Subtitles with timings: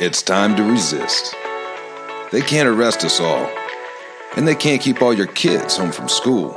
[0.00, 1.36] It's time to resist.
[2.32, 3.48] They can't arrest us all,
[4.36, 6.50] and they can't keep all your kids home from school.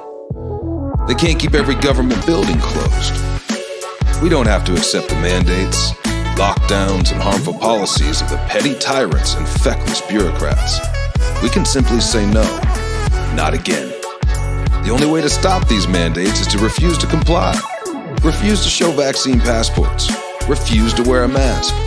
[1.07, 3.13] They can't keep every government building closed.
[4.23, 5.91] We don't have to accept the mandates,
[6.35, 10.79] lockdowns, and harmful policies of the petty tyrants and feckless bureaucrats.
[11.43, 12.41] We can simply say no,
[13.35, 13.89] not again.
[14.83, 17.55] The only way to stop these mandates is to refuse to comply.
[18.23, 20.11] Refuse to show vaccine passports.
[20.49, 21.86] Refuse to wear a mask.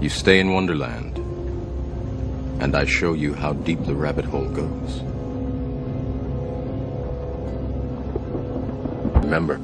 [0.00, 1.18] you stay in Wonderland,
[2.60, 5.02] and I show you how deep the rabbit hole goes.
[9.24, 9.58] Remember,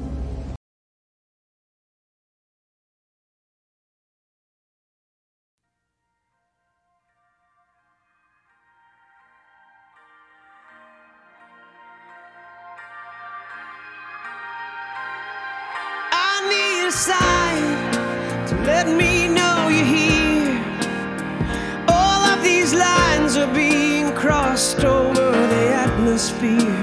[26.43, 26.80] atmosphere.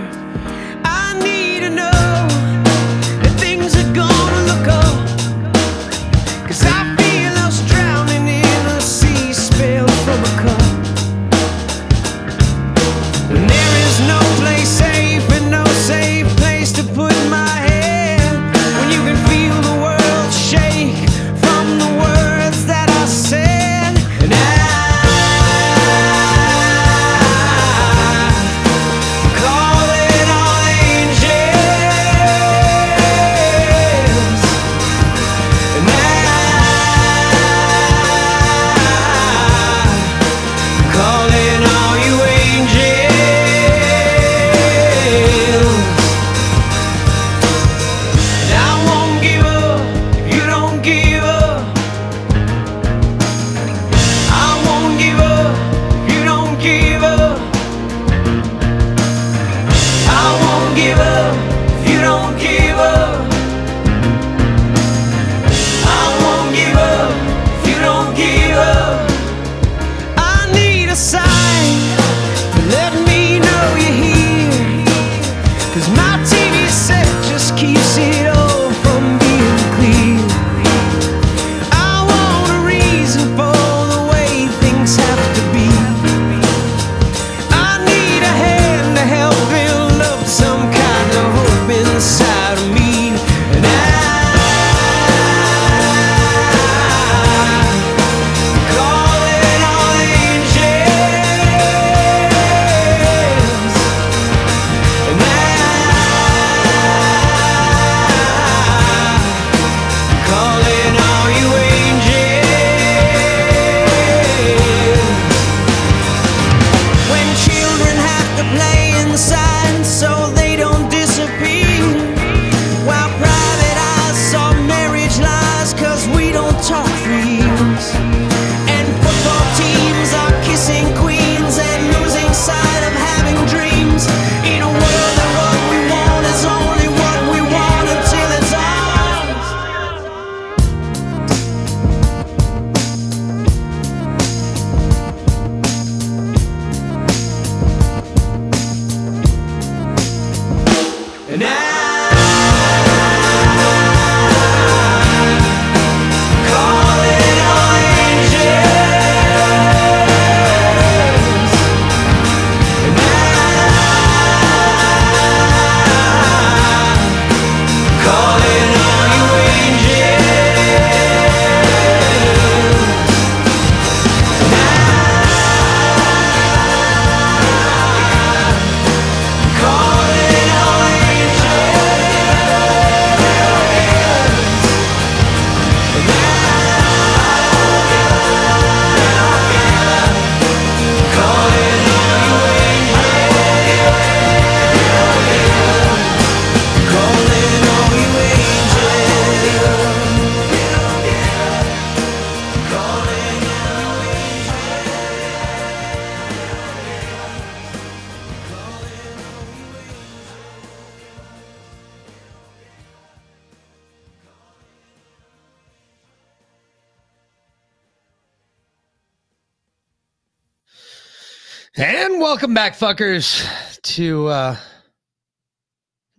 [222.79, 223.45] Fuckers,
[223.83, 224.57] to uh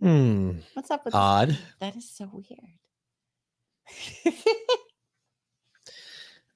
[0.01, 1.17] hmm What's up with this?
[1.19, 1.57] odd.
[1.79, 2.59] That is so weird.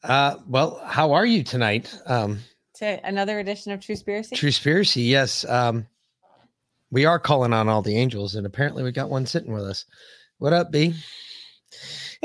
[0.03, 1.97] Uh well, how are you tonight?
[2.05, 2.39] Um
[2.75, 4.35] to another edition of Truspiracy.
[4.35, 5.45] True Spiracy, yes.
[5.47, 5.87] Um
[6.91, 9.85] we are calling on all the angels, and apparently we got one sitting with us.
[10.39, 10.93] What up, B?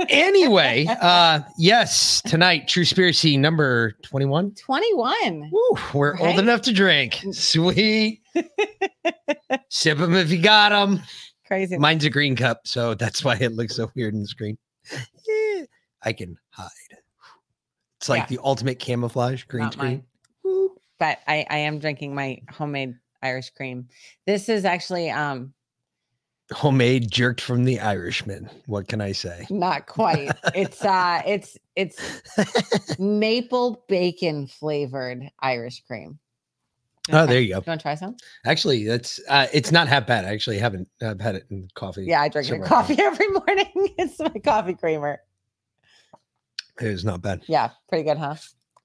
[0.09, 4.55] Anyway, uh yes, tonight, Truspiracy number 21.
[4.55, 5.50] 21.
[5.53, 6.21] Woo, we're Right?
[6.23, 7.21] old enough to drink.
[7.33, 8.23] Sweet.
[9.71, 11.00] Sip them if you got them.
[11.47, 11.79] Crazy.
[11.79, 14.56] Mine's a green cup, so that's why it looks so weird in the screen.
[14.93, 15.65] Eh,
[16.03, 16.69] I can hide.
[17.99, 18.37] It's like Yeah.
[18.37, 20.05] the ultimate camouflage green Not screen.
[20.99, 23.89] but I, I am drinking my homemade Irish cream.
[24.27, 25.53] This is actually um
[26.53, 28.49] Homemade jerked from the Irishman.
[28.67, 29.47] What can I say?
[29.50, 30.31] not quite.
[30.55, 36.19] it's uh it's it's maple bacon flavored Irish cream.
[37.11, 37.56] Oh, there you go.
[37.56, 38.17] You want to try some?
[38.45, 40.27] Actually, that's uh, it's not half bad.
[40.27, 42.05] I actually haven't I've had it in coffee.
[42.05, 43.94] Yeah, I drink it in coffee every morning.
[43.99, 45.21] it's my coffee creamer.
[46.81, 47.43] It is not bad.
[47.47, 48.37] Yeah, pretty good, huh?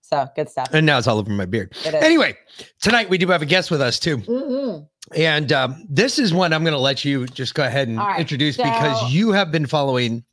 [0.06, 0.68] So good stuff.
[0.74, 1.74] And now it's all over my beard.
[1.86, 2.36] Anyway,
[2.82, 4.18] tonight we do have a guest with us too.
[4.18, 4.88] Mhm.
[5.16, 8.20] And um, this is one I'm going to let you just go ahead and right,
[8.20, 10.24] introduce so- because you have been following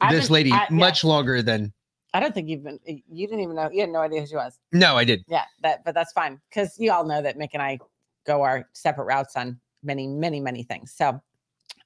[0.00, 1.72] I've this been- lady I- yeah, much longer than.
[2.14, 2.78] I don't think you've been.
[2.86, 3.68] You didn't even know.
[3.70, 4.58] You had no idea who she was.
[4.72, 5.22] No, I did.
[5.28, 5.84] Yeah, that.
[5.84, 7.78] But that's fine because you all know that Mick and I
[8.26, 10.92] go our separate routes on many, many, many things.
[10.96, 11.20] So,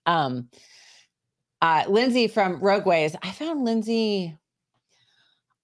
[0.06, 0.48] um,
[1.60, 3.16] uh, Lindsay from Rogue Ways.
[3.22, 4.36] I found Lindsay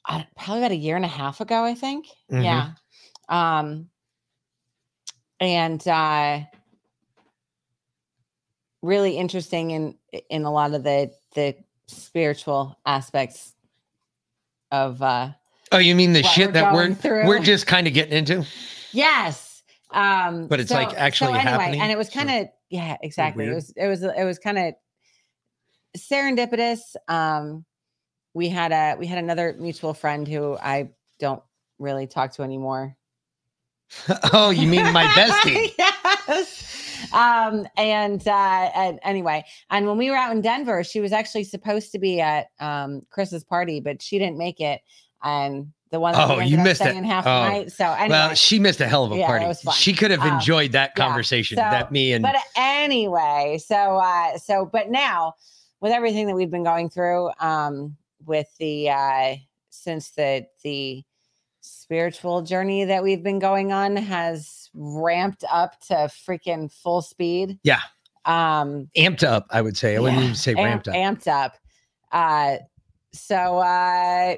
[0.08, 1.64] uh, probably about a year and a half ago.
[1.64, 2.06] I think.
[2.31, 2.44] Mhm.
[2.44, 2.70] Yeah.
[3.28, 3.90] Um,
[5.40, 6.40] and uh,
[8.82, 9.94] really interesting in
[10.31, 11.55] in a lot of the the
[11.87, 13.55] spiritual aspects
[14.70, 15.31] of uh
[15.70, 17.26] Oh, you mean the shit we're that we're through.
[17.26, 18.46] we're just kind of getting into?
[18.93, 19.62] Yes.
[19.90, 23.46] Um But it's, like, actually so anyway, happening, And it was kind of yeah, exactly.
[23.46, 24.75] It was it was it was kind of
[25.96, 26.81] serendipitous.
[27.08, 27.64] Um
[28.38, 31.43] we had a we had another mutual friend who I don't
[31.79, 32.96] really talk to anymore.
[34.32, 35.75] oh, you mean my bestie?
[35.79, 36.64] yes.
[37.12, 41.44] Um and uh and anyway, and when we were out in Denver, she was actually
[41.44, 44.81] supposed to be at um Chris's party, but she didn't make it.
[45.23, 46.94] And the one that Oh, you missed it.
[47.05, 47.41] half Oh.
[47.41, 47.73] night.
[47.73, 49.52] So anyway, Well, she missed a hell of a Yeah, party.
[49.73, 53.75] She could have Um, enjoyed that yeah, conversation so- that me and but anyway so
[53.96, 55.34] uh so but now
[55.81, 57.96] with everything that we've been going through um
[58.28, 59.34] with the uh
[59.70, 61.02] since the the
[61.60, 65.94] spiritual journey that we've been going on has ramped up to
[66.26, 67.81] freaking full speed Yeah.
[68.24, 69.96] um amped up, I would say.
[69.96, 70.94] I wouldn't yeah, even say amp- ramped up.
[70.94, 71.56] amped up
[72.12, 72.56] uh
[73.12, 74.36] so uh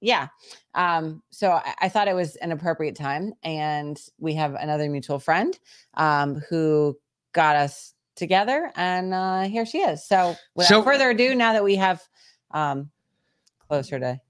[0.00, 0.28] yeah
[0.74, 5.18] um so I, I thought it was an appropriate time and we have another mutual
[5.18, 5.58] friend
[5.94, 6.96] um who
[7.32, 11.64] got us together and uh here she is so without So- further ado now that
[11.64, 12.02] we have
[12.52, 12.90] um
[13.68, 14.20] closer to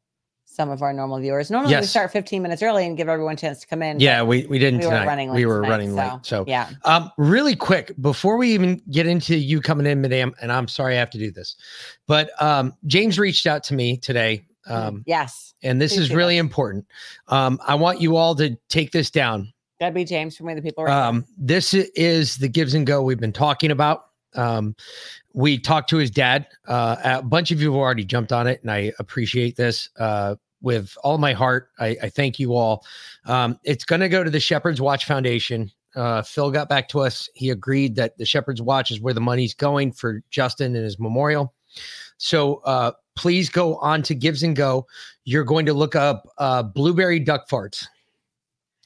[0.44, 3.36] some of our normal viewers normally we start 15 minutes early and give everyone a
[3.36, 5.68] chance to come in yeah, we, we didn't we were running late we were tonight,
[5.70, 6.12] running late.
[6.22, 10.52] So yeah Um, really quick, before we even get into you coming in, madam, and
[10.52, 11.56] I'm sorry I have to do this,
[12.06, 16.36] but um, James reached out to me today, um, yes and this is Appreciate really
[16.38, 16.86] important.
[17.28, 19.52] Um, I want you all to take this down.
[19.80, 23.32] that'd be james from where the people right Um, this is the GiveSendGo we've been
[23.32, 24.06] talking about.
[24.34, 24.74] Um,
[25.32, 26.46] we talked to his dad.
[26.66, 30.36] Uh, a bunch of you have already jumped on it, and I appreciate this uh,
[30.60, 31.70] with all my heart.
[31.78, 32.84] I, I thank you all.
[33.26, 35.70] Um, it's going to go to the Shepherd's Watch Foundation.
[35.94, 37.28] Uh, Phil got back to us.
[37.34, 40.98] He agreed that the Shepherd's Watch is where the money's going for Justin and his
[40.98, 41.52] memorial.
[42.18, 44.84] So uh, please go on to GiveSendGo.
[45.24, 47.84] You're going to look up uh, blueberry duck farts.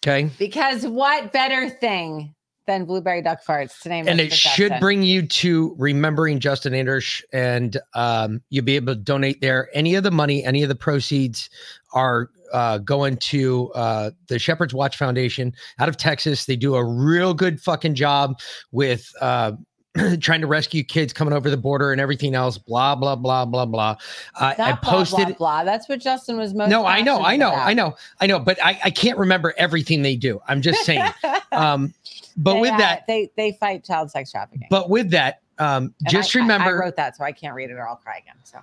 [0.03, 0.31] Okay.
[0.39, 2.35] Because what better thing
[2.67, 7.23] than blueberry duck farts to name and it should bring you to remembering Justin Anders,
[7.33, 9.71] and um, you'll be able to donate there.
[9.73, 11.49] Any of the money, any of the proceeds
[11.93, 16.47] are uh, going to uh, the Shepherd's Watch Foundation out of Texas.
[16.47, 18.39] They do a real good fucking job
[18.73, 19.53] with uh,
[20.21, 22.59] trying to rescue kids coming over the border and everything else.
[22.59, 23.97] Blah blah blah blah blah.
[24.41, 25.27] Uh, I Not blah, posted.
[25.29, 25.65] blah, blah.
[25.65, 26.71] That's what Justin was most.
[26.71, 27.67] no, I know, I know, about.
[27.67, 30.41] I know, I know, but I, I can't remember everything they do.
[30.49, 31.11] I'm just saying.
[31.53, 31.95] um,
[32.37, 34.69] but They, with uh, that, they they fight child sex trafficking.
[34.71, 36.77] but with that, um, And just I- I- remember.
[36.83, 38.37] I, wrote that, so I can't read it or I'll cry again.
[38.45, 38.59] So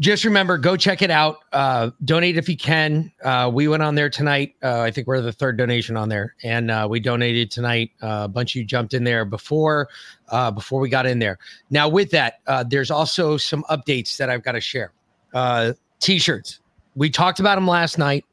[0.00, 1.38] just remember go check it out.
[1.52, 3.12] Uh donate if you can.
[3.22, 4.54] Uh we went on there tonight.
[4.62, 6.34] Uh i think we're the third donation on there.
[6.42, 7.92] And uh we donated tonight.
[8.02, 9.88] Uh, a bunch of you jumped in there before
[10.30, 11.38] uh before we got in there.
[11.70, 14.92] Now with that there's also some updates that i've got to share
[16.00, 16.60] t-shirts.
[16.96, 18.24] We talked about them last night.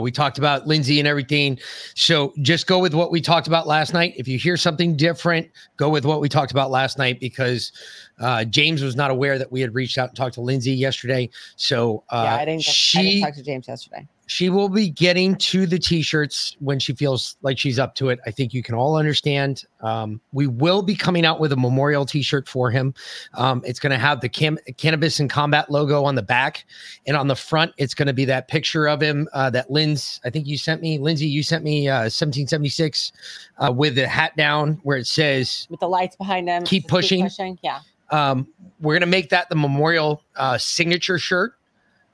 [0.00, 1.58] We talked about Lindsay and everything.
[1.94, 4.14] So just go with what we talked about last night.
[4.16, 7.72] If you hear something different, go with what we talked about last night because
[8.20, 11.28] uh, James was not aware that we had reached out and talked to Lindsay yesterday.
[11.56, 14.06] So uh, yeah, I didn't, she I didn't talk to James yesterday.
[14.26, 18.18] she will be getting to the t-shirts when she feels like she's up to it
[18.26, 22.06] i think you can all understand um, we will be coming out with a memorial
[22.06, 22.94] t-shirt for him
[23.34, 26.64] um, it's going to have the cam- cannabis and combat logo on the back
[27.06, 30.22] and on the front it's going to be that picture of him uh, that linz
[30.24, 33.12] i think you sent me lindsay you sent me uh, 1776
[33.58, 36.62] uh, with the hat down where it says With the lights behind him.
[36.64, 37.22] Keep Keep pushing.
[37.24, 37.58] pushing.
[37.62, 37.80] Yeah.
[38.14, 38.46] Um,
[38.80, 41.54] we're gonna make that the memorial uh, signature shirt.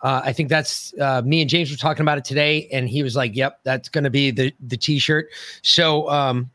[0.03, 3.03] Uh, I think that's uh, me and James were talking about it today, and he
[3.03, 5.29] was like, "Yep, that's gonna be the the t-shirt."
[5.61, 6.51] So, um,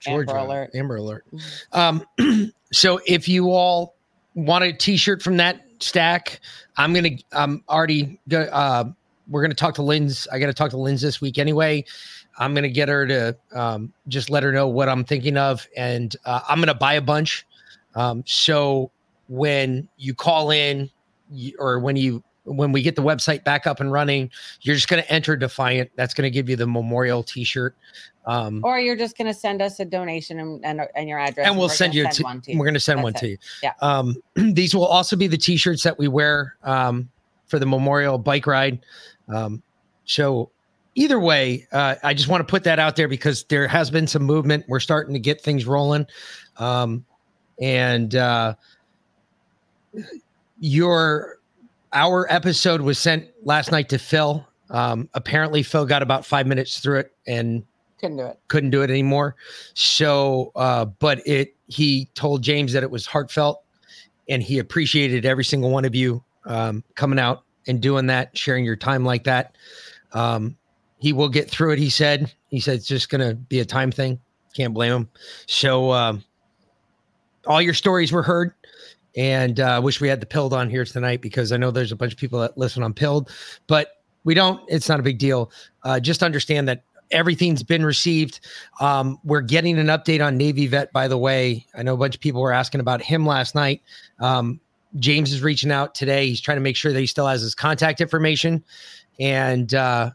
[0.00, 0.70] Georgia, alert.
[0.74, 1.26] Amber alert.
[1.72, 2.02] Um,
[2.72, 3.96] so if you all
[4.34, 6.40] want a t-shirt from that stack,
[6.78, 8.84] I'm gonna I'm already go, uh,
[9.28, 10.26] we're gonna talk to Linz.
[10.32, 11.84] I got to talk to Linz this week anyway.
[12.38, 16.14] I'm gonna get her to um, just let her know what I'm thinking of, and
[16.24, 17.46] uh, I'm gonna buy a bunch.
[17.94, 18.90] Um, so
[19.28, 20.90] when you call in,
[21.30, 24.88] you, or when you when we get the website back up and running, you're just
[24.88, 25.90] gonna enter Defiant.
[25.96, 27.74] That's gonna give you the memorial T-shirt.
[28.26, 31.46] Um, Or you're just going to send us a donation and, and, and your address.
[31.46, 32.04] and we'll send you.
[32.22, 32.58] one to you.
[32.58, 33.18] We're gonna send That's one it.
[33.20, 33.38] to you.
[33.62, 33.72] Yeah.
[33.80, 34.16] Um,
[34.52, 37.08] these will also be the T-shirts that we wear um,
[37.46, 38.80] for the memorial bike ride.
[39.28, 39.62] Um,
[40.06, 40.50] so
[40.96, 44.08] either way, uh, I just want to put that out there because there has been
[44.08, 44.64] some movement.
[44.66, 46.06] We're starting to get things rolling,
[46.56, 47.04] um,
[47.60, 48.54] and uh,
[50.58, 51.38] your
[51.92, 54.46] our episode was sent last night to Phil.
[54.70, 57.62] Um, apparently, Phil got about five minutes through it and
[58.00, 58.38] Couldn't do it.
[58.48, 59.36] couldn't do it anymore.
[59.74, 63.62] So, uh, but it he told James that it was heartfelt,
[64.28, 68.64] and he appreciated every single one of you um, coming out and doing that, sharing
[68.64, 69.56] your time like that.
[70.12, 70.56] Um,
[70.98, 71.78] he will get through it.
[71.78, 72.32] He said.
[72.48, 74.20] He said it's just gonna be a time thing.
[74.54, 75.08] Can't blame him.
[75.46, 76.24] So, um,
[77.46, 78.52] all your stories were heard.
[79.16, 81.92] And uh, I wish we had the pilled on here tonight because I know there's
[81.92, 83.30] a bunch of people that listen on pilled,
[83.66, 84.60] but we don't.
[84.68, 85.50] It's not a big deal.
[85.84, 88.40] Uh, just understand that everything's been received.
[88.80, 91.64] Um, we're getting an update on Navy Vet, by the way.
[91.74, 93.82] I know a bunch of people were asking about him last night.
[94.20, 94.60] Um,
[94.98, 96.26] James is reaching out today.
[96.28, 98.64] He's trying to make sure that he still has his contact information.
[99.18, 100.10] And, uh,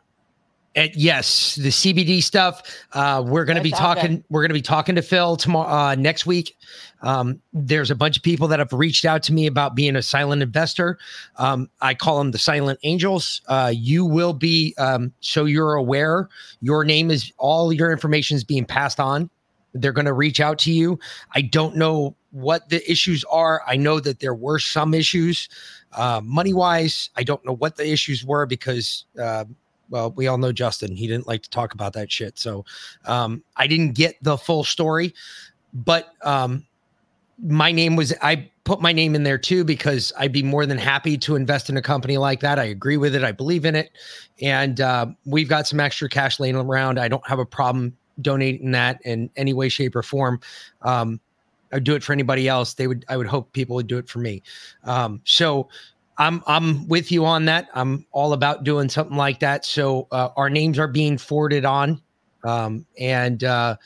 [0.75, 2.61] and yes, the CBD stuff.
[2.93, 4.23] Uh, we're going to be talking.
[4.29, 6.55] We're going to be talking to Phil tomorrow, uh, next week.
[7.01, 10.01] Um, there's a bunch of people that have reached out to me about being a
[10.01, 10.97] silent investor.
[11.37, 13.41] Um, I call them the silent angels.
[13.47, 16.29] Uh, you will be, um, so you're aware,
[16.61, 19.29] your name is all your information is being passed on.
[19.73, 20.99] They're going to reach out to you.
[21.33, 23.61] I don't know what the issues are.
[23.67, 25.49] I know that there were some issues,
[25.93, 27.09] uh, money wise.
[27.15, 29.45] I don't know what the issues were because, uh,
[29.91, 30.95] well, we all know Justin.
[30.95, 32.39] He didn't like to talk about that shit.
[32.39, 32.65] So
[33.05, 35.13] um, I didn't get the full story,
[35.73, 36.65] but um,
[37.45, 40.77] my name was I put my name in there too because I'd be more than
[40.77, 42.57] happy to invest in a company like that.
[42.57, 43.23] I agree with it.
[43.23, 43.91] I believe in it,
[44.41, 46.99] and uh, we've got some extra cash laying around.
[46.99, 50.39] I don't have a problem donating that in any way, shape, or form.
[50.83, 51.19] Um,
[51.73, 52.75] I'd do it for anybody else.
[52.75, 53.03] They would.
[53.09, 54.41] I would hope people would do it for me.
[54.85, 55.67] Um, so.
[56.17, 57.69] I'm I'm with you on that.
[57.73, 59.65] I'm all about doing something like that.
[59.65, 62.01] So uh, our names are being forwarded on,
[62.43, 63.77] um, and uh,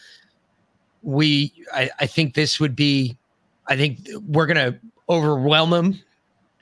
[1.02, 3.18] we I, I think this would be
[3.68, 4.78] I think we're gonna
[5.10, 6.00] overwhelm them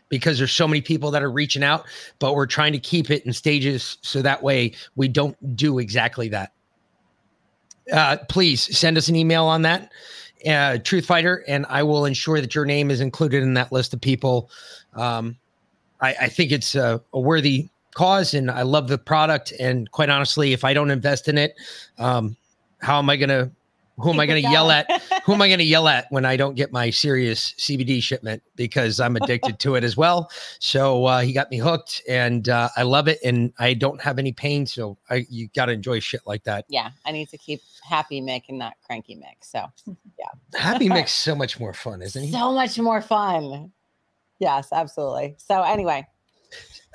[0.10, 1.86] because there's so many people that are reaching out,
[2.20, 6.30] but we're trying to keep it in stages so that way we don't do exactly
[6.30, 6.52] that.
[7.92, 9.92] Uh, please send us an email on that,
[10.48, 13.94] uh, Truth Fighter, and I will ensure that your name is included in that list
[13.94, 14.52] of people.
[14.94, 15.36] Um,
[16.04, 19.54] I, I think it's a, a worthy cause, and I love the product.
[19.60, 21.56] And quite honestly, if I don't invest in it,
[21.98, 22.36] um,
[22.82, 23.50] how am I gonna?
[24.00, 24.90] Who am I going to yell at?
[25.24, 28.42] Who am I going to yell at when I don't get my serious CBD shipment
[28.56, 30.32] because I'm addicted to it as well?
[30.58, 34.18] So uh, he got me hooked, and uh, I love it, and I don't have
[34.18, 34.66] any pain.
[34.66, 36.66] So I you got to enjoy shit like that.
[36.70, 39.36] Yeah, I need to keep happy Mick and not cranky Mick.
[39.42, 39.68] So
[40.18, 42.32] yeah, Happy Mick's so much more fun, isn't he?
[42.32, 43.72] so much more fun.
[44.44, 45.36] Yes, absolutely.
[45.38, 46.06] So anyway,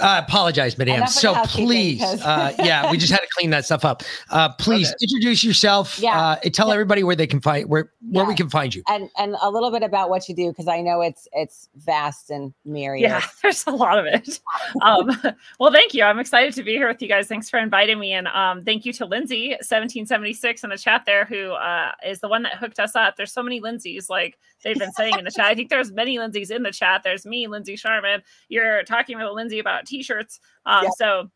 [0.00, 0.96] I apologize, madam.
[0.96, 4.02] Enough of the So please, uh, yeah, we just had to clean that stuff up.
[4.30, 4.96] Uh, please Okay.
[5.02, 5.98] introduce yourself.
[5.98, 6.18] Yeah.
[6.20, 6.74] Uh, and tell Yeah.
[6.74, 8.82] everybody where they can find where where we can find you.
[8.88, 12.30] and and a little bit about what you do because I know it's it's vast
[12.30, 13.02] and myriad.
[13.10, 14.40] Yeah, there's a lot of it.
[14.82, 15.10] Um,
[15.60, 16.04] well, thank you.
[16.04, 17.26] I'm excited to be here with you guys.
[17.28, 18.12] Thanks for inviting me.
[18.12, 22.28] And um, thank you to Lindsay, 1776 in the chat there, who uh, is the
[22.28, 23.16] one that hooked us up.
[23.16, 25.46] There's so many Lindsays, like they've been saying in the chat.
[25.46, 27.02] I think there's many Lindsays in the chat.
[27.02, 28.22] There's me, Lindsey Scharmyn.
[28.48, 30.40] You're talking with Lindsay about t-shirts.
[30.66, 30.90] Um, Yeah.
[30.98, 31.30] so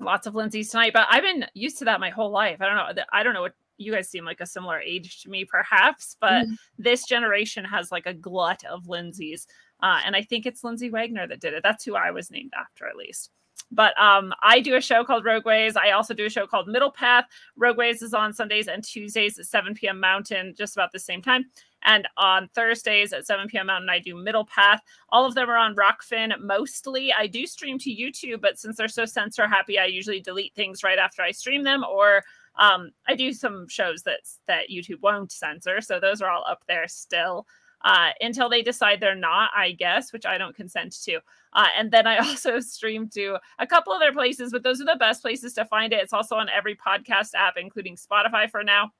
[0.00, 2.60] lots of Lindsay's tonight, but I've been used to that my whole life.
[2.60, 3.02] I don't know.
[3.12, 6.46] I don't know what you guys seem like a similar age to me, perhaps, but
[6.46, 6.56] Mhm.
[6.78, 9.46] this generation has like a glut of Lindsay's.
[9.82, 11.62] Uh, and I think it's Lindsay Wagner that did it.
[11.62, 13.30] That's who I was named after, at least.
[13.70, 15.76] But um, I do a show called Rogueways.
[15.76, 17.26] I also do a show called Middle Path.
[17.58, 19.98] Rogueways is on Sundays and Tuesdays at 7 p.m.
[19.98, 21.46] Mountain, just about the same time.
[21.84, 23.66] And on Thursdays at 7 p.m.
[23.66, 24.80] Mountain, I do Middle Path.
[25.10, 27.12] All of them are on Rokfin mostly.
[27.12, 30.82] I do stream to YouTube, but since they're so censor happy, I usually delete things
[30.82, 32.22] right after I stream them, or
[32.56, 35.80] um, I do some shows that that YouTube won't censor.
[35.80, 37.46] So those are all up there still
[37.84, 41.20] uh, until they decide they're not, I guess, which I don't consent to.
[41.52, 44.96] Uh, and then I also stream to a couple other places, but those are the
[44.98, 46.00] best places to find it.
[46.00, 48.90] It's also on every podcast app, including Spotify for now.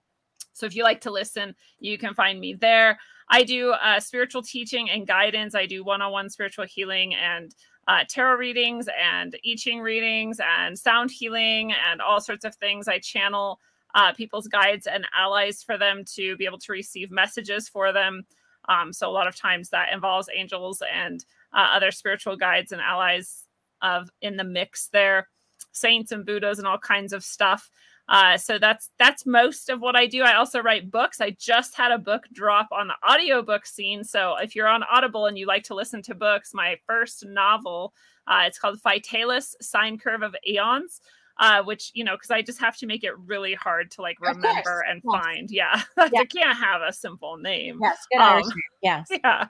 [0.55, 2.99] So if you like to listen, you can find me there.
[3.29, 5.55] I do uh, spiritual teaching and guidance.
[5.55, 7.55] I do one on one spiritual healing and
[7.87, 12.89] uh, tarot readings and I Ching readings and sound healing and all sorts of things.
[12.89, 13.61] I channel
[13.95, 18.25] uh, people's guides and allies for them to be able to receive messages for them.
[18.69, 22.81] Um, so a lot of times that involves angels and uh, other spiritual guides and
[22.81, 23.45] allies
[23.83, 25.29] of in the mix there,
[25.73, 27.71] saints and Buddhas and all kinds of stuff.
[28.09, 30.23] Uh, so that's that's most of what I do.
[30.23, 31.21] I also write books.
[31.21, 34.05] I just had a book drop on the audiobook scene.
[34.05, 37.95] So if you're on Audible and you like to listen to books, my first novel,
[38.27, 41.01] uh, it's called Phytalis, Sine Curve of Aeons.
[41.37, 44.21] Uh, which you know, because I just have to make it really hard to like
[44.21, 45.23] remember and yes.
[45.25, 45.51] find.
[45.51, 46.21] Yeah, Yeah.
[46.21, 47.81] I can't have a simple name.
[47.83, 48.43] Yes, good Um,
[48.83, 49.09] Yes.
[49.25, 49.47] Yeah.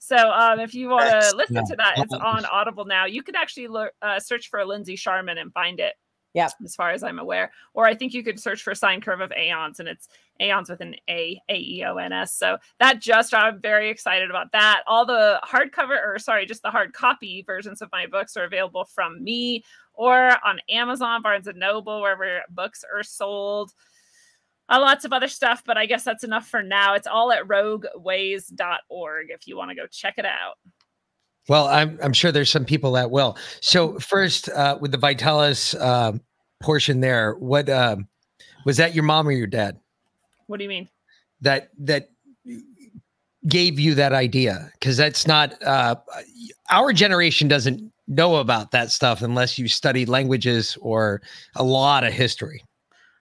[0.00, 1.62] So um, if you want to listen yeah.
[1.62, 3.04] to that, it's on Audible now.
[3.06, 5.94] You can actually look, uh, search for Lindsey Scharmyn and find it.
[6.34, 6.52] Yep.
[6.64, 9.32] As far as I'm aware, or I think you could search for sine curve of
[9.32, 10.08] aeons, and it's
[10.40, 12.34] aeons with an A A E O N S.
[12.34, 14.82] So that just I'm very excited about that.
[14.86, 18.84] All the hardcover, or sorry, just the hard copy versions of my books are available
[18.84, 19.64] from me
[19.94, 23.72] or on Amazon, Barnes and Noble, wherever books are sold
[24.70, 26.94] uh, lots of other stuff, but I guess that's enough for now.
[26.94, 30.58] It's all at rogueways.org if you want to go check it out.
[31.50, 33.36] Well, I'm I'm sure there's some people that will.
[33.60, 36.12] So first, uh, with the Vitalis uh,
[36.62, 38.06] portion there, what um,
[38.64, 38.94] was that?
[38.94, 39.76] Your mom or your dad
[40.46, 40.88] What do you mean?
[41.40, 42.10] that that
[43.48, 44.70] gave you that idea?
[44.74, 45.96] Because that's not uh,
[46.70, 51.20] our generation doesn't know about that stuff unless you studied languages or
[51.56, 52.62] a lot of history.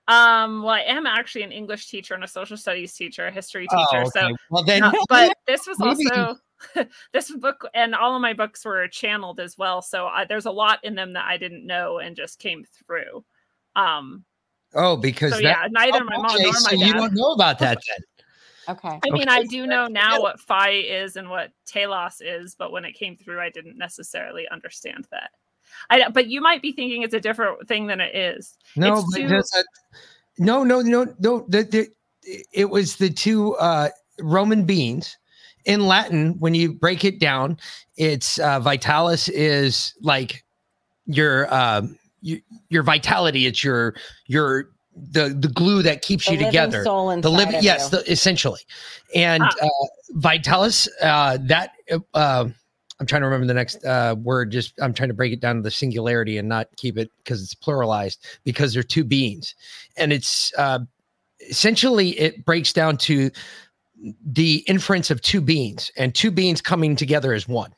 [0.07, 3.65] Um, well, I am actually an English teacher and a social studies teacher, a history
[3.67, 4.05] teacher.
[4.13, 6.37] So, well then, no, but this was also
[7.13, 9.81] this book, and all of my books were channeled as well.
[9.81, 13.23] So I, there's a lot in them that I didn't know and just came through.
[13.75, 14.23] Um,
[14.73, 17.31] oh, because so that, yeah, neither my mom okay, nor so my you don't know
[17.33, 18.75] about that then.
[18.75, 18.99] Okay.
[19.03, 19.31] I mean, Okay.
[19.31, 23.15] I do know now what phi is and what telos is, but when it came
[23.15, 25.31] through, I didn't necessarily understand that.
[25.89, 28.57] I, but you might be thinking it's a different thing than it is.
[28.75, 31.45] No, It's but too- a- no, no, no, no.
[31.49, 31.87] The, the,
[32.53, 35.17] it was the two uh, Roman beans
[35.65, 36.35] in Latin.
[36.39, 37.57] When you break it down,
[37.97, 40.43] it's uh, vitalis is like
[41.05, 43.45] your um, your, your vitality.
[43.45, 43.95] It's your
[44.27, 46.83] your the the glue that keeps The you together.
[46.83, 48.61] soul The living, yes, the, essentially,
[49.15, 49.51] and Ah.
[49.61, 50.87] uh, vitalis.
[51.01, 51.71] Uh, that
[52.13, 52.45] uh,
[52.99, 54.51] I'm trying to remember the next uh, word.
[54.51, 57.41] Just I'm trying to break it down to the singularity and not keep it because
[57.41, 59.55] it's pluralized because they're two beings,
[59.95, 60.79] and it's uh,
[61.49, 63.31] essentially it breaks down to
[64.25, 67.73] the inference of two beings and two beings coming together as one.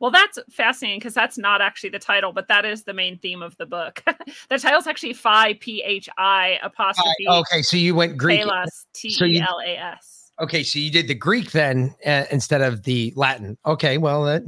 [0.00, 3.40] Well, that's fascinating because that's not actually the title, but that is the main theme
[3.40, 4.02] of the book.
[4.48, 8.40] the title's actually Phi P H I apostrophe Okay, so you went Greek.
[8.40, 10.32] Telos T So you- L A S.
[10.40, 13.56] Okay, so you did the Greek then uh, instead of the Latin.
[13.64, 14.42] Okay, well, that,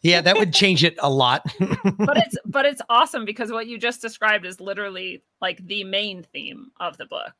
[0.00, 1.42] yeah, that would change it a lot.
[1.98, 6.22] But it's but it's awesome because what you just described is literally like the main
[6.22, 7.32] theme of the book.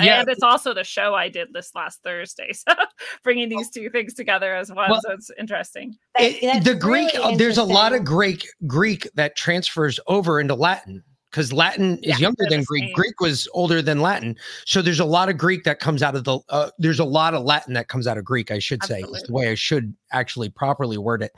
[0.00, 0.20] Yeah.
[0.20, 2.52] And it's also the show I did this last Thursday.
[2.68, 2.74] So
[3.22, 4.90] bringing these two things together as one.
[4.90, 5.96] Well- so it's interesting.
[6.18, 8.04] It- the Greek, really uh, there's a lot of.
[8.04, 12.84] Greek Greek that transfers over into Latin because Latin is Yeah, younger than Greek.
[12.84, 12.92] same.
[12.94, 16.24] Greek was older than Latin, so there's a lot of Greek that comes out of
[16.24, 16.38] the.
[16.48, 18.50] Uh, there's a lot of Latin that comes out of Greek.
[18.50, 21.32] I should say is the way I should actually properly word it,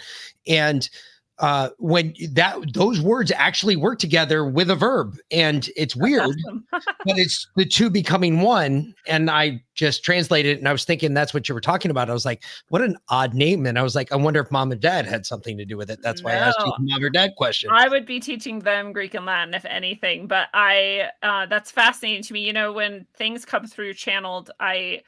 [0.47, 0.89] and
[1.43, 6.65] uh when that those words actually work together with a verb and it's weird Awesome.
[7.05, 8.95] but it's the two becoming one.
[9.07, 12.11] And I just translated it and I was thinking that's what you were talking about.
[12.11, 13.67] I was like, what an odd name.
[13.67, 15.91] And I was like, I wonder if mom and dad had something to do with
[15.91, 16.01] it.
[16.03, 17.71] That's why I asked you the mom or dad question.
[17.73, 20.27] I would be teaching them Greek and Latin, if anything.
[20.27, 22.41] But I, uh, that's fascinating to me.
[22.41, 25.03] You know, when things come through channeled, I,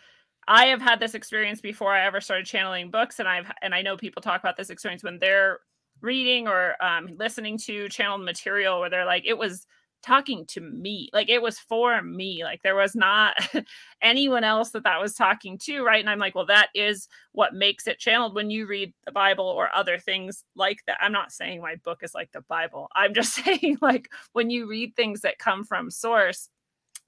[0.47, 3.81] I have had this experience before I ever started channeling books, and I've and I
[3.81, 5.61] know people talk about this experience when they're
[6.05, 9.67] reading or um, listening to channeled material where they're like, it was
[10.05, 13.35] talking to me like it was for me like there was not
[14.03, 16.01] anyone else that that was talking to right?
[16.01, 19.47] And i'm like well that is what makes it channeled when you read the bible
[19.47, 20.99] or other things like that.
[21.01, 22.89] I'm not saying my book is like the bible.
[22.95, 26.51] I'm just saying like when you read things that come from source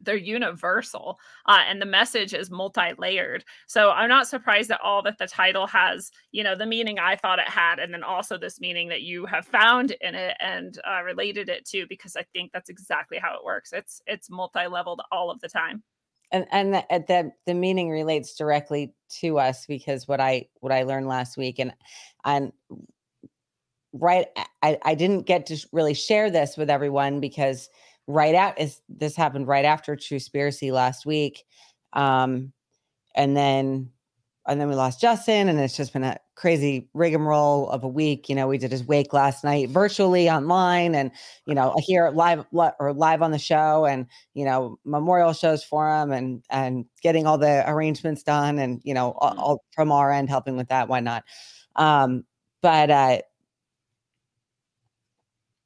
[0.01, 3.45] they're universal uh, and the message is multi-layered.
[3.67, 7.17] So i'm not surprised at all that the title has you know the meaning i
[7.17, 10.79] thought it had and then also this meaning that you have found in it and
[10.89, 13.73] uh, related it to because i think that's exactly how it works.
[13.73, 15.83] It's it's multi-leveled all of the time.
[16.33, 20.73] And and the, uh, the the meaning relates directly to us because what i what
[20.73, 21.73] i learned last week and
[22.25, 22.53] and
[23.93, 24.27] right
[24.63, 27.69] i i didn't get to really share this with everyone because
[28.07, 31.45] right out is this happened right after Truspiracy last week.
[31.93, 32.53] Um,
[33.15, 33.91] and then
[34.49, 38.29] and then we lost Justin, and it's just been a crazy rigmarole of a week.
[38.29, 41.11] You know, we did his wake last night virtually online, and
[41.47, 45.91] you know, here live or live on the show, and you know, memorial shows for
[45.91, 50.13] him, and and getting all the arrangements done, and you know, all, all from our
[50.13, 51.25] end helping with that, why not?
[51.75, 52.25] Um,
[52.63, 53.19] but uh,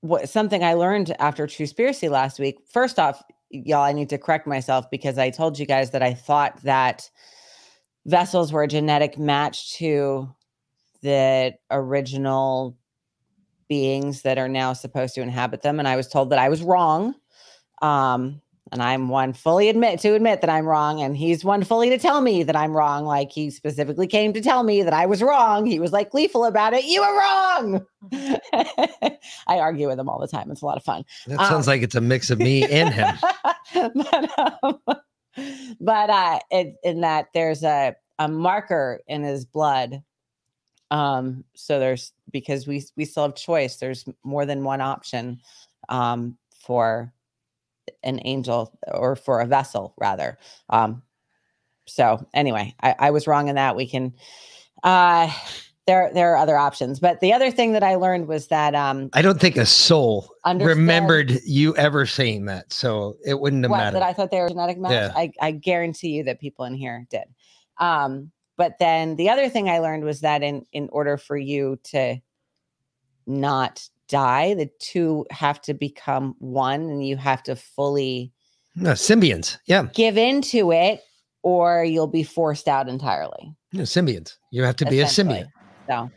[0.01, 2.59] what something I learned after Truspiracy last week.
[2.71, 6.15] First off, y'all, I need to correct myself because I told you guys that I
[6.15, 7.11] thought that
[8.07, 10.29] vessels were a genetic match to
[11.03, 12.77] the original
[13.69, 16.63] beings that are now supposed to inhabit them, and I was told that I was
[16.63, 17.15] wrong.
[17.83, 18.41] Um,
[18.73, 21.99] and I'm one fully admit to admit that I'm wrong, and he's one fully to
[21.99, 23.05] tell me that I'm wrong.
[23.05, 25.67] Like he specifically came to tell me that I was wrong.
[25.67, 26.85] He was like gleeful about it.
[26.85, 27.87] You were wrong.
[29.47, 30.51] I argue with him all the time.
[30.51, 31.05] It's a lot of fun.
[31.27, 33.17] That sounds um, like it's a mix of me and him.
[33.95, 34.79] but um,
[35.81, 40.03] but uh, it, in that there's a a marker in his blood.
[40.93, 43.77] Um, so there's because we we still have choice.
[43.77, 45.41] There's more than one option
[45.89, 47.13] um for
[48.03, 50.38] an angel or for a vessel rather.
[50.68, 51.03] Um,
[51.87, 53.76] so anyway, I, I was wrong in that.
[53.76, 54.14] We can
[54.83, 55.31] uh
[55.87, 57.00] there there are other options.
[57.00, 60.31] But the other thing that I learned was that um I don't think a soul
[60.46, 62.72] remembered you ever saying that.
[62.72, 63.96] So it wouldn't have what, mattered.
[63.96, 64.92] That I thought they were genetic match.
[64.92, 65.12] Yeah.
[65.16, 67.24] I, I guarantee you that people in here did.
[67.79, 71.79] Um, but then the other thing I learned was that in in order for you
[71.85, 72.18] to
[73.26, 74.55] not die.
[74.55, 78.33] The two have to become one, and you have to fully
[78.77, 79.59] no, symbionts.
[79.66, 81.01] Yeah, give into it,
[81.42, 83.55] or you'll be forced out entirely.
[83.73, 84.37] No, symbionts.
[84.51, 85.49] You have to be a symbiont.
[85.88, 86.11] So,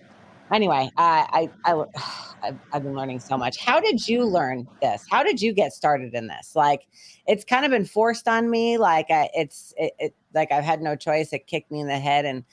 [0.51, 1.83] anyway, I, I, I,
[2.43, 3.57] I've, I've been learning so much.
[3.57, 5.05] How did you learn this?
[5.09, 6.55] How did you get started in this?
[6.55, 6.81] Like,
[7.27, 8.77] it's kind of been forced on me.
[8.77, 11.31] Like, I, it's, it, it, like I've had no choice.
[11.31, 12.43] It kicked me in the head and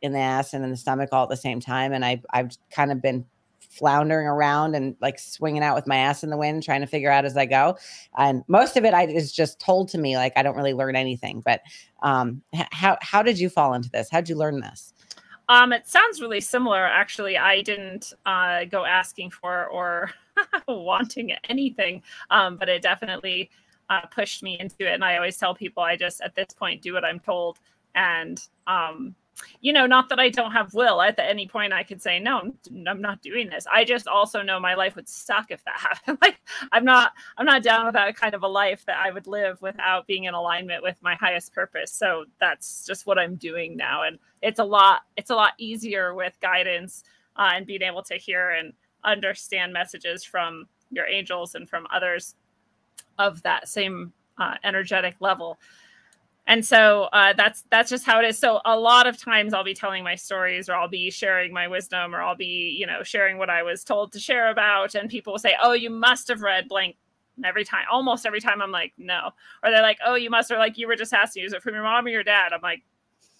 [0.00, 1.92] in the ass and in the stomach all at the same time.
[1.92, 3.24] And I, I've kind of been
[3.74, 7.10] floundering around and like swinging out with my ass in the wind, trying to figure
[7.10, 7.76] out as I go.
[8.16, 10.16] And most of it I, is just told to me.
[10.16, 11.42] Like I don't really learn anything.
[11.44, 11.62] But
[12.02, 14.08] um, how how did you fall into this?
[14.10, 14.92] How did you learn this?
[15.48, 16.84] Um, it sounds really similar.
[16.84, 20.10] Actually, I didn't uh, go asking for or
[20.68, 23.50] wanting anything, um, but it definitely
[23.90, 24.94] uh, pushed me into it.
[24.94, 27.58] And I always tell people, I just at this point do what I'm told,
[27.94, 29.14] and um,
[29.60, 31.00] you know, not that I don't have will.
[31.00, 32.52] At any point, I could say, no,
[32.86, 33.66] I'm not doing this.
[33.72, 36.18] I just also know my life would suck if that happened.
[36.22, 36.40] like,
[36.72, 39.60] I'm not, I'm not down with that kind of a life that I would live
[39.62, 41.92] without being in alignment with my highest purpose.
[41.92, 46.14] So that's just what I'm doing now, and it's a lot, it's a lot easier
[46.14, 47.04] with guidance
[47.36, 48.72] uh, and being able to hear and
[49.04, 52.34] understand messages from your angels and from others
[53.18, 55.58] of that same uh, energetic level
[56.46, 58.38] and so uh, that's that's just how it is.
[58.38, 61.68] So a lot of times i'll be telling my stories or i'll be sharing my
[61.68, 64.94] wisdom or i'll be you know sharing what i was told to share about.
[64.94, 66.96] And people will say oh you must have read blank
[67.44, 69.30] every time almost every time i'm like no.
[69.62, 71.74] Or they're like oh you must have like you were just asking is it from
[71.74, 72.52] your mom or your dad.
[72.52, 72.82] I'm like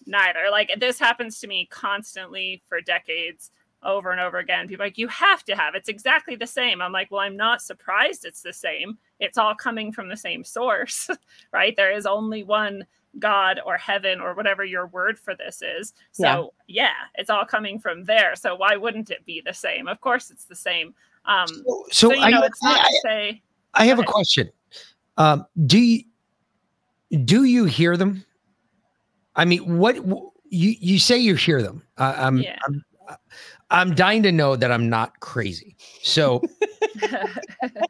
[0.07, 0.49] neither.
[0.51, 3.51] Like this happens to me constantly for decades
[3.83, 4.67] over and over again.
[4.67, 6.81] People like you have to have it's exactly the same.
[6.81, 10.43] I'm like well i'm not surprised it's the same it's all coming from the same
[10.43, 11.09] source,
[11.53, 11.75] right?
[11.75, 12.85] There is only one
[13.17, 15.93] God or heaven or whatever your word for this is.
[16.11, 18.35] So, yeah, yeah it's all coming from there.
[18.35, 19.87] So, why wouldn't it be the same?
[19.87, 20.93] Of course, it's the same.
[21.25, 23.41] Um, so, so, so you know, I, it's not I, to say.
[23.73, 24.49] I have a question.
[25.17, 26.03] Um, do you
[27.23, 28.25] do you hear them?
[29.35, 29.95] I mean, what
[30.49, 31.83] you you say you hear them?
[31.97, 32.57] Uh, I'm, yeah.
[32.67, 32.83] I'm
[33.71, 35.75] I'm dying to know that I'm not crazy.
[36.03, 36.41] So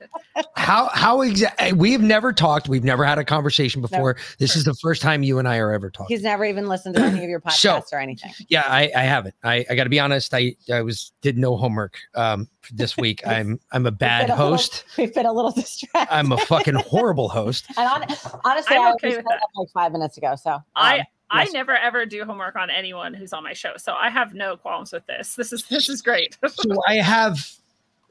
[0.56, 4.74] how how exactly we've never talked we've never had a conversation before this is the
[4.76, 7.30] first time you and i are ever talking He's never even listened to any of
[7.30, 8.34] your podcasts So- or anything.
[8.50, 11.98] yeah i i haven't i i gotta be honest i i was did no homework
[12.15, 15.52] um this week i'm i'm a bad been a little- host We've been a little
[15.52, 16.13] distracted.
[16.13, 19.41] i'm a fucking horrible host and hon- honestly, I'm I okay was with that.
[19.56, 20.36] like five minutes ago.
[20.36, 21.54] So I um, I yes.
[21.54, 24.93] never ever do homework on anyone who's on my show, so I have no qualms
[24.93, 25.34] with this.
[25.36, 26.38] This is this is great.
[26.48, 27.39] so i have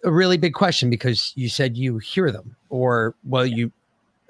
[0.04, 3.72] a really big question because you said you hear them or well you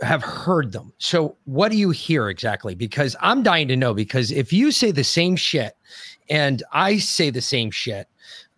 [0.00, 0.92] have heard them.
[0.98, 2.74] So what do you hear exactly?
[2.74, 5.76] Because i'm dying to know because if you say the same shit
[6.30, 8.08] and i say the same shit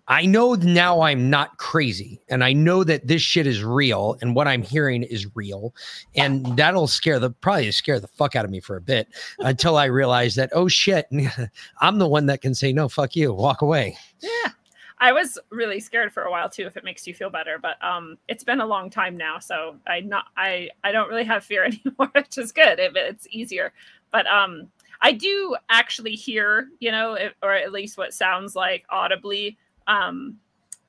[0.08, 4.36] i know now i'm not crazy and i know that this shit is real and
[4.36, 5.74] what i'm hearing is real.
[6.14, 9.08] And that'll scare the probably scare the fuck out of me for a bit
[9.40, 11.08] until i realize that oh shit
[11.80, 13.96] i'm the one that can say no fuck you walk away.
[14.20, 14.52] Yeah.
[14.98, 17.58] I was really scared for a while too, if it makes you feel better.
[17.60, 21.24] But um, it's been a long time now, so I not I I don't really
[21.24, 22.78] have fear anymore, which is good.
[22.78, 23.72] It, it's easier.
[24.10, 24.68] But um,
[25.00, 30.38] I do actually hear, you know, it, or at least what sounds like audibly, um,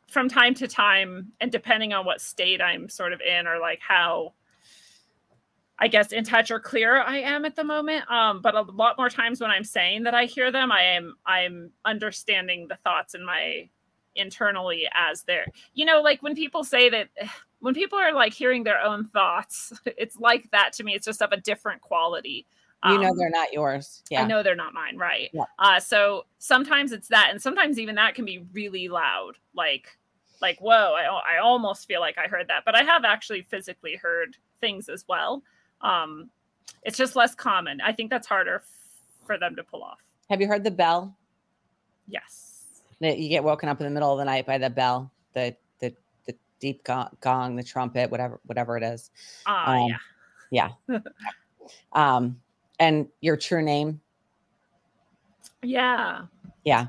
[0.08, 3.80] from time to time, and depending on what state I'm sort of in, or like
[3.86, 4.34] how
[5.80, 8.10] I guess in touch or clear I am at the moment.
[8.10, 11.17] Um, but a lot more times when I'm saying that I hear them, I am
[11.26, 13.70] I'm understanding the thoughts in my
[14.17, 17.10] internally as they're you know like when people say that
[17.60, 20.93] when people are like hearing their own thoughts, it's like that to me.
[20.93, 22.45] It's just of a different quality.
[22.86, 24.03] you know Um, they're not yours.
[24.12, 24.21] Yeah.
[24.21, 25.32] I know they're not mine, right?
[25.34, 25.45] Yeah.
[25.58, 29.97] Uh, so sometimes it's that, and sometimes even that can be really loud, like,
[30.39, 33.95] like whoa, I, I almost feel like I heard that, but I have actually physically
[33.95, 35.41] heard things as well.
[35.82, 36.30] Um,
[36.84, 37.82] it's just less common.
[37.82, 38.69] I think that's harder f-
[39.25, 39.97] for them to pull off.
[40.30, 41.17] Have you heard the bell?
[42.08, 42.47] Yes.
[43.00, 45.56] That you get woken up in the middle of the night by the bell, the
[45.80, 45.94] the
[46.26, 49.12] the deep gong, gong the trumpet, whatever whatever it is.
[49.46, 49.92] Uh, Um,
[50.52, 50.70] yeah.
[51.94, 52.40] Um,
[52.80, 54.00] and your true name.
[55.62, 56.24] Yeah.
[56.64, 56.88] Yeah,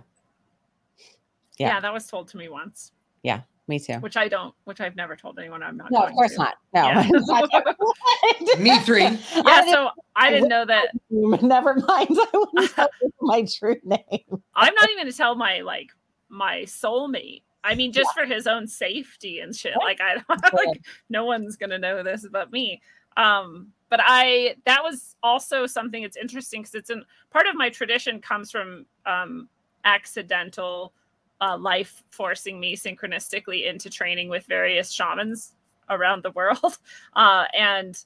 [1.59, 1.68] yeah.
[1.68, 1.81] Yeah.
[1.81, 2.92] That was told to me once,
[3.23, 3.94] Yeah, me too.
[3.94, 5.62] which I don't, which I've never told anyone.
[5.62, 5.90] I'm not.
[5.90, 6.38] No, of course to.
[6.38, 6.55] not.
[6.75, 6.83] No.
[6.83, 7.09] Yeah.
[8.59, 9.18] me three yeah.
[9.44, 10.88] I So I didn't know that.
[11.11, 12.09] Never mind.
[12.11, 12.88] I wouldn't tell
[13.21, 14.42] my true name.
[14.55, 15.90] I'm not even gonna tell my like
[16.28, 17.42] my soulmate.
[17.64, 19.74] I mean, just for his own safety and shit.
[19.78, 22.80] Like I don't like no one's gonna know this but me.
[23.16, 27.68] Um, but I that was also something that's interesting because it's in part of my
[27.68, 29.48] tradition comes from um
[29.84, 30.92] accidental
[31.40, 35.54] uh, life forcing me synchronistically into training with various shamans
[35.90, 36.78] around the world.
[37.14, 38.04] Uh, and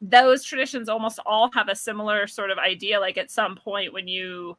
[0.00, 3.00] those traditions almost all have a similar sort of idea.
[3.00, 4.56] Like at some point when you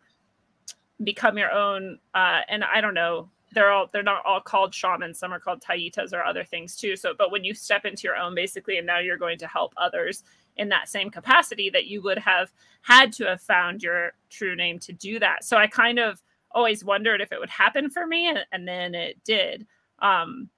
[1.03, 5.19] become your own uh and i don't know they're all they're not all called shamans.
[5.19, 6.95] Some are called taitas or other things too.
[6.95, 9.73] So but when you step into your own basically and now you're going to help
[9.77, 10.23] others
[10.57, 14.79] in that same capacity that you would have had to have found your true name
[14.79, 15.43] to do that.
[15.43, 18.95] So i kind of always wondered if it would happen for me and, and then
[18.95, 19.65] it did.
[19.99, 20.49] Um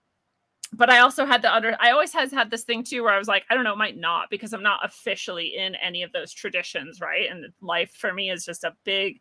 [0.74, 3.18] but I also had the under I always has had this thing too where I
[3.18, 6.14] was like, I don't know, it might not because I'm not officially in any of
[6.14, 7.30] those traditions, right?
[7.30, 9.20] And life for me is just a big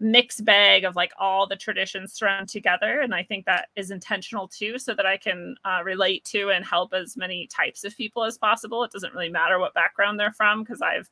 [0.00, 3.00] mixed bag of like all the traditions thrown together.
[3.00, 6.64] And I think that is intentional too, so that I can uh, relate to and
[6.64, 8.84] help as many types of people as possible.
[8.84, 11.08] It doesn't really matter what background they're from because I've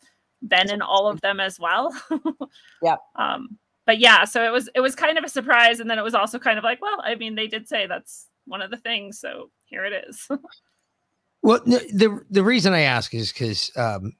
[0.47, 1.95] been in all of them as well.
[2.83, 2.99] Yep.
[3.14, 6.03] Um, but yeah, so it was it was kind of a surprise, and then it
[6.03, 8.77] was also kind of like, well, I mean, they did say that's one of the
[8.77, 10.29] things, so here it is.
[11.45, 14.12] Well, the the reason I ask is because um,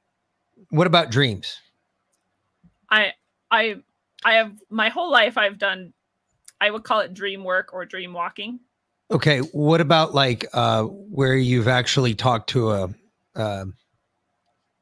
[0.71, 1.57] what about dreams?
[2.89, 3.13] I
[3.49, 3.77] I
[4.25, 5.93] I have my whole life I've done
[6.61, 8.59] I would call it dream work or dream walking.
[9.11, 12.89] Okay, what about like uh, where you've actually talked to a,
[13.35, 13.75] um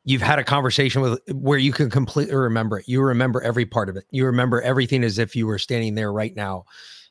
[0.03, 2.87] you've had a conversation with where you can completely remember it.
[2.87, 4.05] You remember every part of it.
[4.11, 6.65] You remember everything as if you were standing there right now,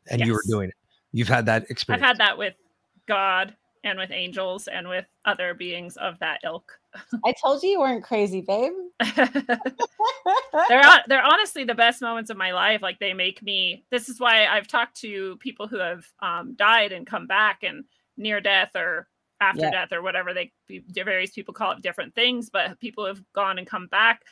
[0.08, 0.74] and you were doing it.
[1.12, 2.02] You've had that experience.
[2.02, 2.54] I've had that with
[3.06, 6.70] God and with angels and with other beings of that ilk.
[7.24, 8.72] I told you you weren't crazy, babe.
[10.68, 12.82] they're they're honestly the best moments of my life.
[12.82, 13.84] Like they make me.
[13.90, 17.84] This is why I've talked to people who have um, died and come back and
[18.16, 19.08] near death or
[19.40, 19.70] after Yeah.
[19.70, 20.52] death or whatever they
[20.90, 22.50] various people call it different things.
[22.50, 24.22] But people have gone and come back,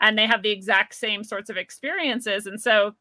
[0.00, 2.46] and they have the exact same sorts of experiences.
[2.46, 2.94] And so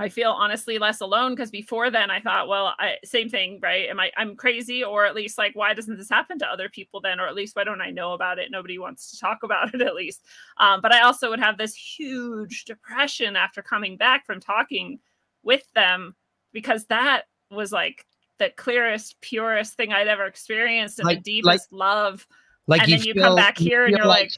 [0.00, 3.86] I feel honestly less alone because before then I thought, well, I, same thing, right?
[3.88, 7.02] Am I I'm crazy, or at least like why doesn't this happen to other people
[7.02, 8.50] then, or at least why don't I know about it?
[8.50, 10.24] Nobody wants to talk about it at least.
[10.56, 14.98] Um, but I also would have this huge depression after coming back from talking
[15.42, 16.16] with them
[16.52, 18.06] because that was like
[18.38, 22.26] the clearest, purest thing I'd ever experienced and Like- the deepest love.
[22.66, 24.32] Like and you then you feel, come back here and you're like,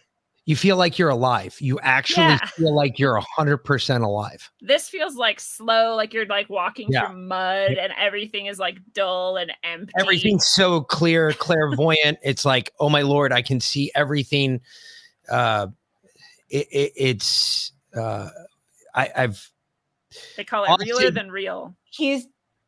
[0.45, 1.57] you feel like you're alive.
[1.61, 2.45] You actually Yeah.
[2.47, 4.51] feel like you're a hundred percent alive.
[4.61, 7.07] this feels like slow, like you're like walking Yeah.
[7.09, 9.93] through mud and everything is like dull and empty.
[10.01, 12.19] Everything's so clear, clairvoyant.
[12.25, 14.61] it's like, oh my lord, I can see everything.
[15.31, 15.69] Uh,
[16.49, 18.29] it, it, it's uh,
[18.95, 19.49] I, I've
[20.37, 21.77] They call it Honestly- realer than real.
[21.85, 22.27] He's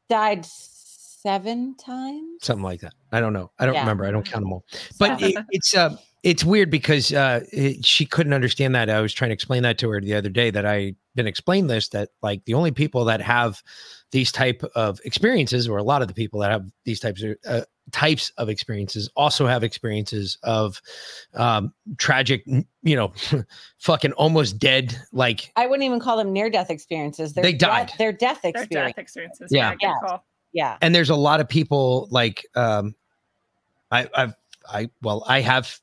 [0.09, 2.43] died seven times.
[2.43, 2.95] something like that.
[3.11, 3.51] I don't know.
[3.59, 3.81] I don't Yeah.
[3.81, 4.05] remember.
[4.07, 4.65] I don't count them all.
[4.99, 8.91] But it, it's uh it's weird because uh it, she couldn't understand that.
[8.91, 11.69] I was trying to explain that to her the other day that I didn't explain
[11.69, 13.63] this that like the only people that have
[14.11, 17.37] these type of experiences or a lot of the people that have these types of
[17.47, 17.61] uh,
[17.93, 20.81] types of experiences also have experiences of
[21.35, 22.43] um tragic
[22.83, 23.13] you know
[23.79, 27.35] fucking almost dead like I wouldn't even call them near death experiences.
[27.35, 27.93] They're They death- died.
[27.99, 29.49] They're death Their death experiences.
[29.53, 29.75] Yeah.
[29.81, 29.95] Yeah.
[30.53, 30.79] Yeah.
[30.81, 32.95] and there's a lot of people like um
[33.91, 34.35] i i've
[34.69, 35.79] i well i have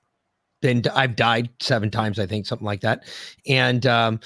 [0.62, 3.04] been i've died seven times i think something like that.
[3.48, 4.20] And um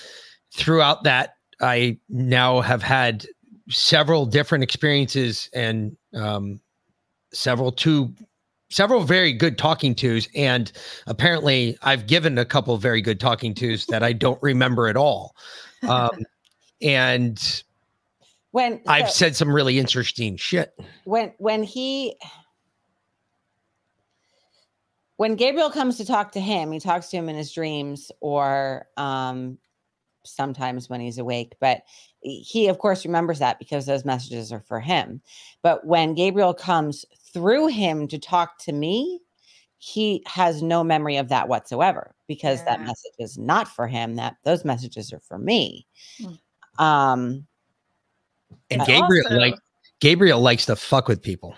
[0.54, 3.26] throughout that i now have had
[3.70, 6.60] several different experiences and um
[7.34, 8.14] several two
[8.70, 10.72] several very good talking tos and
[11.08, 15.36] apparently i've given a couple very good talking tos that i don't remember at all.
[15.88, 16.26] Um
[16.82, 17.64] and
[18.52, 20.74] When i've said some really interesting shit.
[21.06, 22.16] When when he
[25.18, 28.88] when Gabriel comes to talk to him, he talks to him in his dreams or
[28.98, 29.58] um
[30.24, 31.84] sometimes when he's awake, but
[32.22, 35.22] he of course remembers that because those messages are for him.
[35.62, 39.20] But when Gabriel comes through him to talk to me,
[39.78, 44.36] he has no memory of that whatsoever because that message is not for him that
[44.44, 45.86] those messages are for me.
[46.20, 46.40] Mm.
[46.84, 47.48] Um
[48.72, 49.56] and gabriel also- like
[50.00, 51.56] gabriel likes to fuck with people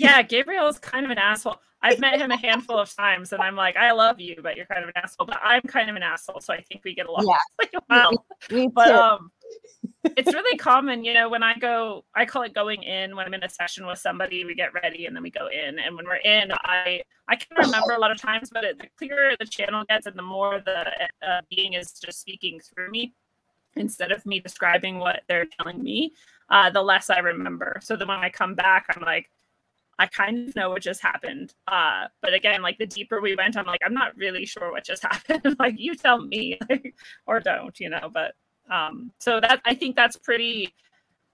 [0.00, 1.56] Yeah, Gabriel is kind of an asshole.
[1.82, 4.66] I've met him a handful of times, and I'm like, I love you, but you're
[4.66, 5.26] kind of an asshole.
[5.26, 7.80] But I'm kind of an asshole, so I think we get along Yeah.
[7.90, 8.26] well.
[8.50, 9.30] me But um,
[10.16, 13.16] it's really common, you know, when I go, I call it going in.
[13.16, 15.78] When I'm in a session with somebody, we get ready, and then we go in.
[15.78, 18.88] And when we're in, I I can remember a lot of times, but it, the
[18.98, 20.86] clearer the channel gets, and the more the
[21.26, 23.14] uh, being is just speaking through me
[23.76, 26.12] instead of me describing what they're telling me,
[26.50, 27.78] uh, the less I remember.
[27.82, 29.30] So then when I come back, I'm like,
[30.00, 31.52] I kind of know what just happened.
[31.68, 34.82] Uh, but again, like the deeper we went, I'm like, I'm not really sure what
[34.82, 35.56] just happened.
[35.58, 36.94] like you tell me, like,
[37.26, 38.10] or don't, you know.
[38.12, 38.32] But
[38.70, 40.72] um, so that I think that's pretty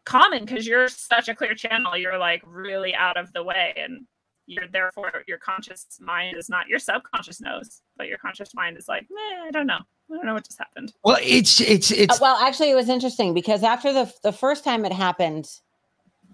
[0.04, 1.96] common because you're such a clear channel.
[1.96, 4.04] You're like really out of the way, and
[4.46, 8.88] you're therefore your conscious mind is not your subconscious knows, but your conscious mind is
[8.88, 9.78] like, meh, I don't know.
[10.10, 10.92] I don't know what just happened.
[11.04, 14.64] well it's it's it's Uh, well, actually, it was interesting because after the the first
[14.64, 15.48] time it happened,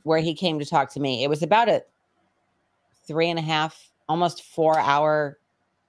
[0.04, 1.82] where he came to talk to me, it was about a
[3.06, 5.38] three and a half, almost four hour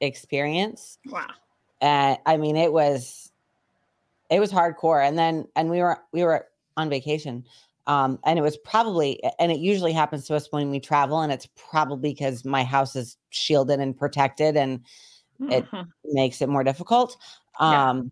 [0.01, 0.97] experience.
[1.05, 1.27] Wow.
[1.81, 3.31] Uh, I mean, it was
[4.29, 5.05] it was hardcore.
[5.05, 6.47] And then and we were we were
[6.77, 7.45] on vacation.
[7.85, 11.31] Um, and it was probably and it usually happens to us when we travel, and
[11.31, 14.81] it's probably because my house is shielded and protected and
[15.49, 15.87] It- Mhm.
[16.05, 17.17] makes it more difficult.
[17.59, 17.89] Yeah.
[17.89, 18.11] Um,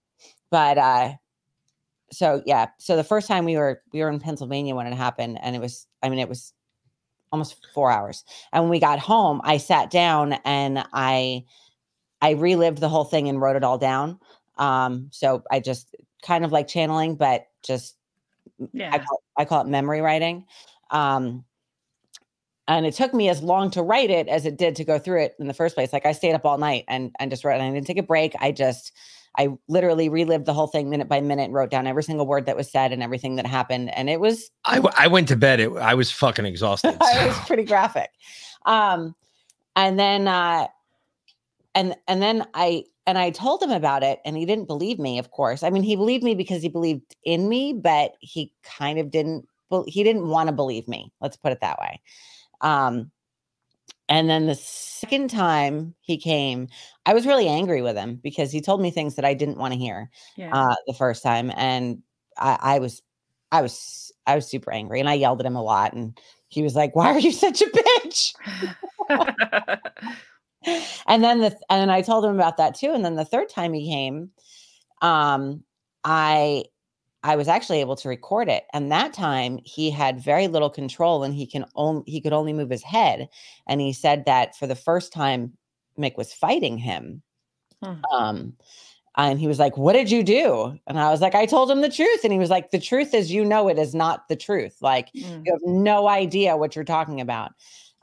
[0.52, 1.14] but uh,
[2.12, 5.40] so yeah, so the first time we were we were in Pennsylvania when it happened,
[5.42, 6.54] and it was I mean it was
[7.32, 8.24] almost four hours.
[8.52, 11.46] And when we got home, I sat down and I
[12.22, 14.20] I relived the whole thing and wrote it all down.
[14.58, 17.96] Um, so I just kind of like channeling, but just
[18.62, 18.98] I yeah.
[19.00, 20.46] call, I call it memory writing.
[20.92, 21.46] Um,
[22.68, 25.24] and it took me as long to write it as it did to go through
[25.24, 25.92] it in the first place.
[25.92, 27.56] Like I stayed up all night and and just wrote.
[27.56, 28.34] And I didn't take a break.
[28.40, 28.94] I just
[29.38, 32.46] I literally relived the whole thing minute by minute, and wrote down every single word
[32.48, 33.94] that was said and everything that happened.
[33.96, 37.28] And it was I, w- I went to bed it, i was fucking exhausted it
[37.28, 38.10] was pretty graphic.
[38.66, 39.16] Um,
[39.76, 40.68] and then uh,
[41.76, 45.18] and and then I and I told him about it, and he didn't believe me.
[45.18, 49.00] Of course, I mean he believed me because he believed in me, but he kind
[49.00, 49.48] of didn't.
[49.70, 51.12] bel- He didn't want to believe me.
[51.22, 52.02] Let's put it that way.
[52.62, 53.12] Um,
[54.12, 56.68] and then the second time he came,
[57.06, 59.74] I was really angry with him because he told me things that I didn't want
[59.74, 60.52] to hear Yeah.
[60.54, 62.04] uh, the first time, and
[62.38, 63.02] I, I was,
[63.54, 66.62] I was, I was super angry, and I yelled at him a lot, and he
[66.62, 68.34] was like, "Why are you such a bitch?"
[71.08, 73.72] and then the and I told him about that too, and then the third time
[73.72, 74.32] he came,
[75.02, 75.64] um,
[76.04, 76.66] I
[77.24, 81.24] I was actually able to record it, and that time he had very little control,
[81.24, 83.30] and he can only he could only move his head,
[83.68, 85.58] and he said that for the first time
[86.00, 87.22] Mick was fighting him,
[87.82, 88.02] Hmm.
[88.12, 88.54] um,
[89.18, 90.78] And he was like, What did you do?
[90.88, 92.22] And I was like, I told him the truth.
[92.24, 94.78] And he was like, The truth is, you know, it is not the truth.
[94.82, 95.44] Like, Mm.
[95.46, 97.54] you have no idea what you're talking about.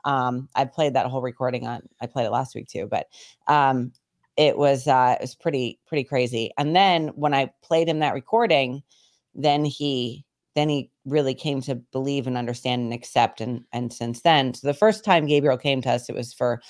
[0.05, 3.07] Um, I played that whole recording on, I played it last week too, but
[3.47, 3.93] um,
[4.37, 6.51] it was, uh, it was pretty, pretty crazy.
[6.57, 8.83] And then when I played him that recording,
[9.43, 10.25] then he,
[10.55, 13.41] then he really came to believe and understand and accept.
[13.41, 16.61] And, and since then, so the first time Gabriel came to us, it was for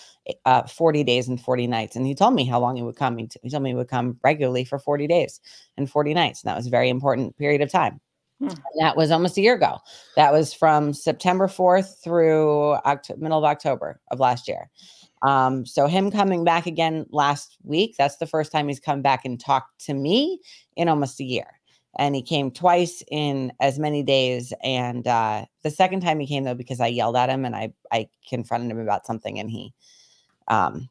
[0.46, 1.96] uh, 40 days and 40 nights.
[1.96, 3.18] And he told me how long he would come.
[3.18, 5.40] He, t- he told me he would come regularly for 40 days
[5.78, 6.44] and 40 nights.
[6.44, 8.00] And that was a very important period of time.
[8.40, 8.50] Hmm.
[8.80, 9.80] That was almost a year ago.
[10.16, 14.70] That was from September 4th through Oct- middle of October of last year.
[15.22, 19.26] Um, so him coming back again last week, that's the first time he's come back
[19.26, 20.40] and talked to me
[20.78, 21.59] in almost a year.
[21.98, 24.54] And he came twice in as many days.
[24.64, 27.74] And uh, the second time he came though, because I yelled at him and I
[27.92, 29.74] I confronted him about something, and he
[30.48, 30.90] um,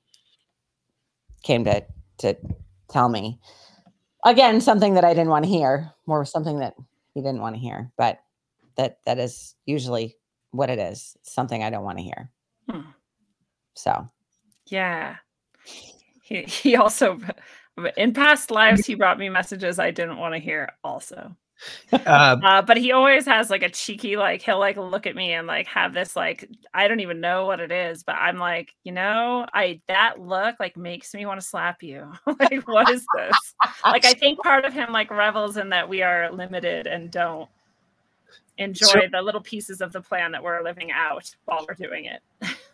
[1.42, 1.84] came to
[2.18, 2.36] to
[2.88, 3.38] tell me
[4.24, 6.74] again something that I didn't want to hear, more something that
[7.14, 7.90] he didn't want to hear.
[7.96, 8.18] But
[8.76, 10.16] that that is usually
[10.50, 11.16] what it is.
[11.22, 12.30] Something I don't want to hear.
[12.68, 12.90] Hmm.
[13.74, 14.08] So
[14.66, 15.16] Yeah.
[16.22, 17.20] He he also
[17.96, 21.34] in past lives he brought me messages I didn't want to hear also.
[21.92, 25.32] Uh, Uh, but he always has like a cheeky like he'll like look at me
[25.32, 28.74] and like have this like I don't even know what it is, but I'm like,
[28.84, 32.12] you know, I that look like makes me want to slap you.
[32.38, 33.54] like what is this?
[33.84, 37.48] Like I think part of him like revels in that we are limited and don't
[38.58, 42.04] enjoy So- the little pieces of the plan that we're living out while we're doing
[42.04, 42.22] it.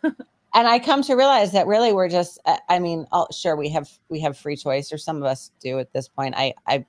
[0.55, 3.69] and I come to realize that really we're just I- I mean, oh, sure we
[3.69, 6.33] have we have free choice or some of us do at this point.
[6.37, 6.85] I I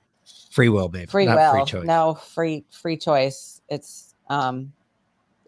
[0.51, 1.09] free will, babe.
[1.09, 1.51] free not will.
[1.65, 1.85] Free choice.
[1.85, 3.61] No, free free choice.
[3.69, 4.71] It's um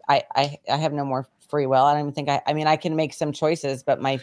[0.08, 1.82] I I I have no more free will.
[1.82, 4.20] I don't even think I I mean I can make some choices, but my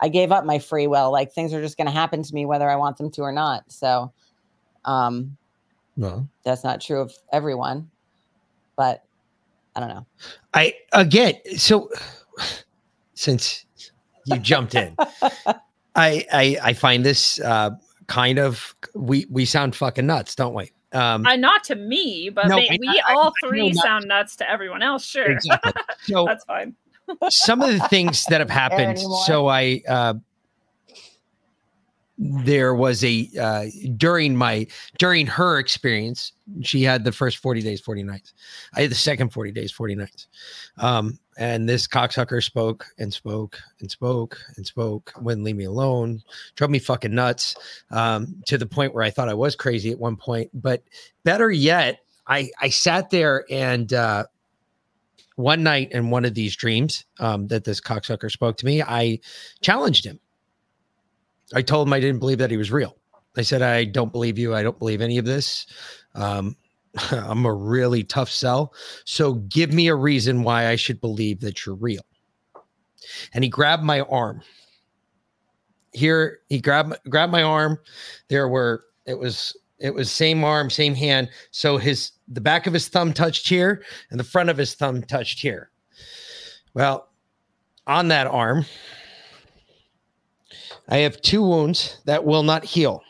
[0.00, 1.10] I gave up my free will.
[1.10, 3.70] Like things are just gonna happen to me whether I want them to or not.
[3.70, 4.12] So
[4.84, 5.36] um
[5.96, 7.90] Well, that's not true of everyone.
[8.76, 9.04] But
[9.74, 10.06] I don't know.
[10.54, 11.34] I again.
[11.56, 11.90] So
[13.20, 13.66] since
[14.24, 14.96] you jumped in,
[15.94, 17.70] I I I find this uh,
[18.06, 20.70] kind of we we sound fucking nuts, don't we?
[20.92, 23.48] Um, Uh, not to me, but No, may- I- we I- I- all I know
[23.48, 25.04] three not- sound nuts to everyone else.
[25.04, 25.72] Sure, exactly.
[26.02, 26.74] So that's fine.
[27.28, 28.98] some of the things that have happened.
[29.26, 30.14] So I uh,
[32.18, 33.66] there was a uh,
[33.96, 34.66] during my
[34.98, 38.34] during her experience, she had the first forty days, forty nights.
[38.74, 40.26] I had the second forty days, forty nights.
[40.78, 45.12] Um, and this cocksucker spoke and spoke and spoke and spoke.
[45.20, 46.22] Wouldn't leave me alone.
[46.54, 47.56] Drove me fucking nuts.
[47.90, 50.50] Um, to the point where I thought I was crazy at one point.
[50.54, 50.84] But
[51.24, 53.92] better yet, I I sat there and.
[53.92, 54.24] uh
[55.36, 59.20] one night in one of these dreams um, that this cocksucker spoke to me, I
[59.62, 60.20] challenged him.
[61.54, 62.96] I told him I didn't believe that he was real.
[63.36, 64.54] I said, I don't believe you.
[64.54, 65.66] I don't believe any of this.
[66.14, 66.56] Um,
[67.10, 68.72] I'm a really tough sell.
[69.04, 72.02] So give me a reason why I should believe that you're real.
[73.32, 74.42] And he grabbed my arm.
[75.92, 77.78] Here, he grabbed grabbed my arm.
[78.28, 81.30] There were it was it was same arm, same hand.
[81.50, 85.02] So his the back of his thumb touched here, and the front of his thumb
[85.02, 85.70] touched here.
[86.74, 87.08] Well,
[87.86, 88.66] on that arm,
[90.88, 93.02] I have two wounds that will not heal.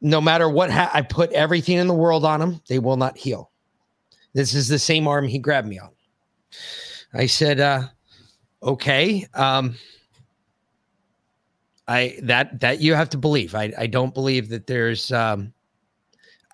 [0.00, 3.18] No matter what, ha- I put everything in the world on them, they will not
[3.18, 3.50] heal.
[4.32, 5.90] This is the same arm he grabbed me on.
[7.12, 7.88] I said, uh,
[8.62, 9.76] "Okay, um,
[11.88, 13.54] I that that you have to believe.
[13.54, 15.52] I I don't believe that there's um,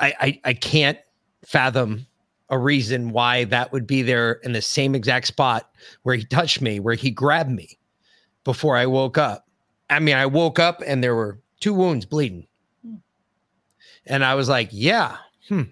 [0.01, 0.99] I I, I can't
[1.45, 2.07] fathom
[2.49, 5.71] a reason why that would be there in the same exact spot
[6.05, 7.79] where he touched me, where he grabbed me
[8.45, 9.47] before I woke up.
[9.91, 12.47] I mean, I woke up and there were two wounds bleeding.
[14.07, 15.17] And I was like, yeah,
[15.49, 15.63] hmm.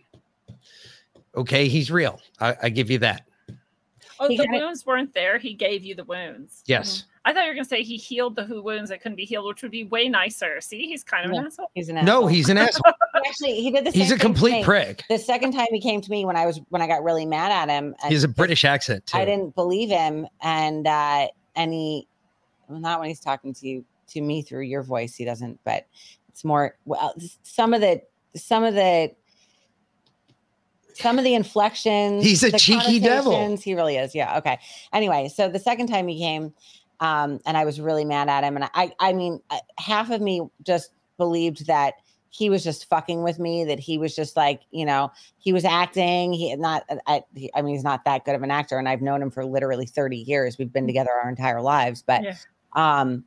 [1.37, 2.21] Okay, he's real.
[2.41, 3.23] I, I give you that.
[4.21, 5.39] Oh, He the kinda- wounds weren't there.
[5.39, 6.63] He gave you the wounds.
[6.67, 7.05] Yes.
[7.27, 9.47] I thought you were gonna say he healed the who wounds that couldn't be healed,
[9.47, 10.61] which would be way nicer.
[10.61, 11.71] See, he's kind of an asshole.
[11.75, 12.21] He's an asshole.
[12.23, 12.93] No, he's an asshole.
[13.27, 15.05] actually he did the He's same a thing to complete prick.
[15.09, 17.51] The second time he came to me when I was when I got really mad
[17.51, 17.95] at him.
[18.09, 19.17] He's a British accent too.
[19.17, 22.07] I didn't believe him, and uh, and he,
[22.69, 25.59] well, not when he's talking to you to me through your voice, he doesn't.
[25.65, 25.87] But
[26.29, 28.03] it's more well, some of the
[28.37, 29.13] some of the
[30.95, 32.25] some of the inflections.
[32.25, 33.57] He's a cheeky devil.
[33.57, 34.15] He really is.
[34.15, 34.39] Yeah.
[34.39, 34.59] Okay.
[34.93, 36.55] Anyway, so the second time he came,
[37.01, 40.21] um, and I was really mad at him, and I, I mean, uh, half of
[40.21, 41.95] me just believed that
[42.31, 45.09] he was just fucking with me that he was just like you know
[45.39, 48.51] he was acting he not I, he, I mean he's not that good of an
[48.51, 52.03] actor and i've known him for literally 30 years we've been together our entire lives
[52.05, 52.35] but Yeah.
[52.75, 53.23] um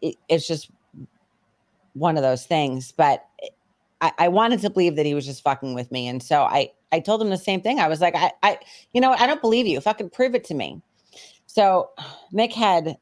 [0.00, 0.70] it, it's just
[1.94, 2.92] one of those things.
[2.92, 3.24] But
[4.00, 6.70] I, I wanted to believe that he was just fucking with me, and so I
[6.92, 7.80] I told him the same thing.
[7.80, 8.58] I was like, I I
[8.92, 9.80] you know I don't believe you.
[9.80, 10.82] Fucking prove it to me.
[11.46, 11.90] So
[12.32, 12.96] Mick had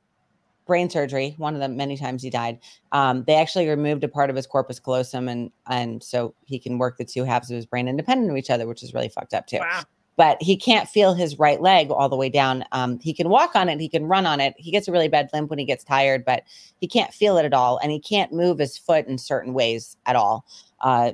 [0.67, 2.59] brain surgery, one of the many times he died.
[2.93, 6.79] Um, they actually removed a part of his corpus callosum, and and so he can
[6.79, 9.35] work the two halves of his brain independent of each other, which is really fucked
[9.35, 9.59] up too.
[9.59, 9.83] Wow.
[10.17, 12.65] But he can't feel his right leg all the way down.
[12.73, 14.55] Um, he can walk on it, he can run on it.
[14.59, 16.43] He gets a really bad limp when he gets tired, but
[16.81, 19.97] he can't feel it at all, and he can't move his foot in certain ways
[20.05, 20.45] at all.
[20.81, 21.13] Uh,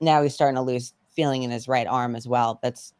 [0.00, 2.60] now he's starting to lose feeling in his right arm as well.
[2.62, 2.92] That's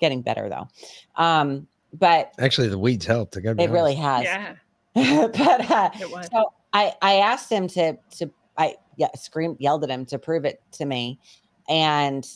[0.00, 0.68] getting better though.
[1.16, 3.36] Um, but Actually, the weeds helped.
[3.36, 4.24] I gotta it really has.
[4.24, 4.54] Yeah.
[4.94, 6.28] but uh, It was.
[6.30, 10.44] so I I asked him to to I yeah screamed yelled at him to prove
[10.44, 11.18] it to me,
[11.68, 12.26] and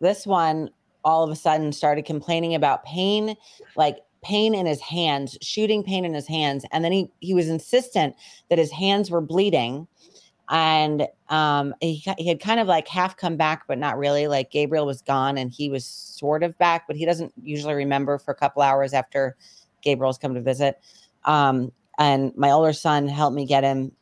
[0.00, 0.70] this one
[1.04, 3.36] all of a sudden started complaining about pain,
[3.76, 7.48] like pain in his hands, shooting pain in his hands, and then he he was
[7.48, 8.14] insistent
[8.48, 9.86] that his hands were bleeding,
[10.50, 14.28] and um he he had kind of like half come back but not really.
[14.28, 18.18] Like Gabriel was gone and he was sort of back, but he doesn't usually remember
[18.18, 19.36] for a couple hours after
[19.82, 20.80] Gabriel's come to visit
[21.24, 23.92] um, and my older son helped me get him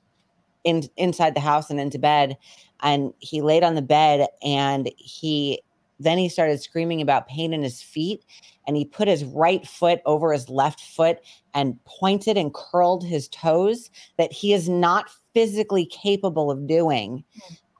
[0.64, 2.36] in inside the house and into bed
[2.80, 5.60] and he laid on the bed and he
[6.00, 8.24] then he started screaming about pain in his feet
[8.66, 11.18] and he put his right foot over his left foot
[11.54, 17.22] and pointed and curled his toes that he is not physically capable of doing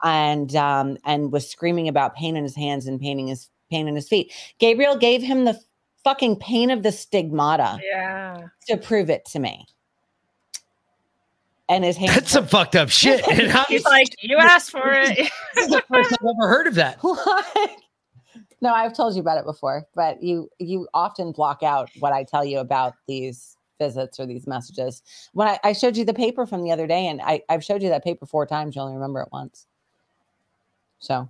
[0.04, 3.86] and um and was screaming about pain in his hands and pain in his pain
[3.88, 5.58] in his feet gabriel gave him the
[6.04, 8.48] fucking pain of the stigmata Yeah.
[8.66, 9.66] to prove it to me.
[11.68, 12.14] And his hands.
[12.14, 13.26] That's some fucked up shit.
[13.28, 15.16] And how He's like, you asked for it.
[15.16, 17.02] this is the first I've ever heard of that.
[17.02, 17.70] like,
[18.62, 22.22] no, I've told you about it before, but you you often block out what I
[22.22, 25.02] tell you about these visits or these messages.
[25.32, 27.82] When I, I showed you the paper from the other day, and I, I've showed
[27.82, 29.66] you that paper four times, you only remember it once.
[31.00, 31.28] So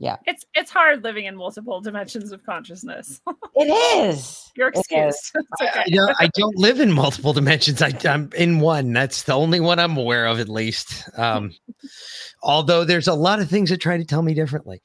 [0.00, 0.16] yeah.
[0.26, 3.20] it's it's hard living in multiple dimensions of consciousness.
[3.54, 3.68] it
[4.04, 4.50] is.
[4.56, 4.80] You're It is.
[4.80, 5.30] excused.
[5.60, 5.84] It's okay.
[5.86, 7.80] You know, I don't live in multiple dimensions.
[7.80, 8.92] I, I'm in one.
[8.92, 11.08] That's the only one I'm aware of, at least.
[11.16, 11.52] Um,
[12.42, 14.82] although there's a lot of things that try to tell me differently.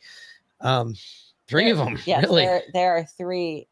[0.61, 0.93] Um,
[1.47, 2.45] three of them, Yes, really.
[2.45, 3.67] there, there are three,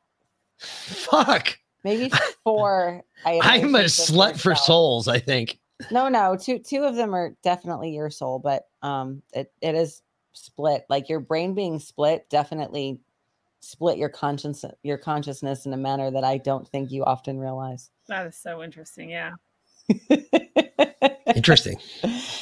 [0.58, 1.58] Fuck.
[1.84, 2.12] maybe
[2.44, 3.04] four.
[3.26, 4.58] I'm a slut for yourself.
[4.66, 5.08] souls.
[5.08, 5.60] I think.
[5.92, 10.02] No, no, two two of them are definitely your soul, but um it, it is
[10.34, 10.86] split.
[10.90, 13.00] Like your brain being split definitely
[13.60, 17.90] split your conscience your consciousness in a manner that I don't think you often realize.
[18.08, 19.10] That is so interesting.
[19.10, 19.32] Yeah.
[21.36, 21.78] Interesting.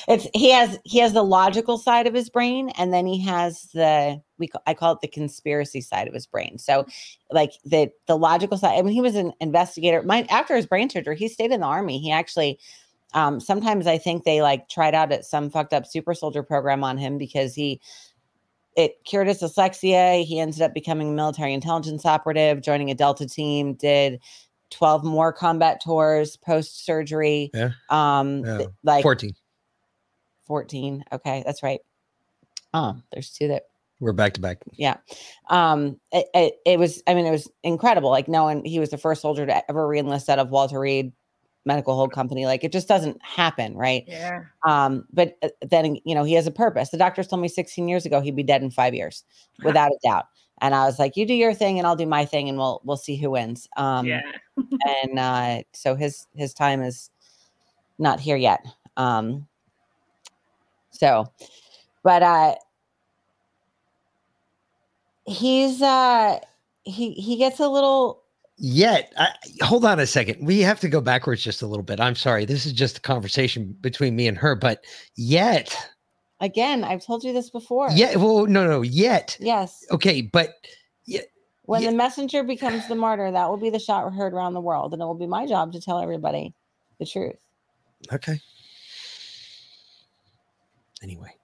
[0.07, 3.63] it's he has he has the logical side of his brain and then he has
[3.73, 6.57] the we I call it the conspiracy side of his brain.
[6.57, 6.85] So
[7.31, 10.03] like the the logical side I mean he was an investigator.
[10.03, 11.99] My after his brain surgery he stayed in the army.
[11.99, 12.59] He actually
[13.13, 16.83] um sometimes I think they like tried out at some fucked up super soldier program
[16.83, 17.79] on him because he
[18.75, 20.23] it cured his dyslexia.
[20.23, 24.19] He ended up becoming a military intelligence operative, joining a Delta team, did
[24.71, 27.51] 12 more combat tours post surgery.
[27.53, 27.71] Yeah.
[27.89, 28.57] Um Yeah.
[28.57, 29.31] th- like 14.
[30.45, 31.05] 14.
[31.11, 31.79] Okay, that's right.
[32.73, 33.63] Oh, there's two that
[34.03, 34.57] We're back to back.
[34.73, 34.97] Yeah.
[35.49, 38.09] Um it, it, it was I mean it was incredible.
[38.09, 41.13] Like no one, he was the first soldier to ever reenlist out of Walter Reed
[41.65, 42.45] Medical Hold Company.
[42.45, 44.03] Like it just doesn't happen, right?
[44.07, 44.43] Yeah.
[44.67, 46.89] Um, but uh, then you know he has a purpose.
[46.89, 49.23] The doctors told me 16 years ago he'd be dead in five years,
[49.63, 50.25] without a doubt.
[50.61, 52.81] And I was like, you do your thing and I'll do my thing and we'll
[52.83, 53.69] we'll see who wins.
[53.77, 54.21] Um yeah.
[55.03, 57.09] and uh so his his time is
[57.99, 58.59] not here yet
[58.97, 59.47] um
[60.89, 61.31] so
[62.03, 62.55] but uh
[65.25, 66.39] he's uh
[66.83, 68.21] he he gets a little
[68.55, 69.29] Yet, I,
[69.63, 70.45] hold on a second.
[70.45, 71.99] We have to go backwards just a little bit.
[71.99, 72.45] I'm sorry.
[72.45, 75.75] This is just a conversation between me and her, but yet,
[76.43, 78.15] again i've told you this before yeah.
[78.17, 79.37] Well, no, no, yet.
[79.39, 80.55] yes Okay, but
[81.05, 81.21] yeah
[81.63, 84.91] when the messenger becomes the martyr that will be the shot heard around the world
[84.93, 86.53] and it will be my job to tell everybody
[86.99, 87.39] the truth
[88.11, 88.39] okay.
[91.01, 91.35] Anyway,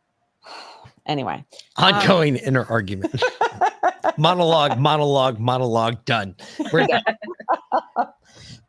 [1.09, 1.43] anyway
[1.77, 3.21] ongoing inner argument,
[4.17, 6.05] monologue, monologue, monologue.
[6.05, 6.35] Done.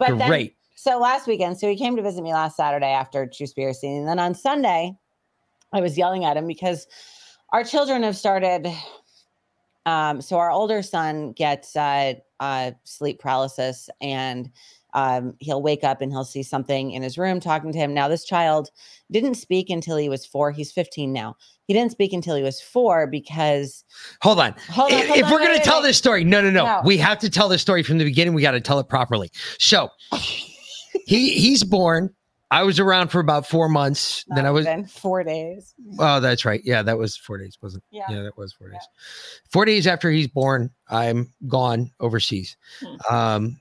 [0.01, 0.57] But then Great.
[0.77, 4.09] So last weekend, so he came to visit me last Saturday after True Truspiracy, and
[4.09, 4.97] then on Sunday,
[5.75, 6.87] I was yelling at him because
[7.51, 8.67] our children have started.
[9.85, 14.51] Um, so our older son gets uh, uh, sleep paralysis, and
[14.95, 17.95] um, he'll wake up and he'll see something in his room talking to him.
[17.95, 18.71] Now, this child
[19.11, 20.51] didn't speak until he was four.
[20.51, 21.37] He's 15 now.
[21.67, 23.85] He didn't speak until he was four because
[24.23, 24.55] Hold on.
[24.69, 25.89] hold on, if hold if on, we're going to tell wait.
[25.89, 26.81] this story, no, no, no, No.
[26.85, 28.35] We have to tell this story from the beginning.
[28.35, 29.31] We got to tell it properly.
[29.59, 29.89] So
[31.07, 32.15] he he's born
[32.53, 34.25] I was around for about four months.
[34.35, 34.65] then I was.
[34.65, 35.73] Then four days.
[36.01, 36.61] Oh, that's right.
[36.65, 37.85] Yeah, that was four days, wasn't?
[37.93, 38.07] Yeah.
[38.11, 38.81] Yeah, that was four days.
[39.53, 42.57] Four days after he's born, I'm gone overseas.
[42.85, 43.15] Hmm.
[43.15, 43.60] Um,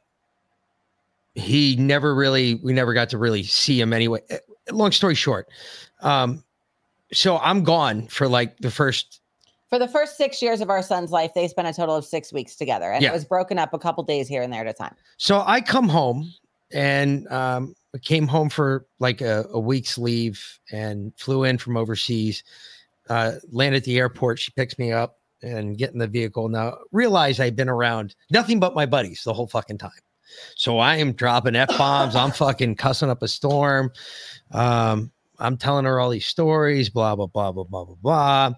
[1.40, 4.22] he never really, we never got to really see him anyway.
[4.30, 4.38] Eh,
[4.72, 5.48] Long story short,
[6.02, 6.44] um,
[7.12, 9.22] so I'm gone for like the first.
[9.70, 12.32] For the first six years of our son's life, they spent a total of six
[12.34, 13.10] weeks together, and Yeah.
[13.10, 14.96] it was broken up a couple days here and there at a time.
[15.18, 16.32] So I come home
[16.72, 17.74] and um,
[18.04, 22.44] came home for like a, a week's leave and flew in from overseas.
[23.10, 24.38] Uh, land at the airport.
[24.38, 26.48] She picks me up and get in the vehicle.
[26.48, 29.90] Now realize I've been around nothing but my buddies the whole fucking time.
[30.56, 32.16] So I am dropping f bombs.
[32.16, 33.92] I'm fucking cussing up a storm.
[34.52, 36.90] Um, I'm telling her all these stories.
[36.90, 38.54] Blah blah blah blah blah blah blah.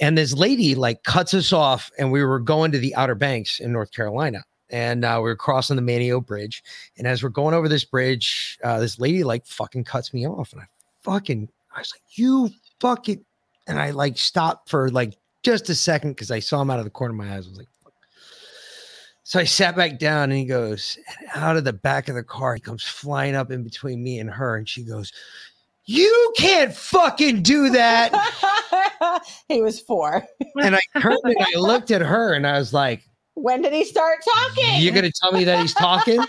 [0.00, 3.60] And this lady like cuts us off, and we were going to the Outer Banks
[3.60, 6.62] in North Carolina and uh, we were crossing the Manteo Bridge.
[6.98, 10.52] And as we're going over this bridge, uh, this lady like fucking cuts me off,
[10.52, 10.66] and I
[11.02, 12.50] fucking I was like, "You
[12.80, 13.24] fucking,"
[13.66, 16.84] and I like stopped for like just a second because I saw him out of
[16.84, 17.46] the corner of my eyes.
[17.46, 17.68] I was like.
[19.24, 22.22] So I sat back down, and he goes, and out of the back of the
[22.22, 25.12] car, he comes flying up in between me and her, and she goes.
[25.86, 29.22] You can't fucking do that.
[29.48, 30.26] he was four.
[30.62, 33.84] And I turned and I looked at her and I was like, When did he
[33.84, 34.80] start talking?
[34.80, 36.24] You're going to tell me that he's talking?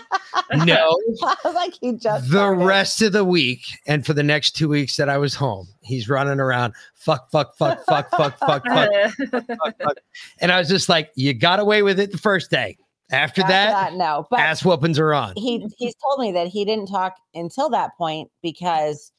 [0.56, 1.00] No.
[1.22, 2.66] I was like he just the started.
[2.66, 6.06] rest of the week and for the next two weeks that I was home, he's
[6.06, 8.90] running around, fuck, fuck, fuck, fuck, fuck, fuck, fuck,
[9.30, 9.96] fuck, fuck.
[10.40, 12.76] And I was just like, you got away with it the first day.
[13.10, 15.32] After, After that, no, but ass whoopings are on.
[15.36, 19.12] he he's told me that he didn't talk until that point because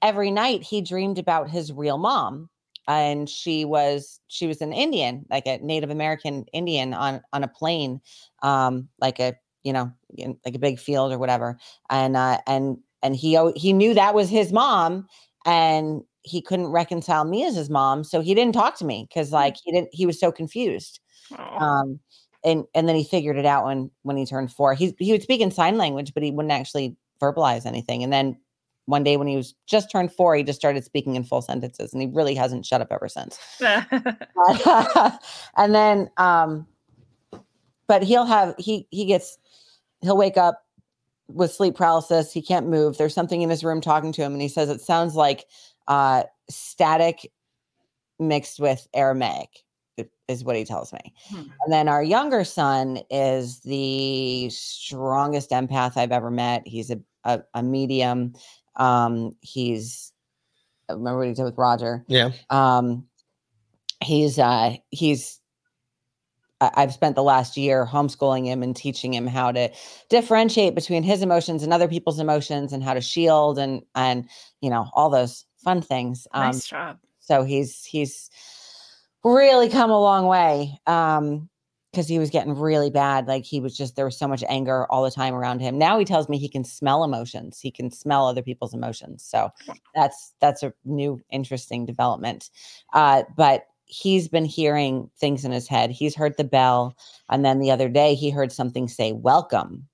[0.00, 2.48] every night he dreamed about his real mom
[2.88, 7.48] and she was she was an indian like a native american indian on on a
[7.48, 8.00] plane
[8.42, 11.56] um like a you know in, like a big field or whatever
[11.90, 15.06] and uh and and he al- he knew that was his mom
[15.46, 19.32] and he couldn't reconcile me as his mom so he didn't talk to me because
[19.32, 21.00] like he didn't he was so confused
[21.38, 21.58] Aw.
[21.58, 22.00] um
[22.44, 24.74] and and then he figured it out when when he turned four.
[24.74, 28.02] He he would speak in sign language but he wouldn't actually verbalize anything.
[28.02, 28.36] And then
[28.86, 31.92] one day when he was just turned four he just started speaking in full sentences
[31.92, 33.38] and he really hasn't shut up ever since.
[35.56, 36.66] And then um
[37.86, 39.38] but he'll have he he gets
[40.00, 40.64] he'll wake up
[41.28, 42.32] with sleep paralysis.
[42.32, 42.98] He can't move.
[42.98, 45.46] There's something in his room talking to him and he says it sounds like
[45.88, 47.30] uh static
[48.18, 49.64] mixed with aramaic
[50.32, 51.42] is what he tells me Hmm.
[51.64, 57.40] and then our younger son is the strongest empath i've ever met he's a a,
[57.54, 58.34] a medium
[58.76, 60.12] um he's
[60.88, 62.30] I remember what he did with roger Yeah.
[62.50, 63.06] um
[64.02, 65.38] he's uh he's
[66.60, 69.68] I've spent the last year homeschooling him and teaching him how to
[70.08, 74.28] differentiate between his emotions and other people's emotions and how to shield and and
[74.60, 76.26] you know all those fun things.
[76.32, 76.98] Um nice job.
[77.18, 78.30] so he's he's
[79.24, 81.48] really come a long way um
[81.92, 83.28] because he was getting really bad.
[83.28, 85.76] Like he was just there was so much anger all the time around him.
[85.76, 87.60] Now he tells me he can smell emotions.
[87.60, 89.22] He can smell other people's emotions.
[89.22, 89.50] So
[89.94, 92.50] that's that's a new interesting development.
[92.94, 95.90] Uh but he's been hearing things in his head.
[95.90, 96.96] He's heard the bell.
[97.28, 99.86] And then the other day he heard something say welcome.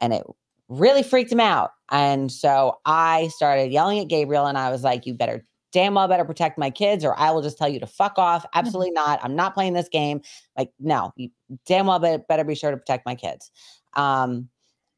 [0.00, 0.24] And it
[0.68, 1.70] really freaked him out.
[1.92, 6.06] And so i started yelling at gabriel and i was like you better damn well
[6.06, 8.46] better protect my kids or I will just tell you to fuck off.
[8.54, 9.20] Absolutely not.
[9.22, 10.20] I'm not playing this game.
[10.56, 11.30] Like, no, you
[11.66, 13.50] damn well better, better be sure to protect my kids.
[13.94, 14.48] Um,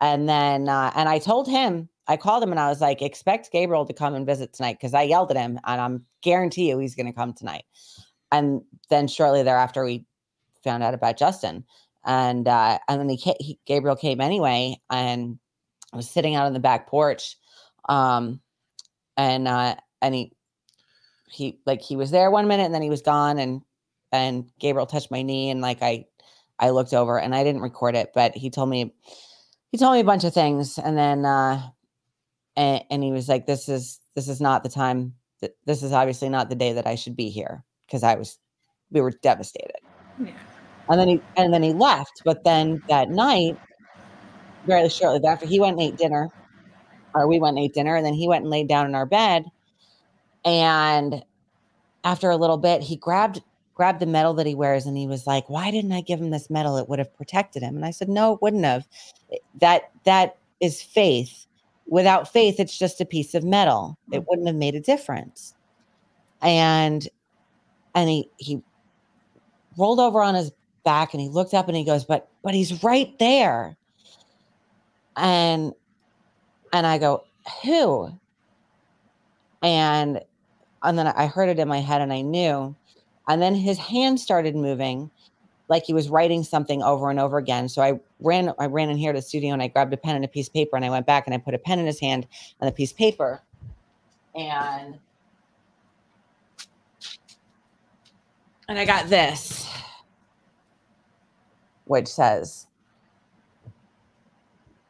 [0.00, 3.50] and then, uh, and I told him, I called him and I was like, expect
[3.50, 6.78] Gabriel to come and visit tonight because I yelled at him and I'm guarantee you
[6.78, 7.64] he's going to come tonight.
[8.30, 10.04] And then shortly thereafter, we
[10.62, 11.64] found out about Justin.
[12.04, 15.38] And, uh, and then he, ca- he Gabriel came anyway and
[15.92, 17.38] I was sitting out on the back porch.
[17.88, 18.40] Um,
[19.16, 20.32] and, uh, and he,
[21.28, 23.62] he like he was there one minute and then he was gone and
[24.12, 26.06] and Gabriel touched my knee and like I
[26.58, 28.94] I looked over and I didn't record it but he told me
[29.70, 31.62] he told me a bunch of things and then uh
[32.56, 35.92] and, and he was like this is this is not the time th- this is
[35.92, 38.38] obviously not the day that I should be here because I was
[38.90, 39.80] we were devastated
[40.18, 40.32] Yeah.
[40.88, 43.56] and then he and then he left but then that night
[44.66, 46.28] very shortly after he went and ate dinner
[47.14, 49.06] or we went and ate dinner and then he went and laid down in our
[49.06, 49.44] bed
[50.44, 51.24] and
[52.04, 53.42] after a little bit he grabbed
[53.74, 56.30] grabbed the medal that he wears and he was like why didn't i give him
[56.30, 57.76] this medal it would have protected him.
[57.76, 58.86] And i said no it wouldn't have.
[59.60, 61.46] That that is faith.
[61.86, 63.98] Without faith it's just a piece of metal.
[64.10, 64.24] It mm-hmm.
[64.28, 65.54] wouldn't have made a difference.
[66.42, 67.08] And
[67.94, 68.62] and he he
[69.76, 70.52] rolled over on his
[70.84, 73.76] back and he looked up and he goes but but he's right there.
[75.16, 75.72] And
[76.72, 77.24] and i go
[77.62, 78.10] who?
[79.62, 80.20] And
[80.84, 82.76] and then I heard it in my head and I knew.
[83.26, 85.10] And then his hand started moving
[85.68, 87.68] like he was writing something over and over again.
[87.68, 90.14] So I ran I ran in here to the studio and I grabbed a pen
[90.14, 91.86] and a piece of paper and I went back and I put a pen in
[91.86, 92.26] his hand
[92.60, 93.40] and a piece of paper.
[94.34, 94.98] And
[98.68, 99.68] and I got this
[101.86, 102.66] which says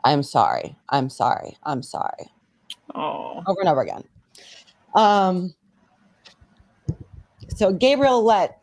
[0.04, 0.76] I'm sorry.
[0.90, 1.56] I'm sorry.
[1.62, 2.30] I'm sorry.
[2.94, 4.04] Oh, Over and over again.
[4.94, 5.54] Um
[7.54, 8.62] so Gabriel let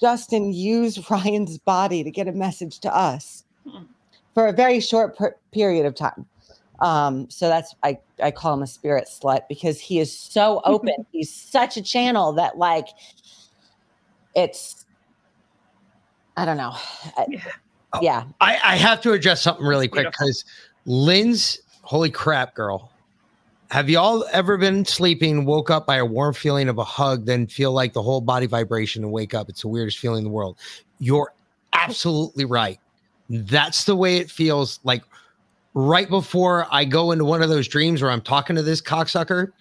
[0.00, 3.82] Justin use Ryan's body to get a message to us Hmm.
[4.34, 6.24] for a very short per- period of time.
[6.80, 10.94] Um, so that's I I call him a spirit slut because he is so open.
[11.12, 12.86] He's such a channel that like
[14.34, 14.86] it's
[16.36, 16.72] I don't know.
[17.18, 17.40] I- Yeah.
[18.00, 18.24] yeah.
[18.40, 20.44] I, I have to address something really quick because
[20.86, 22.90] Lynn's holy crap, girl.
[23.70, 27.46] Have y'all ever been sleeping, woke up by a warm feeling of a hug, then
[27.46, 29.48] feel like the whole body vibration and wake up?
[29.48, 30.56] It's the weirdest feeling in the world.
[30.98, 31.32] You're
[31.72, 32.80] absolutely right.
[33.28, 35.04] That's the way it feels like
[35.74, 39.52] right before I go into one of those dreams where I'm talking to this cocksucker.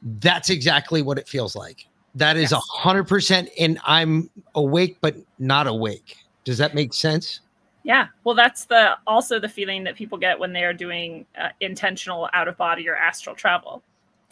[0.00, 1.86] That's exactly what it feels like.
[2.14, 6.16] That is a hundred percent, and I'm awake but not awake.
[6.44, 7.40] Does that make sense?
[7.86, 11.50] Yeah, well, that's the also the feeling that people get when they are doing uh,
[11.60, 13.80] intentional out of body or astral travel.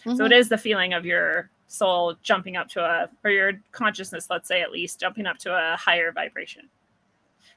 [0.02, 0.26] So Mhm.
[0.26, 4.48] it is the feeling of your soul jumping up to a, or your consciousness, let's
[4.48, 6.68] say at least, jumping up to a higher vibration.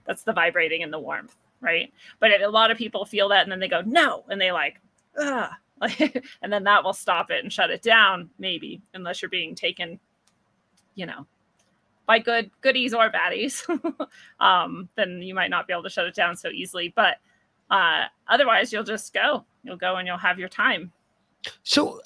[0.05, 1.91] That's the vibrating and the warmth, right?
[2.19, 4.51] But it, a lot of people feel that and then they go no, and they
[4.51, 4.79] like,
[5.17, 5.99] ah, like,
[6.43, 9.99] and then that will stop it and shut it down, maybe, unless you're being taken,
[10.93, 11.25] you know,
[12.07, 13.61] by good goodies or baddies.
[14.39, 16.91] um, then you might not be able to shut it down so easily.
[16.95, 17.17] But
[17.69, 19.45] uh, otherwise, you'll just go.
[19.63, 20.91] You'll go and you'll have your time.
[21.63, 22.01] So,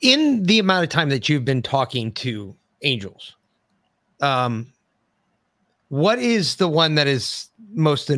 [0.00, 3.34] in the amount of time that you've been talking to angels,
[4.20, 4.72] um,
[5.88, 8.10] what is the one that is most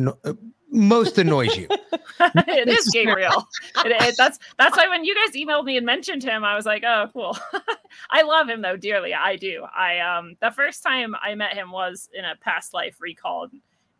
[0.71, 1.67] most annoys you?
[2.19, 3.47] it is Gabriel.
[3.85, 6.65] It, it, that's that's why when you guys emailed me and mentioned him, I was
[6.65, 7.37] like, oh, cool.
[8.09, 9.13] I love him though dearly.
[9.13, 9.65] I do.
[9.75, 13.47] I um the first time I met him was in a past life recall.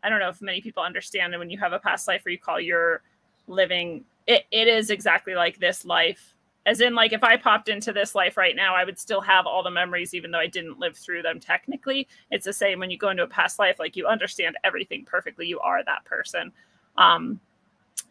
[0.02, 2.60] I don't know if many people understand that when you have a past life recall,
[2.60, 3.02] you're
[3.48, 4.04] living.
[4.26, 6.34] It, it is exactly like this life.
[6.66, 9.46] As in, like if I popped into this life right now, I would still have
[9.46, 12.08] all the memories, even though I didn't live through them technically.
[12.30, 15.46] It's the same when you go into a past life, like you understand everything perfectly.
[15.46, 16.52] You are that person.
[16.98, 17.40] Um,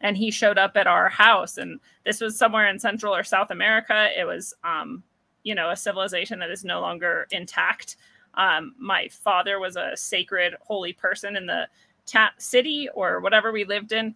[0.02, 3.52] and he showed up at our house and this was somewhere in central or south
[3.52, 5.04] america it was um,
[5.44, 7.98] you know a civilization that is no longer intact
[8.36, 11.68] um, my father was a sacred holy person in the
[12.06, 14.14] ta- city or whatever we lived in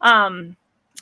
[0.00, 0.56] um,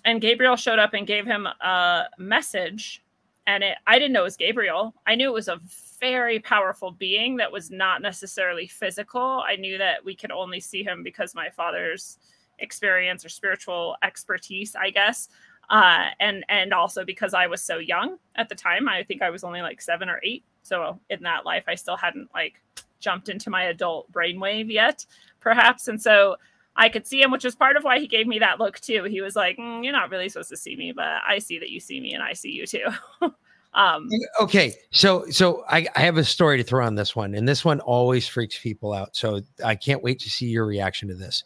[0.04, 3.02] and gabriel showed up and gave him a message
[3.46, 5.60] and it, i didn't know it was gabriel i knew it was a
[6.00, 10.82] very powerful being that was not necessarily physical i knew that we could only see
[10.82, 12.18] him because my father's
[12.58, 15.28] experience or spiritual expertise, I guess.
[15.70, 19.30] Uh, and and also because I was so young at the time, I think I
[19.30, 20.44] was only like seven or eight.
[20.62, 22.60] So in that life, I still hadn't like
[23.00, 25.06] jumped into my adult brainwave yet,
[25.40, 25.88] perhaps.
[25.88, 26.36] And so
[26.76, 29.04] I could see him, which is part of why he gave me that look too.
[29.04, 31.70] He was like, "Mm, "You're not really supposed to see me, but I see that
[31.70, 32.86] you see me, and I see you too."
[33.74, 34.08] um,
[34.40, 37.64] Okay, so so I, I have a story to throw on this one, and this
[37.64, 39.14] one always freaks people out.
[39.16, 41.44] So I can't wait to see your reaction to this.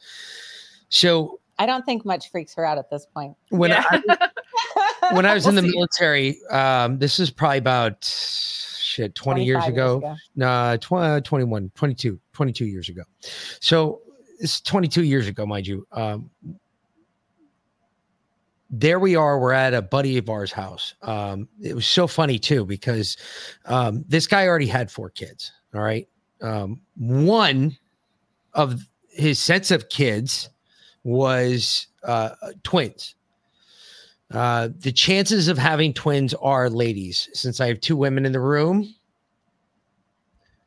[0.88, 3.36] So I don't think much freaks her out at this point.
[3.50, 3.84] when yeah.
[3.90, 4.28] I
[5.14, 5.74] when I was in We'll the see.
[5.76, 10.16] military, um, this is probably about shit 20 years 25 ago.
[10.36, 13.02] No, tw- uh, 21, 22, 22 years ago.
[13.60, 14.00] So
[14.38, 15.86] it's 22 years ago, mind you.
[15.92, 16.30] Um,
[18.70, 19.38] there we are.
[19.38, 20.94] We're at a buddy of ours' house.
[21.02, 23.16] Um, it was so funny too because
[23.64, 25.52] um, this guy already had four kids.
[25.74, 26.06] All right.
[26.42, 27.76] Um, one
[28.54, 30.50] of his sets of kids
[31.02, 32.30] was uh,
[32.62, 33.14] twins.
[34.30, 37.28] Uh, the chances of having twins are ladies.
[37.32, 38.94] Since I have two women in the room,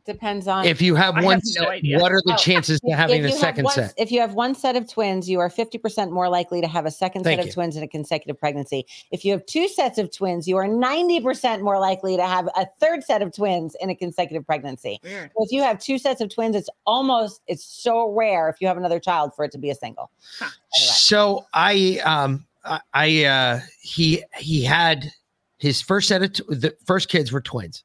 [0.05, 1.99] Depends on if you have I one, have no set, idea.
[1.99, 3.93] what are the Oh, chances to having a second one- set?
[3.97, 6.91] If you have one set of twins, you are 50% more likely to have a
[6.91, 7.49] second Thank set you.
[7.49, 8.85] of twins in a consecutive pregnancy.
[9.11, 12.65] If you have two sets of twins, you are 90% more likely to have a
[12.79, 14.99] third set of twins in a consecutive pregnancy.
[15.03, 15.31] Weird.
[15.37, 18.77] If you have two sets of twins, it's almost it's so rare if you have
[18.77, 20.09] another child for it to be a single.
[20.41, 20.51] Anyway.
[20.73, 25.11] So I um I, I uh he he had
[25.57, 27.83] his first set of tw- the first kids were twins.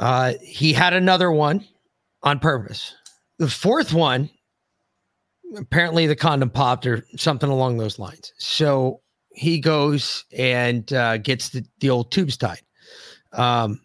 [0.00, 1.64] Uh he had another one
[2.24, 2.92] on purpose.
[3.38, 4.30] The fourth one
[5.56, 8.32] apparently the condom popped or something along those lines.
[8.38, 9.00] So
[9.32, 12.60] he goes and uh, gets the, the old tubes tied.
[13.32, 13.80] Um,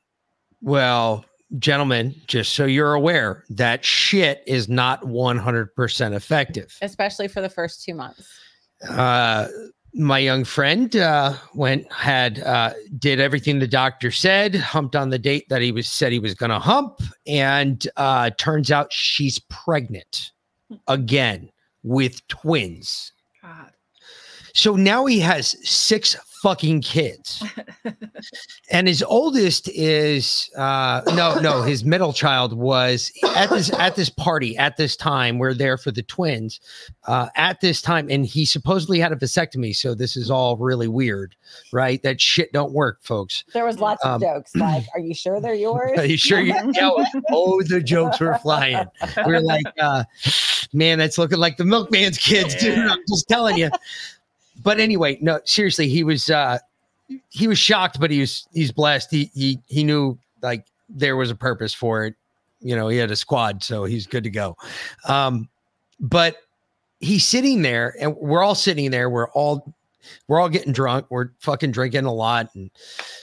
[0.62, 1.26] well,
[1.60, 6.78] gentlemen, just so you're aware, that shit is not 100% effective.
[6.82, 8.28] Especially for the first two months.
[8.90, 9.48] Uh,
[9.96, 15.18] my young friend uh, went had uh, did everything the doctor said humped on the
[15.18, 19.40] date that he was said he was going to hump and uh, turns out she's
[19.50, 20.32] pregnant
[20.88, 21.50] again
[21.84, 23.72] with twins God.
[24.54, 26.16] so now he has six
[26.46, 27.44] fucking kids.
[28.70, 34.10] And his oldest is uh no no his middle child was at this at this
[34.10, 36.60] party at this time we're there for the twins
[37.08, 40.88] uh at this time and he supposedly had a vasectomy so this is all really
[40.88, 41.36] weird
[41.72, 42.02] right?
[42.04, 43.44] That shit don't work folks.
[43.54, 46.40] There was lots Um, of jokes like, "Are you sure they're yours?" are you sure
[46.42, 48.86] you know oh the jokes were flying.
[49.26, 50.04] We're like uh
[50.74, 53.70] man that's looking like the milkman's kids dude i'm just telling you
[54.64, 56.58] but anyway no seriously he was uh
[57.30, 59.12] he was shocked but he was he's blessed.
[59.12, 62.16] He he he knew like there was a purpose for it.
[62.62, 64.58] You know he had a squad so he's good to go.
[65.08, 65.50] Um
[66.00, 66.38] but
[67.00, 69.10] he's sitting there and we're all sitting there.
[69.10, 69.74] We're all
[70.28, 71.08] we're all getting drunk.
[71.10, 72.70] We're fucking drinking a lot and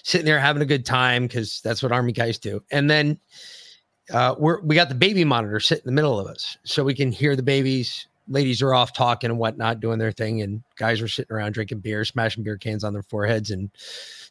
[0.02, 2.62] sitting there having a good time because that's what army guys do.
[2.70, 3.18] And then
[4.12, 6.94] uh, we're we got the baby monitor sitting in the middle of us, so we
[6.94, 8.06] can hear the babies.
[8.28, 11.80] Ladies are off talking and whatnot, doing their thing, and guys are sitting around drinking
[11.80, 13.70] beer, smashing beer cans on their foreheads, and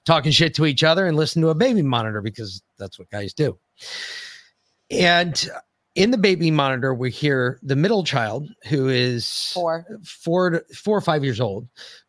[0.06, 3.34] talking shit to each other and listening to a baby monitor because that's what guys
[3.34, 3.58] do.
[4.90, 5.50] And
[5.96, 9.86] in the baby monitor, we hear the middle child, who is Four.
[10.04, 11.68] four to four or five years old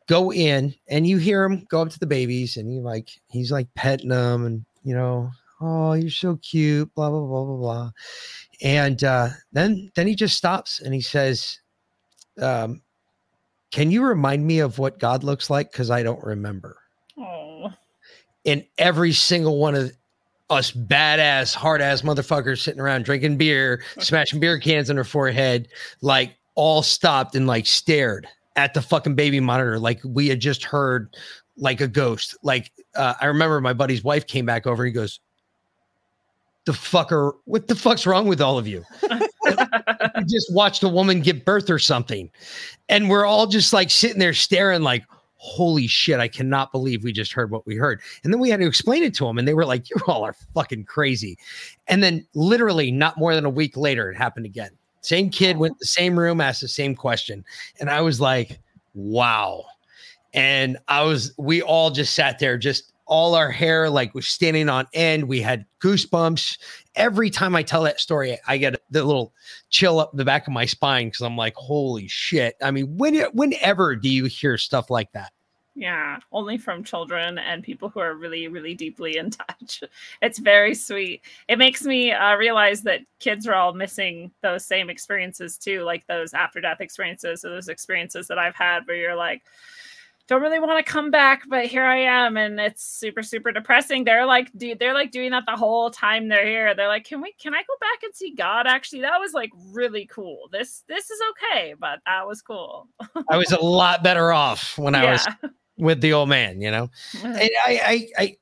[0.09, 3.53] go in and you hear him go up to the babies and he like he's
[3.53, 5.31] like petting them and you know
[5.61, 7.91] oh you're so cute blah blah blah blah blah
[8.63, 11.61] and uh then then he just stops and he says
[12.41, 12.81] um
[13.71, 15.73] can you remind me of what god looks like?
[15.73, 16.77] Because i don't remember.
[17.19, 17.71] Oh.
[18.47, 19.93] and every single one of
[20.51, 25.69] us badass hard ass motherfuckers sitting around drinking beer smashing beer cans on her forehead
[26.01, 28.27] like all stopped and like stared
[28.57, 31.15] at the fucking baby monitor like we had just heard
[31.57, 32.37] like a ghost.
[32.43, 35.21] Like uh, i remember my buddy's wife came back over he goes
[36.65, 38.85] the fucker what the fuck's wrong with all of you
[40.17, 42.31] you just watched a woman give birth or something.
[42.89, 45.05] And we're all just like sitting there staring like
[45.45, 48.01] holy shit i cannot believe we just heard what we heard.
[48.23, 50.23] And then we had to explain it to them and they were like you all
[50.25, 51.37] are fucking crazy.
[51.89, 54.71] And then literally not more than a week later it happened again.
[55.01, 57.45] Same kid went to the same room asked the same question
[57.81, 58.61] and i was like
[58.95, 59.65] wow.
[60.33, 64.71] And i was we all just sat there just all our hair like was standing
[64.71, 66.57] on end we had goosebumps
[66.95, 69.35] every time i tell that story i get the little
[69.69, 73.15] chill up the back of my spine because i'm like holy shit i mean when
[73.35, 75.31] whenever do you hear stuff like that
[75.75, 79.83] Yeah, only from children and people who are really, really deeply in touch.
[80.21, 81.23] It's very sweet.
[81.49, 86.07] It makes me uh, realize that kids are all missing those same experiences too, like
[86.07, 89.43] those after death experiences or those experiences that I've had where you're like,
[90.29, 94.05] don't really want to come back, but here I am, and it's super, super depressing.
[94.05, 96.75] They're like, dude, they're like doing that the whole time they're here.
[96.75, 98.67] They're like, can we, can I go back and see God?
[98.67, 100.49] Actually, that was like really cool.
[100.53, 102.89] This, this is okay, but that was cool.
[103.29, 105.27] i was a lot better off when i was
[105.79, 106.89] with the old man you know
[107.25, 108.37] And I, I, I,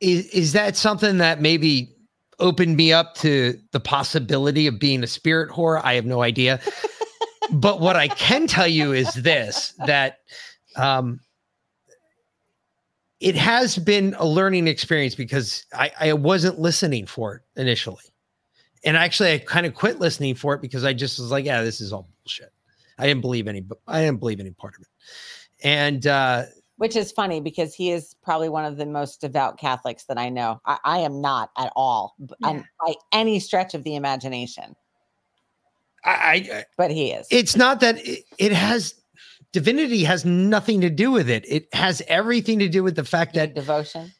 [0.00, 1.94] is, is that something that maybe
[2.38, 5.80] opened me up to the possibility of being a spirit whore?
[5.84, 6.60] I have no idea.
[7.52, 10.18] but what I can tell you is this that
[10.76, 11.20] um,
[13.20, 18.02] it has been a learning experience because I, I wasn't listening for it initially.
[18.82, 21.62] And actually, I kind of quit listening for it because I just was like, yeah,
[21.62, 22.50] this is all bullshit.
[22.98, 24.88] I didn't believe any, I didn't believe any part of it.
[25.62, 26.44] And uh,
[26.76, 30.30] Which is funny because he is probably one of the most devout Catholics that I
[30.30, 30.60] know.
[30.64, 34.74] I, I am not at all, b- and by any stretch of the imagination,
[36.04, 37.26] I, I, but he is.
[37.30, 38.94] it's not that it, it has
[39.52, 41.44] divinity has nothing to do with it.
[41.48, 44.12] It has everything to do with the fact that, devotion.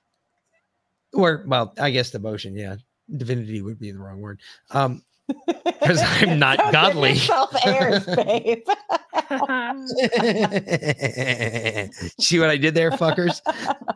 [1.12, 2.56] or well, I guess devotion.
[2.56, 2.76] Yeah,
[3.16, 4.40] divinity would be the wrong word.
[4.70, 5.02] Um,
[5.64, 7.16] because I'm not Don't godly.
[7.64, 8.62] airs, babe.
[12.20, 13.40] See what I did there, fuckers?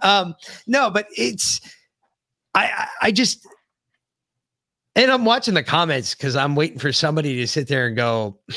[0.03, 0.35] Um,
[0.66, 1.61] no, but it's
[2.55, 3.47] I, I just
[4.97, 8.38] and I'm watching the comments because I'm waiting for somebody to sit there and go,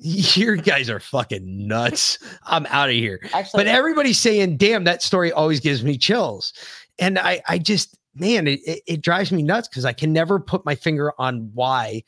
[0.00, 2.18] You guys are fucking nuts.
[2.46, 3.18] I'm out of here.
[3.32, 6.52] Actually, But everybody's saying, damn, that story always gives me chills.
[7.00, 10.38] And I I just man, it, it, it drives me nuts because I can never
[10.38, 12.04] put my finger on why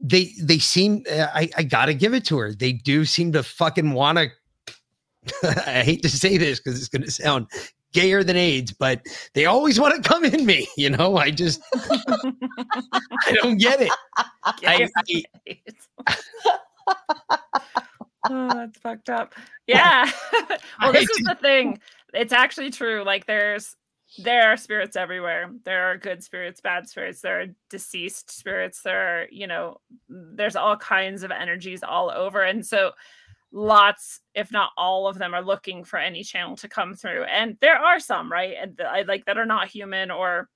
[0.00, 2.52] they they seem uh, I I gotta give it to her.
[2.52, 4.28] They do seem to fucking want to.
[5.68, 7.46] I hate to say this because it's going to sound
[7.92, 9.02] gayer than AIDS, but
[9.34, 10.66] they always want to come in me.
[10.76, 13.92] You know, I just I don't get it.
[14.44, 15.58] I, I,
[18.30, 19.34] oh, that's fucked up.
[19.66, 20.10] Yeah.
[20.80, 21.78] well, this is the thing.
[22.14, 23.04] It's actually true.
[23.04, 23.76] Like there's
[24.18, 25.50] there are spirits everywhere.
[25.64, 29.78] There are good spirits, bad spirits, there are deceased spirits, there are, you know,
[30.08, 32.42] there's all kinds of energies all over.
[32.42, 32.92] And so
[33.52, 37.24] lots, if not all of them, are looking for any channel to come through.
[37.24, 38.54] And there are some, right?
[38.60, 40.48] And I like that are not human or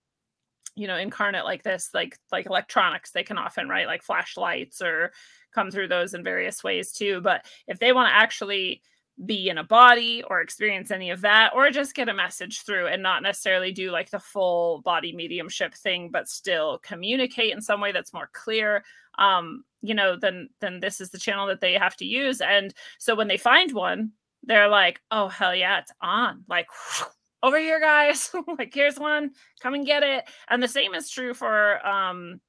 [0.76, 5.11] you know incarnate like this like like electronics they can often right like flashlights or
[5.55, 8.82] come through those in various ways too but if they want to actually
[9.25, 12.87] be in a body or experience any of that or just get a message through
[12.87, 17.81] and not necessarily do like the full body mediumship thing but still communicate in some
[17.81, 18.85] way that's more clear
[19.19, 22.41] um you know then then this is the channel that they have to use.
[22.43, 24.12] And so when they find one
[24.43, 26.45] they're like oh hell yeah it's on.
[26.49, 26.67] Like
[27.43, 28.31] over here guys.
[28.59, 29.31] Like here's one.
[29.61, 30.25] Come and get it.
[30.49, 32.41] And the same is true for um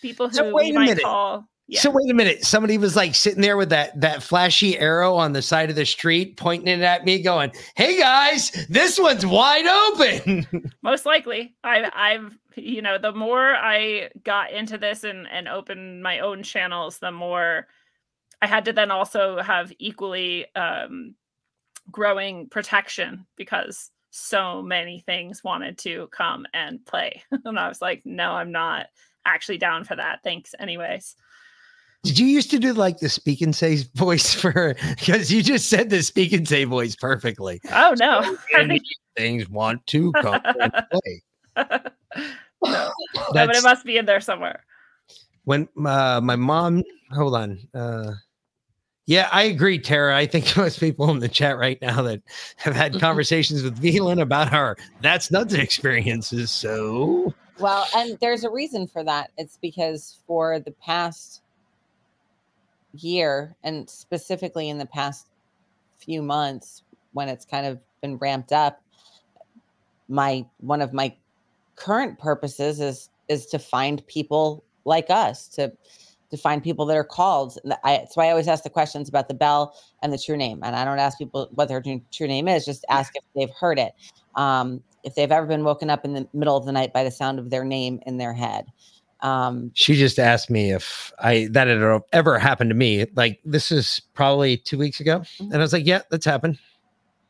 [0.00, 1.02] people who So wait a might minute.
[1.02, 1.80] call yeah.
[1.80, 2.44] So wait a minute.
[2.44, 5.86] Somebody was like sitting there with that that flashy arrow on the side of the
[5.86, 10.46] street, pointing it at me, going, "Hey guys, this one's wide open."
[10.82, 16.02] most likely I've, i've you know the more i got into this and and opened
[16.02, 17.66] my own channels the more
[18.42, 21.14] i had to then also have equally um
[21.90, 28.02] growing protection because so many things wanted to come and play and i was like
[28.04, 28.86] no i'm not
[29.24, 31.14] actually down for that thanks anyways
[32.02, 34.74] Did you used to do like the speak and say voice for?
[34.98, 37.60] Because you just said the speak and say voice perfectly.
[37.72, 38.80] oh no And
[39.16, 41.22] things want to come and play.
[42.64, 42.90] no,
[43.32, 44.64] but it must be in there somewhere
[45.44, 46.84] when uh, my mom.
[47.12, 47.58] Hold on.
[47.74, 48.12] Uh,
[49.06, 50.16] yeah, I agree, Tara.
[50.16, 52.22] I think most people in the chat right now that
[52.56, 56.50] have had conversations with Velan about our that's nuts experiences.
[56.52, 59.32] So Well, and there's a reason for that.
[59.36, 61.42] It's because for the past
[62.94, 65.28] year, and specifically in the past
[65.98, 66.82] few months,
[67.12, 68.80] when it's kind of been ramped up,
[70.08, 71.14] my one of my
[71.76, 75.72] current purposes is is to find people like us to
[76.30, 77.58] to find people that are called.
[77.64, 80.60] And I, so I always ask the questions about the bell and the true name,
[80.62, 82.64] and I don't ask people what their true true name is.
[82.64, 83.92] Just ask if they've heard it,
[84.36, 87.10] um, if they've ever been woken up in the middle of the night by the
[87.10, 88.66] sound of their name in their head.
[89.22, 93.06] Um, she just asked me if I that had ever happened to me.
[93.14, 96.58] Like this is probably two weeks ago, and I was like, "Yeah, that's happened."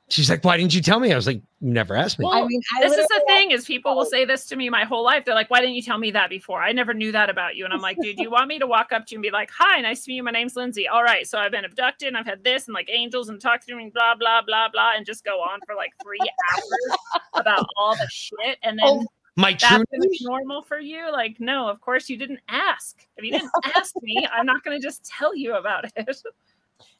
[0.08, 2.44] She's like, "Why didn't you tell me?" I was like, "You never asked me." I
[2.46, 5.04] mean, I this is the thing is people will say this to me my whole
[5.04, 7.56] life they're like why didn't you tell me that before i never knew that about
[7.56, 9.30] you and i'm like dude you want me to walk up to you and be
[9.30, 12.08] like hi nice to meet you my name's lindsey all right so i've been abducted
[12.08, 14.92] and i've had this and like angels and talk to me blah blah blah blah
[14.96, 16.18] and just go on for like three
[16.52, 16.98] hours
[17.34, 19.06] about all the shit and then Oh,
[19.40, 21.10] My that's true gonna normal for you?
[21.10, 23.06] Like no of course you didn't ask.
[23.16, 26.16] If you didn't ask me i'm not going to just tell you about it.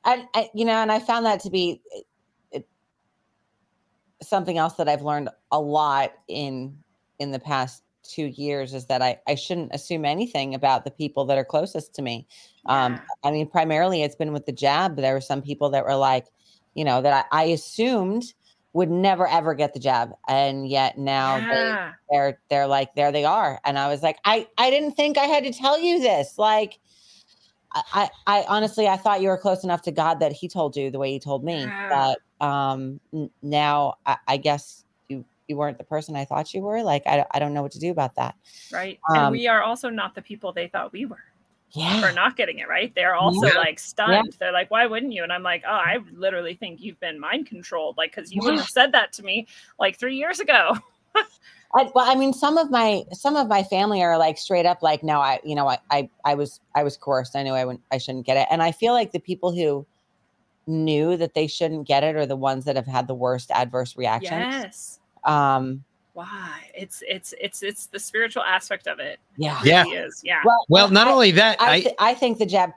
[0.04, 2.06] And I, you know, and I found that to be it,
[2.52, 2.68] it-
[4.22, 6.78] something else that I've learned a lot in
[7.18, 11.26] in the past two years is that I I shouldn't assume anything about the people
[11.26, 12.26] that are closest to me.
[12.66, 14.96] Um, I mean, primarily it's been with the jab.
[14.96, 16.26] There were some people that were like,
[16.74, 18.32] you know, that I, I assumed
[18.72, 21.92] would never ever get the jab, and yet now they yeah.
[22.10, 25.24] they're they're like there they are and i was like i i didn't think i
[25.24, 26.78] had to tell you this like
[27.72, 30.90] I, I honestly I thought you were close enough to God that He told you
[30.90, 31.60] the way He told me.
[31.60, 32.14] Yeah.
[32.40, 33.00] But um,
[33.42, 36.82] now I, I guess you you weren't the person I thought you were.
[36.82, 38.34] Like I I don't know what to do about that.
[38.72, 41.22] right Um, and we are also not the people they thought we were
[41.72, 42.92] for not getting it right.
[42.94, 43.54] They're also Yeah.
[43.54, 44.36] like stunned.
[44.38, 45.22] They're like, why wouldn't you?
[45.22, 47.96] And I'm like, oh, I literally think you've been mind controlled.
[47.96, 49.46] Like, because you wouldn't have said that to me
[49.78, 50.76] like three years ago.
[51.72, 54.82] I, well, I mean, some of my some of my family are like straight up
[54.82, 57.36] like, no, I you know I I, I was I was coerced.
[57.36, 58.48] I knew I wouldn't I shouldn't get it.
[58.50, 59.86] And I feel like the people who
[60.66, 63.96] knew that they shouldn't get it are the ones that have had the worst adverse
[63.96, 64.30] reactions.
[64.32, 65.00] Yes.
[65.24, 65.84] Um,
[66.20, 66.70] Why?
[66.74, 69.18] It's it's it's it's the spiritual aspect of it.
[69.38, 69.58] yeah.
[69.60, 69.84] It Yeah.
[69.86, 70.20] is.
[70.22, 70.42] Yeah.
[70.44, 72.72] Well, Well, not I- only that, I, I, th- I think the jab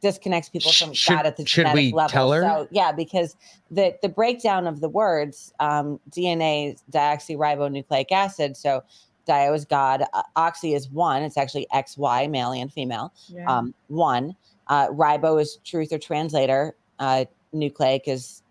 [0.00, 2.08] disconnects people from Should- God at the should genetic we level.
[2.10, 2.40] tell her?
[2.42, 3.36] So yeah, because
[3.70, 8.56] the the breakdown of the words, um, DNA deoxyribonucleic acid.
[8.56, 8.82] So
[9.26, 11.22] dio is God, uh, oxy is one.
[11.22, 13.12] It's actually X Y, male and female.
[13.28, 13.44] yeah.
[13.46, 14.34] Um, one.
[14.68, 16.74] Uh, ribo is truth or translator.
[16.98, 18.42] Uh, nucleic is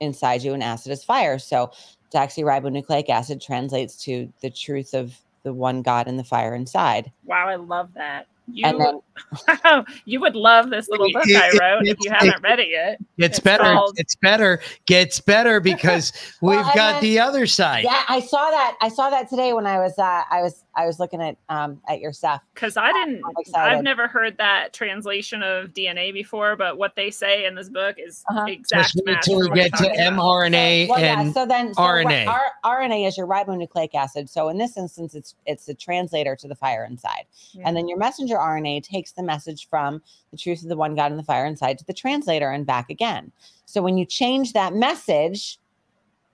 [0.00, 1.38] inside you, and acid is fire.
[1.38, 1.72] So
[2.12, 7.10] deoxyribonucleic acid translates to the truth of the one God and the fire inside.
[7.24, 8.26] wow, I love that.
[8.50, 12.10] You, and then you would love this little book I It- wrote if it's- you
[12.10, 12.98] haven't read it yet.
[13.18, 13.64] It's, It's better.
[13.64, 14.60] called- It's better.
[14.86, 17.84] Gets better because Well, we've got then- the other side.
[17.84, 18.76] yeah, I saw that.
[18.80, 21.80] I saw that today when I was uh, I was I was looking at um
[21.88, 22.40] at your stuff.
[22.54, 23.76] Because I didn't, I'm excited.
[23.76, 27.96] I've never heard that translation of DNA before, but what they say in this book
[27.98, 28.44] is Uh-huh.
[28.46, 29.24] exact Just wait match.
[29.24, 30.12] till from we what get to talking about.
[30.14, 31.20] mRNA well, yeah.
[31.20, 32.26] and So then so what- RNA.
[32.28, 34.30] R- RNA is your ribonucleic acid.
[34.30, 37.24] So in this instance, it's it's the translator to the fire inside,
[37.64, 40.00] and then your messenger RNA takes the message from
[40.30, 42.88] the truth of the one God in the fire inside to the translator and back
[42.90, 43.32] again.
[43.64, 45.58] So when you change that message,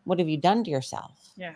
[0.04, 1.12] what have you done to yourself?
[1.36, 1.54] yeah.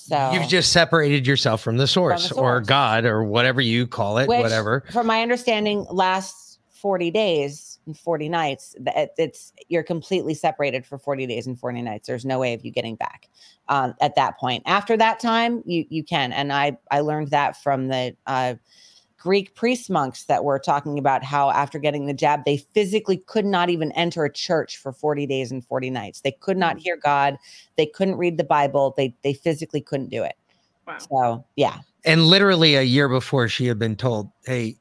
[0.00, 2.66] So You've just separated yourself from the source, or source.
[2.66, 4.84] God or whatever you call it, Which, whatever.
[4.90, 8.74] From my understanding, lasts 40 days and 40 nights.
[9.18, 12.08] It's you're completely separated for 40 days and 40 nights.
[12.08, 13.28] There's no way of you getting back
[13.68, 14.62] um, at that point.
[14.66, 16.32] After that time, you you can.
[16.32, 18.54] And I I learned that from the uh,
[19.20, 23.44] Greek priest monks that were talking about how after getting the jab, they physically could
[23.44, 26.22] not even enter a church for 40 days and 40 nights.
[26.22, 26.80] They could not mm.
[26.80, 27.36] hear God.
[27.76, 28.94] They couldn't read the Bible.
[28.96, 30.36] They they physically couldn't do it.
[30.86, 30.98] Wow.
[30.98, 31.80] So yeah.
[32.06, 34.76] And literally a year before, she had been told, "Hey,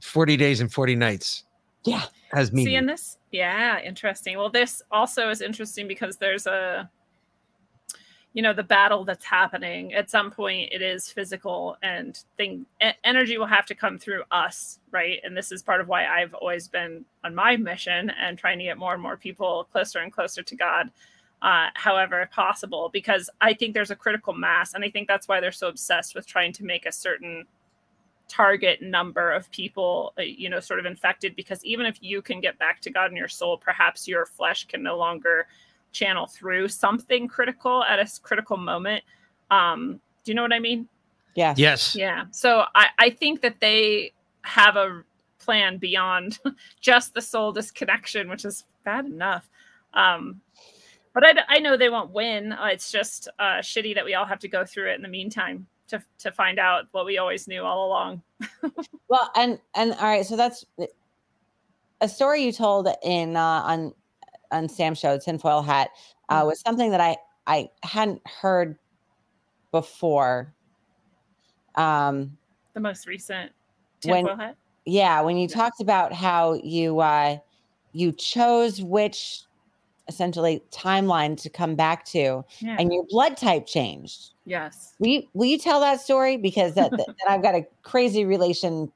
[0.00, 1.42] forty days and forty nights
[1.84, 2.04] Yeah.
[2.32, 4.38] has meaning." Seeing this, yeah, interesting.
[4.38, 6.88] Well, this also is interesting because there's a,
[8.34, 9.92] you know, the battle that's happening.
[9.92, 12.64] At some point, it is physical, and thing
[13.04, 15.20] energy will have to come through us, right?
[15.22, 18.64] And this is part of why I've always been on my mission and trying to
[18.64, 20.90] get more and more people closer and closer to God.
[21.42, 25.40] Uh, however possible, because I think there's a critical mass, and I think that's why
[25.40, 27.46] they're so obsessed with trying to make a certain
[28.28, 32.40] target number of people uh, you know sort of infected because even if you can
[32.40, 35.46] get back to god in your soul perhaps your flesh can no longer
[35.92, 39.04] channel through something critical at a critical moment
[39.50, 40.88] um do you know what i mean
[41.34, 41.54] Yeah.
[41.56, 41.94] yes.
[41.94, 44.12] yeah so i i think that they
[44.42, 45.02] have a
[45.38, 46.38] plan beyond
[46.80, 49.48] just the soul disconnection which is bad enough
[49.94, 50.40] um
[51.14, 52.52] but I know they won't win.
[52.52, 55.08] Uh, it's just uh, shitty that we all have to go through it in the
[55.08, 58.22] meantime to, to find out what we always knew all along.
[59.08, 60.64] Well, and and all right, so that's
[62.00, 63.92] a story you told in uh, on
[64.52, 65.90] on Sam's show, Tinfoil Hat,
[66.28, 68.78] uh, was something that I I hadn't heard
[69.72, 70.54] before.
[71.74, 72.36] Um,
[72.74, 73.52] The most recent
[74.04, 74.56] When- tinfoil hat.
[74.84, 75.54] yeah, when you Yeah.
[75.56, 77.38] talked about how you uh,
[77.92, 79.42] you chose which
[80.08, 82.76] essentially timeline to come back to, Yeah.
[82.78, 84.30] and your blood type changed.
[84.44, 84.94] yes.
[84.98, 88.24] Will you, will you tell that story because that, that, that I've got a crazy
[88.24, 88.90] relation.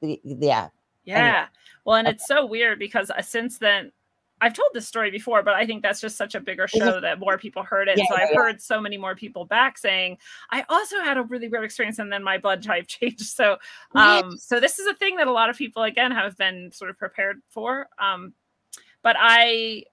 [0.00, 0.68] Yeah,
[1.04, 1.46] Yeah.
[1.84, 3.92] Well, and it's so weird because uh, since then,
[4.42, 7.20] I've told this story before, but I think that's just such a bigger show that
[7.20, 7.96] more people heard it.
[7.96, 8.40] Yeah, so yeah, I've yeah.
[8.40, 10.18] heard so many more people back saying,
[10.50, 13.20] I also had a really weird experience and then my blood type changed.
[13.20, 13.58] So,
[13.94, 16.90] um, so this is a thing that a lot of people, again, have been sort
[16.90, 17.86] of prepared for.
[18.00, 18.34] Um,
[19.04, 19.84] but I,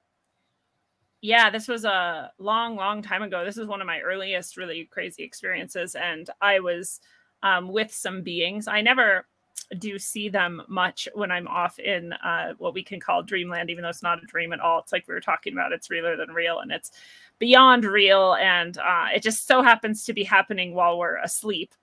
[1.21, 3.45] yeah, this was a long, long time ago.
[3.45, 5.93] This is one of my earliest really crazy experiences.
[5.93, 7.01] And I was
[7.43, 8.67] um, with some beings.
[8.67, 9.27] I never
[9.77, 13.83] do see them much when I'm off in uh, what we can call dreamland, even
[13.83, 14.79] though it's not a dream at all.
[14.79, 16.91] It's like we were talking about, it's realer than real and it's
[17.39, 18.35] beyond real.
[18.35, 21.73] And uh, it just so happens to be happening while we're asleep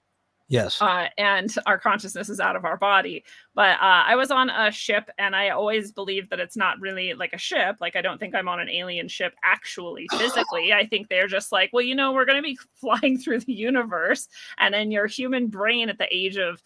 [0.49, 0.81] Yes.
[0.81, 3.25] uh, and our consciousness is out of our body.
[3.55, 7.15] But uh, I was on a ship, and I always believe that it's not really
[7.15, 7.77] like a ship.
[7.81, 10.73] Like I don't think I'm on an alien ship actually, physically.
[10.73, 13.53] I think they're just like, well, you know, we're going to be flying through the
[13.53, 14.29] universe,
[14.59, 16.63] and in your human brain at the age of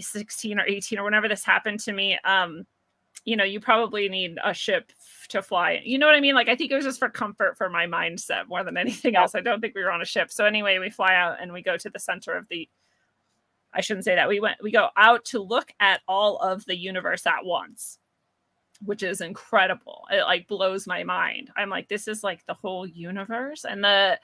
[0.00, 2.64] 16 or 18 or whenever this happened to me, um,
[3.24, 4.92] you know, you probably need a ship
[5.28, 5.80] to fly.
[5.84, 6.34] You know what I mean?
[6.34, 9.34] Like I think it was just for comfort for my mindset more than anything else.
[9.34, 10.30] I don't think we were on a ship.
[10.30, 12.68] So anyway, we fly out and we go to the center of the
[13.74, 14.28] I shouldn't say that.
[14.28, 17.98] We went we go out to look at all of the universe at once,
[18.82, 20.04] which is incredible.
[20.10, 21.50] It like blows my mind.
[21.56, 24.18] I'm like this is like the whole universe and the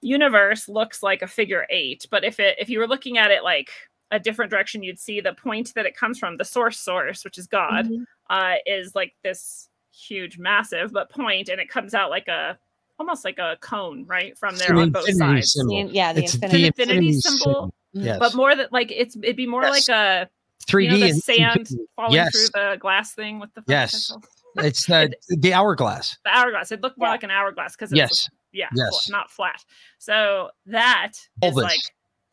[0.00, 3.42] universe looks like a figure 8, but if it if you were looking at it
[3.42, 3.70] like
[4.10, 7.38] a different direction you'd see the point that it comes from, the source source, which
[7.38, 8.04] is God, Mhm.
[8.30, 12.56] uh is like this huge massive but point and it comes out like a
[13.00, 14.36] almost like a cone, right?
[14.38, 15.52] From there An on both sides.
[15.52, 15.86] symbol.
[15.88, 16.66] The- yeah, the It's infinity.
[16.66, 17.72] infinity symbol.
[17.92, 18.18] Yes.
[18.18, 19.88] But more that like it's it'd be more Yes.
[19.88, 20.30] like a
[20.66, 21.88] 3D you know, the sand infinity.
[21.96, 22.32] falling Yes.
[22.32, 24.12] through the glass thing with the Yes.
[24.56, 26.16] It's the the hourglass.
[26.24, 26.72] the hourglass.
[26.72, 27.12] It looked more Yeah.
[27.12, 28.28] like an hourglass because it's Yes.
[28.52, 29.06] yeah, Yes.
[29.06, 29.64] fl- not flat.
[29.98, 31.20] So that is
[31.52, 31.62] Bulbous.
[31.64, 31.80] like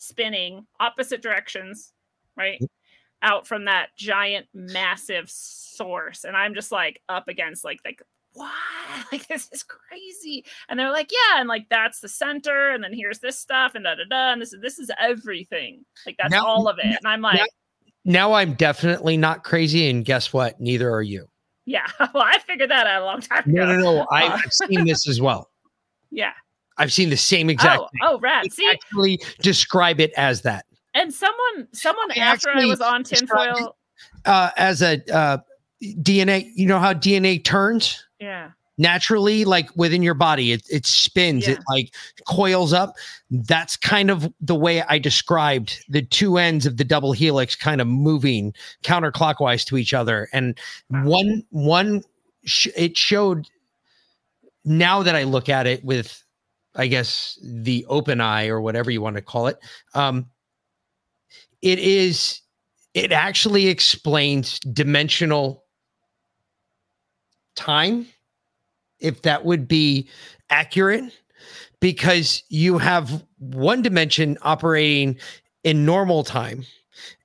[0.07, 1.93] spinning opposite directions,
[2.37, 2.61] right?
[3.21, 8.01] Out from that giant, massive source, and I'm just like up against like like
[8.33, 8.51] what?
[9.11, 10.45] Like this is crazy.
[10.69, 13.83] And they're like, yeah, and like that's the center, and then here's this stuff, and
[13.85, 15.85] da da da, and this is this is everything.
[16.05, 16.85] Like that's Now- all of it.
[16.85, 17.41] And I'm like,
[18.03, 20.59] now I'm definitely not crazy, and guess what?
[20.61, 21.27] Neither are you.
[21.65, 21.87] Yeah.
[22.13, 23.65] Well, I figured that out a long time ago.
[23.65, 24.07] No, no, no.
[24.11, 25.49] I, Uh, I've seen this as well.
[26.11, 26.31] Yeah.
[26.77, 27.81] I've seen the same exact.
[27.81, 28.21] Oh, thing.
[28.25, 28.41] oh.
[28.43, 30.65] You See, actually describe it as that
[30.95, 33.75] and someone, someone I after I was on tinfoil.
[34.25, 35.37] uh, as a uh,
[35.83, 36.49] DNA.
[36.55, 38.51] You know how DNA turns Yeah.
[38.77, 40.53] naturally, like within your body.
[40.53, 41.45] It it spins.
[41.47, 41.53] Yeah.
[41.55, 41.93] It like
[42.27, 42.95] coils up.
[43.29, 47.81] That's kind of the way I described the two ends of the double helix, kind
[47.81, 48.53] of moving
[48.83, 50.29] counterclockwise to each other.
[50.31, 50.57] And
[50.89, 52.03] one one
[52.45, 53.47] sh- it showed.
[54.67, 56.23] Now that I look at it with,
[56.75, 59.57] I guess the open eye or whatever you want to call it,
[59.93, 60.27] um,
[61.61, 62.41] it is.
[62.93, 65.65] It actually explains dimensional
[67.55, 68.07] time
[68.99, 70.09] if that would be
[70.49, 71.11] accurate
[71.79, 75.17] because you have one dimension operating
[75.63, 76.63] in normal time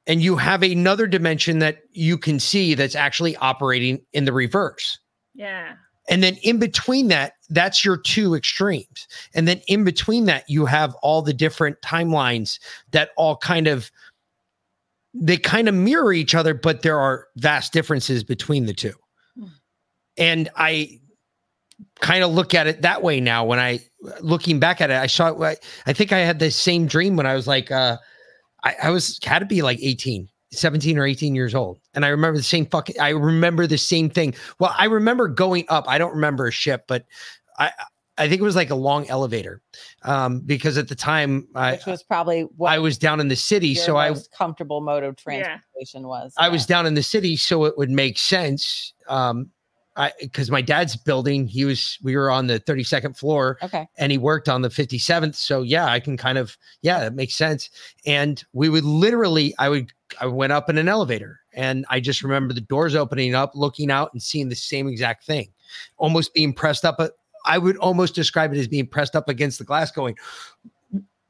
[0.06, 4.98] and you have another dimension that you can see that's actually operating in the reverse
[5.35, 5.74] Yeah.
[6.11, 9.09] And then in between that that's your two extremes.
[9.35, 12.59] And then in between that you have all the different timelines
[12.91, 13.91] that all kind of
[15.15, 18.93] they kind of mirror each other but there are vast differences between the two.
[19.37, 19.47] Hmm.
[20.16, 21.01] and i
[22.01, 23.45] kind of look at it that way now.
[23.45, 23.81] When i
[24.20, 25.32] looking back at it i saw
[25.87, 27.97] i think i had the same dream when i was like uh
[28.65, 32.09] i, I was had to be like 18 17 or 18 years old and i
[32.09, 35.97] remember the same fucking i remember the same thing well i remember going up i
[35.97, 37.05] don't remember a ship but
[37.59, 37.70] i
[38.18, 39.62] i think it was like a long elevator
[40.02, 43.36] um because at the time i which was probably what i was down in the
[43.36, 45.43] city your so i most comfortable mode of Yeah.
[45.43, 46.35] transportation was.
[46.36, 46.52] I yeah.
[46.52, 48.93] was down in the city, so it would make sense.
[49.09, 49.51] Um,
[49.96, 53.88] I because my dad's building, he was we were on the 32nd floor okay.
[53.98, 55.34] and he worked on the 57th.
[55.34, 57.70] So yeah, I can kind of yeah, that makes sense.
[58.06, 62.22] And we would literally, I would I went up in an elevator and I just
[62.22, 65.48] remember the doors opening up, looking out and seeing the same exact thing,
[65.96, 66.96] almost being pressed up.
[66.96, 67.12] But
[67.44, 70.16] I would almost describe it as being pressed up against the glass, going,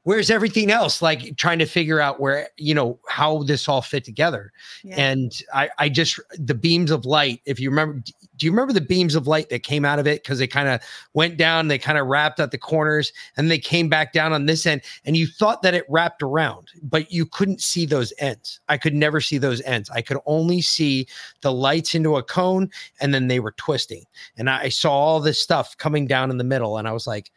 [0.03, 1.01] Where's everything else?
[1.01, 4.51] Like trying to figure out where, you know, how this all fit together
[4.83, 4.95] Yeah.
[4.95, 7.41] and I, I just the beams of light.
[7.45, 8.01] If you remember,
[8.37, 10.23] do you remember the beams of light that came out of it?
[10.23, 10.81] Because they kind of
[11.13, 14.47] went down, they kind of wrapped at the corners, and they came back down on
[14.47, 14.81] this end.
[15.05, 18.59] And you thought that it wrapped around, but you couldn't see those ends.
[18.69, 19.91] I could never see those ends.
[19.91, 21.07] I could only see
[21.41, 24.05] the lights into a cone, and then they were twisting.
[24.35, 27.31] And I saw all this stuff coming down in the middle, and I was like.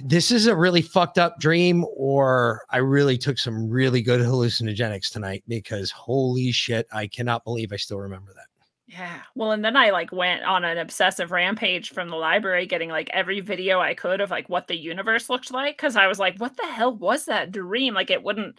[0.00, 5.10] This is a really fucked up dream, or I really took some really good hallucinogenics
[5.10, 8.46] tonight because holy shit, I cannot believe I still remember that.
[8.86, 9.20] Yeah.
[9.36, 13.08] Well, and then I like went on an obsessive rampage from the library, getting like
[13.12, 15.78] every video I could of like what the universe looked like.
[15.78, 17.94] Cause I was like, what the hell was that dream?
[17.94, 18.56] Like it wouldn't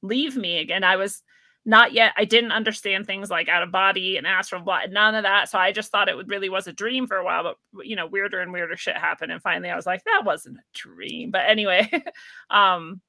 [0.00, 0.84] leave me again.
[0.84, 1.22] I was
[1.64, 5.22] not yet, I didn't understand things like out of body and astral body, none of
[5.22, 5.48] that.
[5.48, 7.96] So I just thought it would really was a dream for a while, but you
[7.96, 9.32] know, weirder and weirder shit happened.
[9.32, 11.30] And finally I was like, that wasn't a dream.
[11.30, 11.90] But anyway,
[12.50, 13.00] um,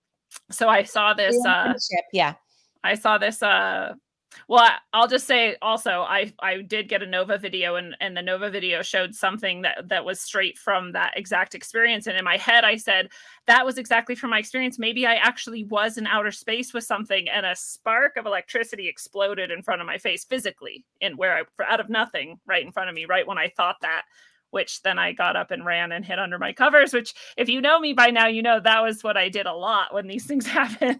[0.51, 1.73] so I saw this uh
[2.13, 2.35] yeah.
[2.83, 3.93] I saw this uh
[4.47, 8.21] well I'll just say also I I did get a Nova video and and the
[8.21, 12.07] Nova video showed something that that was straight from that exact experience.
[12.07, 13.09] And in my head I said
[13.47, 14.79] that was exactly from my experience.
[14.79, 19.51] Maybe I actually was in outer space with something and a spark of electricity exploded
[19.51, 22.71] in front of my face physically in where I for out of nothing right in
[22.71, 24.03] front of me right when I thought that
[24.55, 27.61] which then I got up and ran and hid under my covers which if you
[27.61, 30.25] know me by now you know that was what I did a lot when these
[30.29, 30.99] things happened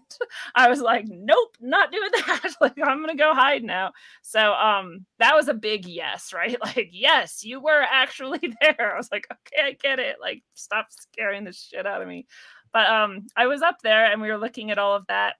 [0.54, 2.54] I was like, nope, not doing that.
[2.60, 3.92] like I'm gonna go hide now.
[4.22, 6.56] So um that was a big yes, right?
[6.60, 8.94] Like, yes, you were actually there.
[8.94, 10.16] I was like, okay, I get it.
[10.20, 12.26] Like, stop scaring the shit out of me.
[12.72, 15.34] But um I was up there and we were looking at all of that.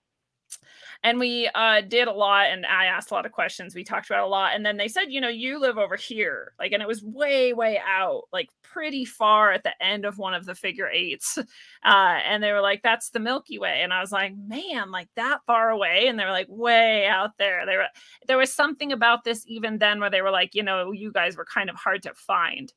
[1.03, 3.75] And we uh did a lot and I asked a lot of questions.
[3.75, 4.55] We talked about a lot.
[4.55, 6.53] And then they said, you know, you live over here.
[6.59, 10.33] Like, and it was way, way out, like pretty far at the end of one
[10.33, 11.37] of the figure eights.
[11.83, 13.79] Uh, and they were like, that's the Milky Way.
[13.81, 16.07] And I was like, man, like that far away.
[16.07, 17.65] And they were like, way out there.
[17.65, 17.85] They were
[18.27, 21.37] there was something about this even then where they were like, you know, you guys
[21.37, 22.73] were kind of hard to find.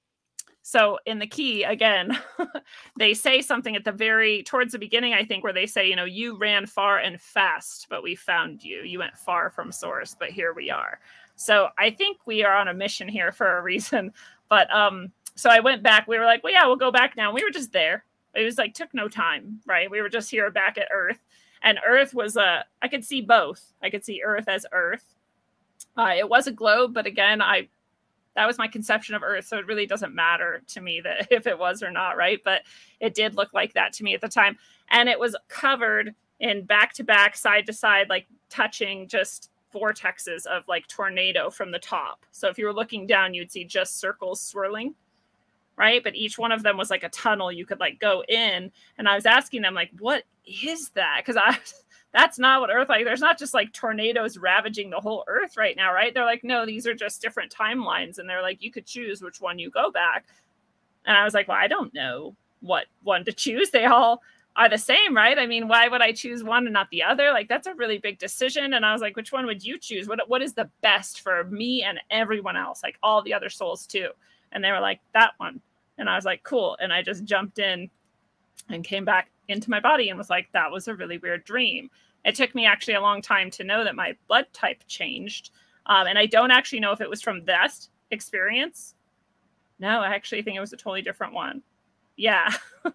[0.62, 2.18] So in the key again,
[2.98, 5.96] they say something at the very towards the beginning, I think, where they say, you
[5.96, 8.82] know, you ran far and fast, but we found you.
[8.82, 11.00] You went far from source, but here we are.
[11.36, 14.12] So I think we are on a mission here for a reason.
[14.50, 16.08] But um, so I went back.
[16.08, 17.32] We were like, well, yeah, we'll go back now.
[17.32, 18.04] We were just there.
[18.34, 19.88] It was like took no time, right?
[19.88, 21.20] We were just here back at Earth,
[21.62, 22.64] and Earth was a.
[22.82, 23.72] I could see both.
[23.80, 25.14] I could see Earth as Earth.
[25.96, 27.68] Uh, it was a globe, but again, I
[28.36, 31.46] that was my conception of Earth, so it really doesn't matter to me that if
[31.46, 32.40] it was or not, right?
[32.44, 32.62] But
[33.00, 34.56] it did look like that to me at the time,
[34.90, 40.46] and it was covered in back to back, side to side, like touching just vortexes
[40.46, 42.24] of like tornado from the top.
[42.30, 44.94] So if you were looking down, you'd see just circles swirling,
[45.76, 46.02] right?
[46.02, 48.72] But each one of them was like a tunnel you could like go in.
[48.98, 51.22] And I was asking them, like, what is that?
[51.24, 51.58] Because I
[52.12, 53.04] that's not what Earth like.
[53.04, 56.12] There's not just like tornadoes ravaging the whole Earth right now, right?
[56.12, 59.40] They're like, no, these are just different timelines, and they're like, you could choose which
[59.40, 60.26] one you go back.
[61.06, 63.70] And I was like, well, I don't know what one to choose.
[63.70, 64.22] They all
[64.56, 65.38] are the same, right?
[65.38, 67.30] I mean, why would I choose one and not the other?
[67.30, 68.74] Like that's a really big decision.
[68.74, 70.08] And I was like, which one would you choose?
[70.08, 73.86] What what is the best for me and everyone else, like all the other souls
[73.86, 74.10] too?
[74.52, 75.60] And they were like, that one.
[75.98, 76.76] And I was like, cool.
[76.80, 77.88] And I just jumped in
[78.68, 81.90] and came back into my body and was like, that was a really weird dream.
[82.24, 85.50] It took me actually a long time to know that my blood type changed.
[85.86, 87.72] Um, and I don't actually know if it was from that
[88.10, 88.94] experience.
[89.78, 91.62] No, I actually think it was a totally different one.
[92.16, 92.50] Yeah.
[92.84, 92.92] that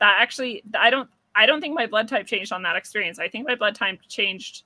[0.00, 3.18] actually I don't I don't think my blood type changed on that experience.
[3.18, 4.64] I think my blood type changed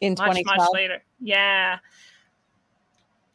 [0.00, 1.02] in much, much later.
[1.20, 1.78] Yeah.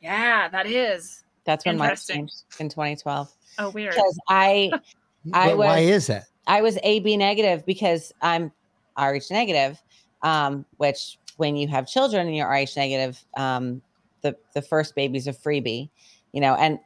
[0.01, 1.23] Yeah, that is.
[1.43, 3.31] That's when mine changed in 2012.
[3.57, 3.95] Oh, weird.
[3.95, 4.71] Because I
[5.33, 6.25] I was why is that?
[6.49, 8.51] I was AB negative because I'm
[8.99, 9.81] Rh negative,
[10.23, 13.81] um, which when you have children and you're Rh negative, um,
[14.21, 15.89] the the first baby's a freebie,
[16.33, 16.79] you know, and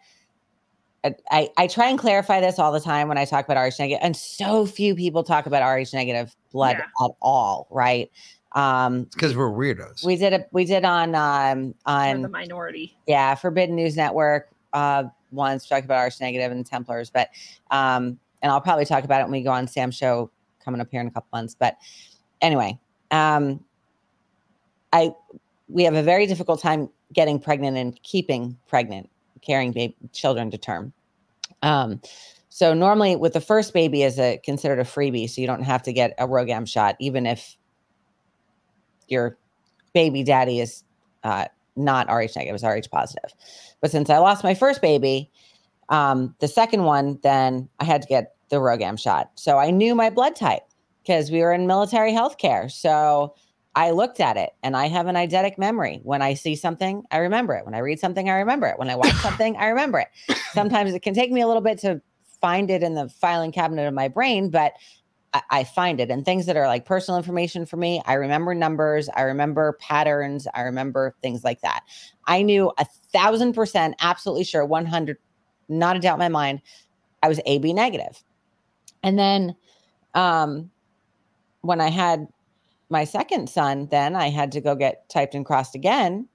[1.32, 4.00] I, I try and clarify this all the time when I talk about Rh negative,
[4.04, 7.06] and so few people talk about Rh negative blood yeah.
[7.06, 8.12] at all, right?
[8.52, 10.06] Um, because we're weirdos.
[10.06, 15.06] We did a we did on um on the minority, yeah, Forbidden News Network uh
[15.32, 17.30] once talked about Rh negative and Templars, but
[17.72, 20.30] um, and I'll probably talk about it when we go on Sam's show
[20.64, 21.56] coming up here in a couple months.
[21.58, 21.78] But
[22.42, 22.78] anyway,
[23.10, 23.64] um,
[24.92, 25.14] I
[25.70, 29.10] we have a very difficult time getting pregnant and keeping pregnant
[29.42, 30.94] carrying baby, children to term.
[31.62, 32.02] Um,
[32.50, 35.82] so normally with the first baby is a considered a freebie, so you don't have
[35.84, 37.58] to get a RhoGAM shot, even if
[39.08, 39.38] your
[39.94, 40.84] baby daddy is
[41.24, 41.46] uh,
[41.76, 43.32] not Rh negative, is Rh positive.
[43.82, 45.32] But since I lost my first baby,
[45.90, 49.32] um, the second one, then I had to get the RhoGAM shot.
[49.36, 50.64] So I knew my blood type
[51.02, 52.72] because we were in military healthcare.
[52.72, 53.34] So
[53.76, 56.00] I looked at it and I have an eidetic memory.
[56.04, 57.66] When I see something, I remember it.
[57.66, 58.78] When I read something, I remember it.
[58.78, 60.38] When I watch something, I remember it.
[60.54, 62.00] Sometimes it can take me a little bit to
[62.40, 64.74] find it in the filing cabinet of my brain, but
[65.34, 66.12] I, I find it.
[66.12, 70.48] And things that are like personal information for me, I remember numbers, I remember patterns,
[70.54, 71.82] I remember things like that.
[72.28, 75.18] I knew a thousand percent, absolutely sure, 100,
[75.70, 76.62] not a doubt in my mind,
[77.24, 78.24] I was AB negative.
[79.04, 79.56] And then
[80.14, 80.72] um,
[81.62, 82.28] when I had
[82.90, 86.28] my second son, then I had to go get typed and crossed again.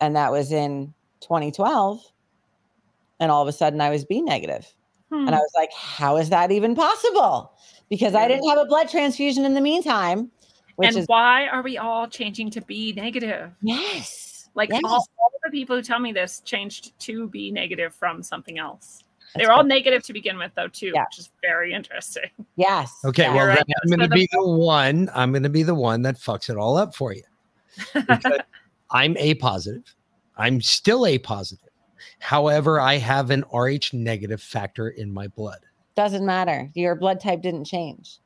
[0.00, 2.00] And that was in 2012.
[3.20, 4.66] And all of a sudden I was B negative.
[5.10, 5.26] Hmm.
[5.26, 7.52] And I was like, how is that even possible?
[7.88, 10.30] Because I didn't have a blood transfusion in the meantime.
[10.80, 13.50] and is- why are we all changing to B negative?
[13.62, 14.48] Yes.
[14.54, 14.82] Like yes.
[14.84, 19.04] All, all the people who tell me this changed to be negative from something else.
[19.34, 21.04] That's They're all negative to begin with, though, too, yeah.
[21.04, 22.24] which is very interesting.
[22.56, 22.92] Yes.
[23.04, 23.22] Okay.
[23.22, 23.34] Yeah.
[23.34, 23.58] Well, right.
[23.58, 25.08] I'm going to so be the, the one.
[25.14, 27.22] I'm going to be the one that fucks it all up for you.
[28.90, 29.84] I'm a positive.
[30.36, 31.68] I'm still a positive.
[32.18, 35.60] However, I have an Rh negative factor in my blood.
[35.94, 36.68] Doesn't matter.
[36.74, 38.18] Your blood type didn't change.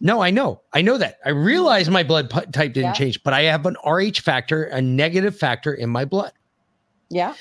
[0.00, 0.60] No, I know.
[0.72, 1.18] I know that.
[1.24, 2.92] I realize my blood type didn't yeah.
[2.92, 6.32] change, but I have an Rh factor, a negative factor in my blood.
[7.08, 7.34] Yeah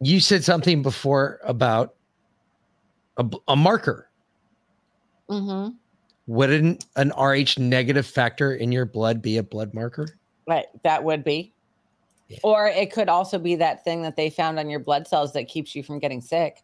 [0.00, 1.94] you said something before about
[3.16, 4.08] a, a marker.
[5.28, 5.74] Mm-hmm.
[6.26, 10.08] Wouldn't an Rh negative factor in your blood be a blood marker?
[10.48, 11.52] Right, that would be.
[12.28, 12.38] Yeah.
[12.42, 15.48] Or it could also be that thing that they found on your blood cells that
[15.48, 16.62] keeps you from getting sick.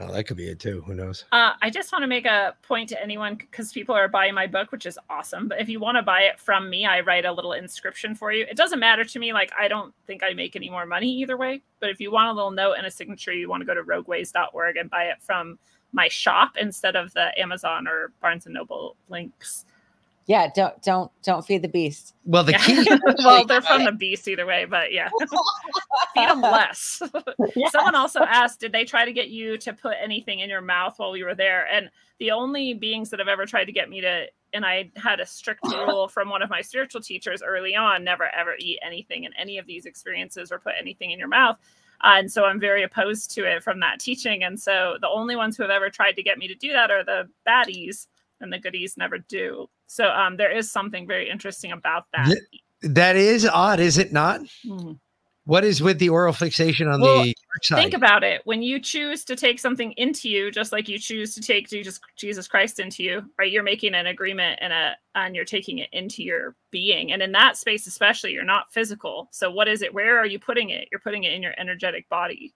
[0.00, 0.82] Oh, that could be it too.
[0.86, 1.24] Who knows?
[1.30, 4.46] Uh, I just want to make a point to anyone because people are buying my
[4.46, 5.46] book, which is awesome.
[5.46, 8.32] But if you want to buy it from me, I write a little inscription for
[8.32, 8.44] you.
[8.50, 9.32] It doesn't matter to me.
[9.32, 11.62] Like, I don't think I make any more money either way.
[11.78, 13.82] But if you want a little note and a signature, you want to go to
[13.82, 15.60] rogueways.org and buy it from
[15.92, 19.64] my shop instead of the Amazon or Barnes and Noble links
[20.26, 22.14] yeah don't don't don't feed the beast.
[22.24, 22.86] Well the key
[23.24, 25.10] well they're from the beast either way but yeah.
[26.14, 27.02] Feed them less.
[27.56, 27.68] Yeah.
[27.70, 30.98] someone also asked did they try to get you to put anything in your mouth
[30.98, 31.66] while we were there?
[31.70, 35.18] And the only beings that have ever tried to get me to and i had
[35.18, 39.24] a strict rule from one of my spiritual teachers early on never ever eat anything
[39.24, 41.58] in any of these experiences or put anything in your mouth.
[42.00, 44.42] Uh, and so I'm very opposed to it from that teaching.
[44.42, 46.90] And so the only ones who have ever tried to get me to do that
[46.90, 48.06] are the baddies
[48.44, 49.66] and the goodies never do.
[49.88, 52.38] So um, there is something very interesting about that.
[52.82, 54.40] that is odd, is it not?
[54.64, 54.92] Mm-hmm.
[55.46, 57.76] What is with the oral fixation on Well, the dark side?
[57.76, 58.40] Think about it.
[58.44, 62.00] When you choose to take something into you, just like you choose to take Jesus,
[62.16, 63.52] Jesus Christ into you, right?
[63.52, 67.12] You're making an agreement and a and you're taking it into your being.
[67.12, 69.28] And in that space, especially, you're not physical.
[69.32, 69.92] So what is it?
[69.92, 70.88] Where are you putting it?
[70.90, 72.54] You're putting it in your energetic body.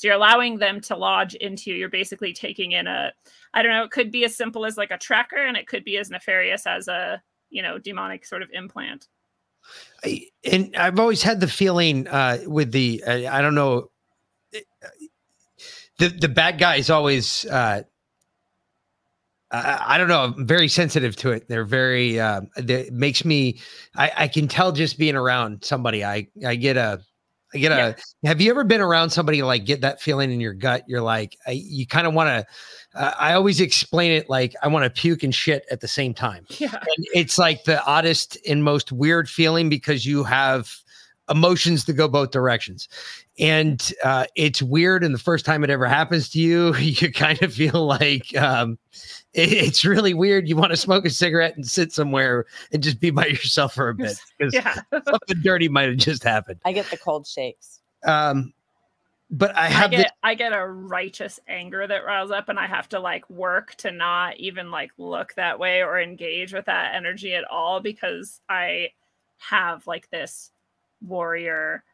[0.00, 1.76] So you're allowing them to lodge into you.
[1.76, 3.12] You're basically taking in a,
[3.52, 5.84] I don't know, it could be as simple as like a tracker, and it could
[5.84, 9.08] be as nefarious as a, you know, demonic sort of implant.
[10.02, 13.90] I- and I've always had the feeling uh, with the uh, I don't know
[15.98, 17.82] the the bad guy is always uh,
[19.50, 21.46] I, don't know I'm very sensitive to it.
[21.46, 23.60] They're very uh, it makes me
[23.94, 26.02] I, I can tell just being around somebody.
[26.02, 27.02] I I get a
[27.54, 27.96] I get a.
[28.24, 30.84] Have you ever been around somebody like get that feeling in your gut?
[30.86, 32.46] You're like I, you kind of want to.
[32.98, 36.12] Uh, I always explain it like I want to puke and shit at the same
[36.12, 36.74] time Yeah.
[36.74, 40.74] and it's like the oddest and most weird feeling because you have
[41.30, 42.88] emotions that go both directions
[43.40, 47.42] and uh, it's weird and the first time it ever happens to you you kind
[47.42, 48.78] of feel like um,
[49.32, 53.00] it- it's really weird you want to smoke a cigarette and sit somewhere and just
[53.00, 54.74] be by yourself for a bit because Yeah.
[54.92, 57.80] something dirty might have just happened I get the cold shakes.
[58.04, 58.52] um,
[59.32, 62.66] but i I have get I get a righteous anger that riles up and I
[62.66, 66.94] have to like work to not even like look that way or engage with that
[66.96, 68.88] energy at all because I
[69.38, 70.50] have like this
[71.00, 71.84] warrior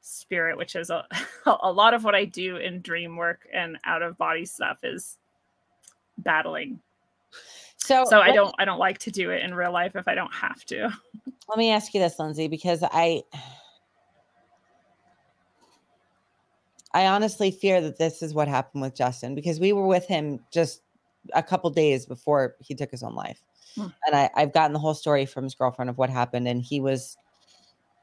[0.00, 1.06] spirit which is a,
[1.46, 5.18] a lot of what I do in dream work and out of body stuff is
[6.18, 6.80] battling.
[7.76, 10.14] So, So I don't I don't like to do it in real life if I
[10.14, 10.90] don't have to.
[11.48, 13.22] Let me ask you this, Lindsey, because I
[16.92, 20.40] I honestly fear that this is what happened with Justin because we were with him
[20.52, 20.82] just
[21.34, 23.42] a couple days before he took his own life.
[23.76, 23.88] Hmm.
[24.06, 26.80] And I, I've gotten the whole story from his girlfriend of what happened, and he
[26.80, 27.16] was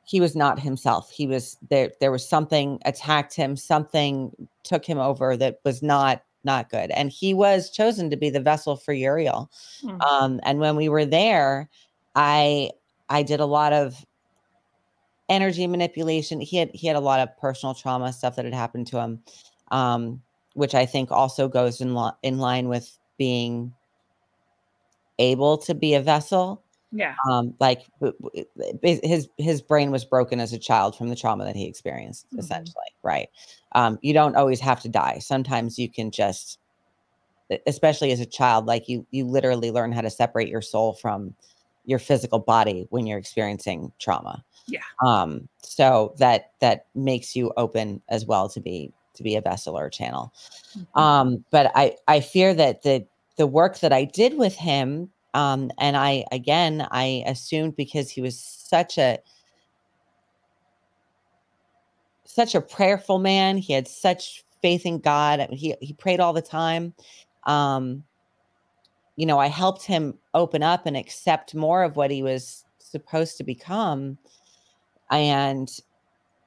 [0.07, 1.11] he was not himself.
[1.11, 4.31] He was there there was something attacked him, something
[4.63, 6.91] took him over that was not not good.
[6.91, 9.51] And he was chosen to be the vessel for Uriel.
[9.81, 10.01] Hmm.
[10.01, 11.69] Um, and when we were there,
[12.15, 12.71] I
[13.09, 14.05] I did a lot of
[15.27, 16.39] energy manipulation.
[16.39, 19.21] He had he had a lot of personal trauma stuff that had happened to him,
[19.71, 20.21] um,
[20.53, 23.73] which I think also goes in lo- in line with being
[25.19, 26.63] able to be a vessel.
[26.97, 27.15] Yeah.
[27.29, 28.45] Um, like w- w-
[28.81, 32.25] it- his his brain was broken as a child from the trauma that he experienced.
[32.33, 32.39] Mhm.
[32.39, 33.29] Essentially, right?
[33.73, 35.19] Um, you don't always have to die.
[35.19, 36.59] Sometimes you can just,
[37.65, 41.33] especially as a child, like you you literally learn how to separate your soul from
[41.85, 44.81] your physical body when you're experiencing trauma Yeah.
[45.05, 49.77] um so that that makes you open as well to be to be a vessel
[49.79, 50.33] or a channel
[50.75, 50.99] Mhm.
[51.01, 53.05] um but i i fear that the
[53.37, 58.21] the work that i did with him um and i again i assumed because he
[58.21, 59.19] was such a
[62.25, 66.19] such a prayerful man he had such faith in god I mean, he he prayed
[66.19, 66.93] all the time
[67.45, 68.03] um
[69.15, 73.37] you know i helped him open up and accept more of what he was supposed
[73.37, 74.17] to become
[75.11, 75.69] and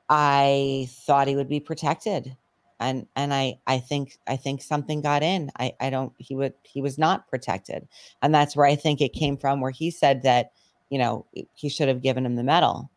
[0.08, 2.36] i thought he would be protected
[2.80, 6.54] and and i i think i think something got in i i don't he would
[6.62, 7.86] he was not protected
[8.22, 10.52] and that's where i think it came from where he said that
[10.88, 12.90] you know he should have given him the medal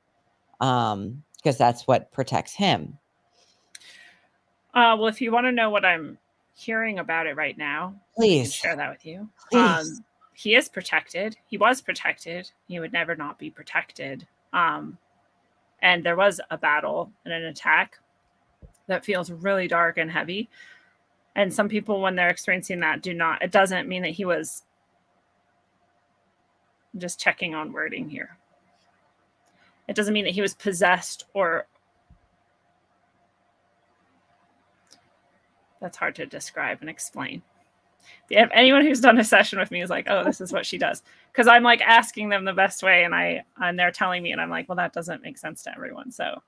[0.62, 2.98] um because that's what protects him
[4.74, 6.18] Uh, well, if you want to know what I'm
[6.56, 9.30] hearing about it right now, please share that with you.
[9.52, 9.62] Please.
[9.62, 11.38] Um, he is protected.
[11.46, 12.50] He was protected.
[12.68, 14.26] He would never not be protected.
[14.52, 14.98] Um,
[15.82, 18.00] and there was a battle and an attack
[18.88, 20.50] that feels really dark and heavy.
[21.36, 23.42] And some people, when they're experiencing that, do not.
[23.42, 24.64] It doesn't mean that he was.
[26.98, 28.38] Just checking on wording here.
[29.88, 31.66] It doesn't mean that he was possessed or.
[35.82, 37.42] That's hard to describe and explain
[38.30, 40.78] if anyone who's done a session with me is like, oh, this is what she
[40.78, 44.32] does, because I'm like asking them the best way, and I and they're telling me,
[44.32, 46.12] and I'm like, well, that doesn't make sense to everyone.
[46.12, 46.42] So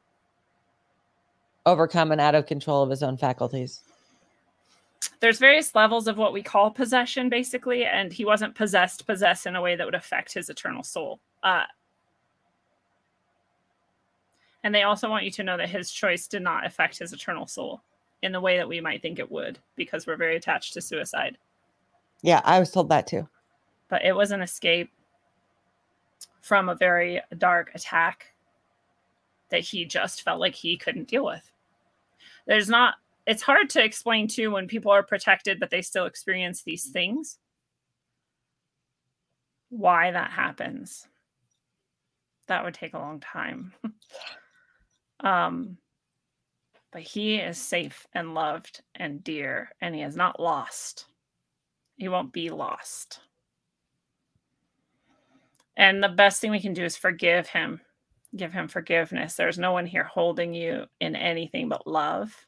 [1.66, 3.82] overcome and out of control of his own faculties
[5.20, 9.56] there's various levels of what we call possession, basically, and he wasn't possessed, possessed in
[9.56, 11.20] a way that would affect his eternal soul.
[11.42, 11.64] Uh,
[14.64, 17.48] and they also want you to know that his choice did not affect his eternal
[17.48, 17.82] soul
[18.24, 21.38] in the way that we might think it would, because we're very attached to suicide.
[22.22, 23.28] yeah i was told that too
[23.90, 24.92] but it was an escape
[26.42, 28.34] from a very dark attack
[29.50, 31.52] that he just felt like he couldn't deal with.
[32.48, 32.96] There's not,
[33.26, 37.38] it's hard to explain too when people are protected, but they still experience these things.
[39.70, 41.08] Why that happens.
[42.48, 43.74] That would take a long time.
[45.22, 45.78] Um,
[46.92, 51.06] but he is safe and loved and dear, and he is not lost.
[51.98, 53.20] He won't be lost.
[55.78, 57.82] And the best thing we can do is forgive him,
[58.36, 59.36] give him forgiveness.
[59.36, 62.46] There's no one here holding you in anything but love.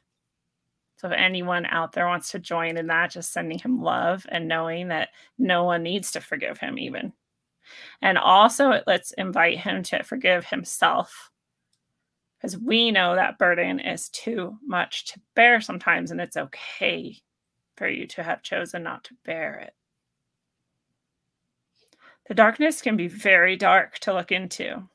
[0.96, 4.48] So if anyone out there wants to join in that, just sending him love and
[4.48, 7.12] knowing that no one needs to forgive him, even.
[8.02, 11.30] And also, let's invite him to forgive himself
[12.38, 17.16] because we know that burden is too much to bear sometimes, and it's okay
[17.76, 19.74] for you to have chosen not to bear it.
[22.28, 24.88] The darkness can be very dark to look into.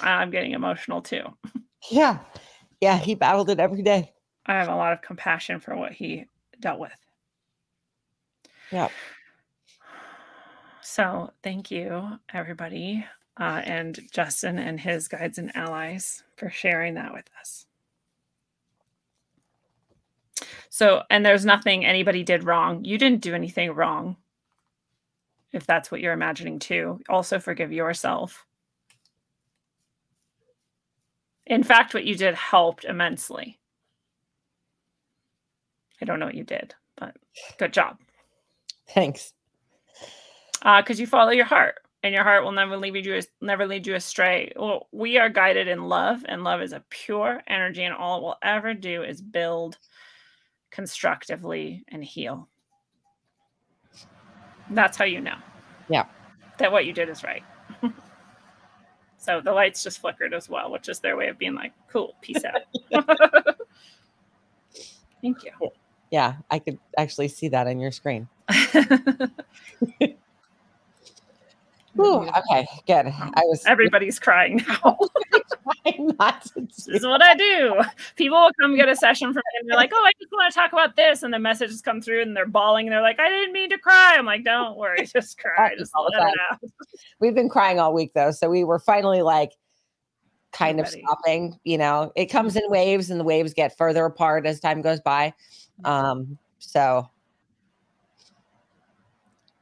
[0.00, 1.22] I'm getting emotional too.
[1.90, 2.18] Yeah.
[2.80, 2.98] Yeah.
[2.98, 4.12] He battled it every day.
[4.46, 6.26] I have a lot of compassion for what he
[6.60, 6.92] dealt with.
[8.70, 8.88] Yeah.
[10.82, 13.04] So thank you, everybody
[13.40, 17.66] uh, and Justin and his guides and allies for sharing that with us.
[20.68, 22.84] So, and there's nothing anybody did wrong.
[22.84, 24.16] You didn't do anything wrong.
[25.52, 28.46] If that's what you're imagining too, also forgive yourself.
[31.50, 33.58] In fact, what you did helped immensely.
[36.00, 37.16] I don't know what you did, but
[37.58, 37.98] good job.
[38.88, 39.32] Thanks.
[40.60, 43.86] Because uh, you follow your heart and your heart will never leave you never lead
[43.86, 47.94] you astray well we are guided in love and love is a pure energy and
[47.94, 49.78] all it will ever do is build
[50.70, 52.48] constructively and heal
[54.70, 55.36] that's how you know
[55.88, 56.04] yeah
[56.58, 57.42] that what you did is right
[59.20, 62.14] so the lights just flickered as well which is their way of being like cool
[62.20, 62.62] peace out.
[65.22, 65.52] Thank you.
[66.10, 68.28] Yeah i could actually see that on your screen
[71.98, 73.06] Ooh, okay, good.
[73.08, 74.98] I was everybody's crying now.
[75.84, 77.80] this is what I do.
[78.16, 80.52] People will come get a session from me and they're like, Oh, I just want
[80.52, 81.22] to talk about this.
[81.22, 83.78] And the messages come through and they're bawling and they're like, I didn't mean to
[83.78, 84.16] cry.
[84.16, 85.72] I'm like, Don't worry, just cry.
[85.78, 86.60] Just let it out.
[87.18, 88.30] We've been crying all week though.
[88.30, 89.52] So we were finally like
[90.52, 91.58] kind of stopping.
[91.64, 95.00] You know, it comes in waves and the waves get further apart as time goes
[95.00, 95.34] by.
[95.84, 97.08] Um, so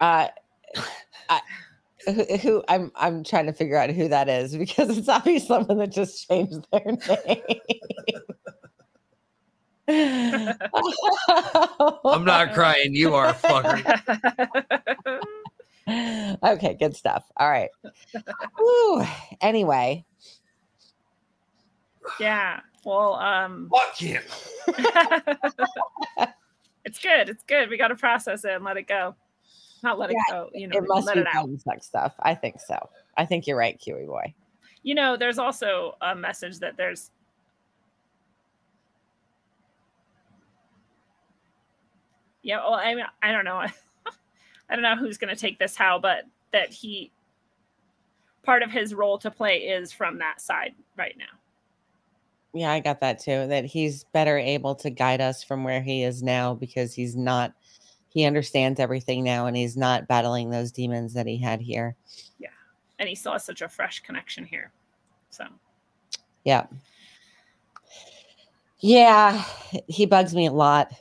[0.01, 0.29] uh
[1.29, 1.41] I
[2.13, 5.79] who, who, I'm I'm trying to figure out who that is because it's obviously someone
[5.79, 7.45] that just changed their name.
[12.09, 12.95] I'm not crying.
[12.95, 14.01] You are, a fucker.
[16.45, 17.25] okay, good stuff.
[17.37, 17.71] All right.
[18.59, 19.05] Woo.
[19.41, 20.05] Anyway.
[22.21, 22.61] Yeah.
[22.85, 24.21] Well, um fuck you.
[26.85, 27.29] it's good.
[27.29, 27.71] It's good.
[27.71, 29.15] We got to process it and let it go
[29.83, 30.51] not let yeah, it go.
[30.55, 31.49] You know, it must let be it out.
[31.61, 32.15] sex stuff.
[32.21, 32.79] I think so.
[33.17, 34.35] I think you're right, Kiwi boy.
[34.83, 37.11] You know, there's also a message that there's
[42.43, 42.59] yeah.
[42.59, 43.59] Well, I mean, I don't know.
[44.71, 47.11] I don't know who's going to take this how, but that he
[48.43, 51.25] part of his role to play is from that side right now.
[52.55, 53.47] Yeah, I got that too.
[53.47, 57.53] That he's better able to guide us from where he is now because he's not
[58.09, 61.95] he understands everything now and he's not battling those demons that he had here.
[62.39, 62.49] Yeah.
[62.99, 64.73] And he still has such a fresh connection here.
[65.31, 65.45] So,
[66.45, 66.67] yeah.
[68.81, 69.45] Yeah.
[69.87, 70.93] He bugs me a lot.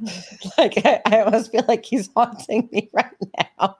[0.58, 3.10] like, I, I almost feel like he's haunting me right
[3.58, 3.78] now.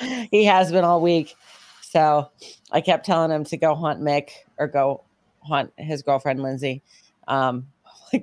[0.30, 1.34] he has been all week.
[1.82, 2.30] So
[2.72, 5.02] I kept telling him to go haunt Mick or go
[5.40, 6.82] haunt his girlfriend, Lindsay.
[7.28, 7.66] Um,
[8.12, 8.22] like,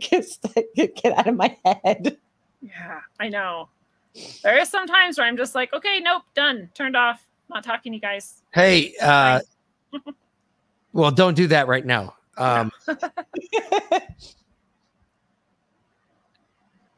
[0.76, 2.18] get, get out of my head.
[2.64, 3.68] Yeah, I know.
[4.42, 7.92] There is some times where I'm just like, okay, nope, done, turned off, not talking
[7.92, 8.42] to you guys.
[8.54, 9.42] Hey, uh,
[10.94, 12.16] well, don't do that right now.
[12.38, 12.72] Um,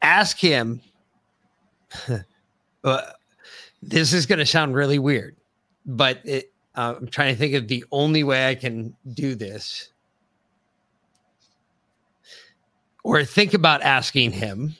[0.02, 0.80] ask him.
[2.84, 3.02] uh,
[3.82, 5.36] this is going to sound really weird,
[5.84, 9.90] but it, uh, I'm trying to think of the only way I can do this.
[13.02, 14.76] Or think about asking him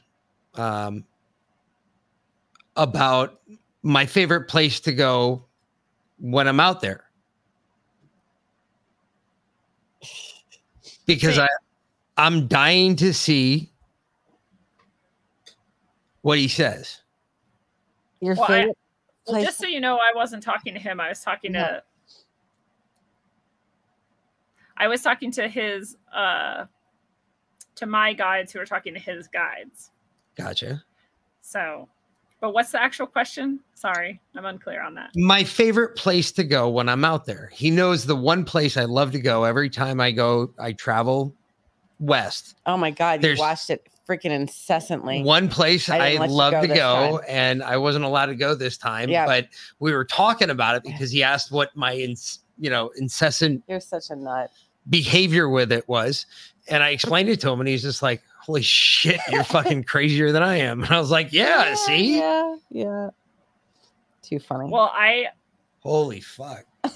[0.58, 1.04] um,
[2.76, 3.40] about
[3.82, 5.44] my favorite place to go
[6.18, 7.04] when I'm out there.
[11.06, 11.48] Because I
[12.16, 13.70] I'm dying to see
[16.22, 17.02] what he says.
[18.20, 18.76] Your well, favorite
[19.28, 21.00] I, well, just so you know, I wasn't talking to him.
[21.00, 21.66] I was talking yeah.
[21.66, 21.82] to
[24.76, 26.66] I was talking to his uh
[27.76, 29.90] to my guides who were talking to his guides.
[30.36, 30.82] Gotcha.
[31.42, 31.88] So
[32.40, 33.60] But what's the actual question?
[33.74, 35.10] Sorry, I'm unclear on that.
[35.16, 37.50] My favorite place to go when I'm out there.
[37.52, 41.32] He knows the one place I love to go every time I go, I travel
[42.00, 42.56] west.
[42.66, 45.22] Oh my god, There's- you watched it freaking incessantly.
[45.22, 47.26] One place I I, didn't let you love go to go, time.
[47.28, 49.08] and I wasn't allowed to go this time.
[49.08, 49.26] Yeah.
[49.26, 49.48] But
[49.80, 53.80] we were talking about it because he asked what my, ins- you know, incessant You're
[53.80, 54.50] such a nut.
[54.90, 56.26] behavior with it was,
[56.68, 60.32] and I explained it to him, and he's just like, "Holy shit, you're fucking crazier
[60.32, 63.10] than I am." And I was like, "Yeah, see, Yeah, yeah.
[64.22, 64.70] Too funny.
[64.70, 65.28] Well, I
[65.80, 66.64] holy fuck."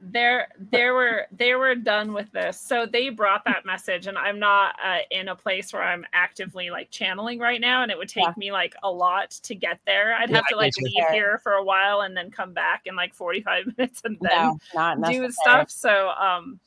[0.00, 4.38] there there were they were done with this so they brought that message and i'm
[4.38, 8.08] not uh, in a place where i'm actively like channeling right now and it would
[8.08, 8.32] take Yeah.
[8.36, 10.92] me like a lot to get there i'd Yeah, have to like get you.
[10.96, 14.30] leave here for a while and then come back in like 45 minutes and then
[14.30, 16.58] no, not do stuff so um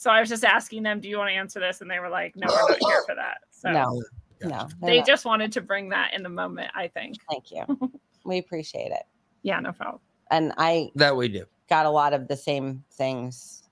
[0.00, 2.08] so i was just asking them do you want to answer this and they were
[2.08, 4.00] like no we're not here for that so No,
[4.42, 4.66] no.
[4.80, 5.06] they're not.
[5.06, 7.64] just wanted to bring that in the moment i think Thank you.
[8.24, 9.02] we appreciate it.
[9.42, 10.00] yeah no problem
[10.30, 11.44] And I That we do.
[11.68, 13.62] got a lot of the same things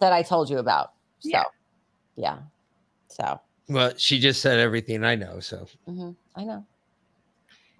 [0.00, 0.92] that I told you about.
[1.20, 1.44] So, Yeah.
[2.16, 2.38] yeah.
[3.08, 5.40] So, Well, she just said everything I know.
[5.40, 6.64] So mhm, I know.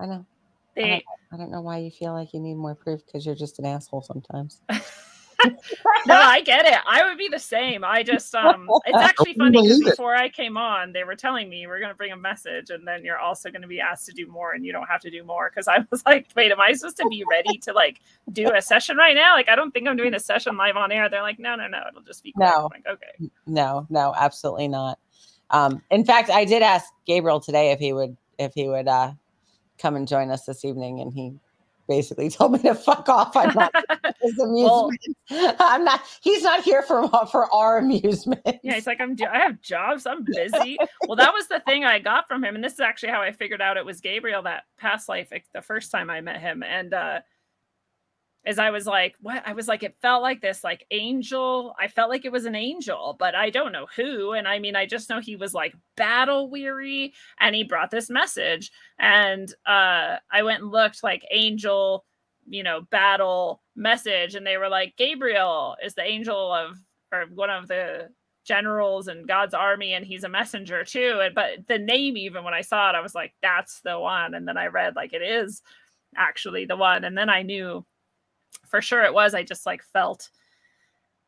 [0.01, 0.27] I know.
[0.75, 3.59] they I don't know why you feel like you need more proof because you're just
[3.61, 4.61] an asshole sometimes.
[6.07, 6.79] no, I get it.
[6.87, 7.85] I would be the same.
[7.85, 9.85] I just um it's actually funny because it.
[9.85, 13.05] before I came on, they were telling me we're gonna bring a message and then
[13.05, 15.51] you're also gonna be asked to do more and you don't have to do more.
[15.51, 18.01] Cause I was like, wait, am I supposed to be ready to like
[18.33, 19.35] do a session right now?
[19.35, 21.09] Like I don't think I'm doing a session live on air.
[21.09, 22.49] They're like, no, no, no, it'll just be quick.
[22.49, 22.69] No.
[22.73, 23.31] Like, okay.
[23.47, 24.99] No, no, absolutely not.
[25.51, 29.13] Um, in fact, I did ask Gabriel today if he would if he would uh
[29.79, 31.35] come and join us this evening, and he
[31.89, 33.37] basically told me to fuck off.
[33.37, 33.75] I'm not
[34.23, 35.01] his amusement.
[35.31, 36.03] I'm not.
[36.21, 38.41] He's not here for for our amusement.
[38.63, 39.17] Yeah, he's like, I'm.
[39.31, 40.07] I have jobs.
[40.07, 40.79] I'm busy.
[41.07, 43.33] well, that was the thing I got from him, and this is actually how I
[43.33, 46.95] figured out it was Gabriel that past life the first time I met him, and
[46.95, 47.21] uh
[48.47, 49.43] as I was like, what?
[49.47, 51.75] I was like, it felt like this, like angel.
[51.81, 54.33] I felt like it was an angel, but I don't know who.
[54.33, 58.11] And I mean, I just know he was like battle weary, and he brought this
[58.11, 58.71] message.
[58.99, 62.05] And uh I went and looked like angel,
[62.47, 66.77] you know, battle message, and they were like, Gabriel is the angel of
[67.13, 68.09] or one of the
[68.45, 72.53] generals and God's army and he's a messenger too and but the name even when
[72.53, 75.23] I saw it I was like that's the one and then I read like it
[75.23, 75.63] is
[76.15, 77.87] actually the one and then I knew
[78.67, 79.35] for sure it was.
[79.35, 80.31] I just like felt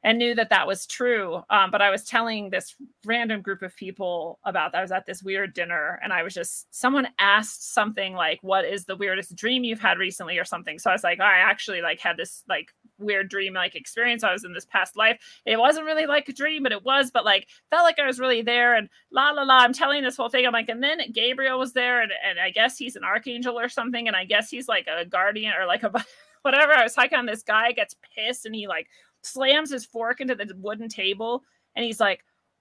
[0.07, 1.43] and knew that that was true.
[1.51, 4.79] Um, but I was telling this random group of people about that.
[4.79, 8.65] I was at this weird dinner and I was just someone asked something like what
[8.65, 10.39] is the weirdest dream you've had recently?
[10.39, 10.79] or something.
[10.79, 14.33] So I was like I actually like had this like weird dream like experience I
[14.33, 15.19] was in this past life.
[15.45, 18.21] It wasn't really like a dream, but it was, but like felt like I was
[18.21, 19.59] really there and la la la.
[19.59, 20.47] I'm telling this whole thing.
[20.47, 23.69] I'm like, and then Gabriel was there, and, and I guess he's an archangel or
[23.69, 25.93] something, and I guess he's like a guardian or like a
[26.47, 26.73] whatever.
[26.73, 28.87] I was hiking on this guy gets pissed and he like
[29.23, 31.43] slams his fork into the wooden table
[31.75, 32.21] and he's like,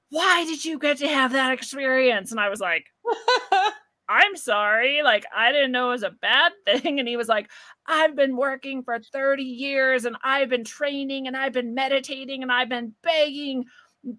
[0.10, 2.32] Why did you get to have that experience?
[2.32, 2.86] And I was like,
[4.10, 5.02] I'm sorry.
[5.04, 7.00] Like, I didn't know it was a bad thing.
[7.00, 7.50] And he was like,
[7.88, 12.52] I've been working for 30 years and I've been training and I've been meditating and
[12.52, 13.66] I've been begging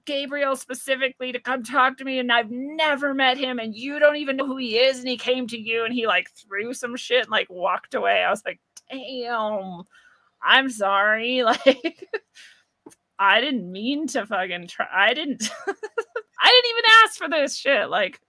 [0.05, 2.19] Gabriel specifically to come talk to me.
[2.19, 4.99] And I've never met him and you don't even know who he is.
[4.99, 8.23] And he came to you and he like threw some shit and like walked away.
[8.23, 8.61] I was like,
[8.91, 9.83] damn,
[10.43, 11.43] I'm sorry.
[11.67, 12.09] Like,
[13.19, 14.87] I didn't mean to fucking try.
[14.93, 15.49] I didn't.
[16.39, 17.89] I didn't even ask for this shit.
[17.89, 18.21] Like,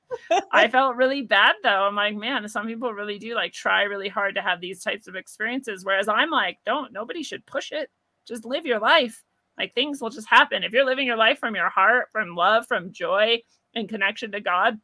[0.51, 1.83] I felt really bad though.
[1.83, 5.07] I'm like, man, some people really do like try really hard to have these types
[5.07, 5.83] of experiences.
[5.83, 7.89] Whereas I'm like, don't, nobody should push it.
[8.27, 9.23] Just live your life.
[9.57, 10.63] Like things will just happen.
[10.63, 13.41] If you're living your life from your heart, from love, from joy
[13.75, 14.79] and connection to God,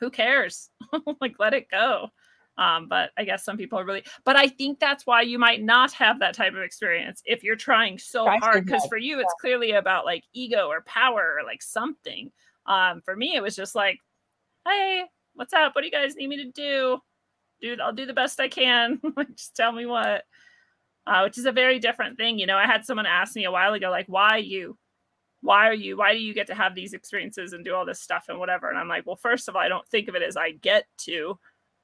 [0.00, 0.70] who cares?
[1.20, 2.08] like, let it go.
[2.58, 5.62] Um, but I guess some people are really, but I think that's why you might
[5.62, 8.66] not have that type of experience if you're trying so Try hard.
[8.66, 12.32] Because for you, it's clearly about like ego or power or like something.
[12.66, 13.98] Um, for me, it was just like,
[14.66, 15.04] hey,
[15.34, 15.74] what's up?
[15.74, 16.98] What do you guys need me to do?
[17.60, 19.00] Dude, I'll do the best I can.
[19.36, 20.24] Just tell me what.
[21.06, 22.38] Uh, which is a very different thing.
[22.38, 24.76] You know, I had someone ask me a while ago, like, why you?
[25.40, 25.96] Why are you?
[25.96, 28.68] Why do you get to have these experiences and do all this stuff and whatever?
[28.68, 30.84] And I'm like, well, first of all, I don't think of it as I get
[30.98, 31.38] to.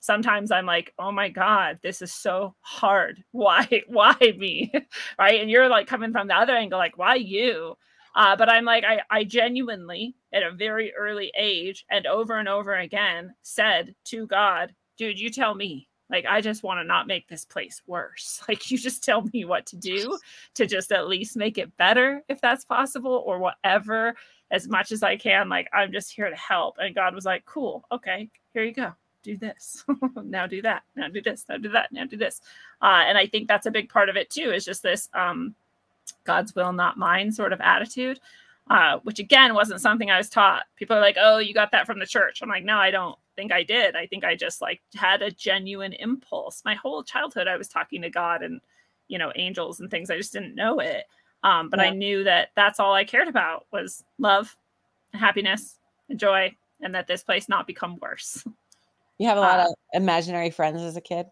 [0.05, 3.25] Sometimes I'm like, oh my God, this is so hard.
[3.33, 3.67] Why?
[3.87, 4.71] Why me?
[5.19, 5.41] right?
[5.41, 7.75] And you're like coming from the other angle, like, why you?
[8.15, 12.51] Uh, but I'm like, I, I genuinely, at a very early age and over and
[12.51, 15.89] over again, said to God, dude, you tell me.
[16.11, 18.43] Like, I just want to not make this place worse.
[18.49, 20.19] Like, you just tell me what to do
[20.57, 24.15] to just at least make it better if that's possible or whatever.
[24.51, 25.49] as much as I can.
[25.49, 26.77] Like, I'm just here to help.
[26.79, 27.85] And God was like, cool.
[27.91, 28.93] Okay, here you go.
[29.25, 29.85] Do this.
[30.23, 30.83] now do that.
[30.95, 31.47] Now do this.
[31.49, 31.91] Now do that.
[31.91, 32.43] Now do this.
[32.83, 35.55] Uh, and I think that's a big part of it too, is just this um,
[36.25, 38.21] God's will, not mine sort of attitude.
[38.71, 40.65] Uh, which again wasn't something I was taught.
[40.77, 43.19] People are like, "Oh, you got that from the church." I'm like, "No, I don't
[43.37, 43.95] think I did.
[43.95, 46.63] I think I just like had a genuine impulse.
[46.65, 48.63] My whole childhood, I was talking to God and
[49.09, 50.11] you know angels and things.
[50.11, 51.05] I just didn't know it,
[51.43, 51.87] um, but yeah.
[51.87, 54.57] I knew that that's all I cared about was love,
[55.13, 55.79] and happiness,
[56.09, 58.45] and joy, and that this place not become worse.
[59.19, 61.27] You have a lot uh, of imaginary friends as a kid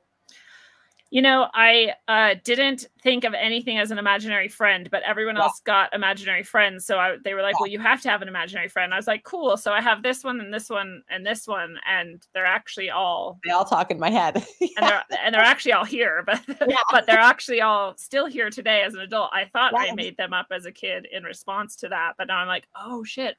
[1.12, 5.42] you know, I uh, didn't think of anything as an imaginary friend, but everyone yeah.
[5.42, 6.86] else got imaginary friends.
[6.86, 7.58] So I, they were like, yeah.
[7.60, 10.02] "Well, you have to have an imaginary friend." I was like, "Cool." So I have
[10.02, 13.90] this one and this one and this one, and they're actually all they all talk
[13.90, 16.78] in my head, and they're and they're actually all here, but yeah.
[16.90, 19.32] but they're actually all still here today as an adult.
[19.34, 22.38] I thought I made them up as a kid in response to that, but now
[22.38, 23.36] I'm like, "Oh shit."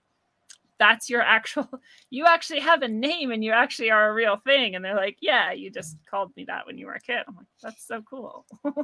[0.83, 1.69] That's your actual
[2.09, 4.75] you actually have a name and you actually are a real thing.
[4.75, 7.23] And they're like yeah you just called me that when you were a kid.
[7.27, 8.45] I'm like that's so cool.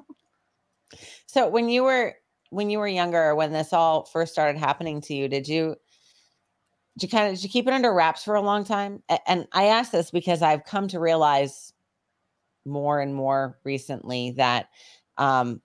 [1.27, 2.15] So when you were
[2.49, 5.75] when you were younger when this all first started happening to you did you
[6.97, 9.03] did you kind of did you keep it under wraps for a long time?
[9.27, 11.73] And i ask this because i've come to realize
[12.65, 14.69] more and more recently that
[15.17, 15.61] um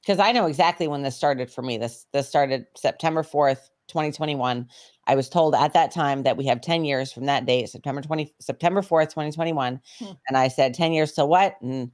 [0.00, 1.78] because i know exactly when this started for me.
[1.78, 4.66] This this started september 4th 2021
[5.06, 8.02] I was told at that time that we have 10 years from that date, September
[8.02, 9.80] 20, September 4th, 2021.
[9.98, 10.04] Hmm.
[10.28, 11.56] And I said, 10 years to what?
[11.60, 11.90] And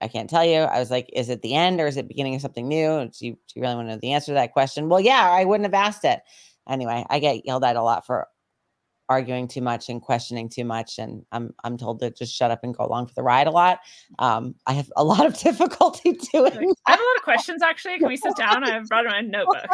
[0.00, 0.60] I can't tell you.
[0.60, 3.08] I was like, is it the end or is it beginning of something new?
[3.08, 4.88] Do you, do you really want to know the answer to that question?
[4.88, 6.20] Well, yeah, I wouldn't have asked it.
[6.68, 8.28] Anyway, I get yelled at a lot for
[9.12, 12.60] arguing too much and questioning too much and i'm i'm told to just shut up
[12.62, 13.78] and go along for the ride a lot
[14.18, 16.74] um, i have a lot of difficulty doing that.
[16.86, 19.68] i have a lot of questions actually can we sit down i've brought my notebook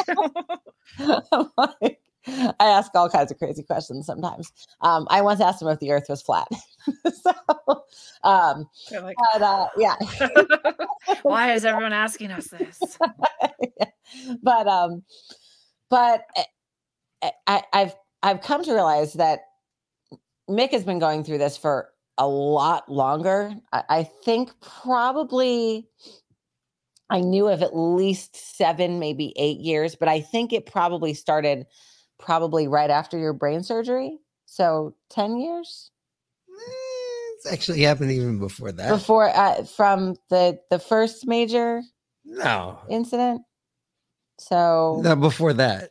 [2.27, 4.53] I ask all kinds of crazy questions sometimes.
[4.83, 6.47] Um, I once asked him if the Earth was flat.
[7.23, 7.33] so,
[8.23, 9.95] um, like, but, uh, yeah.
[11.23, 12.99] Why is everyone asking us this?
[14.43, 15.05] but um,
[15.89, 16.43] but eh,
[17.23, 19.41] eh, I, I've I've come to realize that
[20.49, 23.55] Mick has been going through this for a lot longer.
[23.73, 25.89] I, I think probably
[27.11, 31.67] I knew of at least seven, maybe eight years, but I think it probably started
[32.19, 34.19] probably right after your brain surgery.
[34.47, 35.91] So 10 years?
[36.49, 38.89] Eh, it's actually happened even before that.
[38.89, 41.83] Before uh, from the the first major
[42.25, 43.43] no incident.
[44.41, 45.91] So no, before that.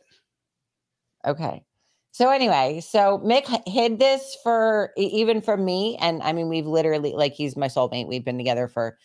[1.26, 1.64] Okay.
[2.12, 7.12] So anyway, so Mick hid this for even from me, and I mean we've literally
[7.12, 8.08] like he's my soulmate.
[8.08, 8.98] We've been together for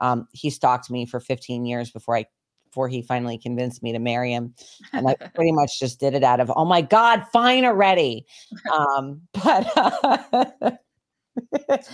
[0.00, 2.26] um he stalked me for 15 years before I
[2.70, 4.54] before he finally convinced me to marry him.
[4.92, 8.26] And I pretty much just did it out of, oh my God, fine already.
[8.72, 10.70] Um, but uh,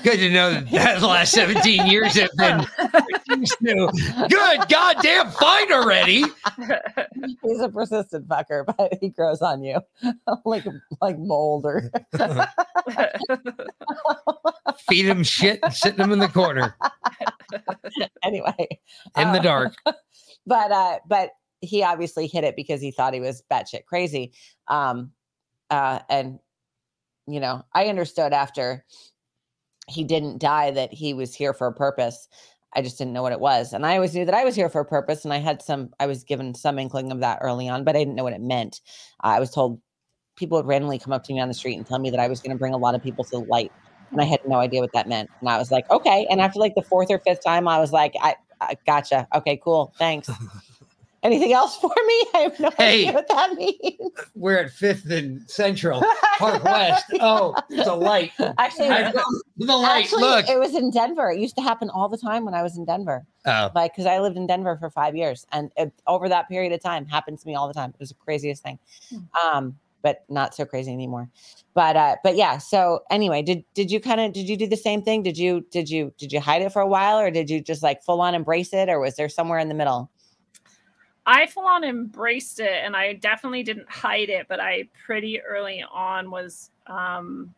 [0.03, 2.67] good to know that, that the last 17 years have been
[4.29, 4.69] good.
[4.69, 6.25] Goddamn, fine already.
[7.43, 9.81] He's a persistent fucker, but he grows on you
[10.45, 10.65] like
[11.01, 11.91] like mold or
[14.89, 16.77] feed him shit and sit him in the corner.
[18.23, 18.81] Anyway,
[19.17, 19.75] in the dark
[20.47, 24.33] but uh, but he obviously hit it because he thought he was batshit crazy.
[24.69, 25.13] Um,
[25.71, 26.39] uh, and
[27.27, 28.85] you know, I understood after
[29.89, 32.29] he didn't die that he was here for a purpose.
[32.75, 33.73] I just didn't know what it was.
[33.73, 35.25] And I always knew that I was here for a purpose.
[35.25, 38.01] And I had some, I was given some inkling of that early on, but I
[38.01, 38.81] didn't know what it meant.
[39.25, 39.81] Uh, I was told
[40.37, 42.29] people would randomly come up to me on the street and tell me that I
[42.29, 43.73] was going to bring a lot of people to the light.
[44.11, 45.31] And I had no idea what that meant.
[45.41, 46.27] And I was like, okay.
[46.31, 49.27] And after like the fourth or fifth time, I was like, I, I gotcha.
[49.35, 49.93] Okay, cool.
[49.99, 50.29] Thanks.
[51.27, 52.27] Anything else for me?
[52.35, 54.13] I have no hey, idea what that means.
[54.37, 56.01] We're at Fifth and Central
[56.39, 57.05] Park West.
[57.21, 58.31] Oh, it's a light.
[58.59, 58.91] Actually,
[59.57, 60.05] the light.
[60.05, 61.33] Actually, Look, it was in Denver.
[61.33, 63.27] It used to happen all the time when I was in Denver.
[63.45, 66.73] Oh, like because I lived in Denver for five years, and it, over that period
[66.73, 67.91] of time, happened to me all the time.
[67.91, 68.79] It was the craziest thing.
[69.11, 69.49] Hmm.
[69.49, 71.29] Um, but not so crazy anymore.
[71.75, 72.59] But uh, but yeah.
[72.59, 75.25] So anyway, did did you kind of did you do the same thing?
[75.25, 77.83] Did you did you did you hide it for a while, or did you just
[77.83, 80.09] like full on embrace it, or was there somewhere in the middle?
[81.27, 84.47] I full on embraced it, and I definitely didn't hide it.
[84.49, 87.53] But I pretty early on was um,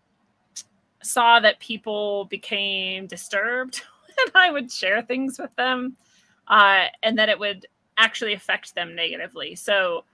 [1.02, 3.82] saw that people became disturbed,
[4.26, 5.96] and I would share things with them,
[6.48, 7.66] uh, and that it would
[7.98, 9.54] actually affect them negatively.
[9.54, 10.04] So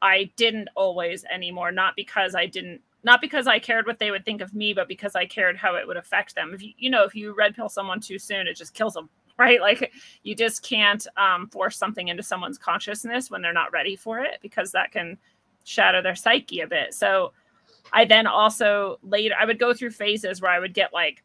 [0.00, 4.24] I didn't always anymore, not because I didn't not because I cared what they would
[4.24, 6.52] think of me, but because I cared how it would affect them.
[6.54, 9.10] If you you know, if you red pill someone too soon, it just kills them,
[9.38, 9.60] right?
[9.60, 9.92] Like
[10.22, 14.38] you just can't um, force something into someone's consciousness when they're not ready for it,
[14.42, 15.18] because that can
[15.64, 16.94] shatter their psyche a bit.
[16.94, 17.32] So
[17.92, 21.22] I then also later I would go through phases where I would get like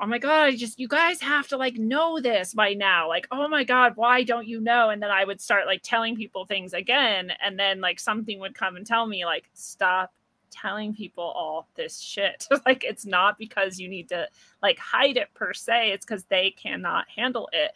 [0.00, 3.26] oh my god I just you guys have to like know this by now like
[3.30, 6.44] oh my god why don't you know and then i would start like telling people
[6.44, 10.12] things again and then like something would come and tell me like stop
[10.54, 12.46] telling people all this shit.
[12.66, 14.26] Like it's not because you need to
[14.62, 17.72] like hide it per se it's because they cannot handle it.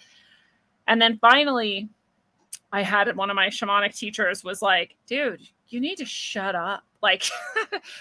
[0.86, 1.88] And then finally
[2.72, 6.82] i had one of my shamanic teachers was like dude you need to shut up.
[7.00, 7.22] Like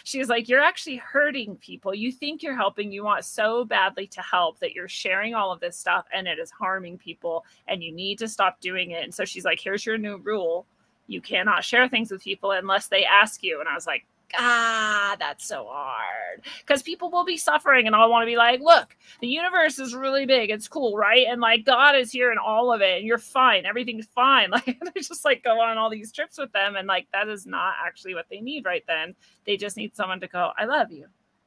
[0.04, 1.94] she's like you're actually hurting people.
[1.94, 2.92] You think you're helping.
[2.92, 6.40] You want so badly to help that you're sharing all of this stuff and it
[6.40, 9.04] is harming people and you need to stop doing it.
[9.04, 10.66] And so she's like here's your new rule.
[11.06, 13.60] You cannot share things with people unless they ask you.
[13.60, 16.44] And i was like ah, that's so hard.
[16.60, 19.96] Because people will be suffering, and I want to be like, look, the universe is
[19.96, 20.50] really big.
[20.50, 21.26] It's cool, right?
[21.28, 23.66] And like God is here in all of it, and you're fine.
[23.66, 24.52] Everything's fine.
[24.58, 27.46] Like they just like go on all these trips with them, and like that is
[27.46, 29.16] not actually what they need right then.
[29.46, 31.06] They just need someone to go, I love you.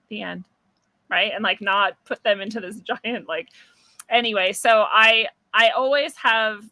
[0.09, 0.45] The end.
[1.09, 1.33] Right.
[1.35, 3.49] And like not put them into this giant like
[4.09, 4.53] anyway.
[4.53, 6.65] So I I always have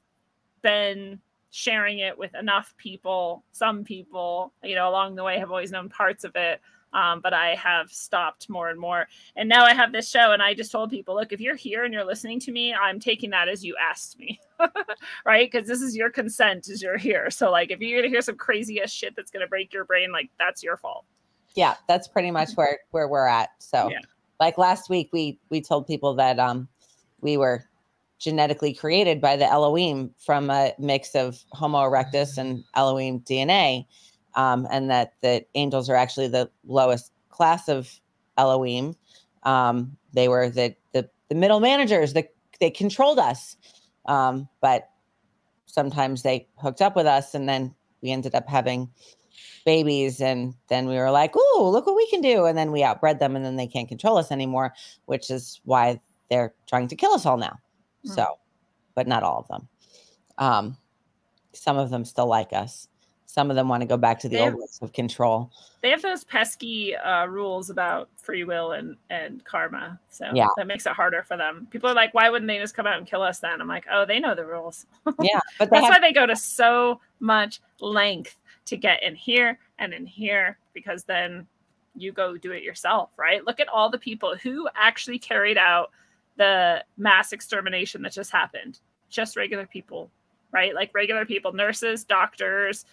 [0.62, 3.44] been sharing it with enough people.
[3.52, 6.60] Some people, you know, along the way have always known parts of it.
[6.94, 9.06] Um, but I have stopped more and more.
[9.36, 11.84] And now I have this show, and I just told people, look, if you're here
[11.84, 14.40] and you're listening to me, I'm taking that as you asked me,
[15.26, 15.50] right?
[15.50, 17.30] Because this is your consent as you're here.
[17.30, 20.12] So, like, if you're gonna hear some crazy ass shit that's gonna break your brain,
[20.12, 21.04] like, that's your fault.
[21.54, 23.50] Yeah, that's pretty much where where we're at.
[23.58, 24.00] So, Yeah.
[24.40, 26.68] like last week, we we told people that um
[27.20, 27.64] we were
[28.18, 33.86] genetically created by the Elohim from a mix of Homo erectus and Elohim DNA,
[34.34, 38.00] um, and that that angels are actually the lowest class of
[38.36, 38.94] Elohim.
[39.44, 43.56] Um, they were the, the the middle managers that they controlled us,
[44.06, 44.90] um, but
[45.66, 48.90] sometimes they hooked up with us, and then we ended up having
[49.64, 52.80] babies and then we were like oh look what we can do and then we
[52.80, 54.72] outbred them and then they can't control us anymore
[55.04, 56.00] which is why
[56.30, 57.58] they're trying to kill us all now
[58.04, 58.10] Hmm.
[58.12, 58.38] so
[58.94, 59.68] but not all of them
[60.38, 60.76] um
[61.52, 62.88] some of them still like us
[63.26, 65.50] some of them want to go back to the old They're- ways of control
[65.82, 70.00] They have those pesky uh, rules about free will and, and karma.
[70.08, 70.48] So Yeah.
[70.56, 71.68] that makes it harder for them.
[71.70, 73.60] People are like, why wouldn't they just come out and kill us then?
[73.60, 74.86] I'm like, oh, they know the rules.
[75.20, 79.58] yeah but That's have why they go to so much length to get in here
[79.78, 81.46] and in here because then
[81.94, 83.44] you go do it yourself, right?
[83.44, 85.90] Look at all the people who actually carried out
[86.38, 88.80] the mass extermination that just happened.
[89.10, 90.10] Just regular people,
[90.52, 90.74] right?
[90.74, 92.86] Like regular people, nurses, doctors,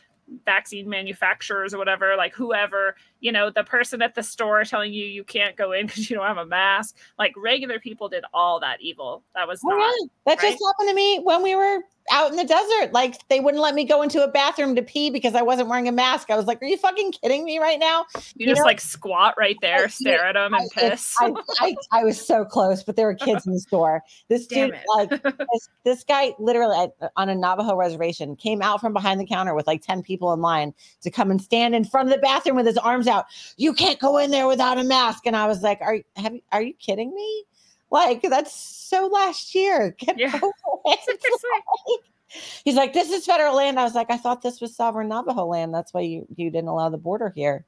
[0.46, 5.04] vaccine manufacturers or whatever, like whoever, you know, the person at the store telling you
[5.04, 6.96] you can't go in because you don't have a mask.
[7.18, 9.24] Like regular people did all that evil.
[9.34, 10.08] That was Oh, not yeah.
[10.28, 10.52] That right?
[10.52, 11.80] just happened to me when we were
[12.12, 12.94] out in the desert.
[12.94, 15.88] Like they wouldn't let me go into a bathroom to pee because I wasn't wearing
[15.88, 16.30] a mask.
[16.30, 18.80] I was like, "Are you fucking kidding me right now?" you, you just know- like
[18.80, 21.16] squat right there, I- stare at them and I- piss.
[21.20, 24.04] I, I, I was so close, but there were kids in the store.
[24.30, 24.86] This Damn dude, it.
[24.96, 29.56] like this, this guy, literally on a Navajo reservation, came out from behind the counter
[29.56, 32.56] with like ten people in line to come and stand in front of the bathroom
[32.58, 33.15] with his arms out.
[33.58, 36.42] You can't go in there without a mask, and I was like, "Are have you,
[36.52, 37.46] are you kidding me?"
[37.92, 39.96] Like that's so last year.
[40.00, 40.32] Get Yeah.
[42.66, 45.46] He's like, "This is federal land." I was like, "I thought this was sovereign Navajo
[45.46, 45.74] land.
[45.74, 47.66] That's why you you didn't allow the border here."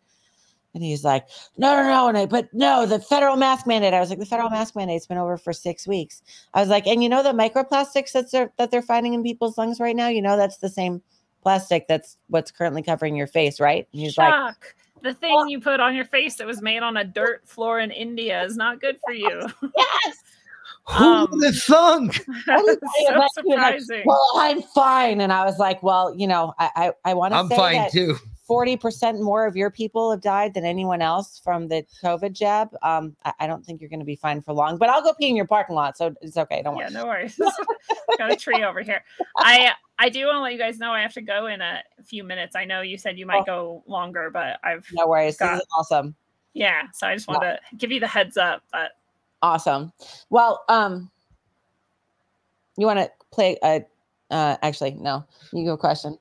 [0.74, 4.00] And he's like, "No, no, no, and I, but no, the federal mask mandate." I
[4.00, 6.22] was like, "The federal mask mandate's been over for six weeks."
[6.54, 9.58] I was like, "And you know the microplastics that's are, that they're finding in people's
[9.58, 10.08] lungs right now?
[10.08, 11.02] You know that's the same
[11.42, 14.76] plastic that's what's currently covering your face, right?" And he's like, Shock.
[15.04, 17.92] The thing you put on your face that was made on a dirt floor in
[17.92, 19.42] India is not good for you.
[19.76, 20.18] "Yes."
[20.90, 22.26] Who Um, would have thunk?
[22.46, 22.78] That's so
[23.44, 24.06] but he was like.
[24.06, 26.70] Well, I'm fine, and I was like, "Well, you know, I
[27.06, 28.16] I, I want to I'm say fine that too.
[28.48, 32.70] forty percent more of your people have died than anyone else from the COVID jab.
[32.84, 35.14] Um, I, I don't think you're going to be fine for long, but I'll go
[35.20, 36.62] pee in your parking lot, so it's okay.
[36.64, 36.86] Don't worry.
[36.90, 37.38] yeah, no worries.
[38.18, 39.04] Got a tree over here.
[39.38, 41.82] I I do want to let you guys know I have to go in a
[42.06, 42.56] few minutes.
[42.56, 45.38] I know you said you might go longer, but I've No worries.
[45.38, 46.16] This Got- is awesome.
[46.54, 46.84] yeah.
[46.94, 48.62] So I just wanted to give you the heads up.
[48.72, 48.92] But
[49.42, 49.92] Awesome.
[50.30, 51.10] Well, um,
[52.78, 53.58] you want to play?
[53.62, 53.80] Uh,
[54.32, 55.26] uh, actually, no.
[55.52, 56.18] You go question.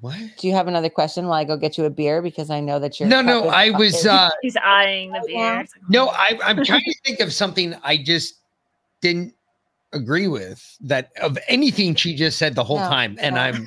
[0.00, 0.16] What?
[0.38, 2.22] Do you have another question while I go get you a beer?
[2.22, 3.08] Because I know that you're.
[3.08, 3.48] No, no.
[3.48, 4.06] I was.
[4.06, 5.36] uh he's eyeing the beer.
[5.38, 5.60] now?
[5.60, 8.36] It's like, No, oh, I, I'm trying to think of something I just
[9.00, 9.34] didn't
[9.92, 13.40] agree with that of anything she just said the whole No, time, and no.
[13.40, 13.66] I'm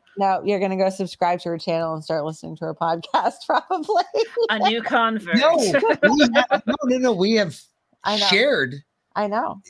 [0.18, 0.42] no.
[0.44, 4.04] You're gonna go subscribe to her channel and start listening to her podcast, probably.
[4.50, 5.36] a new convert.
[5.36, 5.68] no, we
[6.34, 7.12] have, no, no, no.
[7.12, 7.58] We have
[8.04, 8.26] I know.
[8.26, 8.74] shared
[9.16, 9.60] I know.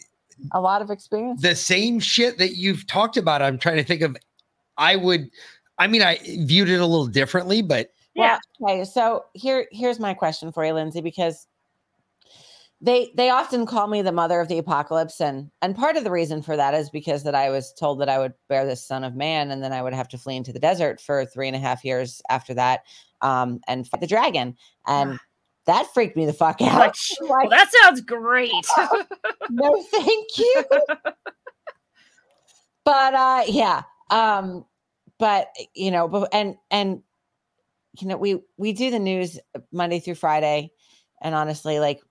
[0.53, 1.41] A lot of experience.
[1.43, 3.41] the same shit that you've talked about.
[3.41, 4.17] I'm trying to think of.
[4.77, 5.31] I would.
[5.79, 8.39] I mean, I viewed it a little differently, but Yeah.
[8.59, 8.85] Well, okay.
[8.85, 11.47] So here, here's my question for you, Lindsey, because
[12.85, 16.11] they they often call me the mother of the apocalypse, and and part of the
[16.11, 19.05] reason for that is because that I was told that I would bear the son
[19.05, 21.57] of man, and then I would have to flee into the desert for three and
[21.57, 22.83] a half years after that,
[23.23, 24.55] um, and fight the dragon,
[24.87, 25.19] and
[25.65, 26.95] that freaked me the fuck out.
[27.21, 28.53] Like, Well, that sounds great.
[29.51, 30.65] no, thank you.
[32.85, 34.63] but uh yeah um
[35.19, 37.03] but you know and and
[37.99, 39.41] you know we we do the news
[39.73, 40.71] monday through friday
[41.23, 42.03] and honestly like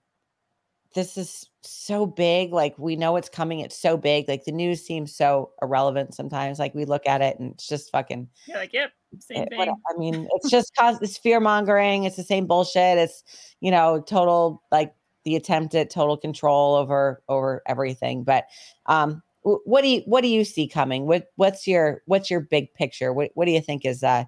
[0.93, 4.85] this is so big like we know it's coming it's so big like the news
[4.85, 8.73] seems so irrelevant sometimes like we look at it and it's just fucking You're like,
[8.73, 9.75] yep, same it- what- thing.
[9.89, 13.23] i mean it's just cause it's fear mongering it's the same bullshit it's
[13.61, 14.93] you know total like
[15.25, 18.45] the attempt at total control over over everything but
[18.87, 21.05] um what do you what do you see coming?
[21.05, 23.11] What what's your what's your big picture?
[23.11, 24.23] What, what do you think is uh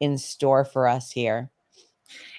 [0.00, 1.50] in store for us here?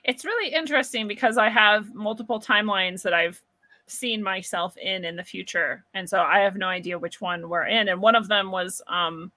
[0.03, 3.39] It's really interesting because I have multiple timelines that I've
[3.88, 7.68] seen myself in in the future, and so I have no idea which one we're
[7.68, 7.88] in.
[7.88, 9.31] And one of them was um,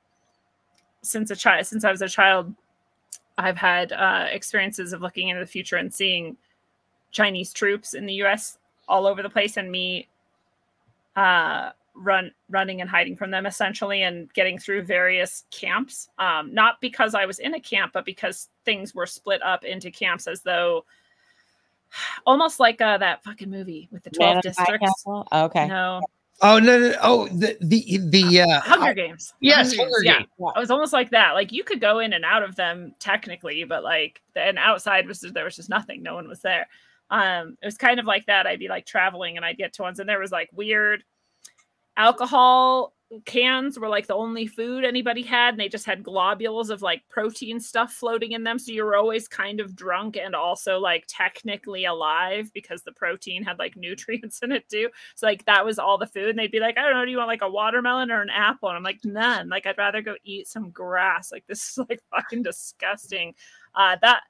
[1.03, 2.55] since a child, since I was a child,
[3.39, 6.37] I've had uh, experiences of looking into the future and seeing
[7.11, 8.59] Chinese troops in the U.S.
[8.89, 10.09] all over the place, and me
[11.17, 16.09] uh, run running and hiding from them essentially, and getting through various camps.
[16.19, 19.91] Um, not because I was in a camp, but because things were split up into
[19.91, 20.85] camps, as though
[22.27, 25.05] almost like uh, that fucking movie with the twelve Man districts.
[25.33, 26.01] Okay No,
[26.43, 29.35] oh no, no, oh the the the uh, Hunger Games.
[29.41, 30.29] yes, Hunger Hunger Games, Games.
[30.39, 30.49] yeah.
[30.57, 31.33] It was almost like that.
[31.33, 35.07] Like you could go in and out of them technically, but like the, and outside
[35.07, 36.03] was there was just nothing.
[36.03, 36.69] No one was there.
[37.11, 38.47] Um, it was kind of like that.
[38.47, 41.03] I'd be like traveling and I'd get to ones and there was like weird
[41.97, 42.95] alcohol
[43.25, 47.03] cans were like the only food anybody had, and they just had globules of like
[47.09, 48.59] protein stuff floating in them.
[48.59, 53.43] So you were always kind of drunk and also like technically alive because the protein
[53.43, 54.89] had like nutrients in it too.
[55.17, 56.31] So like that was all the food.
[56.31, 58.31] And they'd be like, I don't know, do you want like a watermelon or an
[58.31, 58.69] apple?
[58.69, 59.49] And I'm like, none.
[59.49, 61.33] Like I'd rather go eat some grass.
[61.33, 63.35] Like this is like fucking disgusting.
[63.75, 64.23] Uh that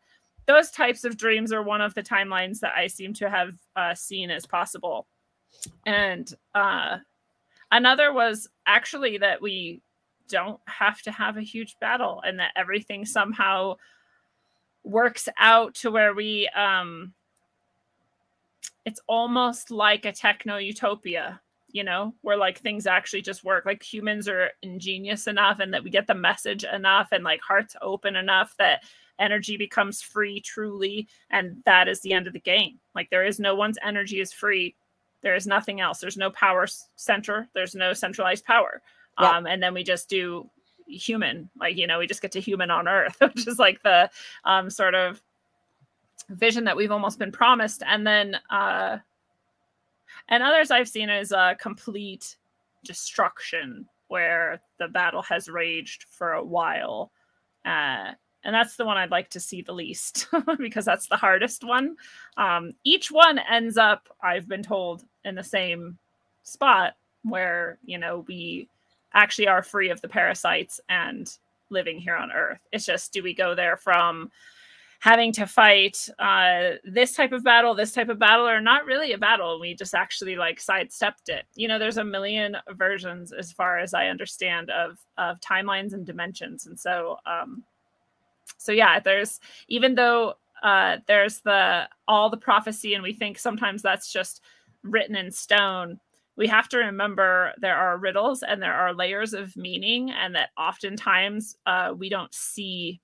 [0.47, 3.95] those types of dreams are one of the timelines that I seem to have uh,
[3.95, 5.07] seen as possible.
[5.85, 6.99] And uh
[7.73, 9.81] another was actually that we
[10.29, 13.75] don't have to have a huge battle and that everything somehow
[14.85, 17.13] works out to where we um
[18.87, 21.41] it's almost like a techno utopia
[21.73, 23.65] you know where like things actually just work.
[23.65, 27.77] Like humans are ingenious enough and that we get the message enough and like hearts
[27.83, 28.83] open enough that
[29.19, 32.79] energy becomes free truly and that is the end of the game.
[32.95, 34.75] Like there is no one's energy is free
[35.23, 35.99] there is nothing else.
[35.99, 36.67] There's no power
[36.97, 37.49] center.
[37.55, 38.83] There's no centralized power.
[39.21, 39.37] Yeah.
[39.37, 40.49] um and then we just do
[40.87, 44.11] human like you know we just get to human on earth which is like the
[44.45, 45.21] um sort of
[46.31, 47.83] vision that we've almost been promised.
[47.87, 48.99] And then uh
[50.29, 52.37] and others i've seen is a complete
[52.85, 57.13] destruction where the battle has raged for a while.
[57.65, 58.13] Uh
[58.45, 61.97] and that's the one i'd like to see the least because that's the hardest one
[62.37, 65.99] um each one ends up i've been told in the same
[66.43, 68.69] spot where you know we
[69.15, 71.37] actually are free of the parasites and
[71.71, 74.31] living here on earth it's just do we go there from
[75.01, 79.13] having to fight uh, this type of battle, this type of battle, or not really
[79.13, 79.59] a battle.
[79.59, 81.47] We just actually like sidestepped it.
[81.57, 86.07] You know, there's a million versions as far as I understand of of timelines and
[86.07, 87.65] dimensions, and so um,
[88.59, 93.83] so yeah, there's even though uh, there's the all the prophecy, and we think sometimes
[93.83, 94.43] that's just
[94.83, 95.99] written in stone.
[96.37, 100.51] We have to remember there are riddles and there are layers of meaning, and that
[100.57, 103.01] oftentimes uh, we don't see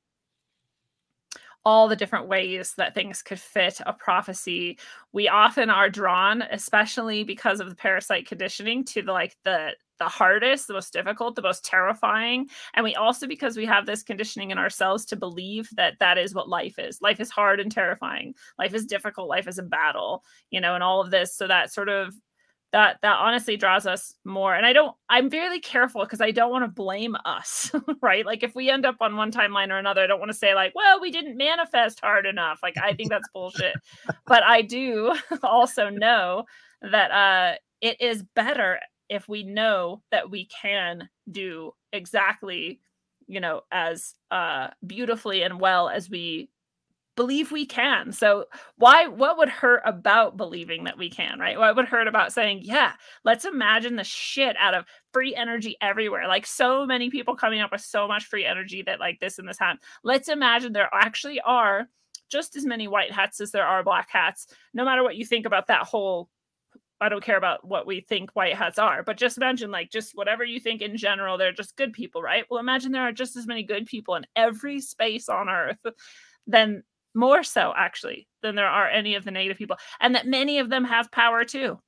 [1.66, 4.78] all the different ways that things could fit a prophecy.
[5.12, 10.05] We often are drawn especially because of the parasite conditioning to the like the the
[10.05, 12.47] hardest the most difficult the most terrifying.
[12.74, 16.34] And we also because we have this conditioning in ourselves to believe that that is
[16.36, 17.02] what life is.
[17.02, 18.34] Life is hard and terrifying.
[18.60, 19.28] Life is difficult.
[19.28, 21.34] Life is a battle you know and all of this.
[21.34, 22.14] So that sort of
[22.72, 24.55] that that honestly draws us more.
[24.55, 27.70] And i don't i'm very careful because i don't want to blame us
[28.02, 28.26] right?
[28.26, 30.55] Like if we end up on one timeline or another i don't want to say
[30.55, 32.60] like well we didn't manifest hard enough.
[32.62, 33.76] Like i think that's bullshit.
[34.26, 36.44] But i do also know
[36.82, 38.78] that uh it is better
[39.09, 42.80] if we know that we can do exactly
[43.28, 46.48] you know as uh beautifully and well as we
[47.16, 48.12] believe we can.
[48.12, 48.44] So
[48.76, 51.59] why what would hurt about believing that we can, right?
[51.59, 52.93] What would hurt about saying, yeah,
[53.24, 56.28] let's imagine the shit out of free energy everywhere.
[56.28, 59.48] Like so many people coming up with so much free energy that like this and
[59.48, 59.80] this happen.
[60.05, 61.88] Let's imagine there actually are
[62.28, 64.47] just as many white hats as there are black hats.
[64.74, 66.28] No matter what you think about that whole
[66.98, 70.16] I don't care about what we think white hats are, but just imagine like just
[70.16, 72.44] whatever you think in general, they're just good people, right?
[72.51, 75.84] Well, imagine there are just as many good people in every space on earth
[76.47, 76.84] than
[77.16, 80.70] more so actually than there are any of the negative people and that many of
[80.70, 81.78] them have power too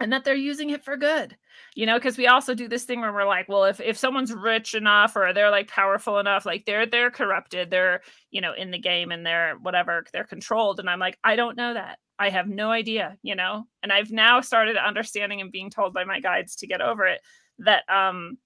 [0.00, 1.36] and that they're using it for good
[1.74, 4.32] you know because we also do this thing where we're like well if if someone's
[4.32, 8.70] rich enough or they're like powerful enough like they're they're corrupted they're you know in
[8.70, 12.30] the game and they're whatever they're controlled and i'm like i don't know that i
[12.30, 16.20] have no idea you know and i've now started understanding and being told by my
[16.20, 17.20] guides to get over it
[17.58, 18.38] that um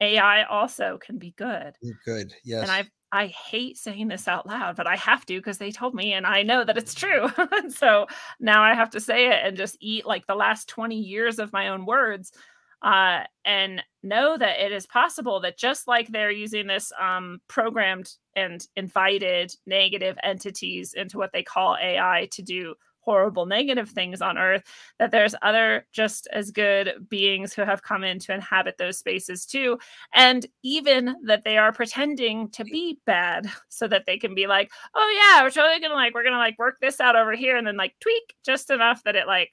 [0.00, 1.74] ai also can be good
[2.04, 2.34] Good.
[2.44, 2.62] Yes.
[2.62, 5.94] and I've I hate saying this out loud, but I have to because they told
[5.94, 7.28] me and I know that it's true.
[7.52, 8.06] And so
[8.40, 11.52] now I have to say it and just eat like the last 20 years of
[11.52, 12.32] my own words
[12.80, 18.10] uh, and know that it is possible that just like they're using this um, programmed
[18.34, 24.38] and invited negative entities into what they call AI to do horrible negative things on
[24.38, 24.62] earth
[24.98, 29.44] that there's other just as good beings who have come in to inhabit those spaces
[29.44, 29.78] too.
[30.14, 34.70] And even that they are pretending to be bad so that they can be like
[34.94, 37.66] oh yeah we're totally gonna like we're gonna like work this out over here and
[37.66, 39.50] then like tweak just enough that it like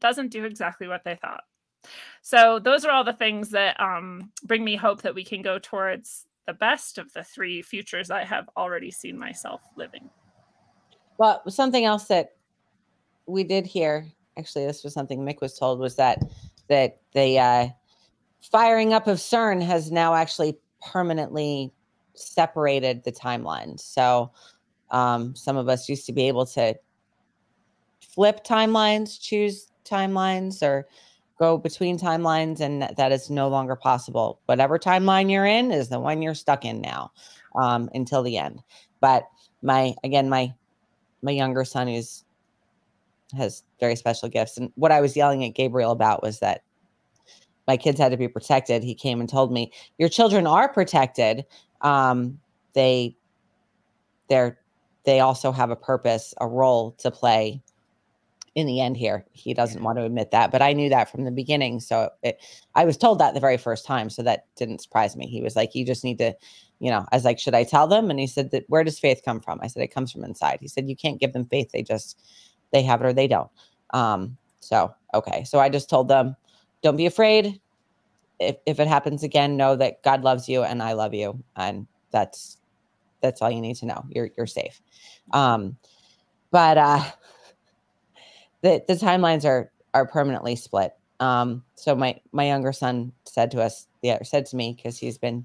[0.00, 1.42] doesn't do exactly what they thought.
[2.22, 5.58] So those are all the things that um bring me hope that we can go
[5.58, 10.08] towards the best of the three futures i have already seen myself living.
[11.18, 12.30] Well, something else that
[13.28, 14.06] we did hear,
[14.38, 16.18] actually, this was something Mick was told, was that
[16.68, 17.68] that the uh,
[18.40, 21.72] firing up of CERN has now actually permanently
[22.14, 23.80] separated the timelines.
[23.80, 24.32] So
[24.90, 26.74] um, some of us used to be able to
[28.00, 30.86] flip timelines, choose timelines, or
[31.38, 34.40] go between timelines, and that- that is no longer possible.
[34.46, 37.12] Whatever timeline you're in is the one you're stuck in now
[37.54, 38.62] um, until the end.
[39.00, 39.24] But
[39.62, 40.52] my again, my
[41.22, 42.24] my younger son is
[43.36, 44.56] has very special gifts.
[44.56, 46.62] And what I was yelling at Gabriel about was that
[47.66, 48.82] my kids had to be protected.
[48.82, 51.44] He came and told me, "Your children are protected.
[51.82, 52.38] Um,
[52.72, 53.16] they,
[54.28, 54.58] they're,
[55.04, 57.62] they also have a purpose, a role to play."
[58.54, 61.24] In the end, here he doesn't want to admit that, but I knew that from
[61.24, 61.78] the beginning.
[61.78, 62.42] So it,
[62.74, 65.26] I was told that the very first time, so that didn't surprise me.
[65.26, 66.34] He was like, "You just need to."
[66.80, 68.08] You know, I was like, should I tell them?
[68.08, 69.58] And he said that where does faith come from?
[69.60, 70.58] I said, it comes from inside.
[70.60, 71.72] He said, you can't give them faith.
[71.72, 72.22] They just
[72.72, 73.50] they have it or they don't.
[73.90, 75.44] Um, so okay.
[75.44, 76.36] So I just told them,
[76.82, 77.60] don't be afraid.
[78.38, 81.42] If if it happens again, know that God loves you and I love you.
[81.56, 82.58] And that's
[83.20, 84.04] that's all you need to know.
[84.10, 84.80] You're you're safe.
[85.32, 85.76] Um,
[86.50, 87.04] but uh
[88.62, 90.92] the the timelines are are permanently split.
[91.20, 95.18] Um, so my my younger son said to us, yeah, said to me, because he's
[95.18, 95.44] been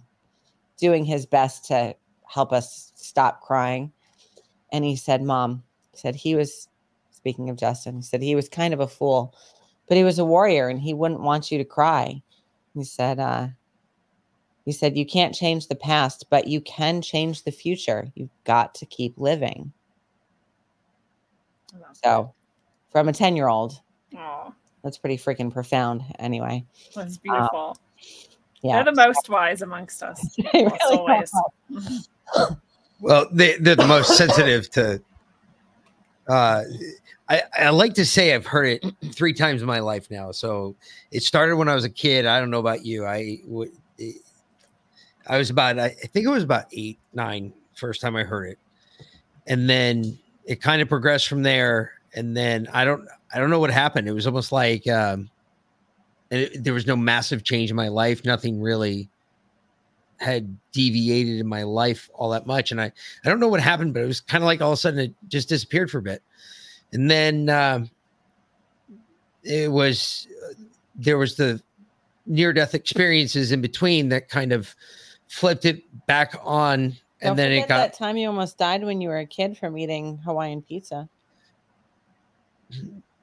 [0.77, 1.95] doing his best to
[2.27, 3.91] help us stop crying.
[4.71, 6.67] And he said, Mom, he said he was
[7.23, 9.33] speaking of Justin, he said he was kind of a fool,
[9.87, 12.21] but he was a warrior and he wouldn't want you to cry.
[12.75, 13.47] He said, uh,
[14.65, 18.11] he said, you can't change the past, but you can change the future.
[18.15, 19.71] You've got to keep living.
[22.03, 22.33] So
[22.91, 23.79] from a 10 year old,
[24.17, 26.65] Oh, that's pretty freaking profound anyway.
[26.93, 27.77] that's beautiful.
[28.61, 28.83] Yeah.
[28.83, 30.37] They're the most wise amongst us.
[30.53, 31.31] Really always.
[32.99, 35.01] Well, they, they're the most sensitive to.
[36.27, 36.63] Uh,
[37.29, 40.31] I, I like to say I've heard it three times in my life now.
[40.31, 40.75] So
[41.11, 42.25] it started when I was a kid.
[42.25, 43.05] I don't know about you.
[43.05, 43.71] I would,
[45.27, 48.59] I was about I think it was about eight nine first time I heard it,
[49.47, 51.93] and then it kind of progressed from there.
[52.15, 54.07] And then I don't I don't know what happened.
[54.07, 55.29] It was almost like um,
[56.29, 58.25] it, there was no massive change in my life.
[58.25, 59.09] Nothing really
[60.23, 62.71] had deviated in my life all that much.
[62.71, 62.91] And I,
[63.23, 64.99] I don't know what happened, but it was kind of like all of a sudden
[64.99, 66.23] it just disappeared for a bit.
[66.93, 67.89] And then um,
[69.43, 70.27] it was,
[70.95, 71.61] there was the
[72.25, 74.75] near death experiences in between that kind of
[75.27, 76.95] flipped it back on.
[77.21, 79.57] And Don't then it got, that time you almost died when you were a kid
[79.57, 81.09] from eating Hawaiian pizza.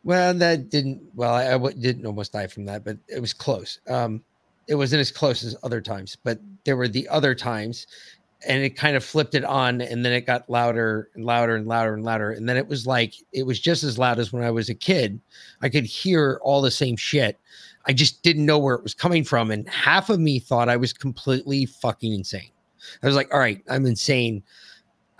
[0.04, 3.80] well, that didn't, well, I didn't almost die from that, but it was close.
[3.88, 4.22] Um,
[4.70, 7.86] it wasn't as close as other times, but there were the other times
[8.46, 11.66] and it kind of flipped it on and then it got louder and louder and
[11.66, 14.42] louder and louder and then it was like it was just as loud as when
[14.42, 15.20] i was a kid
[15.60, 17.38] i could hear all the same shit
[17.84, 20.76] i just didn't know where it was coming from and half of me thought i
[20.76, 22.50] was completely fucking insane
[23.02, 24.42] i was like all right i'm insane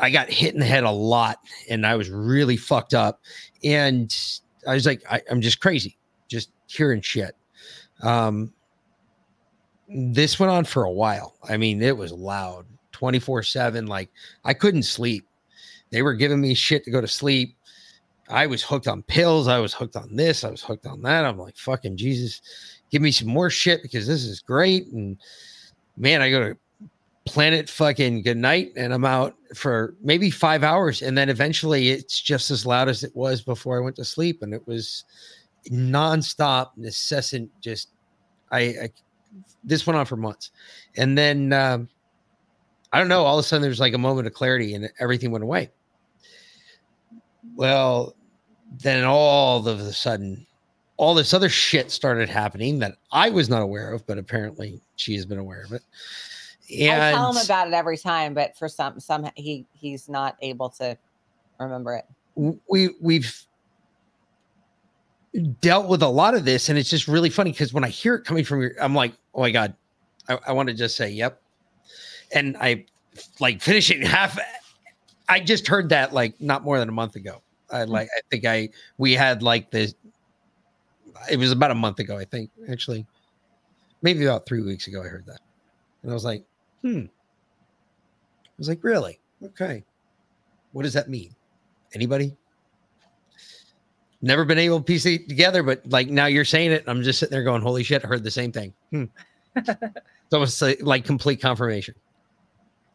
[0.00, 3.20] I got hit in the head a lot and I was really fucked up.
[3.62, 4.16] And
[4.66, 7.36] I was like, I, I'm just crazy, just hearing shit.
[8.02, 8.52] Um,
[9.90, 11.34] this went on for a while.
[11.48, 13.86] I mean, it was loud 24 7.
[13.86, 14.10] Like,
[14.44, 15.26] I couldn't sleep.
[15.90, 17.56] They were giving me shit to go to sleep.
[18.28, 19.48] I was hooked on pills.
[19.48, 20.44] I was hooked on this.
[20.44, 21.24] I was hooked on that.
[21.24, 22.40] I'm like, fucking Jesus,
[22.90, 24.86] give me some more shit because this is great.
[24.88, 25.16] And
[25.96, 26.56] man, I go to
[27.24, 31.02] planet fucking good night and I'm out for maybe five hours.
[31.02, 34.42] And then eventually it's just as loud as it was before I went to sleep.
[34.42, 35.04] And it was
[35.68, 37.88] nonstop, incessant, just
[38.52, 38.90] I, I
[39.64, 40.50] this went on for months.
[40.96, 41.88] And then um,
[42.92, 45.30] I don't know, all of a sudden there's like a moment of clarity and everything
[45.30, 45.70] went away.
[47.54, 48.14] Well,
[48.78, 50.46] then all of a sudden,
[50.96, 55.14] all this other shit started happening that I was not aware of, but apparently she
[55.14, 55.82] has been aware of it.
[56.78, 60.36] And I tell him about it every time, but for some, some he he's not
[60.40, 60.96] able to
[61.58, 62.04] remember it.
[62.68, 63.44] we we've
[65.60, 68.14] dealt with a lot of this, and it's just really funny because when I hear
[68.16, 69.74] it coming from your, I'm like, oh my god,
[70.28, 71.40] I, I want to just say yep,
[72.32, 72.84] and I
[73.38, 74.38] like finishing half.
[75.28, 77.42] I just heard that like not more than a month ago.
[77.70, 79.94] I like I think I we had like this.
[81.30, 83.06] It was about a month ago, I think actually,
[84.02, 85.02] maybe about three weeks ago.
[85.02, 85.40] I heard that,
[86.02, 86.44] and I was like,
[86.82, 87.02] hmm.
[88.46, 89.20] I was like, really?
[89.42, 89.84] Okay.
[90.72, 91.34] What does that mean?
[91.94, 92.36] Anybody?
[94.22, 97.18] Never been able to piece it together, but like now you're saying it, I'm just
[97.18, 98.74] sitting there going, "Holy shit!" I heard the same thing.
[98.90, 99.04] Hmm.
[99.56, 101.94] it's almost like, like complete confirmation.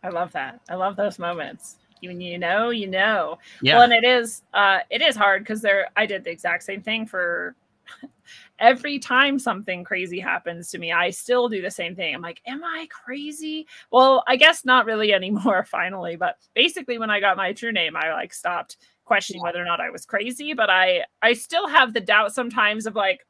[0.03, 0.61] I love that.
[0.69, 1.77] I love those moments.
[2.02, 3.39] You you know, you know.
[3.61, 3.76] Yeah.
[3.76, 6.81] Well, and it is uh it is hard because there I did the exact same
[6.81, 7.56] thing for
[8.60, 12.14] every time something crazy happens to me, I still do the same thing.
[12.14, 13.68] I'm like, am I crazy?
[13.91, 16.15] Well, I guess not really anymore, finally.
[16.15, 19.80] But basically, when I got my true name, I like stopped questioning whether or not
[19.80, 20.53] I was crazy.
[20.53, 23.26] But I I still have the doubt sometimes of like,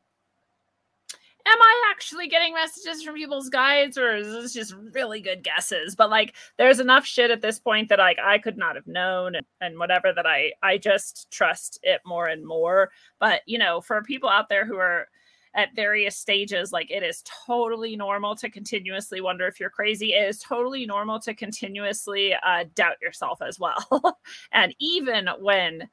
[1.47, 5.95] am I actually getting messages from people's guides or is this just really good guesses?
[5.95, 9.35] But like there's enough shit at this point that like I could not have known
[9.35, 12.89] and, and whatever that I I just trust it more and more.
[13.19, 15.07] But you know, for people out there who are
[15.55, 20.13] at various stages, like it is totally normal to continuously wonder if you're crazy.
[20.13, 24.17] It is totally normal to continuously uh, doubt yourself as well.
[24.51, 25.89] and even when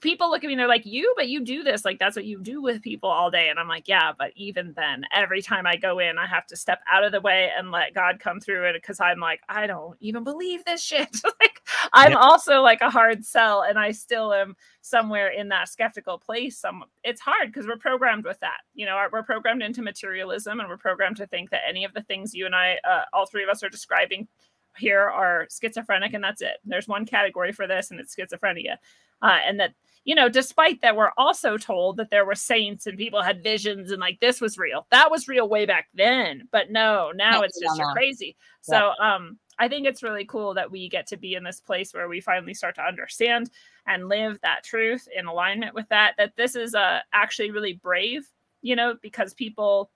[0.00, 1.84] people look at me and they're like, you, but you do this.
[1.84, 3.48] Like, that's what you do with people all day.
[3.50, 6.56] And I'm like, yeah, but even then, every time I go in, I have to
[6.56, 9.66] step out of the way and let God come through it because I'm like, I
[9.66, 11.16] don't even believe this shit.
[11.40, 11.62] like,
[11.92, 12.16] I'm Yeah.
[12.16, 16.58] also like a hard sell and I still am somewhere in that skeptical place.
[16.58, 18.58] Some it's hard because we're programmed with that.
[18.74, 22.02] You know, we're programmed into materialism and we're programmed to think that any of the
[22.02, 24.28] things you and I, uh, all three of us are describing
[24.78, 26.58] here are schizophrenic and that's it.
[26.64, 28.76] There's one category for this and it's schizophrenia.
[29.22, 29.72] Uh, and that
[30.04, 33.90] you know, despite that, we're also told that there were saints and people had visions
[33.90, 34.86] and like this was real.
[34.92, 36.48] That was real way back then.
[36.52, 38.36] But no, now it's just you're crazy.
[38.60, 41.92] So um I think it's really cool that we get to be in this place
[41.92, 43.50] where we finally start to understand
[43.86, 46.14] and live that truth in alignment with that.
[46.18, 48.28] That this is uh actually really brave,
[48.62, 49.90] you know, because people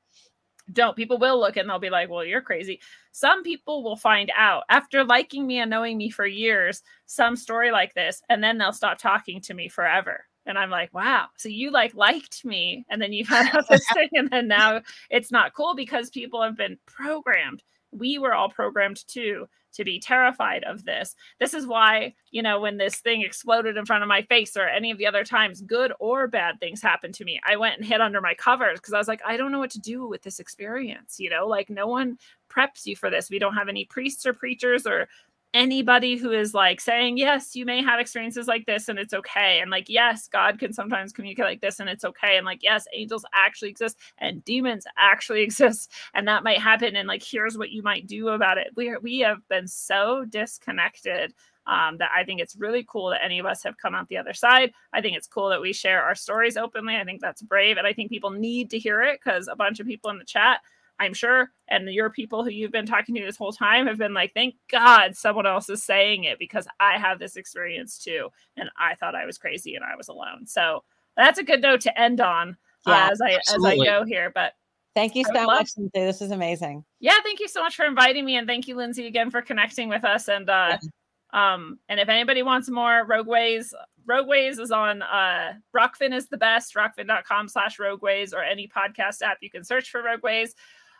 [0.72, 2.80] don't people will look and they'll be like well you're crazy.
[3.12, 7.70] Some people will find out after liking me and knowing me for years some story
[7.70, 10.24] like this and then they'll stop talking to me forever.
[10.46, 13.86] And i'm like wow so you like liked me and then you found out this
[13.92, 14.80] thing and then now
[15.10, 20.00] it's not cool because people have been programmed we were all programmed too to be
[20.00, 21.14] terrified of this.
[21.38, 24.66] This is why you know when this thing exploded in front of my face or
[24.66, 27.84] any of the other times good or bad things happened to me i went and
[27.84, 30.22] hid under my covers because i was like i don't know what to do with
[30.22, 32.16] this experience you know like no one
[32.50, 33.30] preps you for this.
[33.30, 35.08] We don't have any priests or preachers or
[35.52, 39.60] anybody who is like saying yes you may have experiences like this and it's okay
[39.60, 42.86] and like yes god can sometimes communicate like this and it's okay and like yes
[42.94, 47.70] angels actually exist and demons actually exist and that might happen and like here's what
[47.70, 51.34] you might do about it we are, we have been so disconnected
[51.66, 54.16] um, that I think it's really cool that any of us have come out the
[54.16, 54.72] other side.
[54.92, 56.96] I think it's cool that we share our stories openly.
[56.96, 59.78] I think that's brave, and I think people need to hear it because a bunch
[59.78, 60.60] of people in the chat,
[61.00, 64.14] I'm sure, and your people who you've been talking to this whole time have been
[64.14, 68.70] like, "Thank God someone else is saying it because I have this experience too, and
[68.76, 70.84] I thought I was crazy and I was alone." So
[71.16, 72.56] that's a good note to end on
[72.86, 73.72] uh, as I absolutely.
[73.72, 74.52] as I go here, but.
[74.96, 75.90] Thank you so much, Lindsey.
[75.94, 76.84] This is amazing.
[76.98, 79.88] yeah thank you so much for inviting me and thank you lindsay again for connecting
[79.88, 80.76] with us and uh
[81.32, 83.72] um and if anybody wants more rogueways
[84.06, 89.38] rogueways is on uh Rokfin is the best rokfin.com slash rogueways or any podcast app
[89.40, 90.50] you can search for rogueways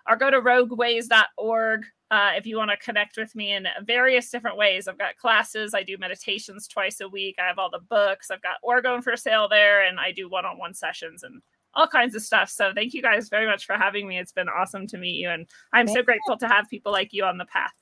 [0.09, 4.57] or go to rogueways.org uh, if you want to connect with me in various different
[4.57, 4.89] ways.
[4.89, 8.43] I've got classes, I do meditations twice a week, I have all the books, I've
[8.43, 11.41] got Orgone for sale there, and I do one on one sessions and
[11.75, 12.51] all kinds of stuff.
[12.51, 14.19] So thank you guys very much for having me.
[14.19, 17.13] It's been awesome to meet you, and I'm so Thank grateful to have people like
[17.13, 17.73] you on the path.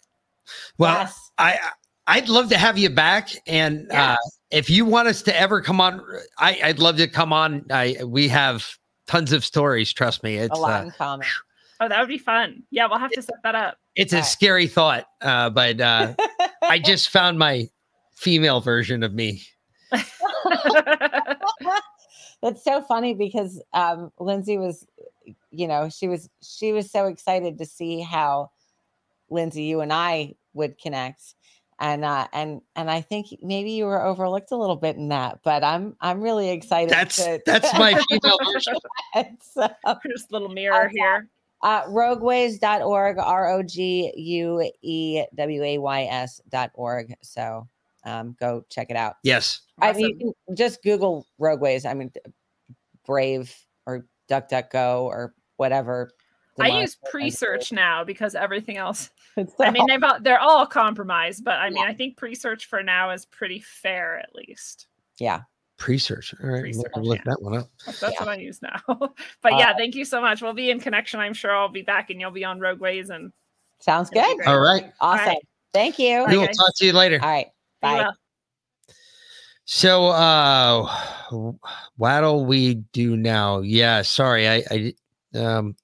[0.76, 1.30] Well, Yes.
[1.38, 1.58] I
[2.06, 4.12] I'd love to have you back, and Yeah.
[4.12, 4.16] uh,
[4.50, 6.02] if you want us to ever come on,
[6.38, 7.66] I, I'd love to come on.
[7.70, 8.66] I we have
[9.06, 9.92] tons of stories.
[9.92, 11.26] Trust me, it's a lot uh, in common.
[11.80, 12.62] Oh, that would be fun.
[12.70, 13.78] Yeah, we'll have to set that up.
[13.94, 14.24] it's a Right.
[14.24, 16.14] scary thought, uh, but uh,
[16.62, 17.68] I just found my
[18.14, 19.42] female version of me.
[22.42, 24.86] That's so funny because um, Lindsay was,
[25.50, 28.50] you know, she was she was so excited to see how
[29.30, 31.34] Lindsey, you and I would connect,
[31.80, 35.40] and uh, and and I think maybe you were overlooked a little bit in that,
[35.44, 36.90] but I'm I'm really excited.
[36.90, 38.74] That's to, that's my female version.
[39.42, 39.68] so,
[40.10, 40.94] Just a little mirror Okay.
[40.96, 41.28] here.
[41.62, 47.14] Uh, rogueways.org, R O G U E W A Y S.org.
[47.22, 47.68] So
[48.04, 49.14] um, go check it out.
[49.24, 50.20] Yes, I mean, Awesome.
[50.20, 51.84] you can just Google Rogueways.
[51.88, 52.12] I mean,
[53.04, 53.54] Brave
[53.86, 56.10] or DuckDuckGo or whatever.
[56.60, 59.10] I use word Presearch now because everything else.
[59.36, 59.48] is.
[59.60, 63.10] I mean, they've all, they're all compromised, but I mean, I think Presearch for now
[63.10, 64.88] is pretty fair, at least.
[65.20, 65.42] yeah.
[65.78, 66.34] Pre-search.
[66.42, 67.22] All right, Presearch, look, look yeah.
[67.26, 67.70] that one up.
[67.86, 68.10] That's Yeah.
[68.18, 68.80] what I use now.
[69.42, 70.42] but Uh, yeah, thank you so much.
[70.42, 71.20] We'll be in connection.
[71.20, 73.32] I'm sure I'll be back, and you'll be on Rogueways, and
[73.80, 74.46] Sounds good.
[74.46, 75.26] All right, Awesome.
[75.26, 75.38] right.
[75.72, 76.24] Thank you.
[76.28, 76.56] We will guys.
[76.56, 77.20] talk to you later.
[77.22, 77.46] All right.
[77.80, 78.10] Bye.
[79.66, 80.90] So, uh,
[81.96, 83.60] what'll we do now?
[83.60, 84.94] Yeah, sorry, I, I,
[85.38, 85.76] um,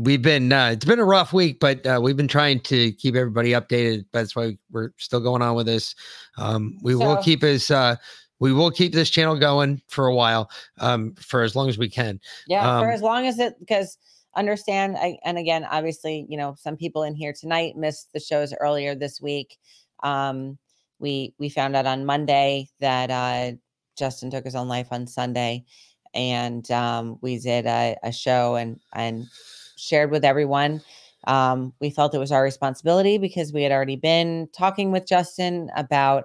[0.00, 3.14] we've been, uh, it's been a rough week, but uh, we've been trying to keep
[3.14, 4.06] everybody updated.
[4.12, 5.94] That's why we're still going on with this.
[6.36, 7.94] Um, we will keep us, uh,
[8.42, 10.50] we will keep this channel going for a while,
[10.80, 12.18] um, for as long as we can.
[12.48, 13.96] Yeah, for Um, as long as it because
[14.34, 18.52] understand I, and again, obviously, you know, some people in here tonight missed the shows
[18.60, 19.58] earlier this week.
[20.02, 20.58] Um,
[20.98, 23.56] we we found out on Monday that uh
[23.96, 25.64] Justin took his own life on Sunday,
[26.12, 29.24] and um, we did a, a show and and
[29.76, 30.82] shared with everyone.
[31.28, 35.70] Um, we felt it was our responsibility because we had already been talking with Justin
[35.76, 36.24] about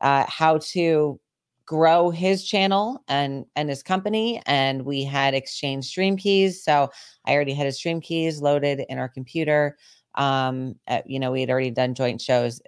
[0.00, 1.20] uh, how to
[1.66, 6.90] grow his channel and and his company and we had exchanged stream keys so
[7.26, 9.76] i already had his stream keys loaded in our computer
[10.16, 12.60] um uh, you know we had already done joint shows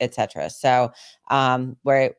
[0.00, 0.90] etc so
[1.30, 2.14] um where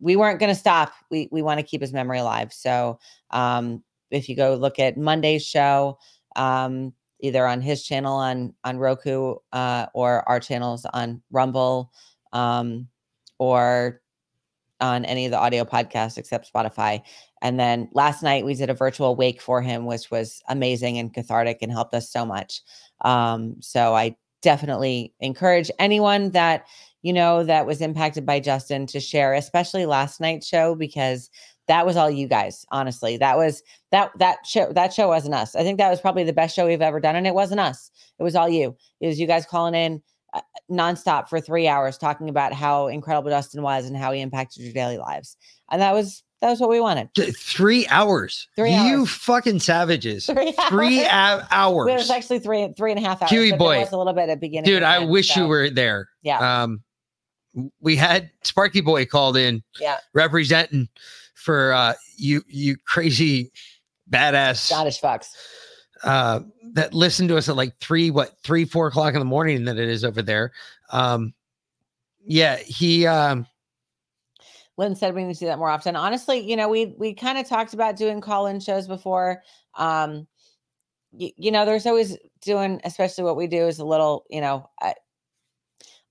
[0.00, 2.52] we weren't going to stop we we want to keep his memory alive.
[2.52, 2.98] So
[3.30, 5.98] um if you go look at monday's show
[6.36, 11.92] um either on his channel on on roku uh or our channels on rumble
[12.32, 12.88] um
[13.38, 14.00] or
[14.84, 17.00] on any of the audio podcasts except Spotify.
[17.42, 21.12] And then last night we did a virtual wake for him, which was amazing and
[21.12, 22.60] cathartic and helped us so much.
[23.04, 26.66] Um, so I definitely encourage anyone that
[27.02, 31.30] you know that was impacted by Justin to share, especially last night's show because
[31.66, 32.64] that was all you guys.
[32.70, 35.54] Honestly, that was that that show that show wasn't us.
[35.54, 37.90] I think that was probably the best show we've ever done, and it wasn't us.
[38.18, 38.76] It was all you.
[39.00, 40.02] It was you guys calling in
[40.70, 44.72] nonstop for three hours talking about how incredible Justin was and how he impacted your
[44.72, 45.36] daily lives.
[45.70, 47.08] And that was that was what we wanted.
[47.14, 48.48] Th- Three hours.
[48.56, 49.10] Three you hours.
[49.10, 50.26] fucking savages.
[50.32, 51.42] Three Three hours.
[51.42, 51.90] hou- hours.
[51.90, 53.30] It was actually three three and a half hours.
[53.30, 53.78] Huey boy.
[53.80, 54.64] Was a little bit at the beginning.
[54.70, 56.08] Dude, I end, wish you were there.
[56.22, 56.62] Yeah.
[56.62, 56.82] Um,
[57.80, 59.98] we had Sparky Boy called in Yeah.
[60.12, 60.88] representing
[61.34, 63.52] for uh you you crazy
[64.10, 65.26] badass Scottish fucks.
[66.04, 66.40] Uh
[66.72, 69.78] that listened to us at like three what three four o'clock in the morning that
[69.78, 70.52] it is over there
[70.90, 71.34] um
[72.24, 73.46] yeah he um
[74.76, 75.94] Lynn said we need to do that more often.
[75.94, 79.42] Honestly, you know, we we kind of talked about doing call-in shows before.
[79.76, 80.26] Um,
[81.12, 84.68] you, you know, there's always doing, especially what we do is a little, you know,
[84.80, 84.94] I,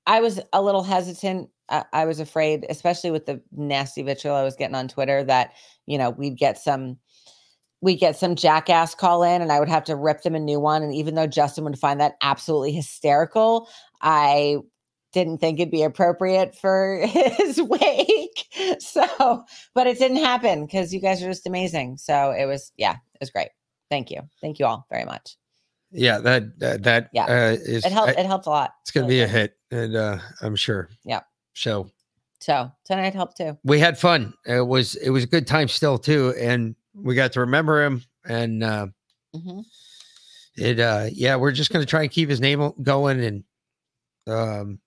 [0.07, 1.49] I was a little hesitant.
[1.69, 5.53] I, I was afraid, especially with the nasty vitriol I was getting on Twitter, that
[5.85, 6.97] you know we'd get some
[7.83, 10.59] we get some jackass call in and I would have to rip them a new
[10.59, 10.83] one.
[10.83, 13.67] And even though Justin would find that absolutely hysterical,
[14.01, 14.59] I
[15.11, 18.45] didn't think it'd be appropriate for his wake.
[18.79, 19.43] So,
[19.75, 21.97] but it didn't happen because you guys are just amazing.
[21.97, 23.49] So it was, yeah, it was great.
[23.91, 24.21] Thank you.
[24.41, 25.35] Thank you all very much.
[25.91, 27.25] yeah that that, that Yeah.
[27.25, 28.17] uh is It helped.
[28.17, 28.71] I- It helped a lot.
[28.81, 31.19] it's gonna Really be a hit and uh i'm sure Yeah.
[31.53, 31.89] so
[32.39, 33.57] So tonight helped too.
[33.63, 37.31] we had fun it was it was a good time still too and we got
[37.33, 38.87] to remember him and uh
[39.33, 39.61] hmm
[40.55, 43.43] it uh yeah we're just gonna try and keep his name going and
[44.27, 44.79] um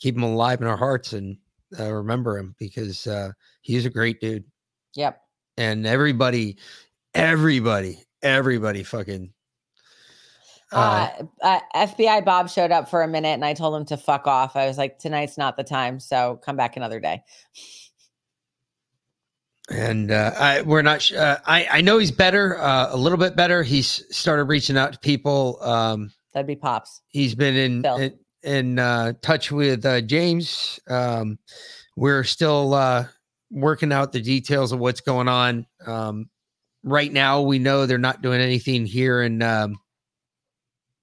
[0.00, 1.36] keep him alive in our hearts and
[1.78, 3.30] uh, remember him because uh
[3.60, 4.44] he's a great dude
[4.94, 5.20] Yep.
[5.56, 6.58] and everybody
[7.14, 9.32] everybody everybody fucking
[10.72, 11.08] Uh,
[11.42, 14.26] Uh, uh, FBI Bob showed up for a minute and I told him to fuck
[14.26, 14.56] off.
[14.56, 16.00] I was like, tonight's not the time.
[16.00, 17.22] So come back another day.
[19.72, 21.10] And uh, I, we're not.
[21.12, 23.62] Uh, I I know he's better, uh, a little bit better.
[23.62, 25.58] He's started reaching out to people.
[25.62, 27.02] Um, That'd be Pops.
[27.08, 30.80] he's been in in, in uh, touch with uh, James.
[30.88, 31.38] Um,
[31.96, 33.06] we're still uh,
[33.50, 35.66] working out the details of what's going on.
[35.86, 36.30] Um,
[36.82, 39.76] right now, we know they're not doing anything here in, um,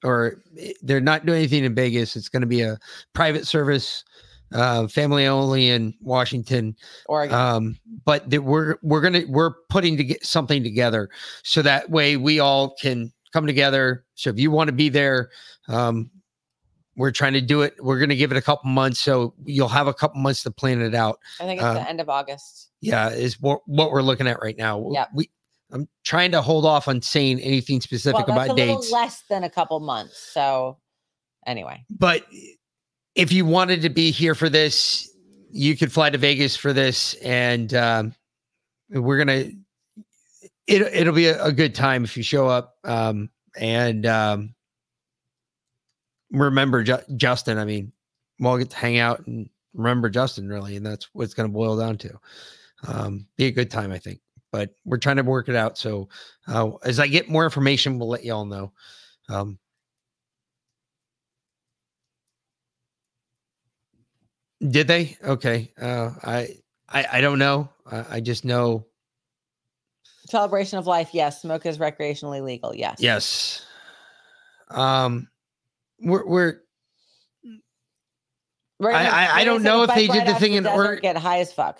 [0.03, 2.15] or eh, they're not doing anything in Vegas.
[2.15, 2.79] It's going to be a
[3.13, 4.03] private service,
[4.51, 6.75] uh, family only in Washington.
[7.07, 7.35] Oregon.
[7.35, 11.09] Um, but that we're we're gonna we're putting to get something together
[11.43, 14.05] so that way we all can come together.
[14.15, 15.29] So if you want to be there,
[15.67, 16.09] um,
[16.95, 17.75] we're trying to do it.
[17.79, 20.81] We're gonna give it a couple months, so you'll have a couple months to plan
[20.81, 21.19] it out.
[21.39, 22.71] I think it's uh, the end of August.
[22.81, 24.89] Yeah, is what what we're looking at right now.
[24.91, 25.09] Yep.
[25.13, 25.29] We
[25.71, 28.91] I'm trying to hold off on saying anything specific Well, about dates.
[28.91, 30.17] less than a couple months.
[30.17, 30.77] So
[31.45, 32.25] anyway, but
[33.15, 35.09] if you wanted to be here for this,
[35.51, 38.15] you could fly to Vegas for this, and um,
[38.89, 39.51] we're gonna.
[40.67, 42.75] It, it'll be a, a good time if you show up.
[42.83, 44.53] Um, and um,
[46.31, 47.57] remember Ju- Justin.
[47.57, 47.91] I mean,
[48.39, 51.53] we'll get to hang out and remember Justin, really, and that's what it's going to
[51.53, 52.19] boil down to.
[52.87, 54.19] Um, be a good time, I think.
[54.51, 55.77] But we're trying to work it out.
[55.77, 56.09] So
[56.47, 58.71] uh, as I get more information, we'll let you all know.
[59.27, 59.59] Um,
[64.67, 65.17] Did they?
[65.23, 65.71] Okay.
[65.79, 66.57] Uh, I,
[66.89, 67.69] I I don't know.
[67.89, 68.85] I, I just know.
[70.27, 71.09] celebration of life.
[71.13, 71.41] Yes.
[71.41, 72.75] Smoke is recreationally legal.
[72.75, 72.97] Yes.
[72.99, 73.65] Yes.
[74.69, 75.27] Um,
[76.01, 76.61] we're we're
[78.79, 81.01] We're I- gonna- I- I we're don't know if they did the thing in Oregon-
[81.01, 81.79] Get high as fuck.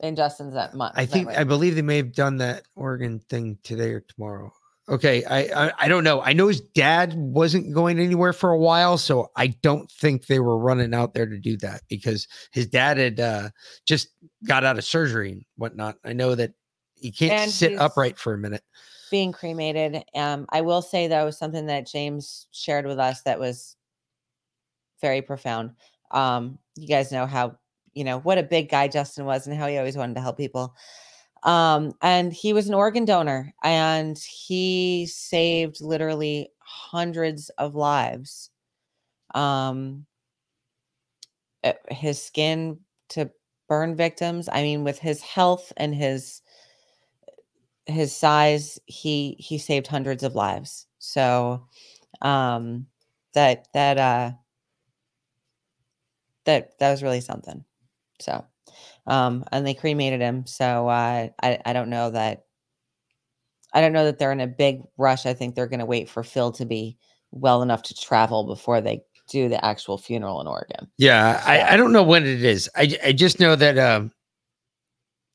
[0.00, 0.94] In Justin's that month.
[0.96, 4.52] I think I believe they may have done that Oregon thing today or tomorrow.
[4.88, 6.22] Okay, I, I I don't know.
[6.22, 10.38] I know his dad wasn't going anywhere for a while, so I don't think they
[10.40, 13.50] were running out there to do that because his dad had uh,
[13.84, 14.08] just
[14.46, 15.96] got out of surgery and whatnot.
[16.04, 16.54] I know that
[16.94, 18.62] he can't And sit upright for a minute.
[19.10, 20.02] being cremated.
[20.14, 23.76] Um, I will say though, something that James shared with us that was
[25.00, 25.72] very profound.
[26.10, 27.58] Um, you guys know how,
[27.92, 30.36] you know, what a big guy Justin was and how he always wanted to help
[30.38, 30.74] people.
[31.44, 38.50] Um, and he was an organ donor and he saved literally hundreds of lives.
[39.34, 40.06] Um,
[41.64, 42.78] uh, his skin
[43.10, 43.30] to
[43.68, 44.48] burn victims.
[44.50, 46.42] I mean, with his health and his
[47.86, 50.86] his size, he he saved hundreds of lives.
[50.98, 51.66] So
[52.22, 52.86] um
[53.34, 54.32] that that uh
[56.44, 57.64] that that was really something.
[58.20, 58.44] So
[59.08, 60.46] um and they cremated him.
[60.46, 62.44] So uh I I don't know that
[63.72, 65.26] I don't know that they're in a big rush.
[65.26, 66.96] I think they're going to wait for Phil to be
[67.32, 70.88] well enough to travel before they do the actual funeral in Oregon.
[70.96, 72.70] Yeah, I, I don't know when it is.
[72.74, 74.10] I I just know that um,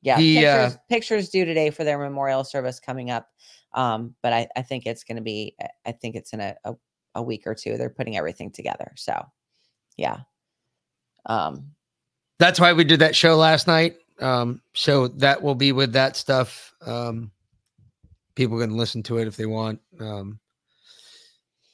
[0.02, 3.30] Yeah, The, uh, pictures, pictures due today for their memorial service coming up.
[3.74, 6.56] Um, but I, I think it's going to be, I- I think it's in a,
[6.66, 6.74] a,
[7.16, 7.78] a week or two.
[7.78, 8.91] They're putting everything together.
[8.95, 9.24] So,
[9.98, 10.20] yeah.
[11.26, 11.72] Um,
[12.40, 13.98] that's why we did that show last night.
[14.20, 16.74] Um, so that will be with that stuff.
[16.86, 17.32] Um,
[18.36, 19.80] people can listen to it if they want.
[20.00, 20.40] Um,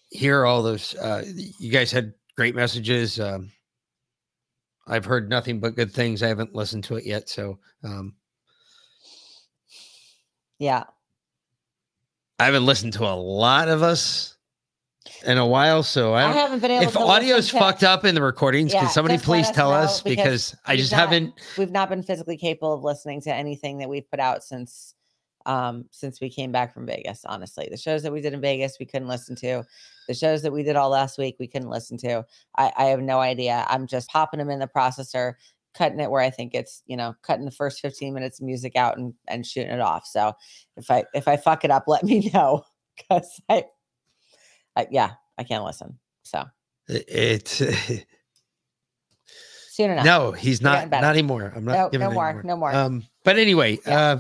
[0.10, 0.96] hear all those.
[0.96, 1.24] Uh,
[1.60, 3.20] you guys had great messages.
[3.20, 3.52] Um,
[4.88, 6.24] I've heard nothing but good things.
[6.24, 8.16] I haven't listened to it yet, so um,
[10.58, 10.84] yeah.
[12.40, 14.38] I haven't listened to a lot of us
[15.26, 15.84] in a while.
[15.84, 18.90] So I I, haven't been able if audio's fucked up in the recordings, Yeah, can
[18.90, 21.34] somebody please us tell us because because I just not- haven't.
[21.58, 24.96] We've not been physically capable of listening to anything that we've put out since
[25.46, 28.76] um since we came back from Vegas honestly the shows that we did in Vegas
[28.78, 29.64] we couldn't listen to
[30.10, 32.26] the shows that we did all last week we couldn't listen to
[32.58, 35.36] I, I have no idea I'm just popping them in the processor
[35.74, 38.76] cutting it where I think it's you know cutting the first 15 minutes of music
[38.76, 40.34] out and and shooting it off so
[40.76, 42.64] if I if I fuck it up let me know
[42.98, 43.64] because I,
[44.80, 46.46] I yeah I can't listen so
[46.88, 47.58] It's
[49.72, 51.52] soon enough no, he's not not anymore.
[51.56, 52.44] I'm not No, giving no it more, anymore.
[52.46, 52.74] no more.
[52.74, 54.00] Um, but anyway, Yeah.
[54.00, 54.20] uh,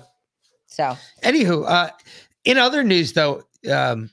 [0.67, 1.89] so anywho, uh,
[2.45, 4.09] in other news though, um,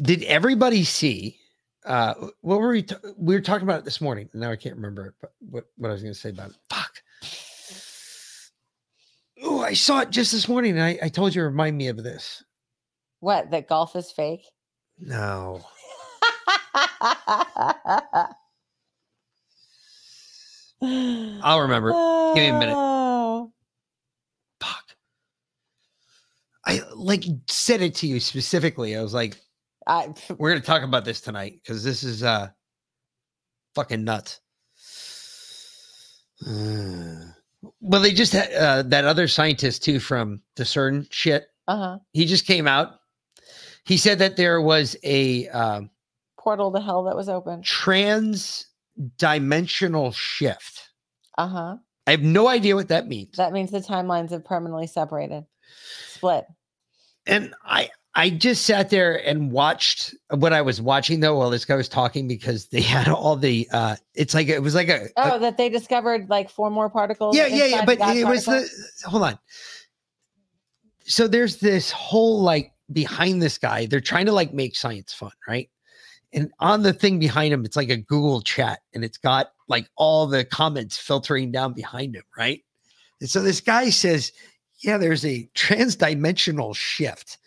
[0.00, 1.38] did everybody see?
[1.84, 2.82] Uh, what were we?
[2.82, 4.28] T- we were talking about it this morning.
[4.34, 6.56] Now I can't remember what, what I was going to say about it.
[6.68, 7.00] Fuck.
[9.42, 11.88] Oh, I saw it just this morning, and I, I told you to remind me
[11.88, 12.42] of this.
[13.26, 14.44] What that golf is fake
[15.00, 15.60] No,
[20.82, 21.90] I'll remember.
[22.34, 22.74] Give me a minute.
[24.60, 24.84] Fuck.
[26.66, 28.96] I like said it to you specifically.
[28.96, 29.36] I was like,
[29.86, 32.48] I, we're gonna talk about this tonight because this is uh
[33.74, 34.40] fucking nuts.
[36.46, 37.32] Uh,
[37.80, 41.46] well, they just had uh, that other scientist too from the CERN shit.
[41.66, 41.98] uh-huh.
[42.12, 42.98] He just came out.
[43.86, 45.90] He said that there was a um,
[46.38, 47.62] Portal to hell that was open.
[47.62, 48.66] trans
[49.18, 50.90] dimensional shift.
[51.38, 51.76] Uh-huh.
[52.06, 53.36] I have no idea what that means.
[53.36, 55.44] That means the timelines have permanently separated.
[56.08, 56.46] Split.
[57.26, 61.64] and I I just sat there and watched what I was watching though while this
[61.66, 65.06] guy was talking because they had all the uh it's like it was like a,
[65.16, 67.36] a- Oh, that they discovered like four more particles.
[67.36, 68.68] yeah yeah yeah but it was the
[69.04, 69.38] hold on
[71.04, 75.30] so there's this whole like behind this guy they're trying to like make science fun
[75.48, 75.68] right
[76.32, 79.88] and on the thing behind him it's like a google chat and it's got like
[79.96, 82.62] all the comments filtering down behind him right
[83.20, 84.32] and so this guy says
[84.80, 87.38] yeah there's a transdimensional shift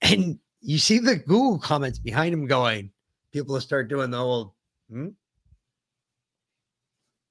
[0.00, 2.90] and you see the google comments behind him going
[3.32, 4.52] people will start doing the old
[4.90, 5.08] hmm?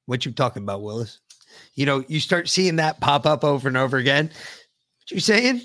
[0.05, 1.19] what you talking about willis
[1.75, 4.27] you know, you start seeing that pop up over and over again.
[4.27, 5.61] What you saying?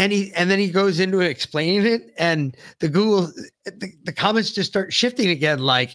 [0.00, 3.30] And he and then he goes into explaining it, and the Google
[3.66, 5.58] the, the comments just start shifting again.
[5.58, 5.94] Like,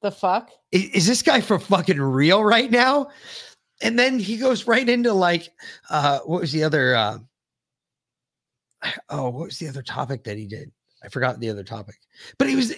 [0.00, 0.50] the fuck.
[0.72, 3.10] is, is this guy for fucking real right now?
[3.82, 5.50] And then he goes right into like,
[5.90, 6.96] uh, what was the other?
[6.96, 7.18] Uh,
[9.10, 10.72] oh, what was the other topic that he did?
[11.04, 11.96] I forgot the other topic,
[12.38, 12.70] but he was.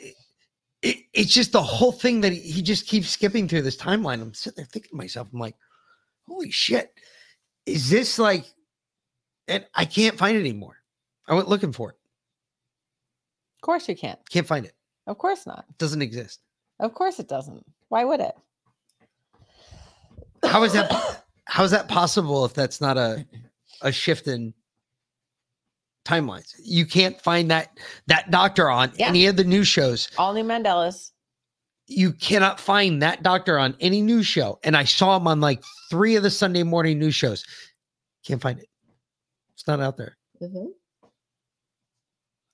[0.82, 4.22] It, it's just the whole thing that he, he just keeps skipping through this timeline.
[4.22, 5.54] I'm sitting there thinking to myself, I'm like,
[6.26, 6.92] holy shit,
[7.64, 8.44] is this like?
[9.48, 10.76] And I can't find it anymore.
[11.28, 11.96] I went looking for it,
[13.56, 14.18] Of course you can't.
[14.30, 14.74] can't find it.
[15.06, 15.64] Of course not.
[15.68, 16.40] It doesn't exist.
[16.80, 17.64] Of course it doesn't.
[17.88, 18.34] Why would it?
[20.44, 20.90] How is that?
[21.44, 23.26] How is that possible if that's not a
[23.82, 24.54] a shift in
[26.04, 26.54] timelines?
[26.62, 29.08] You can't find that that doctor on Yeah.
[29.08, 30.08] any of the new shows.
[30.18, 31.10] All new Mandelas.
[31.88, 34.58] You cannot find that doctor on any news show.
[34.62, 37.44] And I saw him on like three of the Sunday morning news shows.
[38.24, 38.68] Can't find it.
[39.62, 40.16] It's not out there.
[40.42, 40.72] Mm-hmm.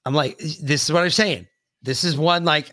[0.05, 1.47] I'm like, this is what I'm saying.
[1.81, 2.71] This is one like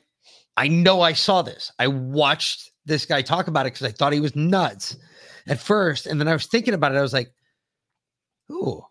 [0.57, 1.71] I know I saw this.
[1.79, 4.97] I watched this guy talk about it because I thought he was nuts
[5.47, 6.05] at first.
[6.05, 6.97] And then I was thinking about it.
[6.97, 7.31] I was like,
[8.51, 8.83] ooh,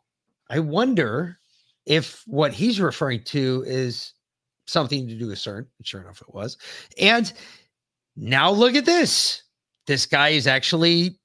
[0.49, 1.39] I wonder
[1.85, 4.15] if what he's referring to is
[4.67, 5.67] something to do with CERN.
[5.79, 6.57] And Sure enough, it was.
[6.99, 7.31] And
[8.17, 9.43] now look at this.
[9.87, 11.19] This guy is actually,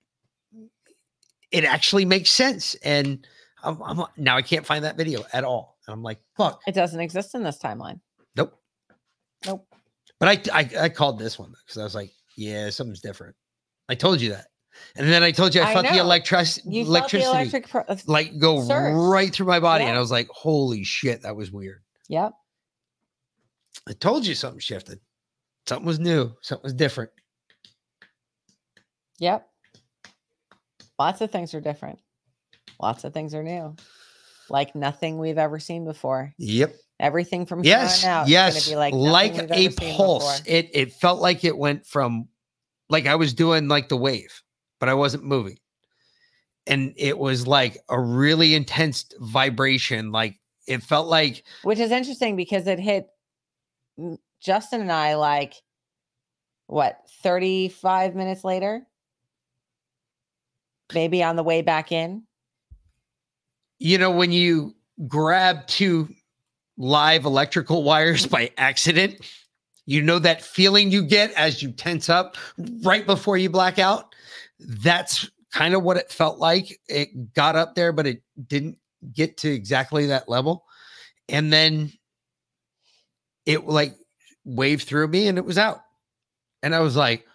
[1.51, 2.75] it actually makes sense.
[2.83, 3.25] And
[3.64, 5.77] I'm, I'm now I can't find that video at all.
[5.88, 6.61] And I'm like, fuck.
[6.68, 7.99] It doesn't exist in this timeline.
[8.36, 8.53] Nope.
[9.45, 9.65] Nope.
[10.19, 13.36] But I I, I called this one because I was like, yeah, something's different.
[13.88, 14.48] I told you that,
[14.95, 17.69] and then I told you I, I felt the electric You electricity the electric.
[17.69, 18.94] Pro- uh, like go surge.
[18.95, 21.81] right through my body, and I was like, holy shit, that was weird.
[22.07, 22.34] yep.
[23.88, 24.99] I told you something shifted.
[25.68, 26.31] Something was new.
[26.41, 27.11] Something was different.
[29.19, 29.48] Yep.
[30.99, 31.99] Lots of things are different.
[32.80, 33.76] Lots of things are new.
[34.49, 36.34] Like nothing we've ever seen before.
[36.38, 36.76] Yep.
[36.99, 38.03] Everything from here Yes.
[38.03, 38.65] on out yes.
[38.68, 40.41] gonna be like Like, a pulse.
[40.45, 42.27] It it felt like it went from
[42.89, 44.41] like I was doing like the wave,
[44.80, 45.57] but I wasn't moving.
[46.68, 50.11] And it was like a really intense vibration.
[50.11, 53.07] Like it felt like which is interesting because it hit
[54.41, 55.53] Justin and I like
[56.68, 58.85] what 35 minutes later,
[60.93, 62.23] maybe on the way back in.
[63.80, 64.76] You know when you
[65.07, 66.07] grab two
[66.77, 69.19] live electrical wires by accident
[69.89, 72.38] you know that feeling you get as you tense up
[72.84, 74.14] right before you black out?
[74.60, 76.80] That's kind of what it felt like.
[76.88, 78.77] It got up there but it didn't
[79.11, 80.64] get to exactly that level.
[81.27, 81.91] And then
[83.47, 83.95] it like
[84.45, 85.80] waved through me and it was out.
[86.61, 87.26] And i was like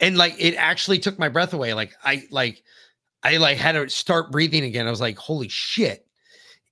[0.00, 1.74] and like it actually took my breath away.
[1.74, 2.64] Like i like
[3.22, 4.86] I like had to start breathing again.
[4.86, 6.06] I was like, holy shit.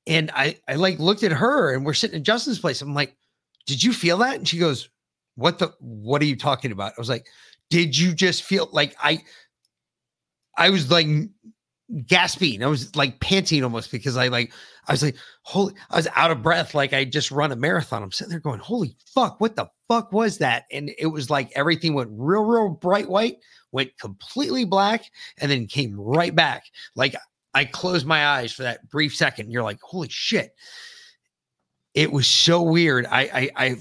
[0.07, 2.81] And I, I like looked at her and we're sitting in Justin's place.
[2.81, 3.17] I'm like,
[3.67, 4.37] did you feel that?
[4.37, 4.89] And she goes,
[5.35, 6.93] what the, what are you talking about?
[6.93, 7.27] I was like,
[7.71, 9.23] did you just feel like I,
[10.57, 11.09] I was like
[12.07, 12.63] gasping.
[12.63, 14.53] I was like panting almost because I like,
[14.89, 16.75] I was like, holy, I was out of breath.
[16.75, 18.03] Like I just run a marathon.
[18.03, 20.65] I'm sitting there going, holy fuck, what the fuck was that?
[20.73, 23.37] And it was like everything went real, real bright white,
[23.77, 25.05] went completely black,
[25.39, 26.65] and then came right back.
[26.95, 27.15] Like
[27.55, 29.53] I closed my eyes for that brief second.
[29.53, 30.55] You're like, holy shit.
[31.95, 33.07] It was so weird.
[33.07, 33.77] I, I, I,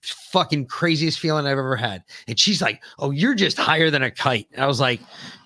[0.00, 2.02] fucking craziest feeling I've ever had.
[2.28, 4.48] And she's like, Oh, you're just higher than a kite.
[4.52, 5.00] And I was like,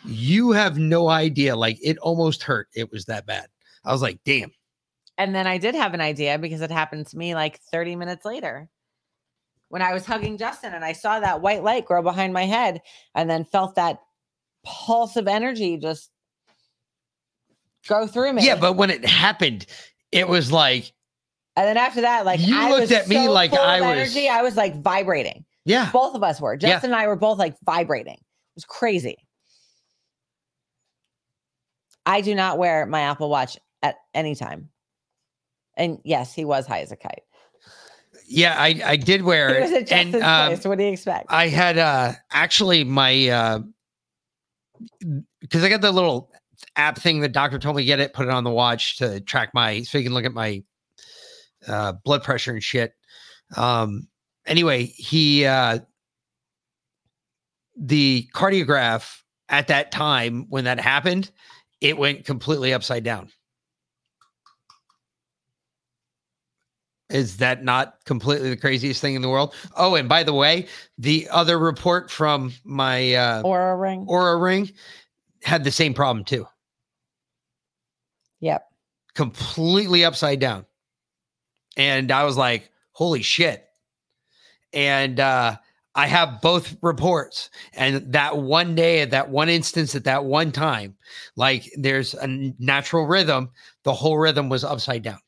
[0.04, 1.54] You have no idea.
[1.54, 2.68] Like it almost hurt.
[2.74, 3.48] It was that bad.
[3.84, 4.50] I was like, damn.
[5.16, 8.24] And then I did have an idea because it happened to me like 30 minutes
[8.24, 8.68] later
[9.68, 12.80] when I was hugging Justin and I saw that white light grow behind my head
[13.14, 13.98] and then felt that
[14.64, 16.10] pulse of energy just
[17.86, 18.44] go through me.
[18.46, 19.66] Yeah, but when it happened,
[20.12, 20.92] it was like,
[21.56, 23.90] and then after that, like You I looked was at me so like I was-
[24.14, 24.28] energy.
[24.28, 25.44] I was like vibrating.
[25.64, 26.54] yeah, Both of us were.
[26.54, 26.68] Yeah.
[26.70, 28.14] Justin and I were both like vibrating.
[28.14, 29.16] It was crazy.
[32.06, 34.70] I do not wear my Apple Watch at any time.
[35.76, 37.22] And yes, he was high as a kite.
[38.28, 38.54] Yeah.
[38.58, 40.64] I I did wear was it, at and um, place.
[40.64, 41.26] What do you expect?
[41.30, 43.58] I had uh actually my uh
[45.40, 46.30] because I got the little
[46.76, 49.20] app thing the doctor told me to get it, put it on the watch to
[49.20, 50.62] track my so you can look at my
[51.66, 52.92] uh blood pressure and shit.
[53.56, 54.08] Um
[54.46, 55.80] anyway, he uh
[57.76, 59.18] the cardiograph
[59.48, 61.30] at that time when that happened,
[61.80, 63.30] it went completely upside down.
[67.10, 69.54] Is that not completely the craziest thing in the world?
[69.76, 70.66] Oh, and by the way,
[70.98, 74.06] the other report from my uh, Oura ring.
[74.06, 74.70] Oura ring
[75.42, 76.46] had the same problem too.
[78.40, 78.68] Yep.
[79.14, 80.66] Completely upside down.
[81.76, 83.64] And I was like, holy shit.
[84.72, 85.56] And uh,
[85.94, 87.50] I have both reports.
[87.72, 90.96] And that one day, at that one instance, at that one time,
[91.36, 92.26] like there's a
[92.58, 93.50] natural rhythm,
[93.84, 95.18] the whole rhythm was upside down.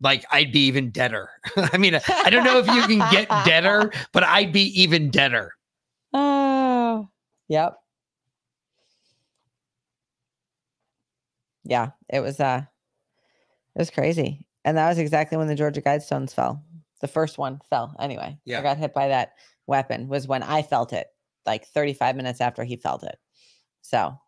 [0.00, 1.30] Like I'd be even deader.
[1.56, 5.52] I mean, I don't know if you can get deader, but I'd be even deader.
[6.12, 7.08] Oh,
[7.48, 7.76] yep.
[11.64, 12.62] Yeah, it was uh
[13.74, 14.46] it was crazy.
[14.64, 16.64] And that was exactly when the Georgia Guidestones fell.
[17.00, 18.38] The first one fell anyway.
[18.44, 18.58] Yeah.
[18.58, 19.34] I got hit by that
[19.66, 21.06] weapon was when I felt it,
[21.46, 23.18] like 35 minutes after he felt it.
[23.82, 24.18] So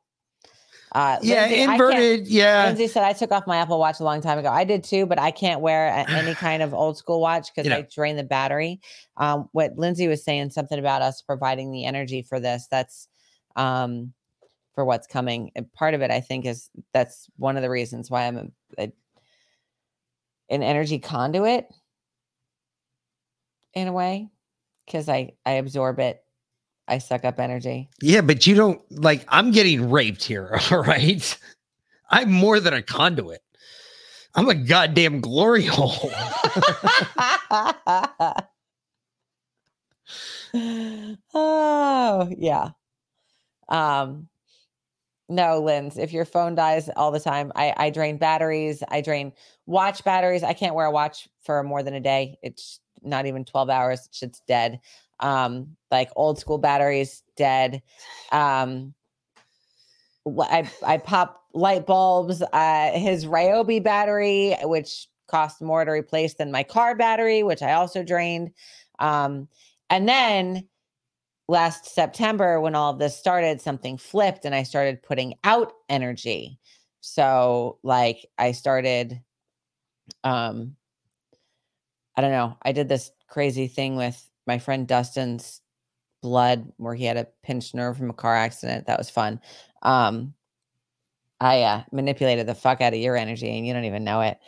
[0.92, 2.28] uh Yeah, Lindsey, inverted.
[2.28, 2.66] Yeah.
[2.66, 4.48] Lindsey said I took off my Apple Watch a long time ago.
[4.48, 7.66] I did too, but I can't wear a- any kind of old school watch because
[7.66, 7.78] You know.
[7.78, 8.80] I drain the battery.
[9.16, 12.66] Um, what Lindsey was saying something about us providing the energy for this.
[12.70, 13.08] That's
[13.56, 14.12] um,
[14.74, 15.50] for what's coming.
[15.54, 18.82] And part of it, I think, is that's one of the reasons why I'm a,
[18.82, 18.92] a,
[20.48, 21.68] an energy conduit
[23.74, 24.28] in a way
[24.86, 26.24] because I I absorb it.
[26.90, 27.88] I suck up energy.
[28.02, 31.38] Yeah, but you don't like I'm getting raped here, all right?
[32.10, 33.42] I'm more than a conduit.
[34.34, 36.10] I'm a goddamn glory hole.
[41.34, 42.70] oh yeah
[43.68, 44.28] um
[45.28, 49.32] no lens if your phone dies all the time i i drain batteries i drain
[49.66, 53.44] watch batteries i can't wear a watch for more than a day it's not even
[53.44, 54.80] 12 hours it's dead
[55.20, 57.82] um like old school batteries dead
[58.32, 58.94] um
[60.40, 66.50] i i pop light bulbs uh his ryobi battery which cost more to replace than
[66.50, 68.50] my car battery which i also drained
[68.98, 69.48] um
[69.90, 70.68] and then
[71.50, 76.58] last September, when all this started, something flipped and I started putting out energy.
[77.00, 79.20] So, like, I started,
[80.22, 80.76] um,
[82.16, 85.60] I don't know, I did this crazy thing with my friend Dustin's
[86.22, 88.86] blood where he had a pinched nerve from a car accident.
[88.88, 89.40] That was fun.
[89.82, 90.34] Um,
[91.40, 94.38] I uh, manipulated the fuck out of your energy and you don't even know it.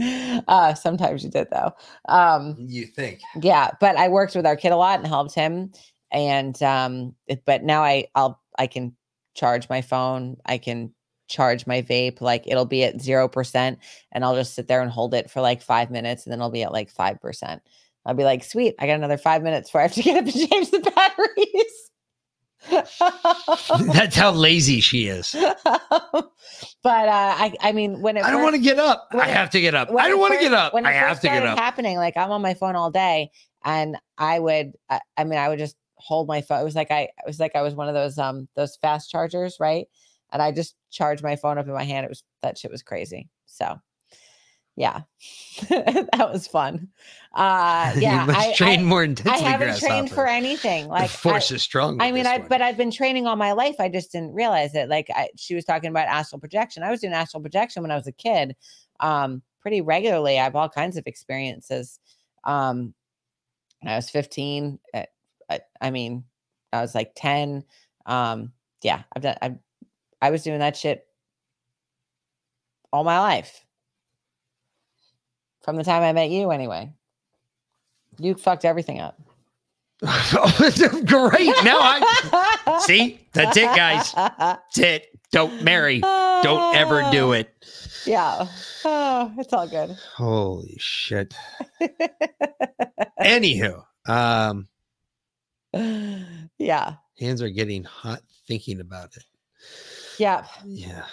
[0.48, 1.72] uh, sometimes you did, though.
[2.08, 3.20] Um, you think?
[3.42, 5.70] yeah but i worked with our kid a lot and helped him
[6.10, 8.96] and um it- but now i i'll i can
[9.34, 10.92] charge my phone i can
[11.28, 13.78] charge my vape like it'll be at zero percent
[14.12, 16.50] and i'll just sit there and hold it for like five minutes and then I'll
[16.50, 17.62] be at like five percent
[18.06, 20.24] i'll be like sweet i got another five minutes before i have to get up
[20.24, 21.90] and change the batteries
[23.94, 25.34] That's how lazy she is.
[25.34, 29.08] but uh i i mean when it I don't want to get up.
[29.12, 29.90] I it- have to get up.
[29.96, 30.74] I don't want to get up.
[30.74, 31.58] When I have to get up.
[31.58, 33.30] happening, like I'm on my phone all day,
[33.64, 36.60] and I would, I, I mean, I would just hold my phone.
[36.60, 39.10] It was like I, it was like I was one of those, um, those fast
[39.10, 39.86] chargers, right?
[40.32, 42.04] And I just charged my phone up in my hand.
[42.04, 43.28] It was that shit was crazy.
[43.46, 43.78] So,
[44.76, 45.00] yeah,
[45.68, 46.88] that was fun.
[47.34, 49.44] Uh, yeah, I, train I, more I intensely.
[49.46, 50.84] haven't trained for anything.
[50.84, 52.00] The Like, I- force is strong.
[52.00, 52.48] I mean, I one.
[52.48, 53.76] but I've been training all my life.
[53.80, 54.88] I just didn't realize it.
[54.88, 56.82] Like I, she was talking about astral projection.
[56.82, 58.54] I was doing astral projection when I was a kid,
[59.00, 60.38] um, pretty regularly.
[60.38, 61.98] I have all kinds of experiences.
[62.44, 62.94] Um,
[63.80, 64.78] when I was 15.
[64.94, 65.02] uh,
[65.50, 66.24] I, I mean,
[66.72, 67.64] I was like 10.
[68.06, 69.36] Um, yeah, I've done.
[69.42, 69.56] I,
[70.20, 71.06] I was doing that shit
[72.92, 73.64] all my life.
[75.62, 76.92] From the time I met you, anyway.
[78.18, 79.20] You fucked everything up.
[80.00, 81.52] Great.
[81.64, 84.12] Now I see that's it, guys.
[84.12, 85.08] That's it.
[85.32, 86.00] Don't marry.
[86.00, 87.52] Don't ever do it.
[88.06, 88.46] Yeah.
[88.84, 89.90] Oh, it's all good.
[90.16, 91.34] Holy shit.
[93.20, 94.68] Anywho, um,
[96.58, 96.94] yeah.
[97.18, 99.24] hands are getting hot thinking about it.
[100.18, 100.46] Yeah.
[100.64, 101.04] Yeah.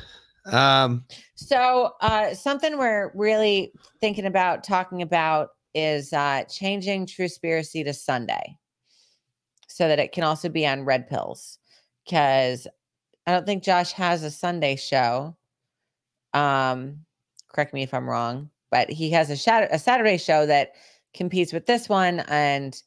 [0.45, 7.93] Um, So, uh, something we're really thinking about talking about is uh, changing Truspiracy to
[7.93, 8.57] Sunday
[9.67, 11.59] so that it can also be on Red Pills.
[12.05, 12.67] Because
[13.25, 15.35] I don't think Josh has a Sunday show.
[16.33, 16.99] Um,
[17.51, 20.73] correct me if I'm wrong, but he has a, a Saturday show that
[21.13, 22.19] competes with this one.
[22.27, 22.79] And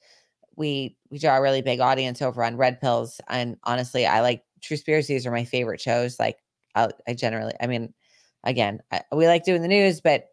[0.56, 3.20] we we draw a really big audience over on Red Pills.
[3.28, 6.18] And honestly, I like Truspiracies are my favorite shows.
[6.18, 6.38] Like,
[6.74, 7.92] I, I generally, I mean,
[8.44, 10.26] again, I, we like doing the news, but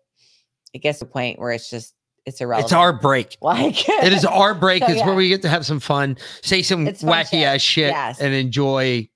[0.73, 1.93] it gets to a point where it's just
[2.25, 2.65] it's irrelevant.
[2.65, 3.37] it's our break.
[3.41, 4.83] like It is our break.
[4.83, 5.05] So, it's yeah.
[5.05, 7.43] where we get to have some fun, say some fun wacky shit.
[7.45, 8.19] ass shit, Yes.
[8.19, 9.09] and enjoy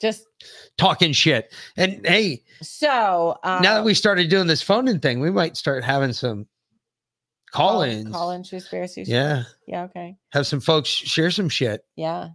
[0.00, 0.26] just
[0.76, 1.52] talking shit.
[1.76, 5.84] And hey, so um, now that we started doing this phoning thing, we might start
[5.84, 6.46] having some
[7.52, 8.10] call ins.
[8.12, 9.04] call in Truspiracy.
[9.06, 9.44] Yeah.
[9.66, 12.30] yeah, okay, Have some folks share some shit, yeah,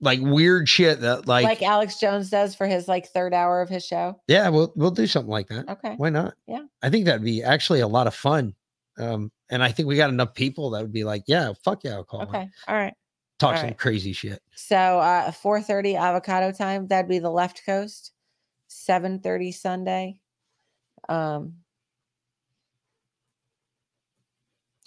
[0.00, 3.68] like weird shit that, like, like, Alex Jones does for his like third hour of
[3.68, 4.20] his show.
[4.28, 5.68] yeah, we'll we'll do something like that.
[5.68, 6.34] Okay, Why not?
[6.46, 6.64] Yeah.
[6.82, 8.54] I think that'd be actually a lot of fun.
[8.98, 11.94] Um, and I think we got enough people that would be like, yeah, fuck yeah,
[11.94, 12.22] I'll call.
[12.22, 12.94] okay, all right.
[13.38, 13.78] Talk all some right.
[13.78, 14.42] crazy shit.
[14.54, 16.86] So uh 4:30 avocado time.
[16.88, 18.12] That'd be the left coast.
[18.68, 20.20] 7:30 Sunday.
[21.08, 21.54] Um,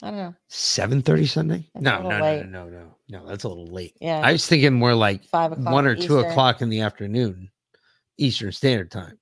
[0.04, 0.36] I don't know.
[0.48, 1.70] Seven thirty Sunday?
[1.76, 3.28] No, no, no, no, no, no, no.
[3.28, 3.96] That's a little late.
[4.02, 5.74] Yeah, I was thinking more like five o'clock.
[5.74, 7.52] one or two o'clock in the afternoon,
[8.18, 9.20] Eastern Standard Time.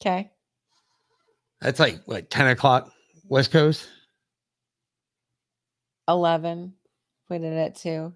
[0.00, 0.30] Okay.
[1.60, 2.92] That's like what ten o'clock
[3.28, 3.88] West Coast.
[6.08, 6.72] 11.
[7.28, 8.12] We did it too.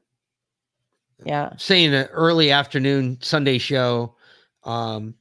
[1.25, 1.51] Yeah.
[1.57, 4.15] Saying an early afternoon Sunday show,
[4.63, 5.15] um,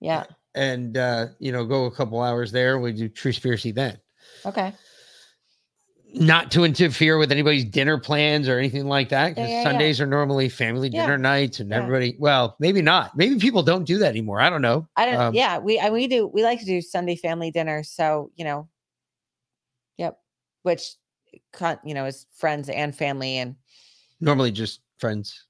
[0.00, 0.24] Yeah.
[0.54, 2.78] And uh, you know, go a couple hours there.
[2.78, 3.98] We do Truspiracy then.
[4.46, 4.72] Okay.
[6.16, 9.62] Not to interfere with anybody's dinner plans or anything like that, because yeah, yeah.
[9.64, 11.02] Sundays are normally family Yeah.
[11.02, 11.78] dinner nights, and Yeah.
[11.78, 12.16] everybody.
[12.20, 13.16] Well, maybe not.
[13.16, 14.40] Maybe people don't do that anymore.
[14.40, 14.86] I don't know.
[14.96, 15.16] I don't.
[15.16, 16.28] Um, yeah, we and we do.
[16.28, 17.82] We like to do Sunday family dinner.
[17.82, 18.68] So you know.
[19.98, 20.18] Yep.
[20.62, 20.94] Which,
[21.84, 23.56] you know, is friends and family, and
[24.20, 25.46] Normally just friends.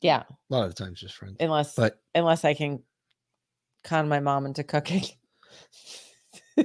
[0.00, 1.36] yeah, A lot of the times just friends.
[1.40, 2.82] unless But unless I can
[3.84, 5.04] con my mom into cooking.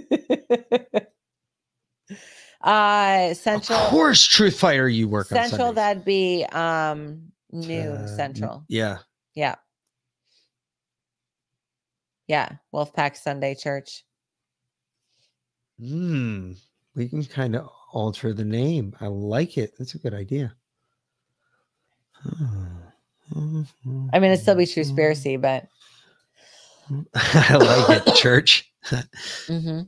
[2.61, 5.75] uh central of course, Truth Fighter, you work central Sundays.
[5.75, 8.65] that'd be um noon Uh, central.
[8.67, 8.97] Yeah.
[9.35, 9.55] Yeah.
[12.27, 14.03] Yeah, Wolfpack Sunday Church.
[15.79, 16.51] Hmm.
[16.95, 18.95] We can kind of alter the name.
[19.01, 19.73] I like it.
[19.79, 20.53] That's a good idea.
[22.25, 25.67] I mean, it'd still be Truspiracy, but
[27.15, 27.55] I
[27.89, 28.15] like it.
[28.15, 28.71] Church.
[29.47, 29.87] mhm.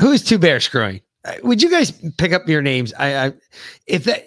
[0.00, 1.00] Who is Two Bear Screwing?
[1.24, 2.92] Uh, Would you guys pick up your names?
[2.94, 3.32] I, I
[3.86, 4.24] if that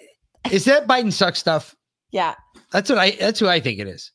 [0.50, 1.74] is that Biden suck stuff.
[2.10, 2.34] yeah.
[2.72, 3.10] That's what I.
[3.12, 4.12] That's who I think it is.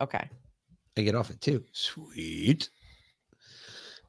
[0.00, 0.28] Okay.
[0.96, 1.64] I get off it too.
[1.72, 2.68] Sweet.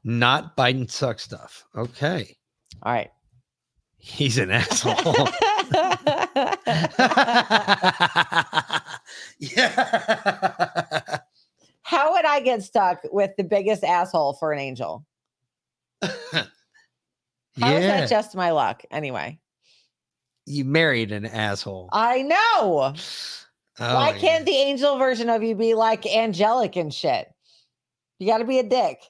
[0.04, 1.64] Not Biden suck stuff.
[1.76, 2.36] Okay.
[2.82, 3.10] All right.
[3.98, 4.94] He's an asshole.
[9.38, 11.18] yeah.
[11.82, 15.04] How would I get stuck with the biggest asshole for an angel?
[17.60, 18.00] How is yeah.
[18.00, 18.84] that just my luck?
[18.90, 19.38] Anyway,
[20.46, 21.88] you married an asshole.
[21.92, 22.94] I know.
[23.80, 27.32] Oh, Why Oh, can't the angel version of you be like angelic and shit?
[28.18, 29.00] You got to be a dick.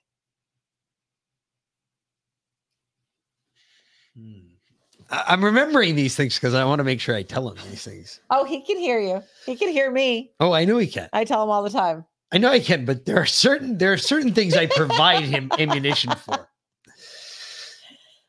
[4.17, 4.23] yeah.
[4.23, 4.49] Hmm.
[4.98, 7.85] I- I'm remembering these things because I want to make sure I tell him these
[7.85, 8.21] things.
[8.31, 9.23] Oh, he can hear you.
[9.47, 10.33] He can hear me.
[10.39, 11.09] Oh, I know he can.
[11.13, 12.05] I tell him all the time.
[12.31, 15.51] I know I can, but there are certain there are certain things I provide him
[15.59, 16.49] ammunition for.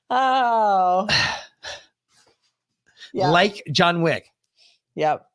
[0.09, 1.07] Oh,
[3.13, 3.29] yeah.
[3.29, 4.27] Like John Wick.
[4.95, 5.25] yep.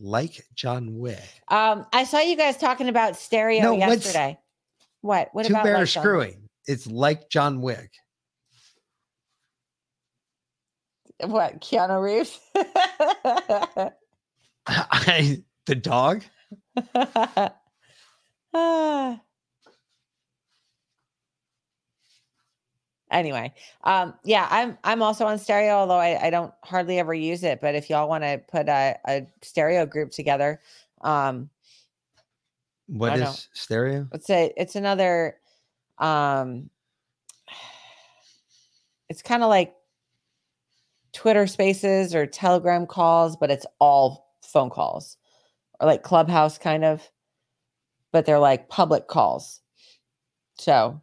[0.00, 1.18] Like John Wick.
[1.48, 4.38] Um, I saw you guys talking about stereo No, yesterday.
[5.00, 5.30] What?
[5.32, 6.48] What Two about bear like screwing.
[6.66, 7.90] It's like John Wick.
[11.24, 11.60] What?
[11.60, 12.38] Keanu Reeves.
[14.66, 16.24] I, the dog.
[23.10, 27.42] Anyway, um, yeah, I'm I'm also on stereo, although I, I don't hardly ever use
[27.44, 27.60] it.
[27.60, 30.60] But if y'all want to put a, a stereo group together,
[31.02, 31.50] um,
[32.88, 33.34] What is know.
[33.54, 34.08] stereo?
[34.12, 35.36] it's a it's another
[35.98, 36.70] Um,
[39.08, 39.74] it's kind of like
[41.12, 45.16] Twitter spaces or Telegram calls, but it's all phone calls
[45.80, 47.08] or like Clubhouse kind of,
[48.12, 49.60] but they're like public calls.
[50.58, 51.00] So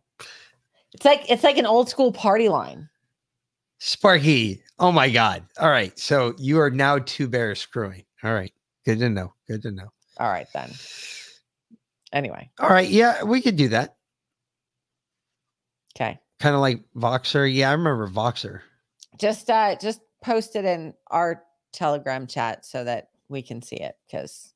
[0.94, 2.90] it's like it's like an old school party line.
[3.80, 4.62] Sparky.
[4.80, 5.44] Oh my God.
[5.60, 5.98] All right.
[6.00, 8.04] So you are now two bears screwing.
[8.24, 8.52] All right.
[8.86, 9.34] Good to know.
[9.48, 9.90] Good to know.
[10.20, 10.72] All right then.
[12.14, 12.88] Anyway, All right.
[12.88, 13.96] Yeah, we could do that.
[15.96, 16.18] okay.
[16.40, 17.52] Kind of like Voxer.
[17.54, 18.62] Yeah, I remember Voxer.
[19.18, 23.98] Just uh just post it in our Telegram chat so that we can see it
[24.06, 24.54] because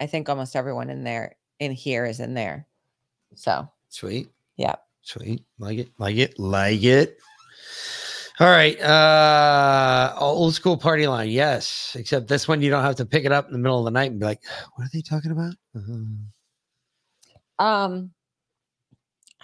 [0.00, 2.66] I think almost everyone in there in here is in there.
[3.34, 4.28] So Sweet.
[4.56, 4.76] yeah.
[5.02, 5.44] Sweet.
[5.58, 5.90] Like it.
[5.98, 6.38] Like it.
[6.38, 7.18] Like it.
[8.40, 8.80] All right.
[8.80, 11.28] Uh old school party line.
[11.30, 11.94] Yes.
[11.98, 13.90] Except this one you don't have to pick it up in the middle of the
[13.90, 14.42] night and be like,
[14.74, 15.54] what are they talking about?
[15.76, 18.10] Uh, Um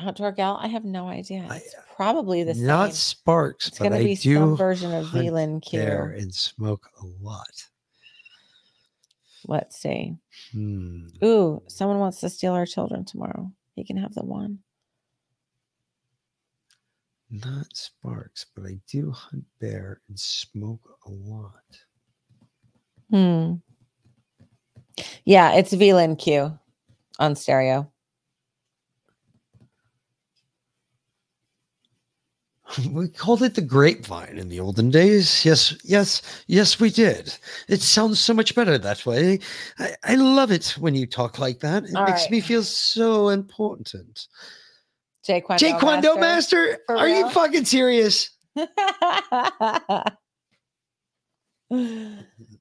[0.01, 1.47] outdoor gal, I have no idea.
[1.49, 2.95] I- It's probably the not same.
[2.95, 5.79] sparks, It's but gonna I be do some version of VLAN Q.
[5.81, 7.67] there and smoke a lot.
[9.47, 10.17] Let's see.
[10.53, 11.07] Hmm.
[11.25, 13.51] Ooh, someone wants to steal our children tomorrow.
[13.75, 14.59] He can have the one.
[17.31, 21.63] Not sparks, but I do hunt bear and smoke a lot.
[23.11, 23.55] Hmm.
[25.25, 26.59] Yeah, it's VLAN Q
[27.19, 27.91] on stereo.
[32.93, 35.45] We called it the grapevine in the olden days.
[35.45, 37.35] Yes, yes, yes, we did.
[37.69, 39.41] It sounds so much better that way.
[39.79, 41.85] I, I love it when you talk like that.
[41.85, 42.31] It All makes right.
[42.31, 44.27] me feel so important.
[45.25, 45.59] Jay Kwando.
[45.59, 48.31] Jake Kwando Master, For are you fucking serious?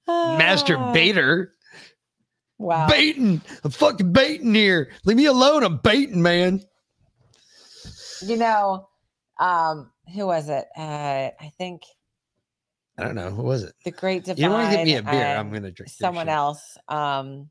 [0.08, 1.54] Master Baiter.
[2.58, 2.88] Wow.
[2.88, 3.42] Baiting.
[3.64, 4.92] I'm fucking baiting here.
[5.06, 5.64] Leave me alone.
[5.64, 6.62] I'm baiting, man.
[8.22, 8.90] You know,
[9.40, 10.66] um, who was it?
[10.78, 11.84] Uh, I think
[12.98, 13.30] I don't know.
[13.30, 13.74] Who was it?
[13.86, 14.42] the Great Divide.
[14.42, 15.38] You want to give me a beer?
[15.38, 15.90] I'm gonna drink.
[15.90, 16.78] someone else.
[16.88, 17.50] Um,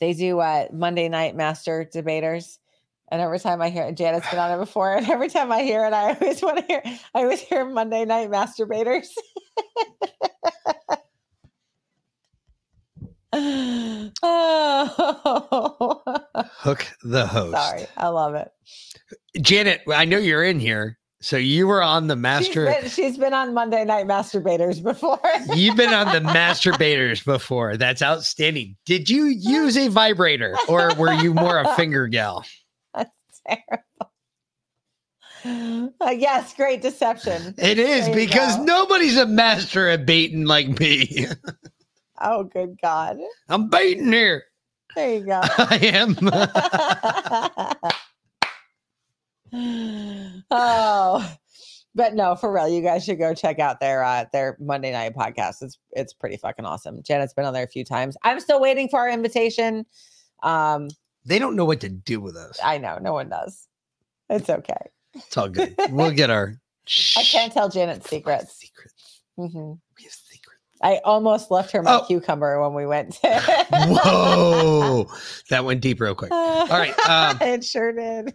[0.00, 2.58] they do uh Monday night master debaters.
[3.12, 5.84] And every time I hear Janet's been on it before, and every time I hear
[5.84, 9.08] it, I always want to hear I always hear Monday night masturbators.
[14.22, 16.02] oh
[16.58, 17.56] Hook the host.
[17.56, 17.86] sorry.
[17.96, 18.48] I love it.
[19.40, 20.98] Janet, I know you're in here.
[21.20, 22.70] So you were on the master.
[22.70, 25.18] She's been, she's been on Monday night masturbators before.
[25.54, 27.78] You've been on the masturbators before.
[27.78, 28.76] That's outstanding.
[28.84, 32.44] Did you use a vibrator or were you more a finger gal?
[33.46, 33.84] terrible.
[36.00, 37.54] Uh, yes, great deception.
[37.58, 38.64] It is because go.
[38.64, 41.26] nobody's a master at baiting like me.
[42.20, 43.18] Oh, good God.
[43.48, 44.44] I'm baiting here.
[44.94, 45.40] There you go.
[45.58, 46.16] I am.
[50.50, 51.36] oh,
[51.94, 55.14] but no, for real, you guys should go check out their uh, their Monday night
[55.14, 55.62] podcast.
[55.62, 57.02] It's it's pretty fucking awesome.
[57.02, 58.16] Janet's been on there a few times.
[58.22, 59.86] I'm still waiting for our invitation.
[60.42, 60.88] Um,
[61.24, 62.58] they don't know what to do with us.
[62.62, 63.68] I know no one does.
[64.28, 64.90] It's okay.
[65.14, 65.74] It's all good.
[65.90, 66.54] We'll get our.
[67.16, 68.56] I can't tell Janet's secrets.
[68.56, 69.22] Secrets.
[69.38, 69.78] Mhm.
[70.84, 71.06] We have secrets.
[71.06, 72.04] I almost left her my Oh.
[72.06, 73.14] cucumber when we went.
[73.14, 73.40] To
[73.72, 75.06] Whoa.
[75.50, 76.30] that went deep real quick.
[76.32, 78.34] All right, um, it sure did.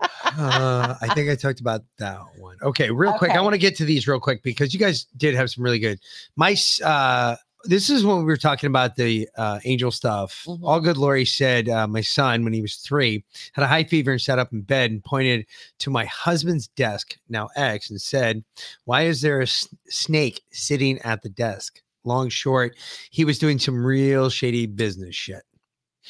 [0.00, 2.56] Uh, I think I talked about that one.
[2.62, 3.32] Okay, real quick.
[3.32, 5.80] I want to get to these real quick because you guys did have some really
[5.80, 5.98] good.
[6.36, 7.36] My uh,
[7.68, 10.44] this is when we were talking about the uh, angel stuff.
[10.46, 10.60] Mhm.
[10.62, 10.96] All good.
[10.96, 14.38] Lori said uh, my son when he was three had a high fever and sat
[14.38, 15.46] up in bed and pointed
[15.80, 18.42] to my husband's desk, now ex, and said,
[18.84, 22.76] "Why is there a s- snake sitting at the desk?" Long short,
[23.10, 25.42] he was doing some real shady business shit.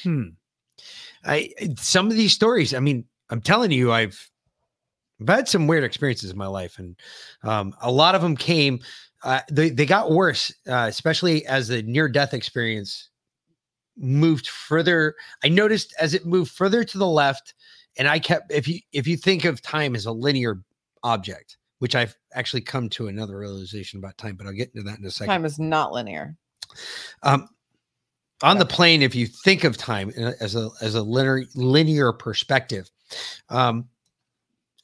[0.02, 0.28] Hmm.
[1.24, 2.72] I some of these stories.
[2.74, 4.30] I mean, I'm telling you, I've
[5.20, 6.96] I've had some weird experiences in my life, and
[7.42, 8.80] um, a lot of them came.
[9.22, 13.10] Uh, they they got worse, uh, especially as the near death experience
[13.96, 15.16] moved further.
[15.42, 17.54] I noticed as it moved further to the left,
[17.96, 18.52] and I kept.
[18.52, 20.62] If you if you think of time as a linear
[21.02, 24.98] object, which I've actually come to another realization about time, but I'll get into that
[24.98, 25.28] in a second.
[25.28, 26.36] Time is not linear.
[27.22, 27.48] Um,
[28.42, 32.88] on the plane, if you think of time as a as a linear linear perspective,
[33.48, 33.88] um,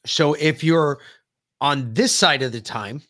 [0.04, 0.98] so if you're
[1.60, 3.00] on this side of the time,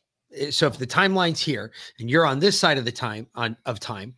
[0.50, 3.80] so if the timeline's here and you're on this side of the time on of
[3.80, 4.14] time,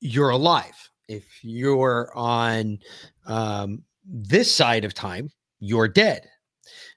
[0.00, 0.90] you're alive.
[1.08, 2.78] If you're on
[3.26, 6.28] um, this side of time, you're dead.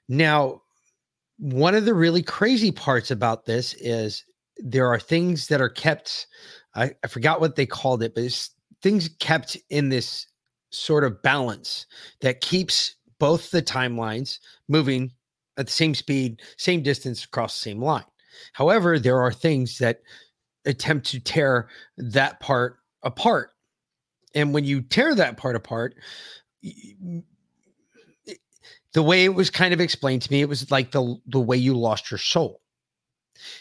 [0.08, 0.62] Now,
[1.38, 4.24] one of the really crazy parts about this is
[4.58, 6.26] there are things that are kept
[6.74, 8.50] I, I forgot what they called it, but it's
[8.82, 10.26] things kept in this
[10.70, 11.86] sort of balance
[12.20, 15.12] that keeps both the timelines moving
[15.56, 18.04] at the same speed, same distance across the same line.
[18.52, 20.02] However, there are things that
[20.64, 23.50] attempt to tear that part apart.
[24.34, 25.94] And when you tear that part apart,
[28.92, 31.56] the way it was kind of explained to me, it was like the the way
[31.56, 32.60] you lost your soul.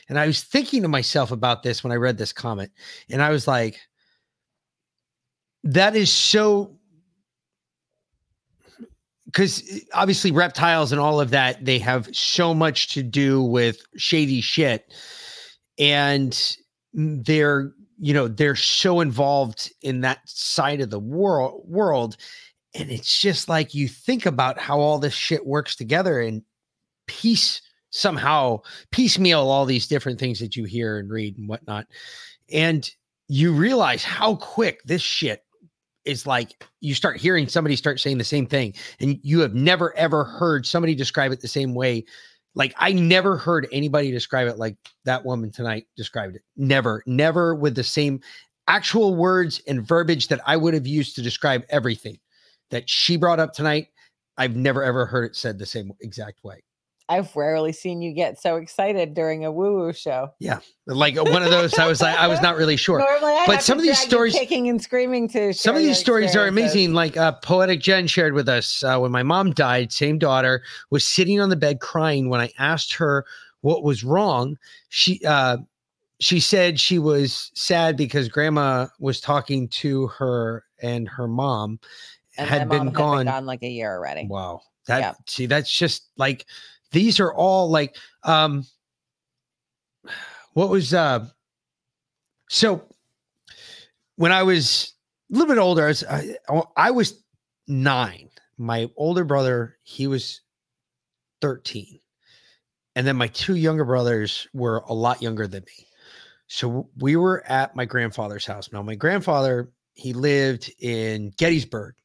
[0.08, 2.72] And I was thinking to myself about this when I read this comment,
[3.10, 3.80] and I was like,
[5.64, 6.77] that is so
[9.26, 13.80] because eh, obviously reptiles and all of that they have so much to do with
[13.98, 14.93] shady shit.
[15.80, 16.58] And
[16.93, 22.18] they're you know they're so involved in that side of the world world.
[22.76, 26.42] And it's just like you think about how all this shit works together and
[27.08, 27.61] piece
[27.92, 28.60] somehow
[28.92, 31.85] piecemeal all these different things that you hear and read and whatnot.
[32.52, 32.90] And
[33.27, 35.43] you realize how quick this shit
[36.06, 39.95] is like you start hearing somebody start saying the same thing and you have never
[39.98, 42.06] ever heard somebody describe it the same way.
[42.56, 46.43] Like i never heard anybody describe it like that woman tonight described it.
[46.56, 48.19] Never never with the same
[48.67, 52.17] actual words and verbiage that i would have used to describe everything
[52.72, 53.88] that she brought up tonight.
[54.38, 56.64] I've never ever heard it said the same exact way
[57.09, 60.30] I've rarely seen you get so excited during a woo woo show.
[60.40, 63.43] Yeah, like one of those i was like i was not really sure Normally, I
[63.45, 65.53] But some of these stories- kicking and screaming to.
[65.53, 69.11] some of these stories are amazing like uh, poetic jen shared with us uh, when
[69.11, 73.25] my mom died same daughter was sitting on the bed crying when i asked her
[73.61, 74.57] what was wrong
[74.90, 75.57] she uh,
[76.19, 81.80] she said she was sad because grandma was talking to her and her mom
[82.38, 84.27] And had my mom been gone gone like a year already.
[84.27, 84.61] Wow.
[84.88, 85.14] That Yeah.
[85.27, 86.45] see, that's just like
[86.93, 88.65] these are all like um
[90.53, 91.25] what was uh
[92.49, 92.88] so
[94.15, 94.93] when I was
[95.31, 97.23] a little bit older, I was I, I was
[97.67, 98.30] nine.
[98.57, 100.41] My older brother, he was
[101.41, 101.99] 13.
[102.95, 105.88] And then my two younger brothers were a lot younger than me.
[106.47, 108.72] So we were at my grandfather's house.
[108.72, 111.95] Now, my grandfather, he lived in Gettysburg,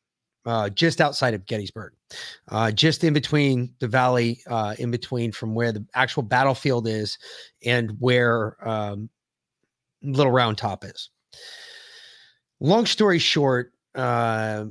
[0.47, 1.93] uh, just outside of Gettysburg,
[2.49, 7.19] uh, just in between the valley, uh, in between from where the actual battlefield is
[7.65, 9.09] and where um,
[10.03, 11.11] Little Round Top is.
[12.61, 14.67] Long story short, uh,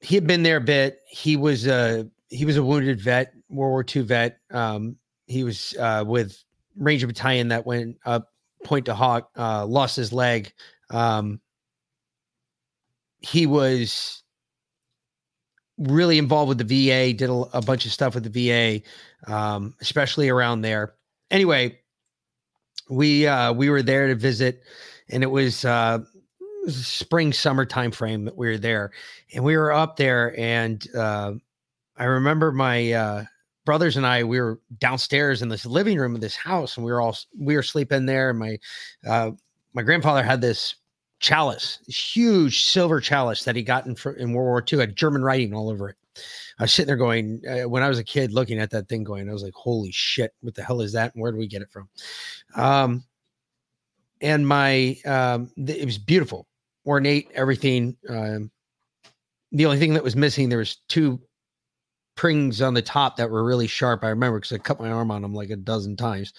[0.00, 0.98] he had been there a bit.
[1.08, 4.38] He was a he was a wounded vet, World War II vet.
[4.50, 4.96] Um,
[5.26, 6.42] he was uh, with
[6.76, 8.32] Ranger Battalion that went up
[8.64, 10.52] Pointe du Hoc, uh, lost his leg.
[10.90, 11.40] Um,
[13.20, 14.22] he was
[15.80, 19.74] really involved with the VA, did a, a bunch of stuff with the VA, um,
[19.80, 20.94] especially around there.
[21.30, 21.78] Anyway,
[22.88, 24.62] we uh, we were there to visit,
[25.08, 25.98] and it was uh,
[26.40, 28.90] it was spring summer time frame that we were there,
[29.34, 31.32] and we were up there, and uh,
[31.96, 33.24] I remember my uh,
[33.64, 36.92] brothers and I we were downstairs in this living room of this house, and we
[36.92, 38.58] were all we were sleeping there, and my
[39.06, 39.30] uh,
[39.72, 40.74] my grandfather had this
[41.20, 45.54] chalice, huge silver chalice that he got in, in World War II, had German writing
[45.54, 45.96] all over it.
[46.58, 49.04] I was sitting there going, uh, when I was a kid looking at that thing
[49.04, 51.14] going, I was like, holy shit, what the hell is that?
[51.14, 51.88] And where do we get it from?
[52.54, 53.04] Um,
[54.20, 56.46] and my, um, th- it was beautiful,
[56.84, 57.96] ornate, everything.
[58.08, 58.50] Um,
[59.52, 61.20] the only thing that was missing, there was two
[62.20, 64.04] prings on the top that were really sharp.
[64.04, 66.34] I remember because I cut my arm on them like a dozen times.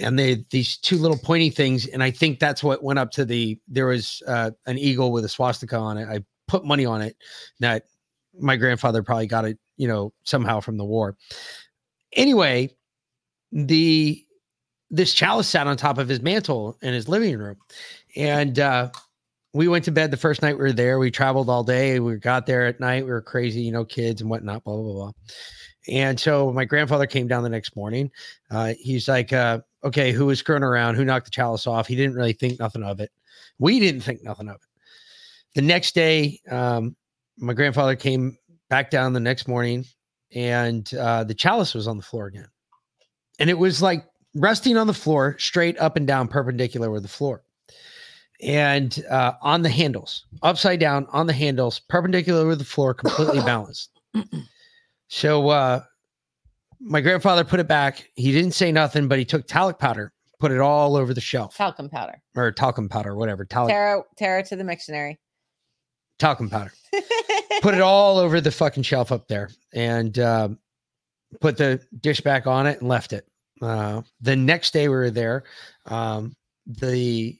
[0.00, 3.26] And they these two little pointy things and i think that's what went up to
[3.26, 6.08] the there was uh, an eagle with a swastika on it.
[6.08, 7.16] I put money on it
[7.58, 7.84] that
[8.40, 11.18] my grandfather probably got it you know somehow from the war.
[12.14, 12.74] Anyway
[13.52, 14.24] the
[14.90, 17.56] this chalice sat on top of his mantle in his living room.
[18.16, 18.90] And uh
[19.52, 22.16] we went to bed the first night we were there we traveled all day we
[22.16, 25.12] got there at night we were crazy you know kids and whatnot blah blah blah,
[25.88, 28.10] and so my grandfather came down the next morning
[28.50, 30.94] uh, he's like, uh, okay, who was screwing around?
[30.94, 31.86] Who knocked the chalice off?
[31.86, 33.10] He didn't really think nothing of it.
[33.58, 34.60] We didn't think nothing of it.
[35.54, 36.96] The next day, um,
[37.38, 38.36] my grandfather came
[38.68, 39.84] back down the next morning
[40.34, 42.48] and uh, the chalice was on the floor again.
[43.38, 44.04] And it was like
[44.34, 47.42] resting on the floor, straight up and down, perpendicular with the floor.
[48.42, 53.40] And uh, on the handles, upside down on the handles, perpendicular with the floor, completely
[53.44, 53.90] balanced.
[55.08, 55.82] So uh,
[56.80, 58.08] my grandfather put it back.
[58.14, 61.56] He didn't say nothing, but he took talc powder, put it all over the shelf
[61.56, 62.22] Talcum powder.
[62.36, 63.44] or talcum powder, whatever.
[63.44, 65.18] Talc, Tara, Tara to the dictionary.
[66.18, 66.72] talcum powder.
[67.62, 70.58] Put it all over the fucking shelf up there and um,
[71.42, 73.26] put the dish back on it and left it.
[73.60, 75.42] Uh, the next day we were there.
[75.84, 77.36] Um, the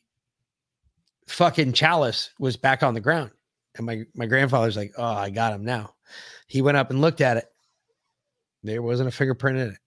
[1.31, 3.31] fucking chalice was back on the ground
[3.77, 5.95] And my my grandfather's like, "Oh, I got him now."
[6.49, 7.47] He went up and looked at it.
[8.63, 9.79] There wasn't a fingerprint in it.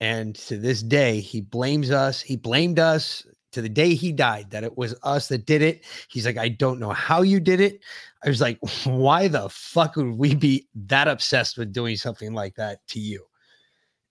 [0.00, 2.20] And to this day, he blames us.
[2.20, 5.84] He blamed us to the day he died that it was us that did it.
[6.08, 7.80] He's like, I don't know how you did it.
[8.24, 12.56] I was like, why the fuck would we be that obsessed with doing something like
[12.56, 13.24] that to you?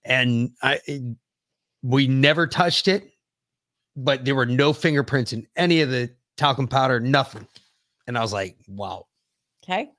[0.06, 1.18] And I, it-
[1.84, 3.12] we never touched it,
[3.96, 7.48] but there were no fingerprints in any of the talcum powder, nothing.
[8.08, 9.08] And I was like, wow.
[9.64, 9.90] Okay.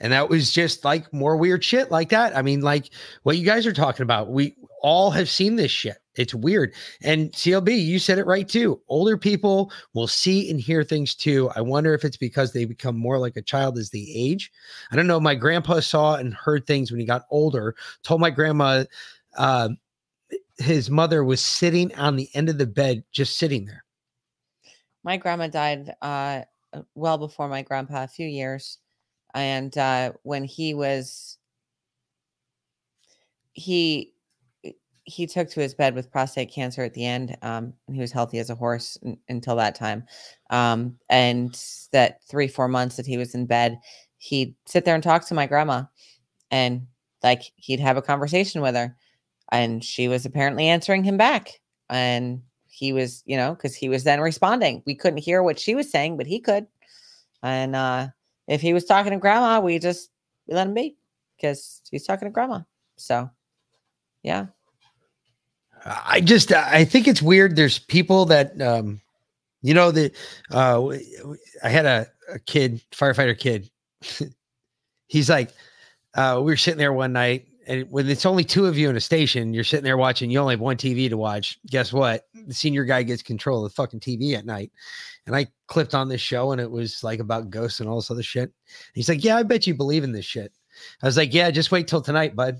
[0.00, 2.36] And that was just like more weird shit like that.
[2.36, 2.90] I mean, like
[3.24, 4.30] what you guys are talking about.
[4.30, 5.98] We all have seen this shit.
[6.14, 6.74] It's weird.
[7.02, 8.80] And CLB, you said it right too.
[8.88, 11.50] Older people will see and hear things too.
[11.56, 14.52] I wonder if it's because they become more like a child as they age.
[14.92, 15.20] I don't know.
[15.20, 17.74] My grandpa saw and heard things when he got older.
[18.02, 18.84] Told my grandma
[19.36, 19.70] uh,
[20.58, 23.84] his mother was sitting on the end of the bed, just sitting there.
[25.08, 26.42] My grandma died uh,
[26.74, 28.76] uh, well before my grandpa, a few years.
[29.32, 31.38] And uh, when he was,
[33.54, 34.12] he
[35.04, 37.38] he took to his bed with prostate cancer at the end.
[37.40, 40.04] Um, and he was healthy as a horse n- until that time.
[40.50, 41.58] Um, and
[41.92, 43.78] that three four months that he was in bed,
[44.18, 45.84] he'd sit there and talk to my grandma,
[46.50, 46.86] and
[47.22, 48.94] like he'd have a conversation with her,
[49.52, 52.42] and she was apparently answering him back, and
[52.78, 54.82] he was, you know, because he was then responding.
[54.86, 56.66] We couldn't hear what she was saying, but he could.
[57.42, 58.08] And uh,
[58.46, 60.10] if he was talking to grandma, we just
[60.46, 60.96] we let him be
[61.36, 62.60] because he's talking to grandma.
[62.96, 63.30] So,
[64.22, 64.46] yeah.
[65.84, 67.56] I just I think it's weird.
[67.56, 69.00] There's people that um
[69.62, 70.14] you know that
[70.52, 70.88] uh
[71.62, 73.70] I had a, a kid, firefighter kid.
[75.06, 75.50] He's like,
[76.14, 78.96] uh, we were sitting there one night, and when it's only two of you in
[78.96, 81.58] a station, you're sitting there watching, you only have one TV to watch.
[81.66, 82.26] Guess what?
[82.48, 84.72] The senior guy gets control of the fucking TV at night.
[85.26, 88.10] And I clipped on this show and it was like about ghosts and all this
[88.10, 88.50] other shit.
[88.94, 90.50] He's like, Yeah, I bet you believe in this shit.
[91.02, 92.58] I was like, Yeah, just wait till tonight, bud.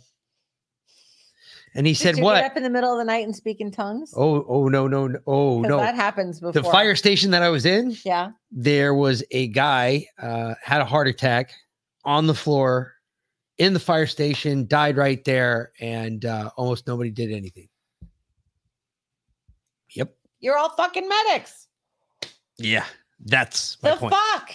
[1.75, 2.37] And he Did said, What?
[2.41, 4.13] Get up in the middle of the night and speak in tongues.
[4.17, 5.19] Oh, oh no, no, no.
[5.27, 5.79] Oh no.
[5.79, 6.53] that happens before.
[6.53, 8.33] the fire station that I was in, Yeah.
[8.51, 11.53] there was a guy uh, had a heart attack
[12.05, 12.95] on the floor
[13.59, 17.69] in the fire station, died right there, and uh, almost nobody did anything.
[20.41, 21.67] You're all fucking medics.
[22.59, 22.85] Yeah,
[23.25, 24.15] that's my The point.
[24.15, 24.55] fuck.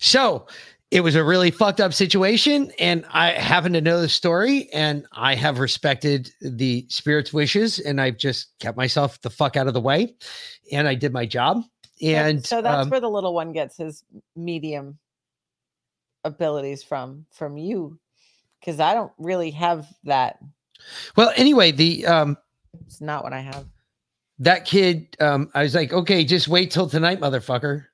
[0.00, 0.46] So
[0.90, 5.06] it was a really fucked up situation, and I happen to know the story, and
[5.12, 9.74] I have respected the spirit's wishes, and I've just kept myself the fuck out of
[9.74, 10.14] the way,
[10.72, 11.62] and I did my job.
[11.98, 14.04] Yep, And so that's um, where the little one gets his
[14.36, 14.98] medium
[16.24, 17.98] abilities from from you
[18.60, 20.38] because I don't really have that.
[21.16, 22.36] well, anyway, the um,
[22.86, 23.66] It's not what I have.
[24.38, 27.86] That kid, um, I was like, okay, just wait till tonight, motherfucker.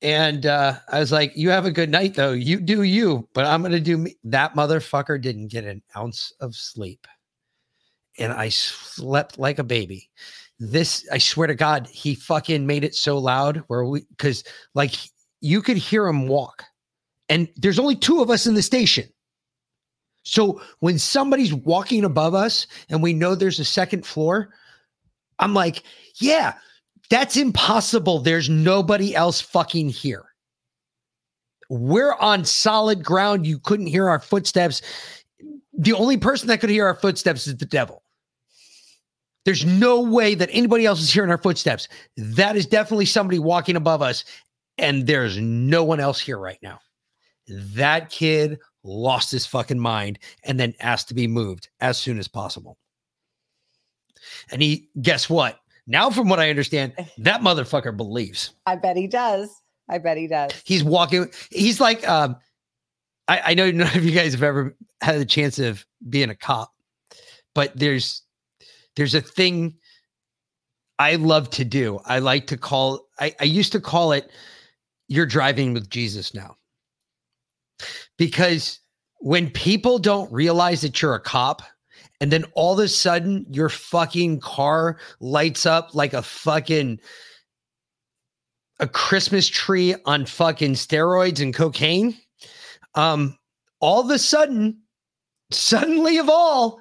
[0.00, 2.32] And uh, I was like, you have a good night, though.
[2.32, 4.16] You do you, but I'm gonna do me.
[4.24, 7.06] That motherfucker didn't get an ounce of sleep,
[8.18, 10.10] and I slept like a baby.
[10.58, 14.42] This, I swear to God, he fucking made it so loud where we, because
[14.74, 14.94] like
[15.40, 16.64] you could hear him walk,
[17.28, 19.08] and there's only two of us in the station.
[20.24, 24.52] So when somebody's walking above us and we know there's a second floor,
[25.42, 25.82] I'm like,
[26.20, 26.54] yeah,
[27.10, 28.20] that's impossible.
[28.20, 30.24] There's nobody else fucking here.
[31.68, 33.46] We're on solid ground.
[33.46, 34.82] You couldn't hear our footsteps.
[35.72, 38.02] The only person that could hear our footsteps is the devil.
[39.44, 41.88] There's no way that anybody else is hearing our footsteps.
[42.16, 44.24] That is definitely somebody walking above us,
[44.78, 46.78] and there's no one else here right now.
[47.48, 52.28] That kid lost his fucking mind and then asked to be moved as soon as
[52.28, 52.78] possible.
[54.50, 55.60] And he, guess what?
[55.86, 58.54] Now, from what I understand, that motherfucker believes.
[58.66, 59.50] I bet he does.
[59.88, 60.52] I bet he does.
[60.64, 61.28] He's walking.
[61.50, 62.36] He's like, um,
[63.28, 66.34] I, I know none of you guys have ever had the chance of being a
[66.34, 66.72] cop,
[67.54, 68.22] but there's
[68.96, 69.74] there's a thing
[70.98, 72.00] I love to do.
[72.04, 73.06] I like to call.
[73.18, 74.30] I, I used to call it
[75.08, 76.56] "You're driving with Jesus" now,
[78.16, 78.80] because
[79.18, 81.62] when people don't realize that you're a cop
[82.22, 87.00] and then all of a sudden your fucking car lights up like a fucking
[88.78, 92.16] a Christmas tree on fucking steroids and cocaine.
[92.94, 93.36] Um,
[93.80, 94.82] all of a sudden,
[95.50, 96.80] suddenly of all,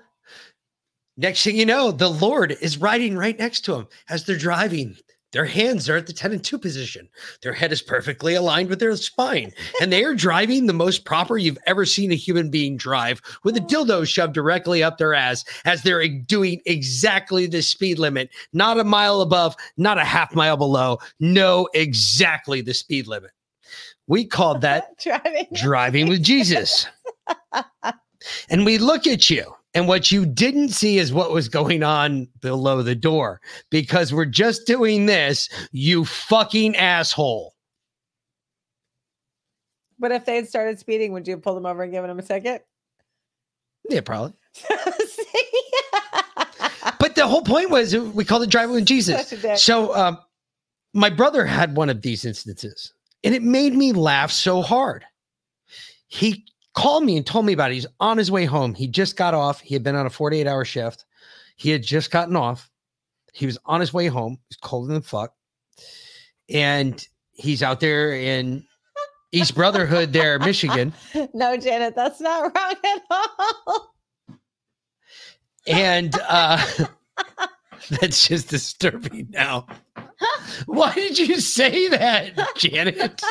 [1.18, 4.95] next thing you know, the Lord is riding right next to him as they're driving.
[5.32, 7.08] Their hands are at the 10 and 2 position.
[7.42, 9.53] Their head is perfectly aligned with their spine.
[9.82, 13.56] And they are driving the most proper you've ever seen a human being drive with
[13.56, 18.80] a dildo shoved directly up their ass as they're doing exactly the speed limit, not
[18.80, 20.98] a mile above, not a half mile below.
[21.19, 23.32] No, exactly the speed limit.
[24.08, 25.48] We called that Driving.
[25.53, 26.88] driving with Jesus.
[28.50, 32.27] and we look at you, and what you didn't see is what was going on
[32.41, 37.53] below the door because we're just doing this, you fucking asshole.
[40.00, 42.19] But if they had started speeding, would you have pulled them over and given them
[42.19, 42.66] a ticket?
[43.90, 44.33] Yeah, probably.
[47.01, 49.27] But the whole point was we called it driving with Jesus.
[49.27, 49.58] Such a dick.
[49.58, 50.19] So um,
[50.93, 52.93] my brother had one of these instances,
[53.24, 55.03] and it made me laugh so hard.
[56.08, 57.75] He called me and told me about it.
[57.75, 58.74] He's on his way home.
[58.74, 59.61] He just got off.
[59.61, 61.06] He had been on a 48 hour shift.
[61.56, 62.69] He had just gotten off.
[63.33, 64.40] He was on his way home.
[64.50, 65.33] He's cold than fuck.
[66.50, 68.66] And he's out there in
[69.32, 70.93] East Brotherhood, there, Michigan.
[71.33, 73.95] no, Janet, that's not wrong at all.
[75.67, 76.66] And uh,
[77.90, 79.67] that's just disturbing now.
[80.66, 83.22] Why did you say that, Janet?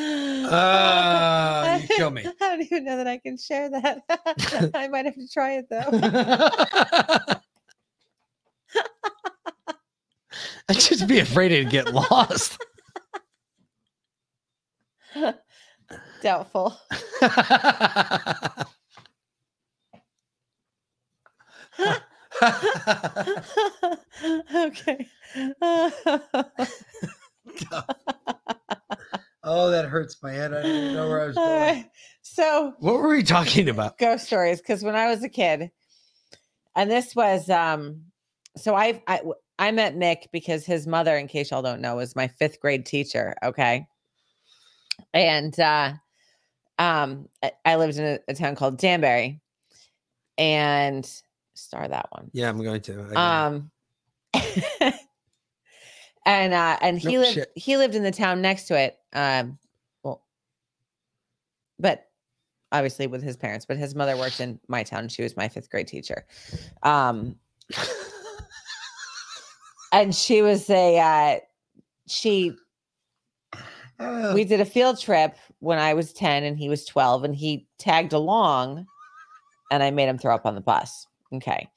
[0.00, 2.24] Uh, you kill me.
[2.26, 4.02] I don't even know that I can share that.
[4.74, 5.88] I might have to try it though.
[10.68, 12.56] I'd just be afraid to get lost.
[16.22, 16.78] Doubtful.
[24.54, 25.08] okay.
[29.50, 30.54] Oh, that hurts my head.
[30.54, 31.90] I didn't know where I was All right.
[32.22, 33.98] So What were we talking about?
[33.98, 35.70] ghost stories because when I was a kid,
[36.76, 38.04] and this was um,
[38.56, 39.02] so i
[39.58, 42.86] i met Mick because his mother, in case y'all don't know, was my fifth grade
[42.86, 43.34] teacher.
[43.42, 43.86] Okay,
[45.12, 45.94] and uh,
[46.78, 49.40] um, I, I lived in a, a town called Danbury,
[50.38, 51.04] and
[51.54, 52.30] star that one.
[52.32, 52.92] Yeah, I'm going to.
[52.92, 53.60] I got
[54.34, 54.86] it.
[54.86, 54.92] Um,
[56.26, 57.52] and uh, and he No lived shit.
[57.54, 58.98] he lived in the town next to it.
[59.12, 59.58] Um,
[60.02, 60.22] well,
[61.78, 62.08] but
[62.72, 65.08] obviously with his parents, but his mother worked in my town.
[65.08, 66.24] She was my fifth grade teacher.
[66.82, 67.36] Um,
[69.92, 71.40] and she was a uh,
[72.06, 72.52] she
[73.98, 77.34] Uh, we did a field trip when I was 10 and he was 12 and
[77.36, 78.86] he tagged along
[79.70, 81.06] and I made him throw up on the bus.
[81.34, 81.68] Okay.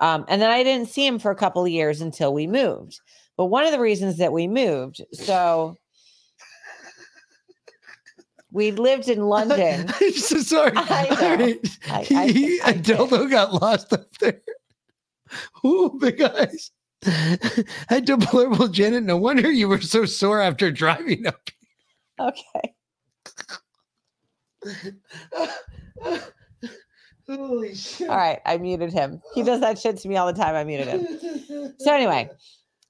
[0.00, 3.00] Um, and then I didn't see him for a couple of years until we moved.
[3.36, 5.76] But one of the reasons that we moved, so
[8.52, 9.86] we lived in London.
[10.00, 10.72] I'm so sorry.
[10.74, 11.46] I know.
[11.46, 11.68] Right.
[11.90, 12.96] I- I- He- I a did.
[12.96, 14.40] dildo got lost up there.
[15.64, 16.70] Ooh, big eyes.
[17.88, 19.04] Had deplorable Janet.
[19.04, 21.50] No wonder you were so sore after driving up.
[22.18, 22.74] Okay.
[27.28, 28.08] Holy shit.
[28.08, 28.40] All right.
[28.46, 29.20] I muted him.
[29.34, 30.54] He does that shit to me all the time.
[30.54, 31.74] I muted him.
[31.78, 32.30] So anyway,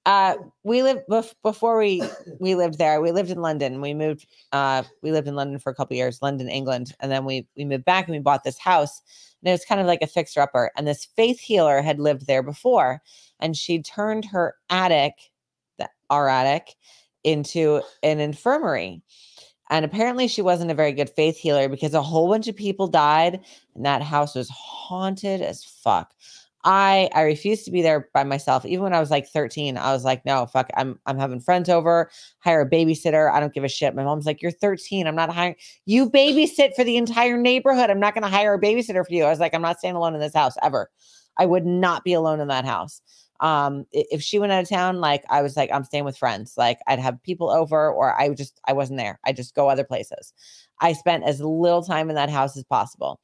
[0.06, 2.00] uh, we lived bef- before we
[2.38, 3.00] we lived there.
[3.00, 3.80] We lived in London.
[3.80, 4.26] We moved.
[4.52, 7.64] Uh, we lived in London for a couple years, London, England, and then we we
[7.64, 9.02] moved back and we bought this house.
[9.42, 10.70] And it was kind of like a fixer upper.
[10.76, 13.02] And this faith healer had lived there before,
[13.40, 15.14] and she turned her attic,
[15.78, 16.76] the, our attic,
[17.24, 19.02] into an infirmary.
[19.68, 22.86] And apparently, she wasn't a very good faith healer because a whole bunch of people
[22.86, 23.40] died,
[23.74, 26.14] and that house was haunted as fuck.
[26.66, 28.66] I I refused to be there by myself.
[28.66, 31.68] Even when I was like 13, I was like, no, fuck, I'm I'm having friends
[31.68, 33.32] over, hire a babysitter.
[33.32, 33.94] I don't give a shit.
[33.94, 35.06] My mom's like, you're 13.
[35.06, 35.54] I'm not hiring
[35.86, 37.88] you babysit for the entire neighborhood.
[37.88, 39.24] I'm not gonna hire a babysitter for you.
[39.24, 40.90] I was like, I'm not staying alone in this house ever.
[41.38, 43.00] I would not be alone in that house.
[43.38, 46.54] Um, if she went out of town, like I was like, I'm staying with friends.
[46.56, 49.20] Like I'd have people over, or I just I wasn't there.
[49.24, 50.32] I just go other places.
[50.80, 53.20] I spent as little time in that house as possible.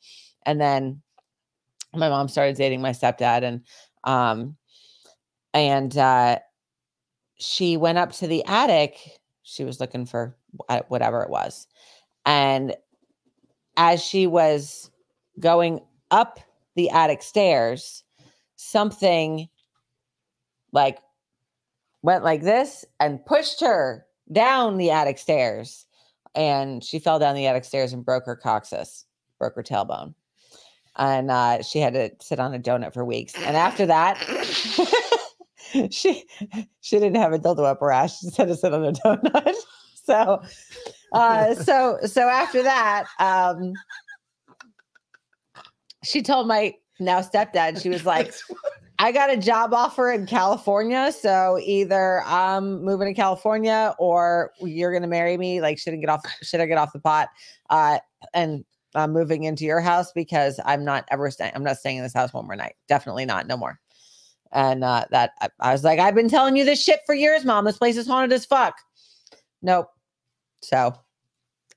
[0.46, 1.02] And then
[1.94, 3.62] my mom started dating my stepdad and
[4.04, 4.56] um
[5.54, 6.38] and uh
[7.38, 10.36] she went up to the attic she was looking for
[10.88, 11.66] whatever it was
[12.24, 12.74] and
[13.76, 14.90] as she was
[15.40, 15.80] going
[16.10, 16.38] up
[16.76, 18.04] the attic stairs
[18.56, 19.48] something
[20.72, 20.98] like
[22.02, 25.86] went like this and pushed her down the attic stairs
[26.34, 29.04] and she fell down the attic stairs and broke her coccyx
[29.38, 30.14] broke her tailbone
[30.96, 33.34] and uh, she had to sit on a donut for weeks.
[33.36, 34.18] And after that,
[35.90, 36.24] she
[36.80, 38.18] she didn't have a dildo up her ass.
[38.18, 39.54] She just had to sit on a donut.
[40.04, 40.42] so,
[41.12, 43.72] uh, so so after that, um,
[46.04, 48.32] she told my now stepdad, she was like,
[48.98, 51.12] I got a job offer in California.
[51.12, 55.60] So either I'm moving to California or you're gonna marry me.
[55.60, 57.28] Like, should I get off should I get off the pot?
[57.70, 57.98] Uh
[58.34, 58.64] and
[58.94, 61.52] I'm moving into your house because I'm not ever staying.
[61.54, 62.74] I'm not staying in this house one more night.
[62.88, 63.46] Definitely not.
[63.46, 63.80] No more.
[64.52, 67.44] And uh, that I, I was like, I've been telling you this shit for years,
[67.44, 67.64] mom.
[67.64, 68.74] This place is haunted as fuck.
[69.62, 69.88] Nope.
[70.62, 70.94] So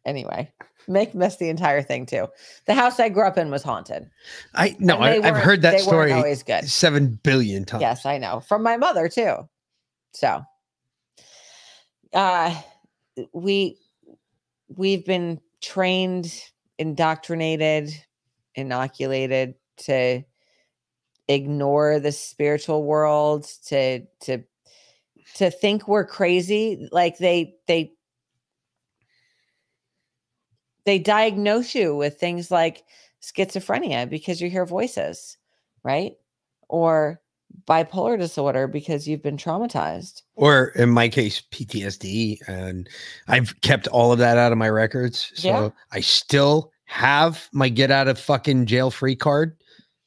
[0.05, 0.51] anyway,
[0.87, 2.27] make mess the entire thing too.
[2.65, 4.09] The house I grew up in was haunted.
[4.53, 6.67] I no, and I, I've heard that story Always good.
[6.69, 7.81] seven billion times.
[7.81, 8.41] Yes, I know.
[8.41, 9.35] From my mother too.
[10.13, 10.41] So
[12.13, 12.61] uh
[13.33, 13.77] we
[14.75, 16.33] we've been trained,
[16.77, 17.91] indoctrinated,
[18.55, 20.23] inoculated to
[21.27, 24.43] ignore the spiritual world, to to
[25.35, 26.87] to think we're crazy.
[26.91, 27.93] Like they they
[30.85, 32.83] they diagnose you with things like
[33.21, 35.37] schizophrenia because you hear voices,
[35.83, 36.13] right?
[36.69, 37.21] Or
[37.67, 40.21] bipolar disorder because you've been traumatized.
[40.35, 42.37] Or in my case, PTSD.
[42.47, 42.87] And
[43.27, 45.31] I've kept all of that out of my records.
[45.35, 45.69] So Yeah.
[45.91, 49.57] I still have my get out of fucking jail free card.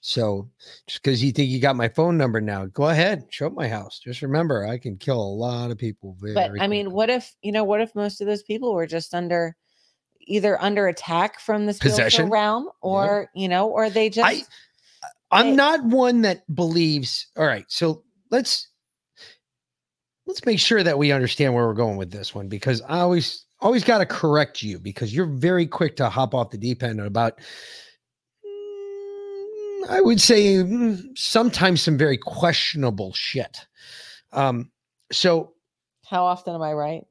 [0.01, 0.49] So
[0.87, 3.69] just because you think you got my phone number now, go ahead, show up my
[3.69, 3.99] house.
[3.99, 6.17] Just remember, I can kill a lot of people.
[6.21, 6.95] Very But I mean, quickly.
[6.95, 9.57] what if, you know, what if most of those people were just under
[10.21, 12.31] either under attack from the spiritual Possession?
[12.31, 14.43] realm or, you know, or they just I
[15.31, 17.27] I'm not one that believes.
[17.37, 18.69] All right, so let's
[20.27, 23.45] let's make sure that we understand where we're going with this one because I always
[23.61, 27.01] always got to correct you because you're very quick to hop off the deep end
[27.01, 27.39] about.
[28.45, 30.65] mm, I would say
[31.15, 33.67] sometimes some very questionable shit.
[34.33, 34.71] Um,
[35.11, 35.53] so
[36.07, 37.05] how often am I right?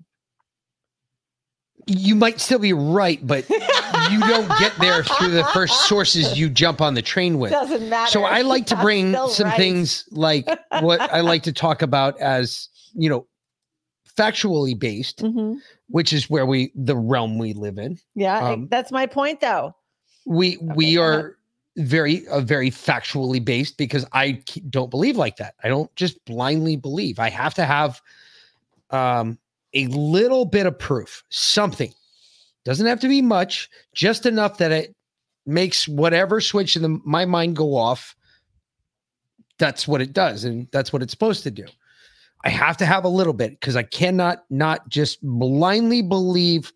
[1.87, 3.45] you might still be right, but
[4.11, 7.51] you don't get there through the first sources you jump on the train with.
[7.51, 8.11] Doesn't matter.
[8.11, 9.57] So I like to bring some right.
[9.57, 10.47] things like
[10.81, 13.27] what I like to talk about as, you know,
[14.17, 15.57] factually based, Mhm.
[15.89, 17.99] which is where we the realm we live in.
[18.15, 19.75] Yeah, Um, that's my point though.
[20.25, 21.19] We we go ahead.
[21.25, 21.37] are
[21.77, 25.53] very uh, very factually based because I don't believe like that.
[25.63, 27.19] I don't just blindly believe.
[27.19, 28.01] I have to have
[28.89, 29.37] um
[29.73, 31.93] a little bit of proof, something.
[32.67, 34.93] Doesn't have to be much, just enough that it
[35.45, 38.13] makes whatever switch in the, my mind go off.
[39.57, 41.63] That's what it does, and that's what it's supposed to do.
[42.43, 46.73] I have to have a little bit because I cannot not just blindly believe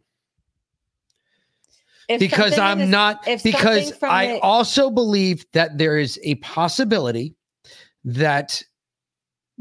[2.07, 7.35] If because I'm is- not because I the- also believe that there is a possibility
[8.05, 8.63] that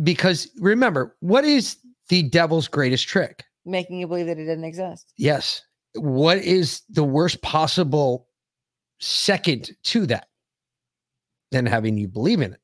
[0.04, 1.76] because remember what is
[2.08, 3.42] the devil's greatest trick?
[3.66, 5.12] making you believe that it didn't exist.
[5.16, 5.62] Yes.
[5.94, 8.28] What is the worst possible
[9.00, 10.28] second to that
[11.50, 12.60] than having you believe in it?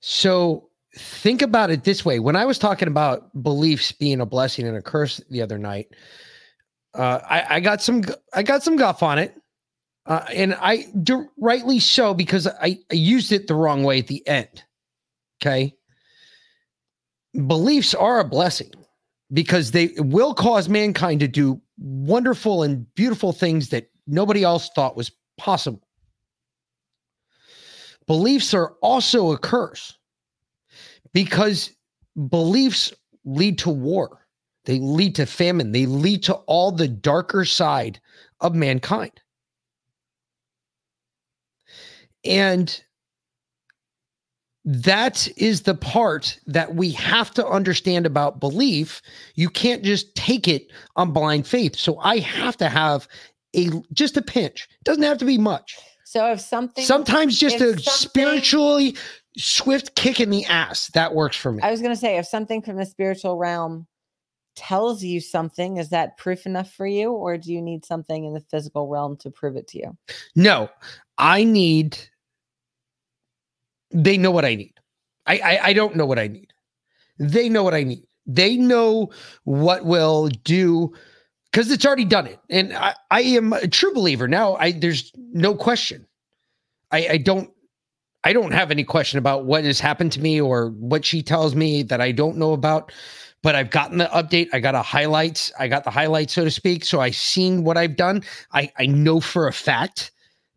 [0.00, 2.18] So think about it this way.
[2.18, 5.88] When I was talking about beliefs being a blessing and a curse the other night,
[6.94, 8.02] uh, I, I got some
[8.34, 9.34] I got some guff on it,
[10.06, 14.08] uh, and I d- rightly so because I, I used it the wrong way at
[14.08, 14.62] the end.
[15.40, 15.74] Okay,
[17.46, 18.72] beliefs are a blessing
[19.32, 24.96] because they will cause mankind to do wonderful and beautiful things that nobody else thought
[24.96, 25.82] was possible.
[28.06, 29.96] Beliefs are also a curse
[31.12, 31.70] because
[32.28, 32.92] beliefs
[33.24, 34.26] lead to war.
[34.64, 35.72] They lead to famine.
[35.72, 38.00] They lead to all the darker side
[38.40, 39.20] of mankind.
[42.24, 42.82] And
[44.64, 49.02] that is the part that we have to understand about belief.
[49.34, 51.76] You can't just take it on blind faith.
[51.76, 53.08] So I have to have
[53.54, 54.68] a just a pinch.
[54.84, 55.76] Doesn't have to be much.
[56.04, 58.96] So if something Sometimes just a something- spiritually
[59.36, 61.62] swift kick in the ass that works for me.
[61.62, 63.86] I was going to say, if something from the spiritual realm
[64.54, 68.34] tells you something, is that proof enough for you, or do you need something in
[68.34, 69.96] the physical realm to prove it to you?
[70.36, 70.68] No,
[71.16, 71.96] I need.
[73.92, 74.74] They know what I need.
[75.26, 76.52] I, I I don't know what I need.
[77.18, 78.04] They know what I need.
[78.26, 79.10] They know
[79.44, 80.92] what will do
[81.50, 84.54] because it's already done it, and I I am a true believer now.
[84.56, 86.06] I there's no question.
[86.90, 87.50] I I don't.
[88.24, 91.56] I don't have any question about what has happened to me or what she tells
[91.56, 92.92] me that I don't know about,
[93.42, 94.48] but I've gotten the update.
[94.52, 95.52] I got a highlights.
[95.58, 96.84] I got the highlights, so to speak.
[96.84, 98.22] So I've seen what I've done.
[98.52, 100.12] I, I know for a fact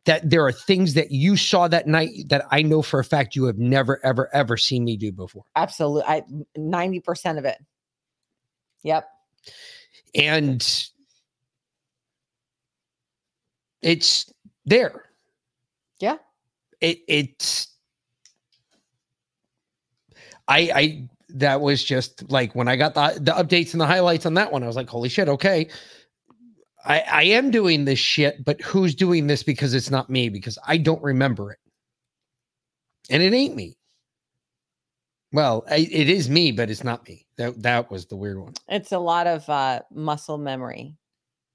[0.06, 3.36] that there are things that you saw that night that I know for a fact
[3.36, 5.44] you have never, ever, ever seen me do before.
[5.56, 6.24] Absolutely, I
[6.56, 7.58] ninety percent of it.
[8.84, 9.10] Yep.
[10.14, 10.88] And
[13.82, 14.32] it's
[14.66, 15.06] there.
[16.00, 16.18] Yeah.
[16.82, 17.68] It it's
[20.48, 24.26] I I that was just like when I got the the updates and the highlights
[24.26, 25.70] on that one, I was like, holy shit, okay.
[26.86, 30.30] I, I am doing this shit, but who's doing this because it's not me?
[30.30, 31.60] Because I don't remember it.
[33.10, 33.78] And it ain't me.
[35.32, 37.26] Well, I, it is me, but it's not me.
[37.38, 38.54] That that was the weird one.
[38.70, 40.96] It's a lot of uh, muscle memory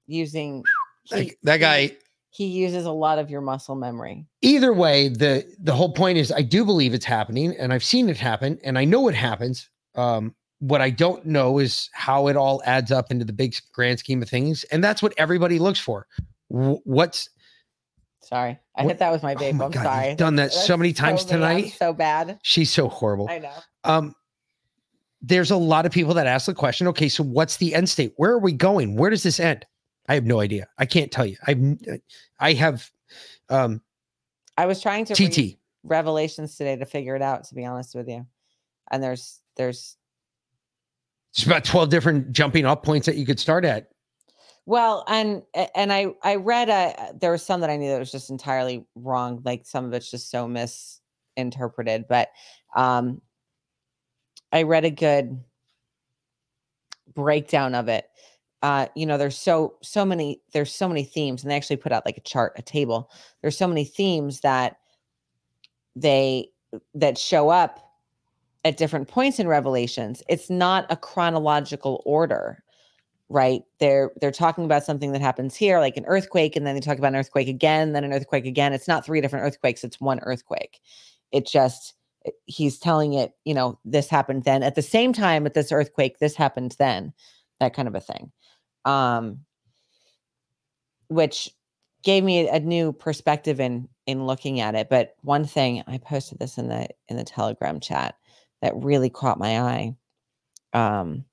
[0.05, 0.63] using.
[1.11, 1.97] Like, he- that he- guy.
[2.33, 4.25] He uses a lot of your muscle memory.
[4.41, 8.07] Either way, the the whole point is I do believe it's happening, and I've seen
[8.07, 9.69] it happen, and I know it happens.
[9.95, 13.99] Um, what I don't know is how it all adds up into the big grand
[13.99, 16.07] scheme of things, and that's what everybody looks for.
[16.49, 17.29] Wh- What's
[18.23, 20.07] Sorry, I What- hit that with my Oh my I'm God, sorry.
[20.09, 21.31] you've done That's- that so many times me.
[21.33, 21.73] I'm tonight.
[21.77, 22.39] So bad.
[22.43, 23.27] she's so horrible.
[23.29, 23.51] I know.
[23.83, 24.15] um
[25.23, 28.11] there's a lot of people that ask the question okay so what's the end state
[28.17, 29.63] where are we going where does this end
[30.09, 31.77] i have no idea i can't tell you i've
[32.39, 32.89] i have
[33.49, 33.81] um
[34.57, 37.43] I was trying to read tt Revelations today to figure it out.
[37.45, 38.25] To be honest with you,
[38.91, 39.95] and there's there's
[41.33, 43.89] it's about 12 different jumping off points that you could start at
[44.65, 45.43] Well, and
[45.75, 48.85] and I I read uh there was some that I knew that was just entirely
[48.95, 49.41] wrong.
[49.43, 52.05] Like some of it's just so misinterpreted.
[52.07, 52.29] But
[52.75, 53.21] um
[54.51, 55.39] I read a good
[57.13, 58.05] breakdown of it.
[58.61, 61.91] Uh, you know, there's so so many there's so many themes, and they actually put
[61.91, 63.09] out like a chart, a table.
[63.41, 64.77] There's so many themes that
[65.95, 66.49] they
[66.93, 67.90] that show up
[68.63, 70.21] at different points in Revelations.
[70.29, 72.63] It's not a chronological order
[73.31, 73.63] right?
[73.79, 76.97] They're they're talking about something that happens here like an earthquake and then they talk
[76.97, 78.73] about an earthquake again then an earthquake again.
[78.73, 80.81] It's not three different earthquakes it's one earthquake.
[81.31, 81.93] It just
[82.45, 86.19] he's telling it you know this happened then at the same time at this earthquake
[86.19, 87.13] this happened then
[87.59, 88.31] that kind of a thing.
[88.85, 89.39] Um
[91.07, 91.49] which
[92.03, 96.39] gave me a new perspective in in looking at it but one thing i posted
[96.39, 98.15] this in the in the telegram chat
[98.61, 99.95] that really caught my eye
[100.73, 101.25] um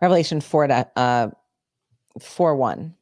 [0.00, 1.30] Revelation 4 to, uh
[2.20, 2.94] 4 1.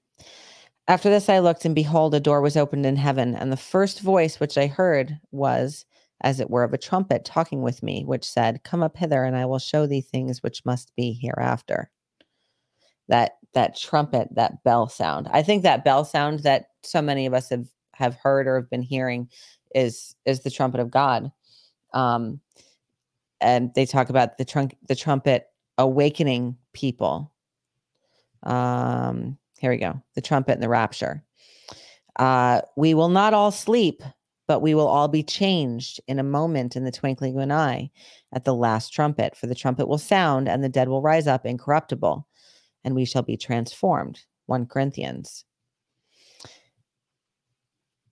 [0.89, 4.01] After this I looked, and behold, a door was opened in heaven, and the first
[4.01, 5.85] voice which I heard was,
[6.23, 9.37] as it were, of a trumpet talking with me, which said, Come up hither, and
[9.37, 11.91] I will show thee things which must be hereafter.
[13.09, 15.29] That that trumpet, that bell sound.
[15.33, 18.69] I think that bell sound that so many of us have have heard or have
[18.69, 19.29] been hearing
[19.75, 21.33] is is the trumpet of God.
[21.95, 22.41] Um,
[23.41, 25.47] and they talk about the trunk the trumpet
[25.79, 27.33] awakening people.
[28.43, 30.03] Um, here we go.
[30.15, 31.25] The trumpet and the rapture.
[32.17, 34.03] Uh, we will not all sleep,
[34.47, 37.91] but we will all be changed in a moment in the twinkling of an eye
[38.35, 39.35] at the last trumpet.
[39.35, 42.27] For the trumpet will sound, and the dead will rise up incorruptible,
[42.87, 44.21] and we shall be transformed.
[44.47, 45.45] 1 Corinthians.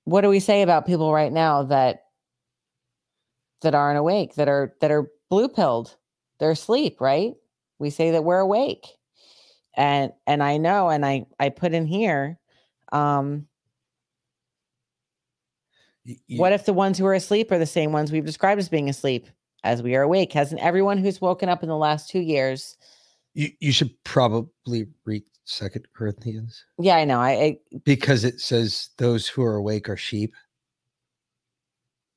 [0.04, 2.02] What do we say about people right now that
[3.62, 5.96] that aren't awake, that are that are blue pilled?
[6.38, 7.32] They're asleep, right?
[7.78, 8.86] we say that we're awake
[9.76, 12.38] and and i know and i i put in here
[12.92, 13.46] um
[16.36, 18.88] what if the ones who are asleep are the same ones we've described as being
[18.88, 19.26] asleep
[19.64, 22.76] as we are awake hasn't everyone who's woken up in the last two years
[23.34, 26.64] you, you should probably read second corinthians.
[26.78, 30.34] Yeah i know i, I because it says those who are awake are sheep.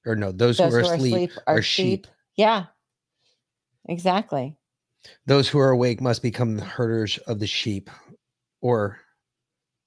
[0.06, 2.06] Or no those, those who are asleep are, sheep.
[2.06, 2.08] sheep.
[2.38, 2.66] Yeah
[3.88, 4.56] exactly.
[5.26, 7.90] Those who are awake must become the herders of the sheep
[8.62, 9.00] or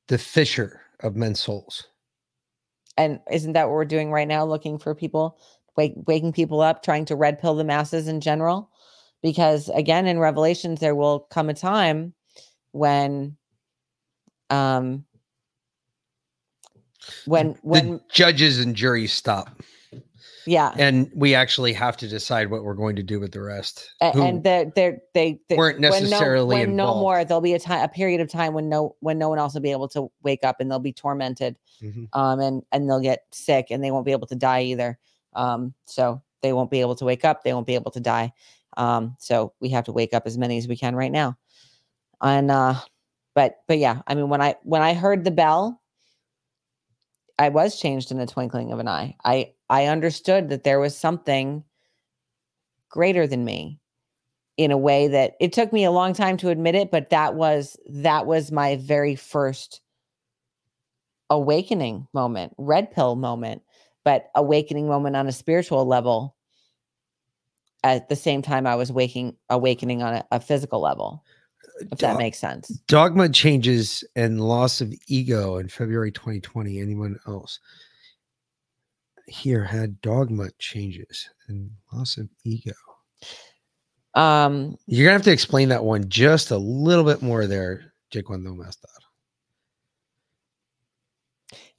[0.09, 1.87] the fisher of men's souls.
[2.97, 5.39] And isn't that what we're doing right now looking for people
[5.77, 8.70] wake, waking people up trying to red pill the masses in general
[9.23, 12.15] because again in revelations there will come a time
[12.73, 13.37] when
[14.51, 15.05] um
[17.27, 19.51] when when the judges and juries stop.
[20.47, 20.73] Yeah.
[20.79, 24.11] And we actually have to decide what we're going to do with the rest a-
[24.13, 27.55] who and they're they're they, they weren't when no- necessarily when no, more there'll be
[27.55, 29.89] a time a period of time when no when no one else will be able
[29.89, 32.09] to wake up and they'll be tormented Mhm.
[32.15, 34.99] um and and they'll get sick and they won't be able to die either.
[35.35, 38.33] Um so they won't be able to wake up they won't be able to die
[38.81, 41.37] um so we have to wake up as many as we can right now.
[42.23, 42.75] And uh
[43.35, 45.81] but but yeah i mean when i when i heard the bell
[47.39, 49.15] i was changed in the twinkling of an eye.
[49.25, 51.65] I i understood that there was something
[52.89, 53.81] greater than me
[54.57, 57.35] in a way that it took me a long time to admit it but that
[57.35, 59.81] was that was my very first
[61.31, 63.63] awakening moment red pill moment
[64.05, 66.35] but awakening moment on a spiritual level
[67.85, 71.25] at the same time i was waking awakening on a, a physical level
[71.93, 77.61] if that makes sense dogma changes and loss of ego in february 2020 anyone else
[79.27, 82.73] here had dogma changes and loss of ego
[84.15, 88.27] um you're gonna have to explain that one just a little bit more there Jake
[88.27, 88.87] Wando Mastad.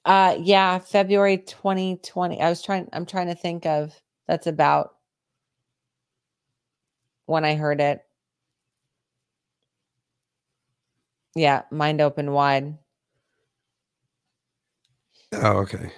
[0.03, 2.41] Uh yeah, February 2020.
[2.41, 3.93] I was trying I'm trying to think of
[4.27, 4.95] that's about
[7.25, 8.03] when I heard it.
[11.35, 12.77] Yeah, mind open wide.
[15.33, 15.91] Oh, okay.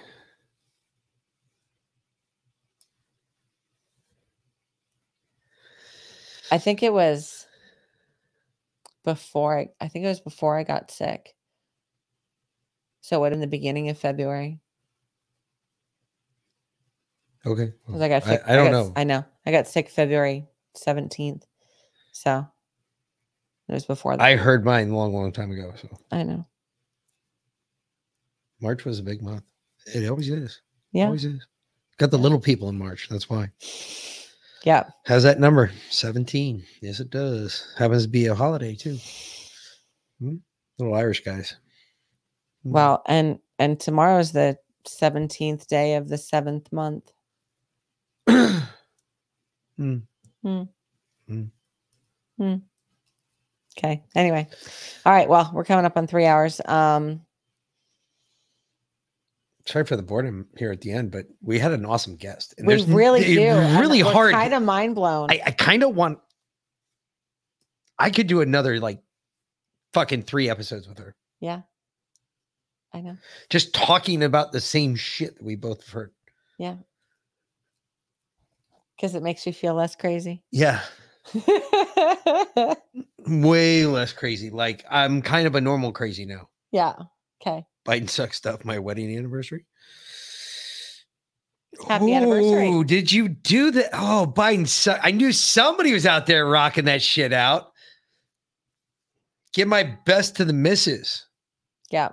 [6.52, 7.46] I think it was
[9.04, 11.34] before I, I think it was before I got sick.
[13.00, 14.60] So what in the beginning of February?
[17.44, 17.72] Okay.
[17.86, 18.42] Because I got I, sick.
[18.46, 18.92] I don't got- know.
[18.96, 19.24] I know.
[19.44, 21.42] I got sick February 17th.
[22.12, 22.46] So
[23.68, 24.22] it was before that.
[24.22, 25.72] I heard mine a long, long time ago.
[25.80, 26.46] So I know.
[28.60, 29.44] March was a big month.
[29.86, 30.60] It always is.
[30.92, 31.06] Yeah.
[31.06, 31.46] Always is.
[31.98, 33.08] Got the little people in March.
[33.08, 33.50] That's why.
[34.64, 34.84] Yeah.
[35.04, 35.70] How's that number?
[35.90, 36.64] 17.
[36.80, 37.66] Yes, it does.
[37.76, 38.98] Happens to be a holiday too.
[40.20, 40.36] Hmm?
[40.78, 41.56] Little Irish guys.
[42.62, 42.70] Hmm.
[42.70, 47.12] Well, and and tomorrow is the 17th day of the seventh month.
[49.76, 49.96] Hmm.
[50.44, 50.62] Hmm.
[51.26, 51.44] Hmm.
[52.38, 52.54] Hmm.
[53.78, 54.04] Okay.
[54.14, 54.46] Anyway.
[55.04, 55.28] All right.
[55.28, 56.60] Well, we're coming up on three hours.
[56.64, 57.22] Um,
[59.66, 62.54] Sorry for the boredom here at the end, but we had an awesome guest.
[62.58, 63.40] and we really do.
[63.80, 64.34] Really we're hard.
[64.34, 65.30] Kind of mind blown.
[65.30, 66.18] I, I kind of want.
[67.98, 69.00] I could do another like
[69.94, 71.62] fucking three episodes with her, yeah.
[72.92, 73.16] I know.
[73.48, 76.10] just talking about the same shit that we both have heard.
[78.96, 80.42] Because it makes you feel less crazy.
[80.52, 80.80] Yeah,
[83.26, 84.50] way less crazy.
[84.50, 86.48] Like I'm kind of a normal crazy now.
[86.72, 86.94] yeah.
[87.46, 87.66] Okay.
[87.86, 88.64] Biden sucks stuff.
[88.64, 89.66] My wedding anniversary.
[91.88, 92.68] Happy anniversary.
[92.70, 93.90] Ooh, Did you do that?
[93.92, 94.98] Oh, Biden suck.
[95.02, 97.72] I knew somebody was out there rocking that shit out.
[99.52, 101.26] Give my best to the missus.
[101.90, 102.10] Yeah.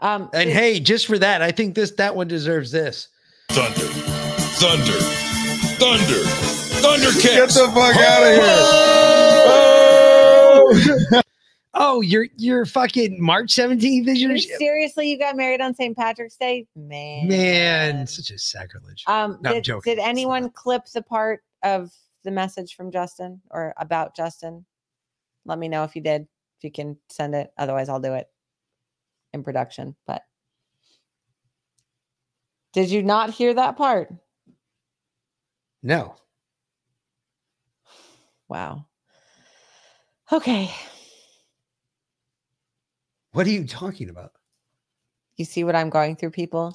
[0.00, 3.08] Um, And did- hey, just for that, I think this that one deserves this.
[3.50, 3.86] Thunder.
[4.58, 5.31] Thunder.
[5.82, 6.22] Thunder.
[6.80, 7.22] Thundercats.
[7.24, 8.34] Get the fuck out of
[11.10, 11.22] here.
[11.74, 15.96] Oh, you're you're fucking March 17th is your seriously, you got married on St.
[15.96, 16.68] Patrick's Day?
[16.76, 17.26] Man.
[17.26, 19.02] man, such a sacrilege.
[19.08, 19.96] Um, No, I'm did, joking.
[19.96, 21.90] did anyone clip the part of
[22.22, 24.64] the message from Justin or about Justin?
[25.46, 26.22] Let me know if you did.
[26.58, 27.50] If you can send it.
[27.58, 28.28] Otherwise, I'll do it
[29.32, 29.96] in production.
[30.06, 30.22] But
[32.72, 34.12] did you not hear that part?
[35.82, 36.14] No.
[38.48, 38.86] Wow.
[40.30, 40.70] Okay.
[43.32, 44.32] What are you talking about?
[45.36, 46.74] You see what I'm going through, people?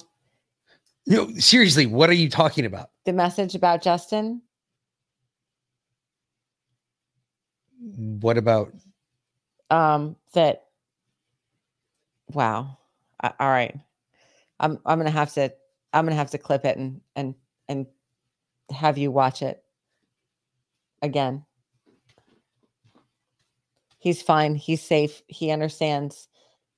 [1.06, 2.90] No, seriously, what are you talking about?
[3.04, 4.42] The message about Justin?
[7.80, 8.72] What about
[9.70, 10.64] um that
[12.32, 12.76] wow
[13.22, 13.78] A- all right
[14.60, 15.52] i'm i'm gonna have to
[15.92, 17.34] i'm gonna have to clip it and and
[17.68, 17.86] and
[18.70, 19.62] have you watch it
[21.02, 21.44] again
[23.98, 26.28] he's fine he's safe he understands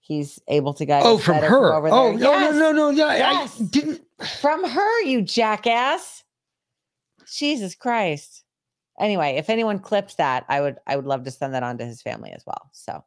[0.01, 1.75] he's able to guide Oh, from better her.
[1.75, 2.19] over Oh, there.
[2.19, 3.17] no, Yes, no, no, no, yeah.
[3.19, 3.61] Yes.
[3.61, 4.03] I didn't
[4.41, 6.25] from her you jackass
[7.39, 8.45] jesus christ
[9.01, 11.87] anyway if anyone clips that i would i would love to send that on to
[11.87, 13.03] his family as well so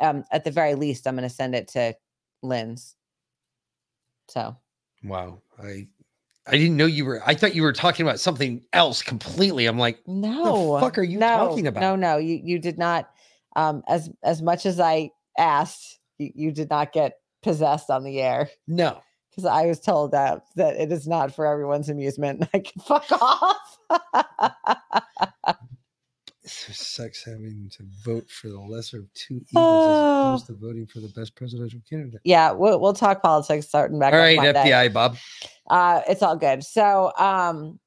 [0.00, 1.94] um at the very least i'm going to send it to
[2.42, 2.96] lynn's
[4.28, 4.56] so
[5.04, 5.40] Wow.
[5.62, 5.88] I
[6.46, 9.66] I didn't know you were I thought you were talking about something else completely.
[9.66, 11.80] I'm like, no fuck are you no, talking about?
[11.80, 13.10] no no you you did not
[13.56, 18.20] um as as much as i asked you, you did not get possessed on the
[18.20, 19.00] air no.
[19.30, 23.10] because i was told that that it is not for everyone's amusement i can fuck
[23.12, 23.78] off
[26.46, 30.34] It sucks having to vote for the lesser of two evils Oh.
[30.34, 32.20] as opposed to voting for the best presidential candidate.
[32.24, 34.52] yeah we'll, we'll talk politics starting back All right, Monday.
[34.70, 35.16] FBI, Bob.
[35.70, 37.78] uh it's all good so um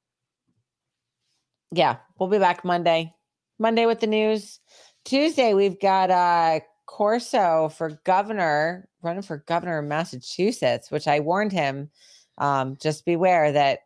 [1.72, 3.12] yeah we'll be back monday
[3.58, 4.60] monday with the news
[5.04, 11.52] tuesday we've got uh corso for governor running for governor of massachusetts which i warned
[11.52, 11.88] him
[12.38, 13.80] um just beware that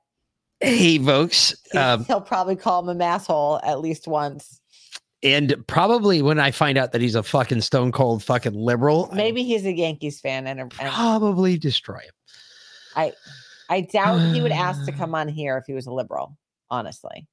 [0.60, 1.54] Hey, folks.
[1.72, 4.60] he- Um, he'll probably call him a masshole at least once
[5.24, 9.16] and probably when I find out that he's a fucking stone cold fucking liberal, I
[9.16, 12.12] maybe he's a yankees fan and, and probably destroy him.
[12.96, 13.12] i
[13.70, 16.36] I doubt he would ask to come on here if he was a liberal
[16.70, 17.26] honestly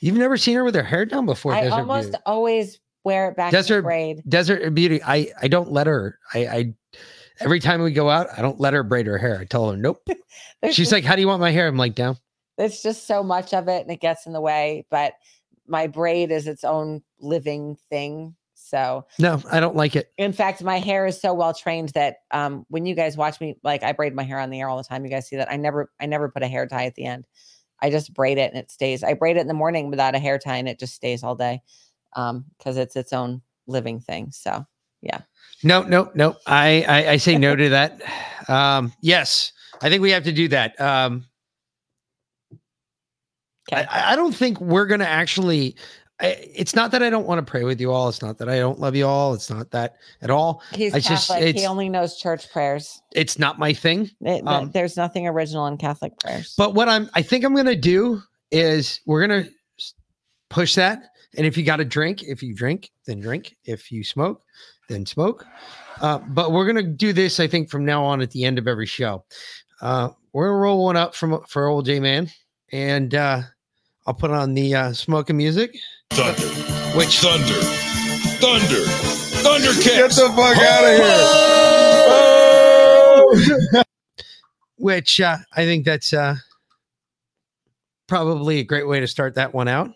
[0.00, 1.52] You've never seen her with her hair down before.
[1.54, 2.22] i Desert almost Beauty.
[2.26, 5.00] always wear it back Desert- braid Desert Beauty.
[5.02, 6.18] I I don't let her.
[6.32, 6.74] I I
[7.40, 9.38] every time we go out, I don't let her braid her hair.
[9.40, 10.02] I tell her nope.
[10.64, 12.16] She's just- like, "How do you want my hair?" I'm like, "Down."
[12.58, 15.14] it's just so much of it and it gets in the way but
[15.66, 20.12] my braid is its own living thing So No, I don't like it.
[20.18, 23.56] in fact, my hair is so well trained that um, when you guys watch me,
[23.62, 25.04] like I braid my hair on the air all the time.
[25.04, 27.26] You guys see that I never, I never put a hair tie at the end.
[27.80, 29.02] I just braid it and it stays.
[29.02, 31.34] I braid it in the morning without a hair tie and it just stays all
[31.34, 31.60] day
[32.16, 34.30] um, because it's its own living thing.
[34.30, 34.64] So
[35.02, 35.20] yeah.
[35.62, 36.36] No, no, no.
[36.46, 38.00] I, I, I say no to that.
[38.46, 40.78] Um, yes, I think we have to do that.
[40.78, 41.24] Um,
[43.72, 45.76] okay, I, I don't think we're going to actually.
[46.20, 48.08] I, it's not that I don't want to pray with you all.
[48.08, 49.34] It's not that I don't love you all.
[49.34, 50.62] It's not that at all.
[50.72, 51.56] he's I just- Catholic.
[51.56, 53.02] he only knows church prayers.
[53.12, 54.10] It's not my thing.
[54.20, 56.54] It- Um, there's nothing original in Catholic prayers.
[56.56, 59.50] But what I'm, I think I'm going to do is we're going to
[60.50, 61.02] push that.
[61.36, 63.56] And if you got to drink, if you drink, then drink.
[63.64, 64.40] If you smoke,
[64.88, 65.44] then smoke.
[66.00, 68.58] Uh, but we're going to do this, I think, from now on at the end
[68.58, 69.24] of every show.
[69.80, 72.30] Uh, we're going to roll one up from for old J Man.
[72.72, 73.42] And uh,
[74.06, 75.76] I'll put on the uh, smoking music,
[76.10, 76.46] Thunder.
[76.96, 77.60] which Thunder.
[78.38, 78.84] Thunder.
[79.42, 79.84] Thundercats.
[79.84, 80.96] Get the fuck out of
[83.74, 83.82] here.
[84.76, 86.34] which uh, I think that's uh,
[88.06, 89.90] probably a great way to start that one out.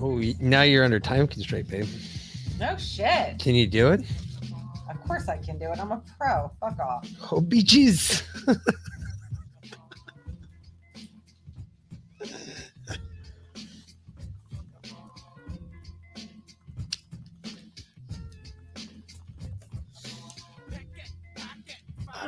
[0.00, 1.86] Oh, now you're under time constraint, babe.
[2.58, 3.38] no shit.
[3.38, 4.00] Can you do it?
[4.90, 5.78] Of course I can do it.
[5.78, 6.50] I'm a pro.
[6.60, 7.08] Fuck off.
[7.30, 7.40] Oh,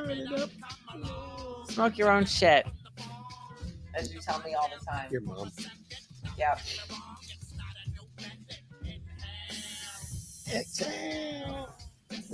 [0.07, 0.51] beaches.
[1.69, 2.67] Smoke your own shit.
[3.95, 5.11] As you tell me all the time.
[5.11, 5.51] Your mom.
[6.37, 6.61] Yep.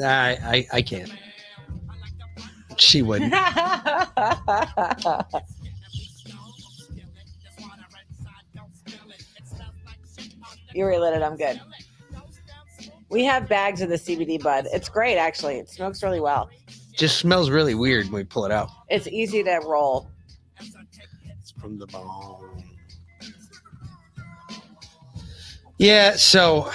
[0.02, 1.12] I, I, I can't.
[2.76, 3.32] She wouldn't.
[10.74, 11.22] you relit it.
[11.22, 11.60] I'm good.
[13.08, 14.66] We have bags of the CBD bud.
[14.72, 15.56] It's great, actually.
[15.56, 16.50] It smokes really well.
[16.94, 18.68] Just smells really weird when we pull it out.
[18.88, 20.10] It's easy to roll.
[20.60, 22.62] It's from the bone.
[25.78, 26.70] Yeah, so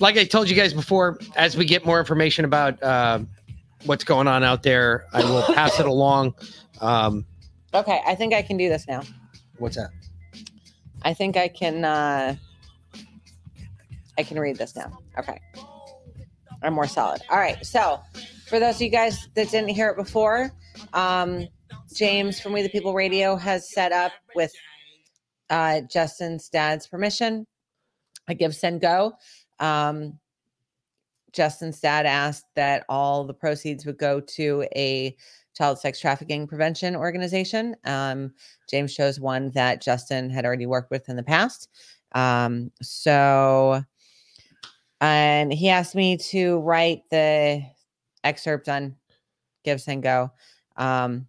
[0.00, 3.20] like I told you guys before, as we get more information about uh,
[3.86, 6.34] what's going on out there, I will pass it along.
[6.80, 7.24] Um,
[7.74, 9.00] Okay, I think I can do this now.
[9.56, 9.88] what's that?
[11.04, 11.84] I think I can.
[11.86, 12.36] uh
[14.18, 14.98] I can read this now.
[15.18, 15.40] Okay,
[16.62, 17.22] I'm more solid.
[17.30, 17.64] All right.
[17.64, 17.98] So,
[18.52, 20.52] for those of you guys that didn't hear it before,
[20.92, 21.48] um,
[21.96, 24.52] James from We the People Radio has set up with
[25.48, 27.46] uh, Justin's dad's permission
[28.28, 29.12] a GiveSendGo.
[29.58, 30.18] Um,
[31.32, 35.16] Justin's dad asked that all the proceeds would go to a
[35.56, 37.74] child sex trafficking prevention organization.
[37.86, 38.34] Um,
[38.68, 41.70] James chose one that Justin had already worked with in the past.
[42.14, 43.82] Um, so,
[45.00, 47.64] and he asked me to write the
[48.24, 48.96] excerpt on
[49.76, 50.30] Send Go.
[50.76, 51.26] Um,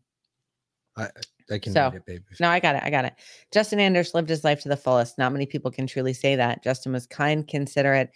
[1.51, 2.23] I can So, read it, baby.
[2.39, 2.83] no, I got it.
[2.83, 3.13] I got it.
[3.51, 5.17] Justin Anders lived his life to the fullest.
[5.17, 6.63] Not many people can truly say that.
[6.63, 8.11] Justin was kind, considerate,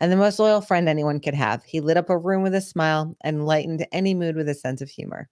[0.00, 1.62] and the most loyal friend anyone could have.
[1.64, 4.80] He lit up a room with a smile and lightened any mood with a sense
[4.80, 5.28] of humor.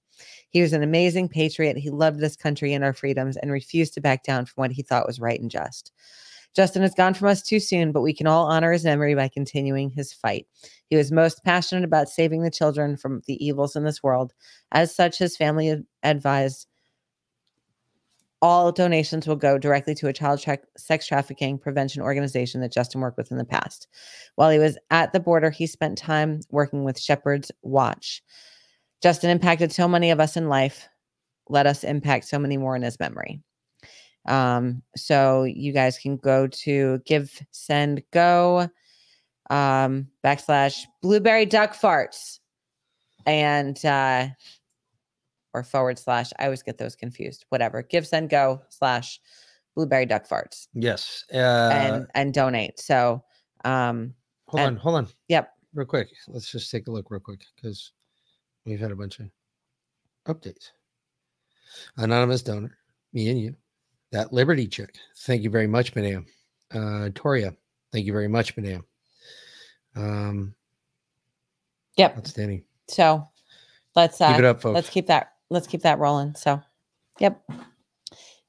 [0.51, 1.77] He was an amazing patriot.
[1.77, 4.83] He loved this country and our freedoms and refused to back down from what he
[4.83, 5.93] thought was right and just.
[6.55, 9.29] Justin has gone from us too soon, but we can all honor his memory by
[9.29, 10.47] continuing his fight.
[10.91, 14.33] He was most passionate about saving the children from the evils in this world.
[14.73, 16.67] As such, his family advised
[18.43, 23.01] all donations will go directly to a child tra- sex trafficking prevention organization that Justin
[23.01, 23.87] worked with in the past.
[24.35, 28.23] While he was at the border, he spent time working with Shepherd's Watch.
[29.03, 30.89] Justin impacted so many of us in life.
[31.49, 33.43] Let us impact so many more in his memory.
[34.27, 38.69] Um, so you guys can go to give, send, go,
[39.51, 42.39] um, backslash blueberry duck farts
[43.27, 44.29] and uh
[45.53, 46.31] or forward slash.
[46.39, 47.45] I always get those confused.
[47.49, 47.83] Whatever.
[47.83, 49.21] Give, send, go slash
[49.75, 51.25] blueberry duck farts Yes.
[51.33, 52.79] Uh, and and donate.
[52.79, 53.23] So,
[53.65, 54.15] um,
[54.47, 55.09] hold and- on, hold on.
[55.29, 55.51] yep.
[55.75, 56.09] Real quick.
[56.29, 57.93] Let's just take a look real quick because
[58.65, 59.27] we've had a bunch of
[60.27, 60.71] updates.
[61.97, 62.77] Anonymous donor,
[63.13, 63.55] me and you.
[64.13, 64.97] That Liberty chick.
[65.19, 66.27] Thank you very much, madam.
[66.75, 67.55] Uh, Toria,
[67.93, 68.85] thank you very much, madam.
[69.97, 70.55] Um,
[71.97, 72.17] Yep.
[72.19, 72.65] outstanding.
[72.89, 73.29] So
[73.97, 74.75] let's uh, Keep it up, folks.
[74.75, 76.35] let's keep that let's keep that rolling.
[76.35, 76.61] So,
[77.19, 77.43] yep.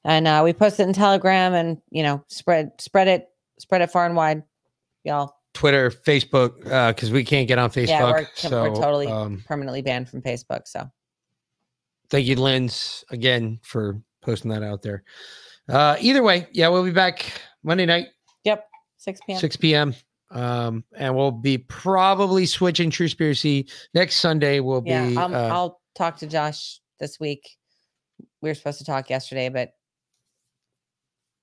[0.04, 3.90] And uh, we post it in Telegram, and you know, spread spread it spread it
[3.90, 4.42] far and wide,
[5.04, 5.34] y'all.
[5.54, 7.88] Twitter, Facebook, uh because we can't get on Facebook.
[7.88, 10.62] Yeah, we're, so, we're totally um, permanently banned from Facebook.
[10.66, 10.90] So,
[12.08, 15.02] thank you, Linz, again for posting that out there.
[15.68, 17.26] Uh, either way, yeah, we'll be back
[17.62, 18.08] Monday night,
[18.44, 18.66] Yep.
[18.96, 19.38] 6 p.m.
[19.38, 19.94] 6 p.m.
[20.32, 24.60] Um, and we'll be probably switching True Conspiracy next Sunday.
[24.60, 25.06] We'll Yeah.
[25.06, 27.56] be I'll, uh, I'll talk to Josh this week.
[28.40, 29.72] We were supposed to talk yesterday, but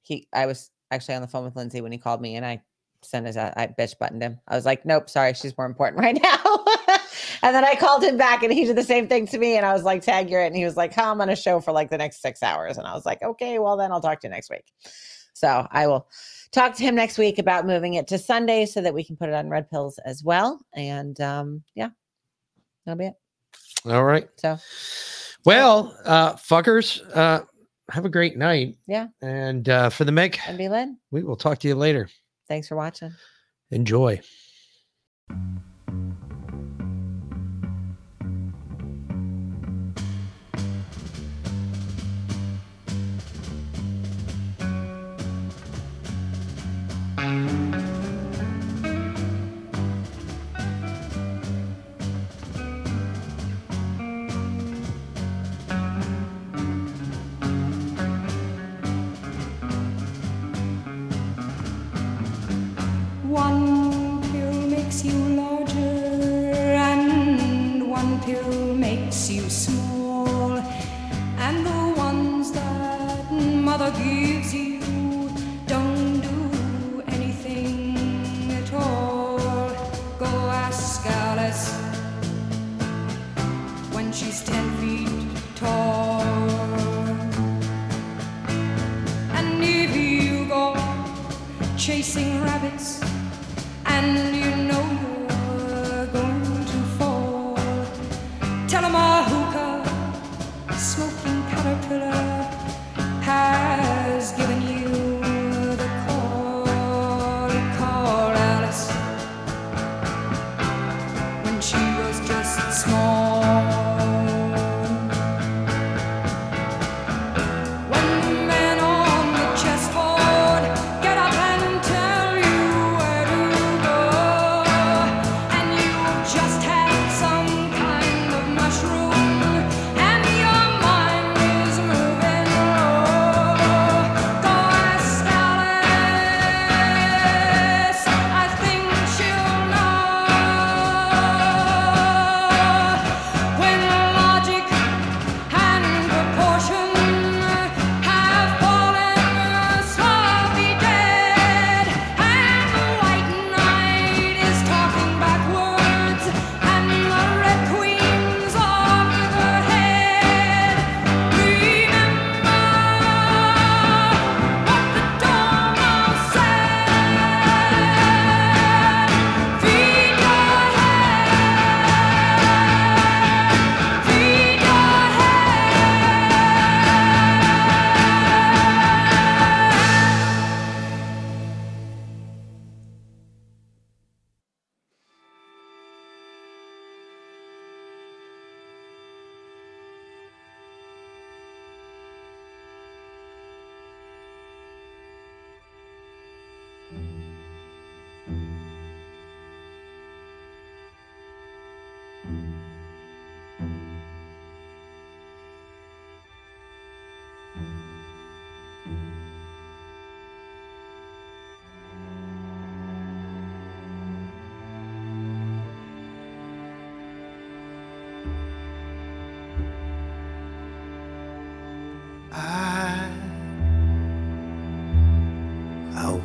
[0.02, 2.62] he, I was actually on the phone with Lindsey when he called me and I
[3.04, 4.40] sent his, I bitch buttoned him.
[4.48, 6.66] I was like, nope, sorry, she's more important right now.
[7.44, 9.56] and then I called him back and he did the same thing to me.
[9.56, 10.48] And I was like, tag you're it.
[10.48, 12.78] And he was like, huh, I'm on a show for like the next six hours.
[12.78, 14.66] And I was like, okay, well, then I'll talk to you next week.
[15.34, 16.08] So I will
[16.52, 19.30] talk to him next week about moving it to Sunday so that we can put
[19.30, 20.60] it on red pills as well.
[20.74, 21.90] And um, yeah,
[22.86, 23.14] that'll be it.
[23.86, 24.28] all right.
[24.38, 24.58] So
[25.46, 27.44] Well, uh, fuckers, uh,
[27.92, 28.78] have a great night.
[28.88, 29.08] Yeah.
[29.22, 30.98] And uh, for the Meg, and be Lynn.
[31.12, 32.08] we will talk to you later.
[32.48, 33.14] Thanks for watching.
[33.72, 34.20] Enjoy.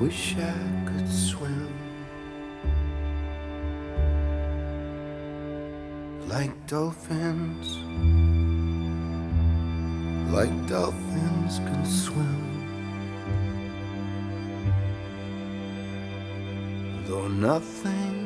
[0.01, 0.53] Wish I
[0.87, 1.75] could swim
[6.27, 7.79] like dolphins,
[10.33, 12.41] like dolphins can swim.
[17.07, 18.24] Though nothing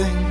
[0.00, 0.29] nothing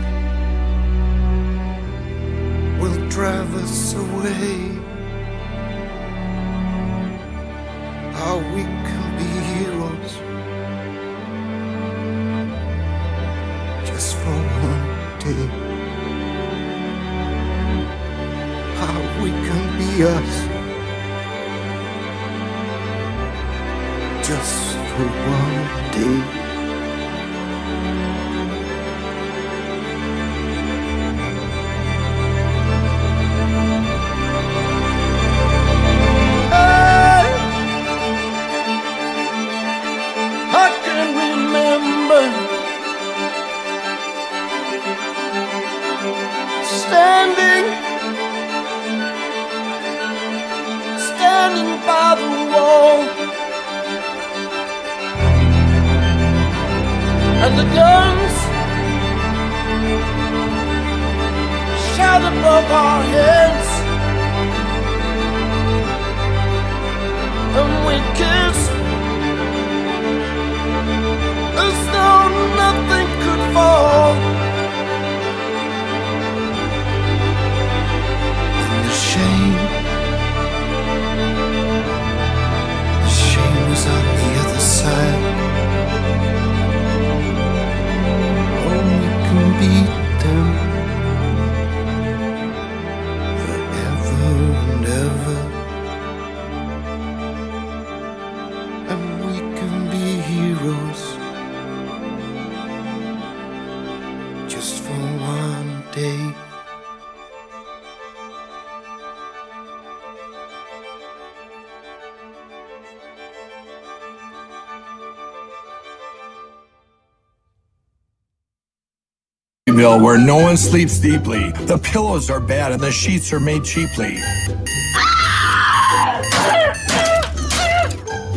[119.80, 121.52] Where no one sleeps deeply.
[121.52, 124.20] The pillows are bad and the sheets are made cheaply.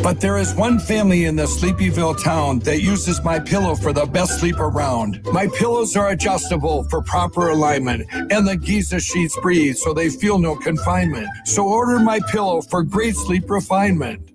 [0.04, 4.06] But there is one family in the Sleepyville town that uses my pillow for the
[4.06, 5.20] best sleep around.
[5.32, 10.38] My pillows are adjustable for proper alignment, and the Giza sheets breathe so they feel
[10.38, 11.26] no confinement.
[11.44, 14.31] So order my pillow for great sleep refinement.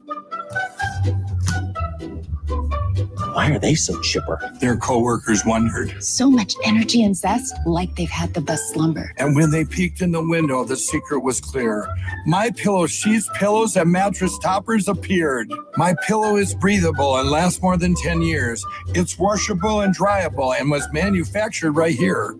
[3.47, 4.51] Why are they so chipper?
[4.59, 6.03] Their coworkers wondered.
[6.03, 9.13] So much energy and zest, like they've had the best slumber.
[9.15, 11.87] And when they peeked in the window, the secret was clear.
[12.25, 15.49] My pillow sheets, pillows, and mattress toppers appeared.
[15.77, 18.65] My pillow is breathable and lasts more than 10 years.
[18.87, 22.35] It's washable and dryable and was manufactured right here.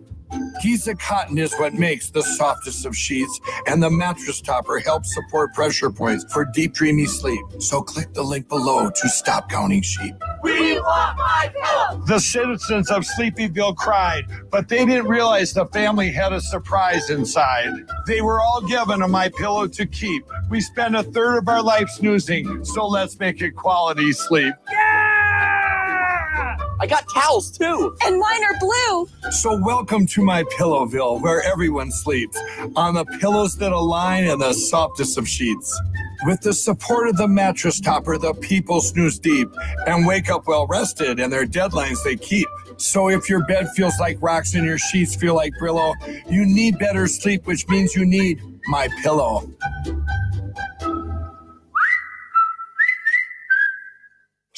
[0.62, 5.54] Giza cotton is what makes the softest of sheets, and the mattress topper helps support
[5.54, 7.40] pressure points for deep, dreamy sleep.
[7.60, 10.14] So click the link below to stop counting sheep.
[10.42, 12.02] We want my pillow.
[12.06, 17.72] The citizens of Sleepyville cried, but they didn't realize the family had a surprise inside.
[18.06, 20.24] They were all given a My Pillow to keep.
[20.50, 24.54] We spend a third of our life snoozing, so let's make it quality sleep.
[24.70, 25.18] Yeah!
[26.80, 27.96] I got towels too.
[28.04, 29.08] And mine are blue.
[29.32, 32.38] So welcome to my Pillowville, where everyone sleeps
[32.76, 35.76] on the pillows that align and the softest of sheets.
[36.24, 39.48] With the support of the mattress topper, the people snooze deep
[39.86, 42.48] and wake up well rested, and their deadlines they keep.
[42.76, 45.94] So if your bed feels like rocks and your sheets feel like Brillo,
[46.30, 49.48] you need better sleep, which means you need my pillow.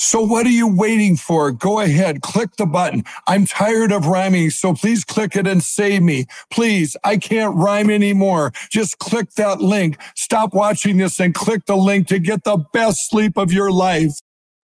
[0.03, 1.53] So what are you waiting for?
[1.53, 3.05] Go ahead, click the button.
[3.27, 6.25] I'm tired of rhyming, so please click it and save me.
[6.51, 8.53] Please, I can't rhyme anymore.
[8.71, 9.99] Just click that link.
[10.17, 14.13] Stop watching this and click the link to get the best sleep of your life.